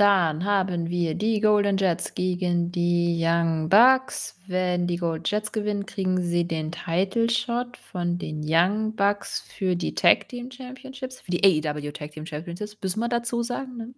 Dann 0.01 0.45
haben 0.45 0.89
wir 0.89 1.13
die 1.13 1.41
Golden 1.41 1.77
Jets 1.77 2.15
gegen 2.15 2.71
die 2.71 3.23
Young 3.23 3.69
Bucks. 3.69 4.35
Wenn 4.47 4.87
die 4.87 4.95
Golden 4.95 5.25
Jets 5.27 5.51
gewinnen, 5.51 5.85
kriegen 5.85 6.19
sie 6.23 6.43
den 6.43 6.71
Title 6.71 7.29
Shot 7.29 7.77
von 7.77 8.17
den 8.17 8.41
Young 8.43 8.95
Bucks 8.95 9.41
für 9.41 9.75
die 9.75 9.93
Tag 9.93 10.27
Team 10.27 10.49
Championships, 10.49 11.21
für 11.21 11.29
die 11.29 11.43
AEW 11.63 11.91
Tag 11.91 12.13
Team 12.13 12.25
Championships, 12.25 12.75
müssen 12.81 12.99
wir 12.99 13.09
dazu 13.09 13.43
sagen, 13.43 13.77
ne? 13.77 13.93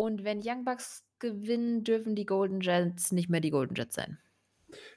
Und 0.00 0.24
wenn 0.24 0.40
Young 0.44 0.64
Bucks 0.64 1.04
gewinnen, 1.20 1.84
dürfen 1.84 2.16
die 2.16 2.26
Golden 2.26 2.60
Jets 2.60 3.12
nicht 3.12 3.28
mehr 3.30 3.40
die 3.40 3.50
Golden 3.50 3.76
Jets 3.76 3.94
sein. 3.94 4.18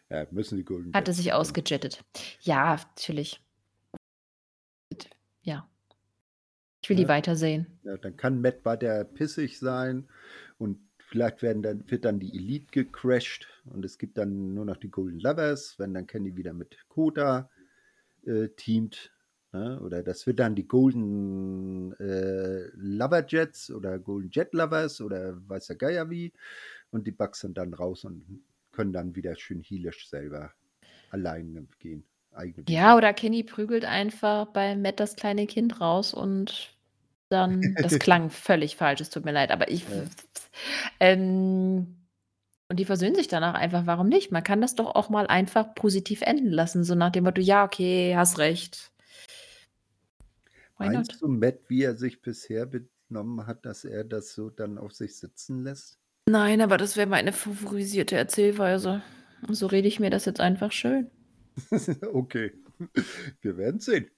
Ja, 0.09 0.25
müssen 0.31 0.57
die 0.57 0.65
Golden 0.65 0.91
Hat 0.95 1.07
er 1.07 1.09
Jets 1.09 1.17
sich 1.17 1.25
gewinnen. 1.25 1.39
ausgejettet. 1.39 2.03
Ja, 2.41 2.77
natürlich. 2.95 3.39
Ja. 5.43 5.69
Ich 6.83 6.89
will 6.89 6.97
die 6.97 7.03
Ja. 7.03 7.09
weitersehen. 7.09 7.65
Ja, 7.83 7.97
dann 7.97 8.15
kann 8.17 8.41
Matt 8.41 8.63
weiter 8.65 9.03
pissig 9.03 9.57
sein 9.59 10.07
und 10.57 10.79
vielleicht 10.99 11.41
werden 11.41 11.61
dann 11.63 11.89
wird 11.89 12.05
dann 12.05 12.19
die 12.19 12.33
Elite 12.33 12.67
gecrashed 12.71 13.47
und 13.65 13.83
es 13.85 13.97
gibt 13.97 14.17
dann 14.17 14.53
nur 14.53 14.65
noch 14.65 14.77
die 14.77 14.89
Golden 14.91 15.19
Lovers, 15.19 15.75
wenn 15.79 15.93
dann 15.93 16.07
Kenny 16.07 16.35
wieder 16.35 16.53
mit 16.53 16.77
Kota, 16.89 17.49
äh, 18.25 18.49
teamt, 18.49 19.11
ne? 19.51 19.79
Oder 19.81 20.03
das 20.03 20.25
wird 20.27 20.39
dann 20.39 20.55
die 20.55 20.67
Golden, 20.67 21.93
äh, 21.99 22.67
Lover 22.75 23.25
Jets 23.27 23.69
oder 23.71 23.99
Golden 23.99 24.29
Jet 24.31 24.53
Lovers 24.53 25.01
oder 25.01 25.37
weiß 25.47 25.67
der 25.67 25.75
Geier 25.75 26.09
wie 26.09 26.33
und 26.91 27.05
die 27.07 27.11
Bucks 27.11 27.41
sind 27.41 27.57
dann 27.57 27.73
raus 27.73 28.05
und 28.05 28.43
können 28.71 28.93
dann 28.93 29.15
wieder 29.15 29.35
schön 29.35 29.61
heelisch 29.61 30.09
selber 30.09 30.53
alleine 31.11 31.67
gehen. 31.79 32.05
Ja, 32.67 32.97
oder 32.97 33.13
Kenny 33.13 33.43
prügelt 33.43 33.85
einfach 33.85 34.47
bei 34.47 34.75
Matt 34.75 34.99
das 34.99 35.15
kleine 35.15 35.45
Kind 35.45 35.79
raus 35.79 36.13
und 36.13 36.72
dann 37.33 37.75
das 37.81 37.99
klang 37.99 38.29
völlig 38.29 38.77
falsch, 38.77 39.01
es 39.01 39.09
tut 39.09 39.25
mir 39.25 39.33
leid, 39.33 39.51
aber 39.51 39.69
ich 39.69 39.83
Ja. 39.89 40.05
ähm, 41.01 41.97
und 42.69 42.79
die 42.79 42.85
versöhnen 42.85 43.15
sich 43.15 43.27
danach 43.27 43.53
einfach, 43.55 43.85
warum 43.85 44.07
nicht? 44.07 44.31
Man 44.31 44.43
kann 44.43 44.61
das 44.61 44.75
doch 44.75 44.95
auch 44.95 45.09
mal 45.09 45.27
einfach 45.27 45.75
positiv 45.75 46.21
enden 46.21 46.49
lassen, 46.49 46.83
so 46.83 46.95
nach 46.95 47.11
dem 47.11 47.25
Motto: 47.25 47.41
„Ja, 47.41 47.65
okay, 47.65 48.15
hast 48.15 48.39
recht.“ 48.39 48.91
Why 50.77 50.85
not? 50.85 50.93
Meinst 50.93 51.21
du, 51.21 51.27
Matt, 51.27 51.59
wie 51.67 51.83
er 51.83 51.95
sich 51.95 52.21
bisher 52.21 52.65
benommen 52.65 53.45
hat, 53.45 53.65
dass 53.65 53.85
er 53.85 54.03
das 54.03 54.33
so 54.33 54.49
dann 54.49 54.77
auf 54.77 54.93
sich 54.93 55.17
sitzen 55.17 55.63
lässt? 55.63 55.99
Nein, 56.27 56.61
aber 56.61 56.77
das 56.77 56.97
wäre 56.97 57.07
meine 57.07 57.33
favorisierte 57.33 58.15
Erzählweise. 58.15 59.01
So 59.49 59.67
rede 59.67 59.87
ich 59.87 59.99
mir 59.99 60.09
das 60.09 60.25
jetzt 60.25 60.39
einfach 60.39 60.71
schön. 60.71 61.11
Okay, 62.13 62.51
wir 63.41 63.57
werden 63.57 63.79
sehen. 63.79 64.09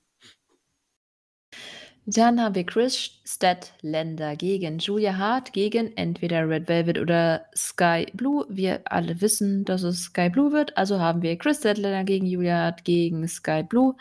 Dann 2.07 2.39
haben 2.39 2.53
wir 2.53 2.65
Chris 2.67 3.19
Statlander 3.25 4.35
gegen 4.35 4.77
Julia 4.77 5.17
Hart 5.17 5.53
gegen 5.53 5.97
entweder 5.97 6.47
Red 6.47 6.67
Velvet 6.67 6.99
oder 6.99 7.47
Sky 7.55 8.05
Blue. 8.13 8.45
Wir 8.47 8.81
alle 8.91 9.21
wissen, 9.21 9.65
dass 9.65 9.81
es 9.81 10.03
Sky 10.03 10.29
Blue 10.29 10.51
wird, 10.51 10.77
also 10.77 10.99
haben 10.99 11.23
wir 11.23 11.35
Chris 11.37 11.57
Statlander 11.59 12.03
gegen 12.03 12.27
Julia 12.27 12.57
Hart 12.65 12.85
gegen 12.85 13.27
Sky 13.27 13.63
Blue. 13.63 13.95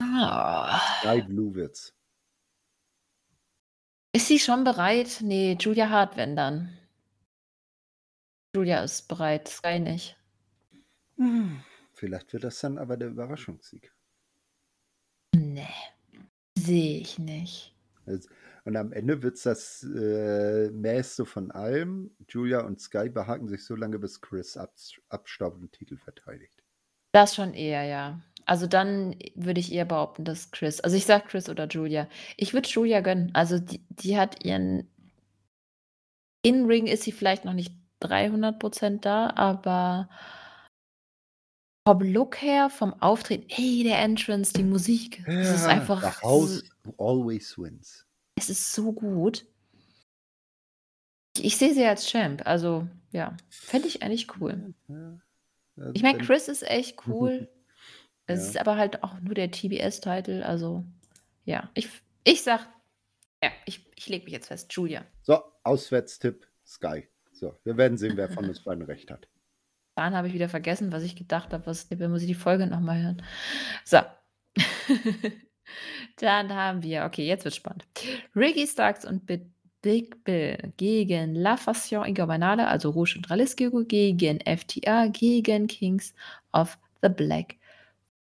Ah. 0.00 0.80
Sky 1.00 1.22
Blue 1.22 1.54
wird's. 1.54 1.92
Ist 4.14 4.28
sie 4.28 4.38
schon 4.38 4.64
bereit? 4.64 5.20
Ne, 5.20 5.58
Julia 5.60 5.90
Hart, 5.90 6.16
wenn 6.16 6.34
dann. 6.36 6.78
Julia 8.56 8.82
ist 8.82 9.08
bereit, 9.08 9.48
Sky 9.48 9.78
nicht. 9.78 10.16
Hm, 11.16 11.62
vielleicht 11.98 12.32
wird 12.32 12.44
das 12.44 12.60
dann 12.60 12.78
aber 12.78 12.96
der 12.96 13.08
Überraschungssieg. 13.08 13.92
Ne, 15.36 15.68
sehe 16.56 17.00
ich 17.00 17.18
nicht. 17.18 17.74
Also, 18.06 18.28
und 18.64 18.76
am 18.76 18.92
Ende 18.92 19.22
wird's 19.22 19.42
das, 19.42 19.82
äh, 19.82 20.70
Mäßte 20.70 21.26
von 21.26 21.50
allem. 21.50 22.10
Julia 22.28 22.60
und 22.60 22.80
Sky 22.80 23.08
behaken 23.08 23.48
sich 23.48 23.64
so 23.64 23.74
lange, 23.74 23.98
bis 23.98 24.20
Chris 24.20 24.56
abs 24.56 24.94
abstaubt 25.08 25.60
und 25.60 25.72
Titel 25.72 25.96
verteidigt. 25.96 26.62
Das 27.12 27.34
schon 27.34 27.54
eher, 27.54 27.84
ja. 27.84 28.20
Also, 28.46 28.66
dann 28.66 29.16
würde 29.34 29.60
ich 29.60 29.72
eher 29.72 29.84
behaupten, 29.84 30.24
dass 30.24 30.50
Chris 30.50 30.80
also, 30.80 30.96
ich 30.96 31.06
sage 31.06 31.24
Chris 31.28 31.48
oder 31.48 31.66
Julia. 31.66 32.08
Ich 32.36 32.54
würde 32.54 32.68
Julia 32.68 33.00
gönnen. 33.00 33.30
Also, 33.34 33.58
die 33.58 33.82
die 33.90 34.18
hat 34.18 34.44
ihren 34.44 34.88
In-Ring 36.42 36.86
ist 36.86 37.02
sie 37.02 37.12
vielleicht 37.12 37.44
noch 37.44 37.52
nicht 37.52 37.74
300% 38.00 39.00
da, 39.00 39.30
aber 39.34 40.08
vom 41.88 42.02
Look 42.02 42.42
her, 42.42 42.68
vom 42.68 42.92
Auftreten, 43.00 43.46
ey, 43.48 43.82
der 43.82 43.98
Entrance, 44.00 44.52
die 44.52 44.62
Musik, 44.62 45.22
das 45.26 45.54
ist 45.54 45.62
Ja, 45.62 45.68
einfach 45.68 46.02
the 46.02 46.20
house 46.22 46.62
always 46.98 47.56
wins. 47.58 48.06
es 48.36 48.50
ist 48.50 48.72
so 48.72 48.92
gut. 48.92 49.46
Ich 51.36 51.44
ich 51.44 51.56
sehe 51.56 51.72
sie 51.72 51.84
als 51.84 52.06
Champ, 52.06 52.42
also, 52.46 52.86
ja, 53.12 53.36
fände 53.48 53.88
ich 53.88 54.02
eigentlich 54.02 54.26
cool. 54.40 54.74
Ja, 54.88 55.20
ja. 55.76 55.90
Ich 55.94 56.02
meine, 56.02 56.18
Chris 56.18 56.48
ist 56.48 56.62
echt 56.62 56.98
cool. 57.06 57.48
Es 58.26 58.40
Ja. 58.40 58.46
ist 58.48 58.58
aber 58.58 58.76
halt 58.76 59.02
auch 59.02 59.18
nur 59.20 59.34
der 59.34 59.50
TBS-Title, 59.50 60.44
also, 60.44 60.84
ja. 61.44 61.70
Ich 61.74 61.88
ich 62.24 62.42
sage 62.42 62.64
ja, 63.42 63.50
ich 63.66 63.86
ich 63.96 64.08
lege 64.08 64.24
mich 64.24 64.32
jetzt 64.32 64.48
fest, 64.48 64.70
Julia. 64.72 65.06
So, 65.22 65.40
Auswärtstipp 65.62 66.46
Sky. 66.66 67.08
So, 67.32 67.56
wir 67.64 67.76
werden 67.76 67.96
sehen, 67.96 68.16
wer 68.16 68.28
von 68.28 68.46
uns 68.46 68.60
beiden 68.64 68.82
recht 68.84 69.10
hat. 69.10 69.28
Dann 69.98 70.14
habe 70.14 70.28
ich 70.28 70.34
wieder 70.34 70.48
vergessen, 70.48 70.92
was 70.92 71.02
ich 71.02 71.16
gedacht 71.16 71.52
habe, 71.52 71.66
was 71.66 71.90
muss 71.90 72.22
ich 72.22 72.28
die 72.28 72.34
Folge 72.34 72.68
noch 72.68 72.78
mal 72.78 73.02
hören. 73.02 73.20
So. 73.84 73.98
Dann 76.20 76.54
haben 76.54 76.84
wir 76.84 77.02
okay, 77.04 77.26
jetzt 77.26 77.44
wird's 77.44 77.56
spannend. 77.56 77.84
Ricky 78.36 78.68
Starks 78.68 79.04
und 79.04 79.26
Bit 79.26 79.46
Big 79.82 80.22
Bill 80.22 80.72
gegen 80.76 81.34
La 81.34 81.56
Fashion 81.56 82.04
Ingobernables, 82.04 82.68
also 82.68 82.90
Rouge 82.90 83.16
und 83.16 83.28
Jalisco 83.28 83.82
gegen 83.88 84.38
FTA 84.38 85.08
gegen 85.08 85.66
Kings 85.66 86.14
of 86.52 86.78
the 87.02 87.08
Black 87.08 87.56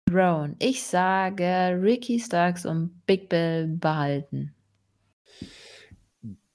Throne. 0.08 0.56
Ich 0.60 0.84
sage, 0.84 1.76
Ricky 1.82 2.20
Starks 2.20 2.68
und 2.68 3.04
Big 3.08 3.30
Bill 3.30 3.66
behalten. 3.66 4.54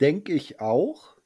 Denke 0.00 0.32
ich 0.32 0.60
auch, 0.60 1.16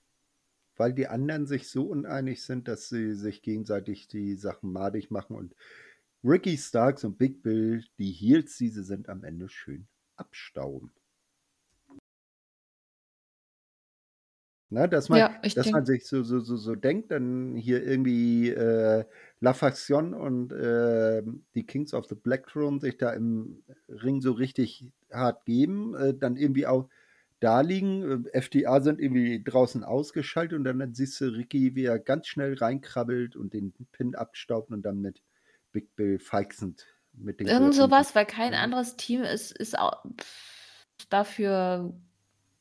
weil 0.83 0.93
die 0.93 1.07
anderen 1.07 1.47
sich 1.47 1.69
so 1.71 1.85
uneinig 1.85 2.43
sind, 2.43 2.67
dass 2.67 2.89
sie 2.89 3.15
sich 3.15 3.41
gegenseitig 3.43 4.09
die 4.09 4.35
Sachen 4.35 4.73
madig 4.73 5.13
machen 5.13 5.37
und 5.37 5.55
Ricky 6.25 6.59
Starks 6.59 7.05
und 7.05 7.19
Big 7.19 7.41
Bill, 7.45 7.85
die 7.99 8.11
Heels, 8.11 8.57
die 8.59 8.69
sie 8.69 8.83
sind, 8.83 9.09
am 9.09 9.23
Ende 9.23 9.49
schön 9.49 9.87
abstauben. 10.17 10.93
Ne, 14.71 14.89
dass 14.89 15.09
man 15.11 15.19
Ja, 15.19 15.31
dass 15.55 15.71
man 15.71 15.85
sich 15.85 16.07
so 16.07 16.23
so 16.23 16.41
so 16.41 16.57
so 16.57 16.75
denkt, 16.75 17.11
dann 17.11 17.55
hier 17.57 17.85
irgendwie, 17.85 18.49
äh, 18.51 19.05
La 19.41 19.53
Faction 19.53 20.15
und, 20.15 20.53
ähm, 20.59 21.45
die 21.55 21.67
Kings 21.67 21.93
of 21.93 22.07
the 22.09 22.15
Black 22.15 22.47
Throne 22.47 22.81
sich 22.81 22.97
da 22.97 23.11
im 23.13 23.65
Ring 23.89 24.23
so 24.23 24.33
richtig 24.33 24.91
hart 25.13 25.45
geben, 25.45 25.95
äh, 25.95 26.15
dann 26.15 26.37
irgendwie 26.37 26.67
auch 26.67 26.89
da 27.43 27.61
liegen. 27.61 28.27
Äh, 28.27 28.39
FDA 28.39 28.81
sind 28.81 29.01
irgendwie 29.01 29.43
draußen 29.43 29.85
ausgeschaltet 29.85 30.59
und 30.59 30.65
dann 30.65 30.95
siehst 30.95 31.21
du 31.21 31.27
Ricky, 31.27 31.75
wie 31.75 31.85
er 31.85 31.99
ganz 31.99 32.27
schnell 32.27 32.55
reinkrabbelt 32.55 33.37
und 33.37 33.53
den 33.53 33.73
Pin 33.93 34.15
abstaubt 34.15 34.71
und 34.71 34.83
dann 34.83 35.01
mit 35.01 35.23
Big 35.73 35.95
Bill 35.97 36.19
feixend 36.19 36.87
mit 37.13 37.41
den 37.41 37.47
Irgend 37.47 37.75
sowas, 37.75 38.15
weil 38.15 38.27
kein 38.27 38.55
anderes 38.55 38.97
Team 38.97 39.23
ist 39.23 39.53
ist 39.53 39.77
dafür, 41.11 41.93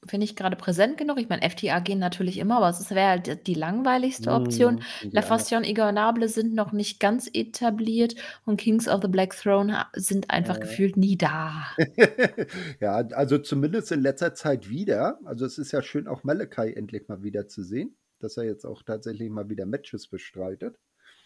finde 0.07 0.25
ich, 0.25 0.35
grade 0.35 0.55
präsent 0.55 0.97
genug. 0.97 1.19
Ich 1.19 1.29
meine, 1.29 1.43
FDA 1.43 1.79
gehen 1.79 1.99
natürlich 1.99 2.37
immer, 2.39 2.57
aber 2.57 2.69
es 2.69 2.89
wäre 2.89 3.09
halt 3.09 3.47
die 3.47 3.53
langweiligste 3.53 4.31
Option. 4.31 4.75
Mhm. 4.75 4.81
Und 5.03 5.13
La 5.13 5.21
Faction 5.21 5.63
Ingobernables 5.63 6.33
sind 6.33 6.53
noch 6.55 6.71
nicht 6.71 6.99
ganz 6.99 7.29
etabliert 7.33 8.15
und 8.45 8.57
Kings 8.59 8.87
of 8.87 9.01
the 9.01 9.07
Black 9.07 9.35
Throne 9.35 9.85
sind 9.93 10.29
einfach 10.31 10.55
Ja. 10.55 10.61
gefühlt 10.61 10.97
nie 10.97 11.17
da. 11.17 11.65
Ja, 12.79 12.95
also 12.95 13.37
zumindest 13.37 13.91
in 13.91 14.01
letzter 14.01 14.33
Zeit 14.33 14.69
wieder. 14.69 15.19
Also, 15.25 15.45
es 15.45 15.57
ist 15.57 15.71
ja 15.71 15.81
schön, 15.81 16.07
auch 16.07 16.23
Malachi 16.23 16.73
endlich 16.73 17.07
mal 17.07 17.23
wieder 17.23 17.47
zu 17.47 17.63
sehen, 17.63 17.95
dass 18.19 18.37
er 18.37 18.43
jetzt 18.45 18.65
auch 18.65 18.83
tatsächlich 18.83 19.29
mal 19.29 19.49
wieder 19.49 19.65
Matches 19.65 20.07
bestreitet. 20.07 20.77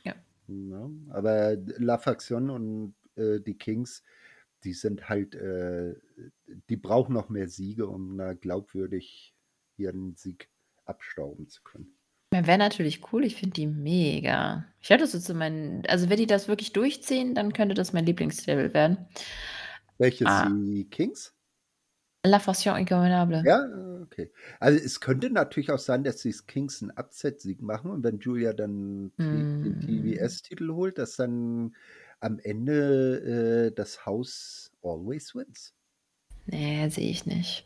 Ja. 0.04 0.14
Ne? 0.48 0.90
Aber 1.10 1.56
La 1.78 1.98
Faction 1.98 2.50
und, 2.50 2.96
äh, 3.16 3.40
die 3.40 3.58
Kings, 3.58 4.04
die 4.64 4.73
sind 4.73 5.10
halt, 5.10 5.36
äh 5.36 5.95
die 6.69 6.77
brauchen 6.77 7.14
noch 7.14 7.30
mehr 7.30 7.48
Siege, 7.49 7.88
um 7.88 8.18
da 8.18 8.34
glaubwürdig 8.34 9.36
ihren 9.77 10.15
Sieg 10.15 10.49
abstauben 10.86 11.48
zu 11.49 11.61
können. 11.64 11.98
Wäre 12.34 12.57
natürlich 12.57 13.14
cool. 13.14 13.23
Ich 13.23 13.36
finde 13.36 13.53
die 13.53 13.68
mega. 13.68 14.65
Ich 14.82 14.90
hätte 14.90 15.03
das 15.03 15.11
so 15.14 15.19
zu 15.19 15.34
meinen 15.36 15.86
also, 15.88 16.10
wenn 16.10 16.18
die 16.18 16.26
das 16.27 16.48
wirklich 16.48 16.73
durchziehen, 16.73 17.34
dann 17.36 17.53
könnte 17.53 17.76
das 17.76 17.94
mein 17.94 18.06
Lieblingsstable 18.06 18.73
werden. 18.73 19.07
Welches? 19.99 20.38
Ah. 20.38 20.57
Die 20.57 20.88
Kings? 20.90 21.32
La 22.26 22.40
Faction 22.40 22.76
Ingobernables. 22.76 23.44
Ja, 23.44 23.64
okay. 24.02 24.32
Also, 24.60 24.84
es 24.84 24.99
könnte 25.02 25.30
natürlich 25.30 25.69
auch 25.72 25.80
sein, 25.80 26.03
dass 26.03 26.18
die 26.18 26.34
Kings 26.48 26.82
'n 26.82 26.91
Upset-Sieg 26.95 27.61
machen 27.61 27.91
und 27.91 28.03
wenn 28.03 28.19
Julia 28.19 28.53
dann 28.53 29.11
T 29.19 29.48
den 29.64 29.80
Hm. 29.80 30.26
TBS-Titel 30.26 30.69
holt, 30.73 30.98
dass 30.98 31.15
dann 31.15 31.76
am 32.26 32.40
Ende, 32.40 33.70
äh, 33.70 33.76
das 33.76 34.06
Haus 34.06 34.72
always 34.82 35.36
wins. 35.36 35.74
Ne, 36.48 36.90
sehe 36.90 37.10
ich 37.10 37.26
nicht. 37.26 37.66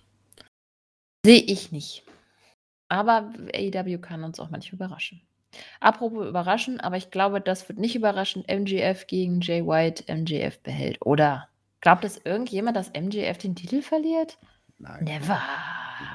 Sehe 1.26 1.42
ich 1.42 1.72
nicht. 1.72 2.04
Aber 2.90 3.34
AEW 3.54 4.00
kann 4.00 4.24
uns 4.24 4.40
auch 4.40 4.50
manchmal 4.50 4.76
überraschen. 4.76 5.22
Apropos 5.80 6.28
überraschen, 6.28 6.80
aber 6.80 6.98
ich 6.98 7.10
glaube, 7.10 7.42
das 7.42 7.68
wird 7.70 7.80
nicht 7.80 7.96
überraschen, 7.96 8.44
MJF 8.48 9.08
gegen 9.08 9.42
Jay 9.42 9.66
White. 9.66 10.14
MJF 10.14 10.60
behält. 10.60 10.98
Oder 11.02 11.50
glaubt 11.82 12.04
es 12.04 12.20
irgendjemand, 12.24 12.76
dass 12.76 12.92
MJF 12.94 13.38
den 13.38 13.56
Titel 13.56 13.82
verliert? 13.82 14.38
Nein. 14.78 15.06
Never. 15.06 15.42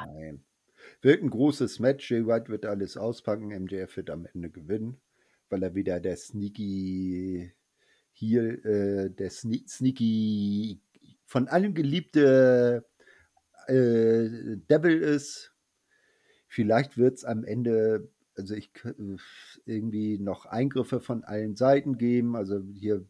Nein. 0.07 0.45
Wird 1.01 1.23
'n 1.23 1.31
großes 1.31 1.81
Match. 1.81 2.11
Jay 2.11 2.27
White 2.27 2.49
wird 2.49 2.67
alles 2.67 2.97
auspacken. 2.97 3.49
MJF 3.49 3.97
wird 3.97 4.11
am 4.11 4.27
Ende 4.27 4.51
gewinnen, 4.51 5.01
weil 5.49 5.63
er 5.63 5.75
wieder 5.75 6.01
der 6.01 6.17
sneaky 6.17 7.53
Heel 8.15 8.61
äh, 8.65 9.11
der 9.11 9.31
sne 9.31 9.63
sneaky 9.67 10.81
von 11.27 11.49
allen 11.49 11.75
geliebte, 11.75 12.85
äh, 13.67 14.57
Devil 14.71 15.01
ist. 15.03 15.53
Vielleicht 16.49 16.97
wird's 16.97 17.25
am 17.25 17.45
Ende 17.45 18.09
also, 18.37 18.55
ich 18.55 18.71
irgendwie 19.65 20.19
noch 20.19 20.47
Eingriffe 20.47 21.01
von 21.01 21.25
allen 21.25 21.57
Seiten 21.57 21.99
geben. 21.99 22.37
Also, 22.37 22.63
hier 22.73 23.05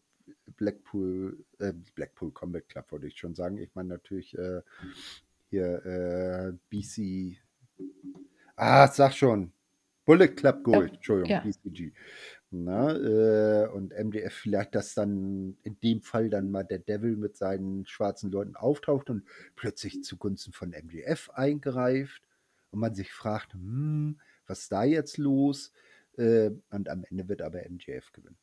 Blackpool 0.57 1.45
äh, 1.59 1.73
Blackpool 1.95 2.33
Combat 2.33 2.69
Club 2.69 2.93
wollte 2.93 3.07
ich 3.07 3.19
schon 3.19 3.35
sagen. 3.35 3.59
Ich 3.59 3.75
meine 3.75 3.91
natürlich, 3.91 4.37
äh, 4.37 4.61
hier, 5.51 5.85
äh, 5.87 6.53
BC 6.71 7.39
ah, 8.57 8.89
sage 8.89 9.15
schon. 9.15 9.53
Bullet 10.05 10.29
Club 10.37 10.63
Gold, 10.65 10.93
Ja, 10.93 10.95
Entschuldigung, 10.95 11.41
ja. 11.41 11.41
BCG. 11.41 11.93
Ne, 12.51 13.67
äh, 13.71 13.73
und 13.75 13.93
MJF 13.93 14.35
vielleicht, 14.35 14.75
dass 14.75 14.95
dann 14.95 15.57
in 15.63 15.81
dem 15.81 16.03
Fall 16.03 16.31
dann 16.31 16.51
mal 16.51 16.63
der 16.65 16.79
Devil 16.79 17.17
mit 17.17 17.37
seinen 17.37 17.87
schwarzen 17.87 18.31
Leuten 18.31 18.55
auftaucht 18.57 19.11
und 19.11 19.25
plötzlich 19.57 20.03
zugunsten 20.03 20.53
von 20.53 20.73
MJF 20.73 21.31
eingreift 21.31 22.23
und 22.71 22.81
man 22.81 22.95
sich 22.95 23.13
fragt: 23.13 23.55
„Hm, 23.55 24.21
was 24.47 24.61
ist 24.63 24.73
da 24.73 24.85
jetzt 24.85 25.19
los?“ 25.19 25.73
Äh, 26.17 26.51
und 26.71 26.89
am 26.89 27.05
Ende 27.05 27.29
wird 27.29 27.43
aber 27.43 27.65
MJF 27.67 28.13
gewinnen. 28.13 28.39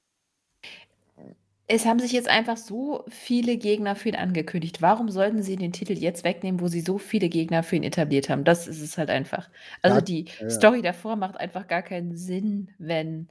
Es 1.74 1.86
haben 1.86 2.00
sich 2.00 2.12
jetzt 2.12 2.28
einfach 2.28 2.58
so 2.58 3.06
viele 3.08 3.58
Gegner 3.58 3.96
für 3.96 4.10
ihn 4.10 4.16
angekündigt. 4.16 4.82
Warum 4.82 5.10
sollten 5.10 5.42
sie 5.42 5.56
den 5.56 5.72
Titel 5.72 5.94
jetzt 5.94 6.24
wegnehmen, 6.26 6.60
wo 6.60 6.68
sie 6.68 6.82
so 6.82 6.98
viele 6.98 7.30
Gegner 7.30 7.64
für 7.64 7.78
ihn 7.78 7.84
etabliert 7.84 8.30
haben? 8.30 8.44
Das 8.44 8.68
ist 8.68 8.82
es 8.82 8.98
halt 8.98 9.10
einfach. 9.10 9.50
Also, 9.82 10.00
Ja, 10.00 10.02
die 10.02 10.26
ja. 10.40 10.50
Story 10.50 10.82
davor 10.82 11.16
macht 11.16 11.38
einfach 11.38 11.68
gar 11.68 11.82
keinen 11.82 12.16
Sinn, 12.18 12.72
wenn 12.78 13.30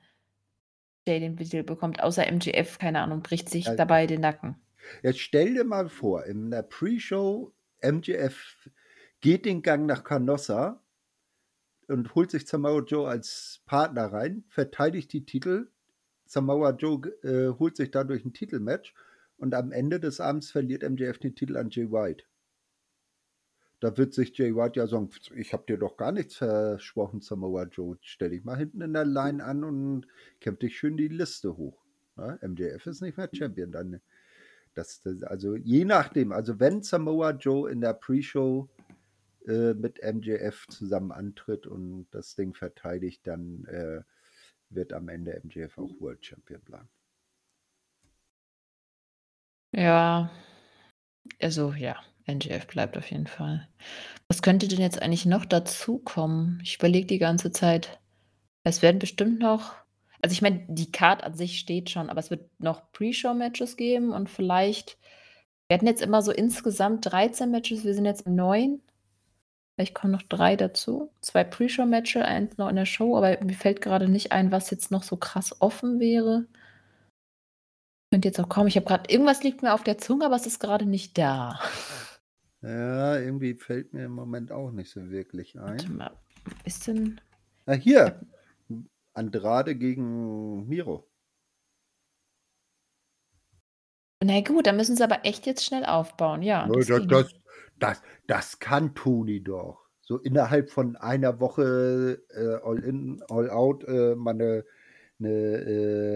Jay 1.06 1.20
den 1.20 1.36
Titel 1.36 1.62
bekommt, 1.62 2.02
außer 2.02 2.26
MJF, 2.26 2.78
keine 2.78 3.00
Ahnung, 3.00 3.22
bricht 3.22 3.50
sich 3.50 3.66
Ja. 3.66 3.74
dabei 3.74 4.06
den 4.06 4.22
Nacken. 4.22 4.56
Jetzt 5.02 5.20
stell 5.20 5.54
dir 5.54 5.64
mal 5.64 5.88
vor, 5.88 6.24
in 6.24 6.50
der 6.50 6.62
Pre-Show, 6.62 7.52
MJF 7.82 8.70
geht 9.20 9.44
den 9.44 9.62
Gang 9.62 9.86
nach 9.86 10.04
Canossa 10.04 10.82
und 11.88 12.14
holt 12.14 12.30
sich 12.30 12.46
Samoa 12.46 12.80
Joe 12.82 13.08
als 13.08 13.62
Partner 13.66 14.06
rein, 14.12 14.44
verteidigt 14.48 15.12
die 15.12 15.24
Titel. 15.24 15.70
Samoa 16.30 16.70
Joe 16.70 17.08
äh, 17.24 17.58
holt 17.58 17.76
sich 17.76 17.90
dadurch 17.90 18.24
'n 18.24 18.32
Titelmatch 18.32 18.94
und 19.36 19.52
am 19.52 19.72
Ende 19.72 19.98
des 19.98 20.20
Abends 20.20 20.52
verliert 20.52 20.84
MJF 20.88 21.18
den 21.18 21.34
Titel 21.34 21.56
an 21.56 21.70
Jay 21.70 21.90
White. 21.90 22.22
Da 23.80 23.96
wird 23.96 24.14
sich 24.14 24.38
Jay 24.38 24.54
White 24.54 24.78
ja 24.78 24.86
sagen: 24.86 25.10
„Ich 25.34 25.52
habe 25.52 25.64
dir 25.66 25.76
doch 25.76 25.96
gar 25.96 26.12
nichts 26.12 26.36
versprochen, 26.36 27.20
Samoa 27.20 27.64
Joe. 27.64 27.98
Stell 28.02 28.30
dich 28.30 28.44
mal 28.44 28.56
hinten 28.56 28.80
in 28.80 28.92
der 28.92 29.06
Line 29.06 29.42
an 29.42 29.64
und 29.64 30.06
kämpf 30.38 30.60
dich 30.60 30.78
schön 30.78 30.96
die 30.96 31.08
Liste 31.08 31.56
hoch.“ 31.56 31.82
Ne? 32.16 32.38
MJF 32.42 32.86
ist 32.86 33.00
nicht 33.00 33.16
mehr 33.16 33.28
Champion 33.32 33.72
dann. 33.72 34.00
Das 34.74 35.02
das 35.02 35.24
also, 35.24 35.56
je 35.56 35.84
nachdem. 35.84 36.30
Also, 36.30 36.60
wenn 36.60 36.82
Samoa 36.82 37.32
Joe 37.32 37.68
in 37.72 37.80
der 37.80 37.94
Pre-Show, 37.94 38.68
äh, 39.48 39.74
mit 39.74 40.00
MJF 40.02 40.68
zusammen 40.68 41.10
antritt 41.10 41.66
und 41.66 42.06
das 42.12 42.36
Ding 42.36 42.54
verteidigt, 42.54 43.26
dann, 43.26 43.64
äh, 43.64 44.02
wird 44.70 44.92
am 44.92 45.08
Ende 45.08 45.40
MJF 45.44 45.78
auch 45.78 46.00
World 46.00 46.24
Champion 46.24 46.60
bleiben. 46.62 46.88
Ja. 49.74 50.30
Also, 51.40 51.72
ja, 51.72 51.96
MJF 52.26 52.66
bleibt 52.66 52.96
auf 52.96 53.10
jeden 53.10 53.26
Fall. 53.26 53.68
Was 54.28 54.42
könnte 54.42 54.68
denn 54.68 54.80
jetzt 54.80 55.00
eigentlich 55.00 55.26
noch 55.26 55.44
dazukommen? 55.44 56.60
Ich 56.62 56.76
überlege 56.76 57.06
die 57.06 57.18
ganze 57.18 57.52
Zeit. 57.52 58.00
Es 58.64 58.82
werden 58.82 58.98
bestimmt 58.98 59.38
noch 59.38 59.74
also, 60.22 60.34
ich 60.34 60.42
meine, 60.42 60.66
die 60.68 60.92
Card 60.92 61.24
an 61.24 61.32
sich 61.32 61.58
steht 61.58 61.88
schon, 61.88 62.10
aber 62.10 62.20
es 62.20 62.30
wird 62.30 62.60
noch 62.60 62.92
Pre-Show-Matches 62.92 63.78
geben 63.78 64.12
und 64.12 64.28
vielleicht 64.28 64.98
wir 65.70 65.76
hatten 65.76 65.86
jetzt 65.86 66.02
immer 66.02 66.20
so 66.20 66.32
insgesamt 66.32 67.06
13 67.12 67.48
Matches, 67.48 67.84
wir 67.84 67.94
sind 67.94 68.04
jetzt 68.04 68.26
9. 68.26 68.82
Vielleicht 69.80 69.94
kommen 69.94 70.12
noch 70.12 70.24
3 70.24 70.56
dazu. 70.56 71.10
2 71.22 71.42
Pre-Show-Matches, 71.42 72.22
1 72.22 72.58
noch 72.58 72.68
in 72.68 72.76
der 72.76 72.84
Show, 72.84 73.16
aber 73.16 73.42
mir 73.42 73.54
fällt 73.54 73.80
grade 73.80 74.10
nicht 74.10 74.30
ein, 74.30 74.52
was 74.52 74.68
jetzt 74.68 74.90
noch 74.90 75.02
so 75.02 75.16
krass 75.16 75.58
offen 75.62 75.98
wäre. 75.98 76.44
Könnte 78.12 78.28
jetzt 78.28 78.38
auch 78.38 78.50
kommen. 78.50 78.68
Ich 78.68 78.76
habe 78.76 78.84
grad 78.84 79.10
irgendwas 79.10 79.42
liegt 79.42 79.62
mir 79.62 79.72
auf 79.72 79.82
der 79.82 79.96
Zunge, 79.96 80.26
aber 80.26 80.36
es 80.36 80.44
ist 80.44 80.60
grade 80.60 80.84
nicht 80.84 81.16
da. 81.16 81.60
Ja, 82.60 83.16
irgendwie 83.16 83.54
fällt 83.54 83.94
mir 83.94 84.04
im 84.04 84.12
Moment 84.12 84.52
auch 84.52 84.70
nicht 84.70 84.90
so 84.90 85.08
wirklich 85.08 85.56
Warte 85.56 85.86
ein. 85.86 85.96
mal, 85.96 86.10
ist 86.66 86.86
denn 86.86 87.18
Ah, 87.64 87.72
ich 87.72 87.82
hier. 87.82 88.20
Andrade 89.14 89.76
gegen 89.76 90.68
Miro. 90.68 91.08
Na 94.22 94.42
gut, 94.42 94.66
dann 94.66 94.76
müssen 94.76 94.96
sie 94.96 95.04
aber 95.04 95.24
echt 95.24 95.46
jetzt 95.46 95.64
schnell 95.64 95.86
aufbauen. 95.86 96.42
Ja, 96.42 96.68
das 96.68 96.86
das. 97.06 97.34
Das 97.80 98.02
das 98.26 98.58
kann 98.60 98.94
Tony 98.94 99.42
doch. 99.42 99.88
So 100.02 100.18
innerhalb 100.18 100.70
von 100.70 100.96
einer 100.96 101.40
Woche, 101.40 102.22
äh, 102.30 102.64
all 102.66 102.82
in, 102.84 103.22
all 103.30 103.50
out, 103.50 103.84
äh, 103.84 104.14
mal 104.16 104.34
'ne 104.34 104.64
'ne, 105.18 105.30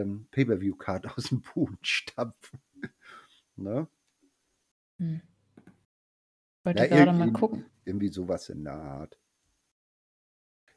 ähm, 0.03 0.28
Pay-per-view-Card 0.32 1.07
aus'm 1.19 1.43
Boden 1.55 1.78
stampfen. 1.82 2.61
Ne? 3.57 3.89
Hm. 5.01 5.20
Ja, 6.73 6.82
Wollte 6.82 6.86
grade 6.86 7.12
mal 7.12 7.28
irgendwie 7.28 7.32
gucken. 7.32 7.66
irgendwie 7.85 8.09
so 8.09 8.28
was 8.28 8.49
in 8.49 8.65
der 8.65 8.74
Art. 8.74 9.19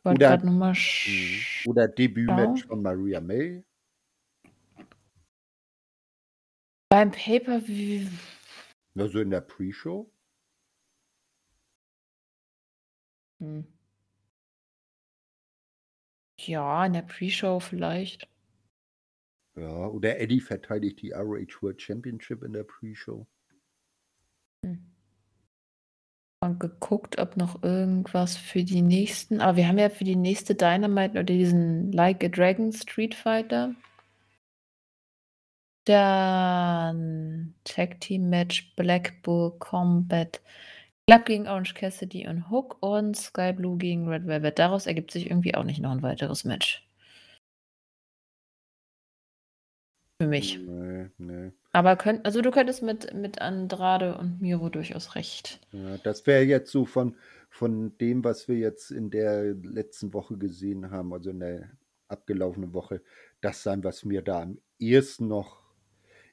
Wollte 0.06 0.26
Oder 0.26 0.28
grad 0.28 0.44
noch 0.44 0.54
mal 0.54 0.74
mhm, 1.06 1.48
sch 1.56 1.66
oder 1.66 1.88
Debütmatch 1.88 2.66
von 2.68 2.82
Maria 2.82 3.22
May. 3.22 3.64
Beim 6.92 7.12
Pay-per-View 7.12 8.08
Ja, 8.96 9.08
so 9.08 9.20
in 9.22 9.30
der 9.30 9.42
Pre-Show. 9.42 10.12
Hm. 13.40 13.66
Ja, 16.40 16.86
in 16.86 16.94
der 16.94 17.02
Pre-Show 17.02 17.60
vielleicht. 17.60 18.28
Ja, 19.56 19.88
oder 19.88 20.20
Eddie 20.20 20.40
verteidigt 20.40 21.02
die 21.02 21.12
ROH 21.12 21.62
World 21.62 21.82
Championship 21.82 22.44
in 22.44 22.54
der 22.54 22.64
Pre-Show. 22.64 23.26
Hm. 24.64 24.94
Und 26.44 26.60
geguckt, 26.60 27.18
ob 27.18 27.36
noch 27.36 27.64
irgendwas 27.64 28.38
für 28.38 28.64
die 28.64 28.84
nächsten. 28.84 29.42
Aber 29.42 29.58
wir 29.58 29.68
haben 29.68 29.80
ja 29.80 29.90
für 29.90 30.04
die 30.04 30.16
nächste 30.16 30.54
Dynamite 30.54 31.12
oder 31.12 31.24
diesen 31.24 31.92
Like 31.92 32.24
a 32.24 32.28
Dragon 32.28 32.72
Street 32.72 33.16
Fighter. 33.16 33.74
Dann 35.86 37.56
Tag 37.64 38.00
Team 38.02 38.30
Match 38.30 38.76
Black 38.76 39.24
Bull 39.24 39.58
Combat 39.58 40.42
Club 41.10 41.26
gegen 41.26 41.48
Orange 41.48 41.74
Cassidy 41.74 42.28
und 42.28 42.50
Hook 42.50 42.78
und 42.82 43.16
Sky 43.16 43.54
Blue 43.54 43.78
gegen 43.78 44.10
Red 44.10 44.28
Velvet. 44.28 44.60
Daraus 44.60 44.88
ergibt 44.88 45.12
sich 45.12 45.30
irgendwie 45.30 45.56
auch 45.56 45.64
nicht 45.64 45.80
noch 45.80 45.92
ein 45.92 46.02
weiteres 46.02 46.44
Match. 46.44 46.86
Für 50.22 50.28
mich. 50.28 50.60
Nee, 50.60 51.10
nee. 51.18 51.52
Aber 51.72 51.96
könnt, 51.96 52.26
also 52.26 52.42
du 52.42 52.52
könntest 52.52 52.84
mit, 52.84 53.14
mit 53.14 53.40
Andrade 53.40 54.18
und 54.18 54.42
Miro 54.42 54.68
durchaus 54.68 55.16
recht. 55.16 55.62
Ja, 55.72 55.98
das 56.00 56.28
wäre 56.28 56.44
jetzt 56.44 56.72
so 56.72 56.86
von, 56.86 57.16
von 57.50 57.98
dem, 58.00 58.26
was 58.26 58.50
wir 58.50 58.58
jetzt 58.58 58.92
in 58.92 59.10
der 59.10 59.54
letzten 59.54 60.14
Woche 60.14 60.38
gesehen 60.38 60.92
haben, 60.92 61.14
also 61.14 61.30
in 61.30 61.40
der 61.40 61.70
abgelaufenen 62.10 62.74
Woche, 62.74 63.02
das 63.40 63.64
sein, 63.64 63.84
was 63.84 64.04
mir 64.04 64.22
da 64.24 64.42
am 64.42 64.60
ehesten 64.80 65.30
noch 65.30 65.62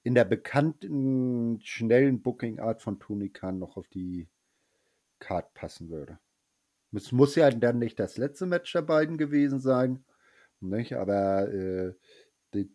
in 0.02 0.14
der 0.14 0.24
bekannten, 0.24 1.60
schnellen 1.62 2.22
Booking-Art 2.22 2.82
von 2.82 2.98
Tony 2.98 3.28
Khan 3.28 3.59
noch 3.59 3.76
auf 3.76 3.86
die 3.88 4.28
Card 5.18 5.52
passen 5.54 5.88
würde. 5.90 6.18
Es 6.92 7.12
muss 7.12 7.34
ja 7.34 7.50
dann 7.50 7.78
nicht 7.78 7.98
das 7.98 8.16
letzte 8.16 8.46
Match 8.46 8.72
der 8.72 8.82
beiden 8.82 9.18
gewesen 9.18 9.60
sein, 9.60 10.04
nicht? 10.60 10.94
aber 10.94 11.48
äh, 11.52 11.94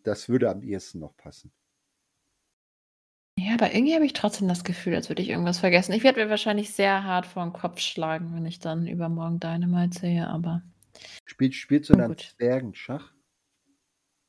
das 0.03 0.27
würde 0.27 0.49
am 0.49 0.61
ehesten 0.61 0.99
noch 0.99 1.15
passen. 1.15 1.53
Ja, 3.37 3.53
aber 3.53 3.73
irgendwie 3.73 3.95
habe 3.95 4.05
ich 4.05 4.11
trotzdem 4.11 4.49
das 4.49 4.65
Gefühl, 4.65 4.95
als 4.95 5.07
würde 5.07 5.21
ich 5.21 5.29
irgendwas 5.29 5.59
vergessen. 5.59 5.93
Ich 5.93 6.03
werde 6.03 6.21
mir 6.21 6.29
wahrscheinlich 6.29 6.73
sehr 6.73 7.05
hart 7.05 7.25
vor 7.25 7.43
den 7.43 7.53
Kopf 7.53 7.79
schlagen, 7.79 8.35
wenn 8.35 8.45
ich 8.45 8.59
dann 8.59 8.85
übermorgen 8.85 9.39
Dynamite 9.39 9.97
sehe, 9.97 10.27
aber. 10.27 10.61
Spiel, 11.25 11.53
spielst 11.53 11.89
du 11.89 11.93
dann 11.93 12.17
Zwergenschach? 12.17 13.13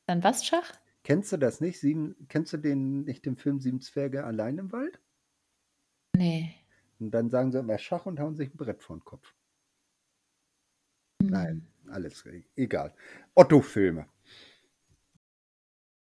Dann 0.06 0.22
was 0.22 0.46
Schach? 0.46 0.72
Kennst 1.02 1.32
du 1.32 1.38
das 1.38 1.60
nicht? 1.60 1.80
Sieben, 1.80 2.14
kennst 2.28 2.52
du 2.52 2.58
den, 2.58 3.02
nicht 3.04 3.26
den 3.26 3.36
Film 3.36 3.60
Sieben 3.60 3.80
Zwerge 3.80 4.24
allein 4.24 4.58
im 4.58 4.70
Wald? 4.70 5.00
Nee. 6.16 6.54
Und 7.00 7.10
dann 7.12 7.30
sagen 7.30 7.50
sie 7.50 7.58
immer 7.58 7.78
Schach 7.78 8.06
und 8.06 8.20
hauen 8.20 8.36
sich 8.36 8.52
ein 8.52 8.56
Brett 8.56 8.82
vor 8.82 8.96
den 8.96 9.04
Kopf. 9.04 9.34
Hm. 11.22 11.30
Nein, 11.30 11.66
alles 11.90 12.24
egal. 12.56 12.94
Otto-Filme. 13.34 14.06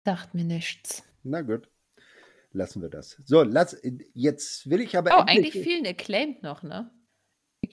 Sagt 0.04 0.34
mir 0.34 0.44
nichts. 0.44 1.04
Na 1.22 1.42
gut. 1.42 1.68
Lassen 2.52 2.80
wir 2.80 2.88
das. 2.88 3.20
So, 3.26 3.42
lass, 3.42 3.76
jetzt 4.14 4.70
will 4.70 4.80
ich 4.80 4.96
aber. 4.96 5.10
Oh, 5.10 5.24
eigentlich 5.26 5.52
fehlen 5.52 5.86
Acclaimed 5.86 6.42
noch, 6.42 6.62
ne? 6.62 6.90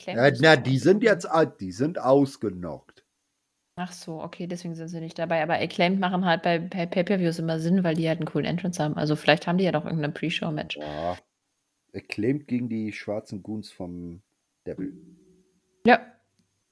Ja, 0.06 0.32
na, 0.40 0.56
die 0.56 0.78
sind 0.78 1.04
jetzt, 1.04 1.28
die 1.60 1.72
sind 1.72 2.00
ausgenockt. 2.00 3.06
Ach 3.76 3.92
so, 3.92 4.22
okay, 4.22 4.48
deswegen 4.48 4.76
sind 4.76 4.88
sie 4.88 5.00
nicht 5.00 5.18
dabei. 5.18 5.42
Aber 5.42 5.54
Acclaimed 5.54 6.00
machen 6.00 6.26
halt 6.26 6.44
bei, 6.44 6.60
bei 6.60 6.86
Pay-Per-Views 6.86 7.40
immer 7.40 7.60
Sinn, 7.60 7.84
weil 7.84 7.96
die 7.96 8.08
halt 8.08 8.20
einen 8.20 8.28
coolen 8.28 8.46
Entrance 8.46 8.84
haben. 8.84 8.98
Also 8.98 9.16
vielleicht 9.16 9.48
haben 9.48 9.58
die 9.58 9.64
ja 9.64 9.72
doch 9.72 9.86
irgendein 9.86 10.14
Pre-Show-Match. 10.14 10.78
Ja. 10.78 11.18
Acclaimed 11.94 12.48
gegen 12.48 12.70
die 12.70 12.92
schwarzen 12.92 13.44
Goons 13.44 13.72
vom 13.72 14.22
Devil. 14.66 14.94
Ja, 15.86 16.02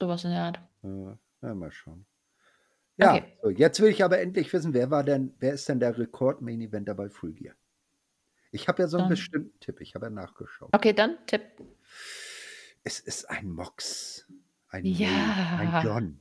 sowas 0.00 0.24
in 0.24 0.30
der 0.30 0.42
Art. 0.42 0.60
Ja, 0.82 1.18
ja 1.42 1.54
mal 1.54 1.70
schauen. 1.70 2.04
Ja, 2.96 3.14
okay. 3.14 3.24
so, 3.42 3.50
jetzt 3.50 3.80
will 3.80 3.90
ich 3.90 4.04
aber 4.04 4.20
endlich 4.20 4.52
wissen, 4.52 4.74
wer 4.74 4.90
war 4.90 5.04
denn, 5.04 5.34
wer 5.38 5.54
ist 5.54 5.68
denn 5.68 5.80
der 5.80 5.96
Rekord-Main-Eventer 5.96 6.94
bei 6.94 7.08
Full 7.08 7.32
Gear? 7.32 7.54
Ich 8.50 8.68
habe 8.68 8.82
ja 8.82 8.88
so 8.88 8.98
einen 8.98 9.04
dann. 9.04 9.10
bestimmten 9.10 9.60
Tipp, 9.60 9.80
ich 9.80 9.94
habe 9.94 10.06
ja 10.06 10.10
nachgeschaut. 10.10 10.68
Okay, 10.72 10.92
dann 10.92 11.16
Tipp. 11.26 11.42
Es 12.84 13.00
ist 13.00 13.30
ein 13.30 13.50
Mox. 13.50 14.26
Ein, 14.68 14.84
ja. 14.84 15.08
May, 15.08 15.66
ein 15.66 15.84
John. 15.84 16.20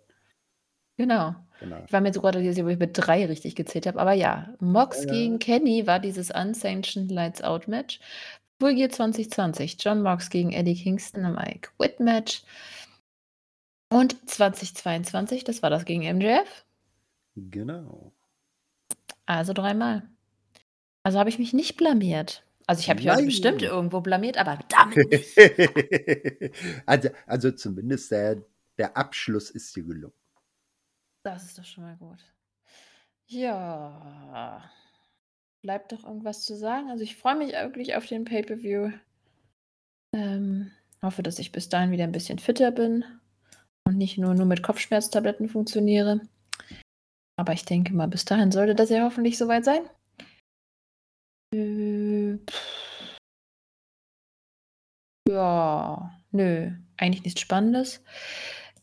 Genau. 0.98 1.36
genau. 1.60 1.84
Ich 1.86 1.92
war 1.92 2.02
mir 2.02 2.14
so 2.14 2.22
gerade 2.22 2.40
wo 2.40 2.68
ich 2.68 2.80
mit 2.80 2.92
drei 2.94 3.26
richtig 3.26 3.56
gezählt 3.56 3.88
habe. 3.88 4.00
Aber 4.00 4.14
ja, 4.14 4.54
Mox 4.60 5.04
ja, 5.04 5.12
gegen 5.12 5.40
Kenny 5.40 5.88
war 5.88 6.00
dieses 6.00 6.32
Unsanctioned 6.32 7.12
Lights 7.12 7.42
Out 7.42 7.68
Match. 7.68 8.00
Full 8.62 8.76
Gear 8.76 8.92
2020. 8.92 9.78
John 9.80 10.04
Mox 10.04 10.30
gegen 10.30 10.52
Eddie 10.52 10.76
Kingston 10.76 11.26
im 11.26 11.36
I 11.36 11.60
Quit 11.60 12.00
Match. 12.00 12.44
Und 13.90 14.30
2022, 14.30 15.44
das 15.44 15.64
war 15.64 15.72
das 15.72 15.84
gegen 15.84 16.04
MJF. 16.04 16.64
Genau. 17.36 18.14
Also 19.26 19.54
dreimal. 19.54 20.04
Also 21.02 21.18
habe 21.18 21.32
ich 21.32 21.40
mich 21.40 21.54
nicht 21.54 21.76
blamiert. 21.76 22.46
Also 22.68 22.82
ich 22.82 22.90
habe 22.92 23.02
mich 23.02 23.26
bestimmt 23.26 23.64
irgendwo 23.64 24.00
blamiert, 24.00 24.38
aber 24.38 24.60
damit 24.70 25.10
nicht. 25.10 26.54
also, 26.86 27.10
also 27.26 27.52
zumindest 27.54 28.12
der, 28.12 28.44
der 28.78 28.96
Abschluss 28.96 29.50
ist 29.50 29.76
dir 29.76 29.84
gelungen. 29.84 30.14
Das 31.24 31.46
ist 31.46 31.58
doch 31.58 31.66
schon 31.66 31.84
mal 31.84 31.96
gut. 31.96 32.20
Ja. 33.26 34.70
Bleibt 35.62 35.92
doch 35.92 36.04
irgendwas 36.04 36.44
zu 36.44 36.56
sagen? 36.56 36.90
Also 36.90 37.04
ich 37.04 37.16
freue 37.16 37.36
mich 37.36 37.54
wirklich 37.54 37.96
auf 37.96 38.08
den 38.08 38.26
Pay-Per-View. 38.26 38.92
Ähm, 40.16 40.72
hoffe, 41.02 41.24
dass 41.24 41.40
ich 41.40 41.52
bis 41.52 41.70
dahin 41.70 41.92
wieder 41.92 42.04
ein 42.04 42.12
bisschen 42.12 42.40
fitter 42.40 42.72
bin 42.72 43.06
und 43.88 43.98
nicht 43.98 44.18
nur, 44.18 44.34
nur 44.34 44.46
mit 44.46 44.64
Kopfschmerztabletten 44.64 45.50
funktioniere. 45.50 46.22
Aber 47.40 47.54
ich 47.54 47.66
denke 47.66 47.94
mal, 47.94 48.08
bis 48.08 48.26
dahin 48.26 48.52
sollte 48.52 48.76
das 48.76 48.90
ja 48.90 49.04
hoffentlich 49.04 49.38
soweit 49.38 49.66
sein. 49.66 49.82
Äh, 51.54 52.38
ja, 55.30 56.12
nö, 56.32 56.72
eigentlich 56.98 57.24
nichts 57.24 57.42
Spannendes. 57.42 58.04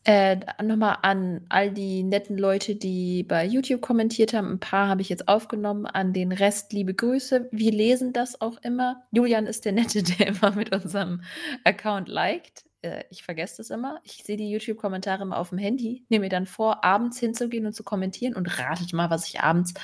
Äh, 0.09 0.41
nochmal 0.63 0.97
an 1.03 1.45
all 1.51 1.71
die 1.71 2.03
netten 2.03 2.39
Leute, 2.39 2.75
die 2.75 3.25
bei 3.25 3.45
YouTube 3.45 3.83
kommentiert 3.83 4.33
haben. 4.33 4.53
Ein 4.53 4.59
paar 4.59 4.89
habe 4.89 5.03
ich 5.03 5.11
jetzt 5.11 5.29
aufgenommen. 5.29 5.85
An 5.85 6.15
den 6.15 6.33
Rest 6.33 6.73
liebe 6.73 6.95
Grüße. 6.95 7.51
Wir 7.53 7.73
lesen 7.73 8.15
das 8.15 8.41
auch 8.41 8.57
immer. 8.63 9.03
Julian 9.11 9.47
ist 9.47 9.67
der 9.67 9.73
Nette, 9.73 10.03
der 10.19 10.29
immer 10.29 10.53
mit 10.53 10.75
unserem 10.75 11.21
Account 11.63 12.09
liked. 12.09 12.65
Äh, 12.81 13.05
ich 13.11 13.23
vergesse 13.23 13.59
das 13.59 13.69
immer. 13.69 14.01
Ich 14.03 14.25
sehe 14.25 14.39
die 14.39 14.51
YouTube-Kommentare 14.51 15.25
immer 15.25 15.37
auf 15.37 15.51
dem 15.51 15.59
Handy, 15.59 16.07
nehme 16.09 16.25
mir 16.25 16.31
dann 16.31 16.47
vor, 16.47 16.83
abends 16.87 17.21
hinzugehen 17.21 17.67
und 17.67 17.75
zu 17.75 17.85
kommentieren 17.85 18.35
und 18.35 18.59
ratet 18.59 18.95
mal, 18.95 19.11
was 19.11 19.29
ich 19.29 19.43
abends 19.43 19.75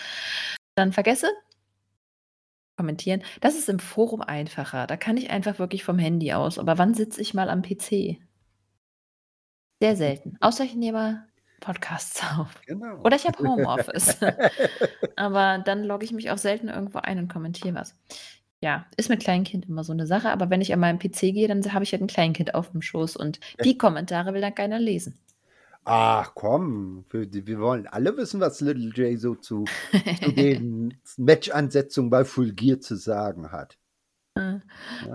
dann 0.75 0.95
vergesse. 0.95 1.29
Kommentieren. 2.79 3.23
Das 3.43 3.59
ist 3.59 3.69
im 3.69 3.79
Forum 3.79 4.23
einfacher. 4.23 4.87
Da 4.87 4.97
kann 4.97 5.19
ich 5.19 5.29
einfach 5.29 5.59
wirklich 5.59 5.85
vom 5.85 5.99
Handy 5.99 6.33
aus. 6.33 6.59
Aber 6.59 6.79
wann 6.79 6.95
sitze 6.95 7.21
ich 7.21 7.35
mal 7.35 7.51
am 7.51 7.61
PC? 7.61 8.24
Sehr 9.85 9.97
selten. 9.97 10.39
Außer 10.41 10.65
ich 10.65 10.75
nehme 10.75 11.27
Podcasts 11.61 12.23
auf. 12.39 12.59
Genau. 12.67 13.03
Oder 13.03 13.17
ich 13.17 13.27
habe 13.27 13.47
Homeoffice. 13.47 14.17
aber 15.17 15.59
dann 15.59 15.85
logge 15.85 16.07
ich 16.07 16.13
mich 16.13 16.31
auch 16.31 16.39
selten 16.39 16.69
irgendwo 16.69 17.01
ein 17.01 17.19
und 17.19 17.29
kommentiere 17.29 17.75
was. 17.75 17.95
Ja, 18.63 18.87
ist 18.97 19.11
mit 19.11 19.21
Kleinkind 19.21 19.69
immer 19.69 19.85
so 19.85 19.93
eine 19.93 20.07
Sache, 20.07 20.31
aber 20.31 20.49
wenn 20.49 20.63
ich 20.63 20.73
an 20.73 20.81
meinem 20.81 20.99
PC 20.99 21.35
gehe, 21.35 21.49
dann 21.49 21.63
habe 21.75 21.85
ich 21.85 21.93
halt 21.93 22.01
ein 22.01 22.07
Kleinkind 22.07 22.55
auf 22.55 22.71
dem 22.71 22.81
Schoß 22.81 23.15
und 23.19 23.41
die 23.63 23.77
Kommentare 23.77 24.33
will 24.33 24.41
dann 24.41 24.55
keiner 24.55 24.79
lesen. 24.79 25.19
Ach 25.85 26.33
komm, 26.35 27.05
wir, 27.11 27.31
wir 27.31 27.61
wollen 27.61 27.87
alle 27.87 28.17
wissen, 28.17 28.41
was 28.41 28.63
Little 28.63 28.89
J 28.89 29.21
so 29.21 29.35
zu, 29.35 29.67
zu 30.23 30.33
den 30.33 30.95
Match-Ansetzungen 31.19 32.09
bei 32.09 32.25
Full 32.25 32.53
Gear 32.55 32.81
zu 32.81 32.97
sagen 32.97 33.53
hat. 33.53 33.77
Ja. 34.37 34.61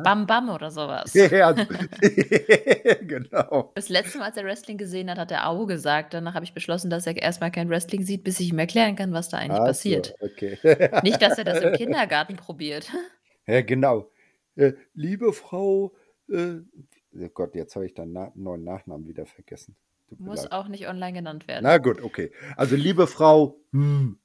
Bam 0.02 0.28
Bam 0.28 0.50
oder 0.50 0.72
sowas. 0.72 1.14
Ja, 1.14 1.52
genau. 3.02 3.72
Das 3.76 3.90
letzte 3.90 4.20
Mal, 4.20 4.26
als 4.26 4.38
er 4.38 4.46
Wrestling 4.46 4.78
gesehen 4.78 5.10
hat, 5.10 5.18
hat 5.18 5.32
er 5.32 5.50
Au 5.50 5.66
gesagt. 5.66 6.14
Danach 6.14 6.36
habe 6.36 6.46
ich 6.46 6.54
beschlossen, 6.54 6.90
dass 6.90 7.06
er 7.06 7.18
erstmal 7.18 7.52
kein 7.52 7.70
Wrestling 7.70 8.04
sieht, 8.04 8.24
bis 8.24 8.40
ich 8.40 8.52
ihm 8.52 8.60
erklären 8.60 8.96
kann, 8.96 9.12
was 9.12 9.28
da 9.28 9.38
eigentlich 9.38 9.60
Ach 9.60 9.66
passiert. 9.66 10.16
So, 10.20 10.26
okay. 10.26 10.58
Nicht, 11.04 11.22
dass 11.22 11.38
er 11.38 11.44
das 11.44 11.62
im 11.62 11.74
Kindergarten 11.74 12.38
probiert. 12.38 12.90
Ja, 13.46 13.62
genau. 13.62 14.10
Äh, 14.56 14.74
liebe 14.94 15.34
Frau, 15.34 15.94
äh, 16.30 16.60
oh 17.14 17.30
Gott, 17.34 17.56
jetzt 17.56 17.76
habe 17.76 17.86
ich 17.86 17.94
deinen 17.94 18.14
na 18.14 18.32
neuen 18.36 18.64
Nachnamen 18.64 19.06
wieder 19.08 19.26
vergessen. 19.26 19.76
Muss 20.18 20.44
leid. 20.44 20.54
auch 20.54 20.70
nicht 20.70 20.88
online 20.88 21.14
genannt 21.14 21.48
werden. 21.48 21.66
Na 21.66 21.78
gut, 21.78 22.02
okay. 22.02 22.32
Also, 22.56 22.78
liebe 22.78 23.06
Frau, 23.06 23.60
hm, 23.74 24.18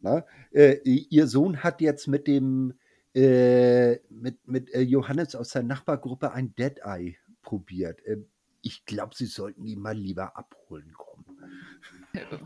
na, 0.00 0.26
äh, 0.52 0.74
ihr 0.84 1.26
Sohn 1.28 1.62
hat 1.62 1.80
jetzt 1.80 2.08
mit 2.08 2.26
dem 2.26 2.74
äh, 3.14 4.00
mit, 4.10 4.46
mit 4.46 4.74
äh, 4.74 4.80
Johannes 4.80 5.34
aus 5.34 5.50
der 5.50 5.62
Nachbargruppe 5.62 6.32
ein 6.32 6.54
Dead 6.56 6.78
Eye 6.84 7.16
probiert. 7.42 8.00
Ähm, 8.06 8.26
ich 8.62 8.84
glaube, 8.86 9.14
sie 9.14 9.26
sollten 9.26 9.64
ihn 9.66 9.80
mal 9.80 9.96
lieber 9.96 10.36
abholen 10.36 10.92
kommen. 10.94 11.24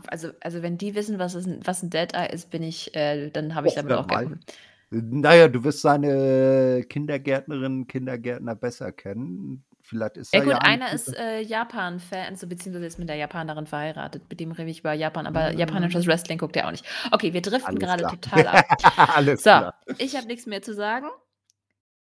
Also, 0.07 0.31
also 0.41 0.61
wenn 0.61 0.77
die 0.77 0.95
wissen, 0.95 1.19
was, 1.19 1.35
ist, 1.35 1.47
was 1.65 1.83
ein 1.83 1.89
Dead 1.89 2.13
Eye 2.13 2.31
ist, 2.33 2.49
bin 2.49 2.63
ich, 2.63 2.95
äh, 2.95 3.29
dann 3.29 3.55
habe 3.55 3.67
ich 3.67 3.75
damit 3.75 3.93
auch 3.93 4.07
geholfen. 4.07 4.39
Naja, 4.91 5.47
du 5.47 5.63
wirst 5.63 5.81
seine 5.81 6.83
Kindergärtnerin, 6.89 7.85
Kindergärtner 7.85 8.55
besser 8.55 8.91
kennen. 8.91 9.63
Vielleicht 9.89 10.17
ist 10.17 10.33
Ja 10.33 10.39
er 10.39 10.45
gut, 10.45 10.53
ja 10.53 10.59
einer 10.59 10.85
ein 10.87 10.95
ist, 10.95 11.15
äh, 11.17 11.41
Japan-Fan, 11.41 12.27
also 12.29 12.47
beziehungsweise 12.47 12.85
ist 12.85 12.99
mit 12.99 13.09
der 13.09 13.15
Japanerin 13.17 13.65
verheiratet. 13.65 14.23
Mit 14.29 14.39
dem 14.39 14.51
rede 14.51 14.69
ich 14.69 14.79
über 14.81 14.93
Japan, 14.93 15.27
aber 15.27 15.51
Mhm. 15.51 15.57
japanisches 15.59 16.07
Wrestling 16.07 16.37
guckt 16.37 16.55
er 16.55 16.67
auch 16.67 16.71
nicht. 16.71 16.85
Okay, 17.11 17.33
wir 17.33 17.41
driften 17.41 17.77
gerade 17.79 18.03
total 18.03 18.47
ab. 18.47 18.65
Alles 19.15 19.39
So, 19.43 19.49
klar. 19.49 19.79
ich 19.97 20.15
habe 20.15 20.27
nichts 20.27 20.45
mehr 20.45 20.61
zu 20.61 20.73
sagen. 20.73 21.07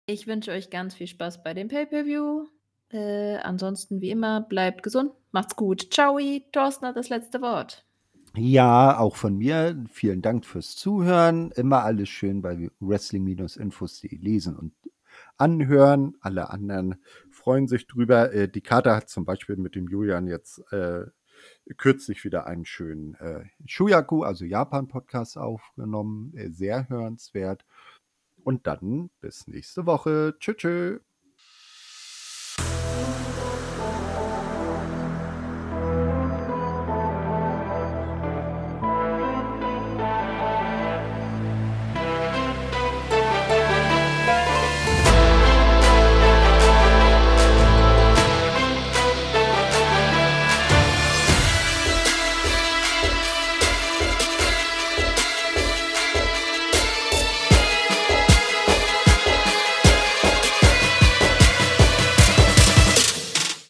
Ich 0.06 0.28
wünsche 0.28 0.52
euch 0.52 0.70
ganz 0.70 0.94
viel 0.96 1.08
Spaß 1.08 1.44
bei 1.44 1.54
dem 1.54 1.68
Pay-per-View. 1.70 2.46
Äh, 2.92 3.38
ansonsten 3.38 4.02
wie 4.02 4.12
immer, 4.12 4.42
bleibt 4.42 4.84
gesund, 4.84 5.12
macht's 5.32 5.56
gut. 5.56 5.92
Ciao, 5.94 6.20
Thorsten 6.52 6.86
hat 6.86 6.96
das 6.96 7.10
letzte 7.10 7.42
Wort. 7.42 7.86
Ja, 8.36 8.98
auch 9.00 9.16
von 9.16 9.38
mir 9.38 9.84
vielen 9.92 10.22
Dank 10.22 10.46
fürs 10.46 10.76
Zuhören. 10.76 11.52
Immer 11.52 11.84
alles 11.84 12.10
schön 12.10 12.42
bei 12.42 12.70
wrestling-infos.de 12.80 14.18
lesen 14.18 14.56
und 14.58 14.74
anhören. 15.38 16.16
Alle 16.22 16.50
anderen 16.50 16.96
freuen 17.44 17.68
sich 17.68 17.88
drüber. 17.88 18.32
Äh, 18.34 18.48
die 18.48 18.62
Karte 18.62 18.96
hat 18.96 19.10
zum 19.10 19.26
Beispiel 19.26 19.58
mit 19.58 19.76
dem 19.76 19.88
Julian 19.88 20.28
jetzt 20.28 20.60
äh, 20.72 21.06
kürzlich 21.78 22.24
wieder 22.24 22.48
einen 22.48 22.66
schönen 22.66 23.16
äh, 23.16 23.44
Shuyaku, 23.66 24.24
also 24.24 24.46
Japan-Podcast 24.46 25.38
aufgenommen. 25.38 26.34
Äh, 26.36 26.50
sehr 26.50 26.88
hörenswert. 26.88 27.66
Und 28.44 28.68
dann 28.68 29.10
bis 29.20 29.48
nächste 29.48 29.86
Woche. 29.86 30.36
Tschüss. 30.40 30.58
tschüss. 30.58 31.13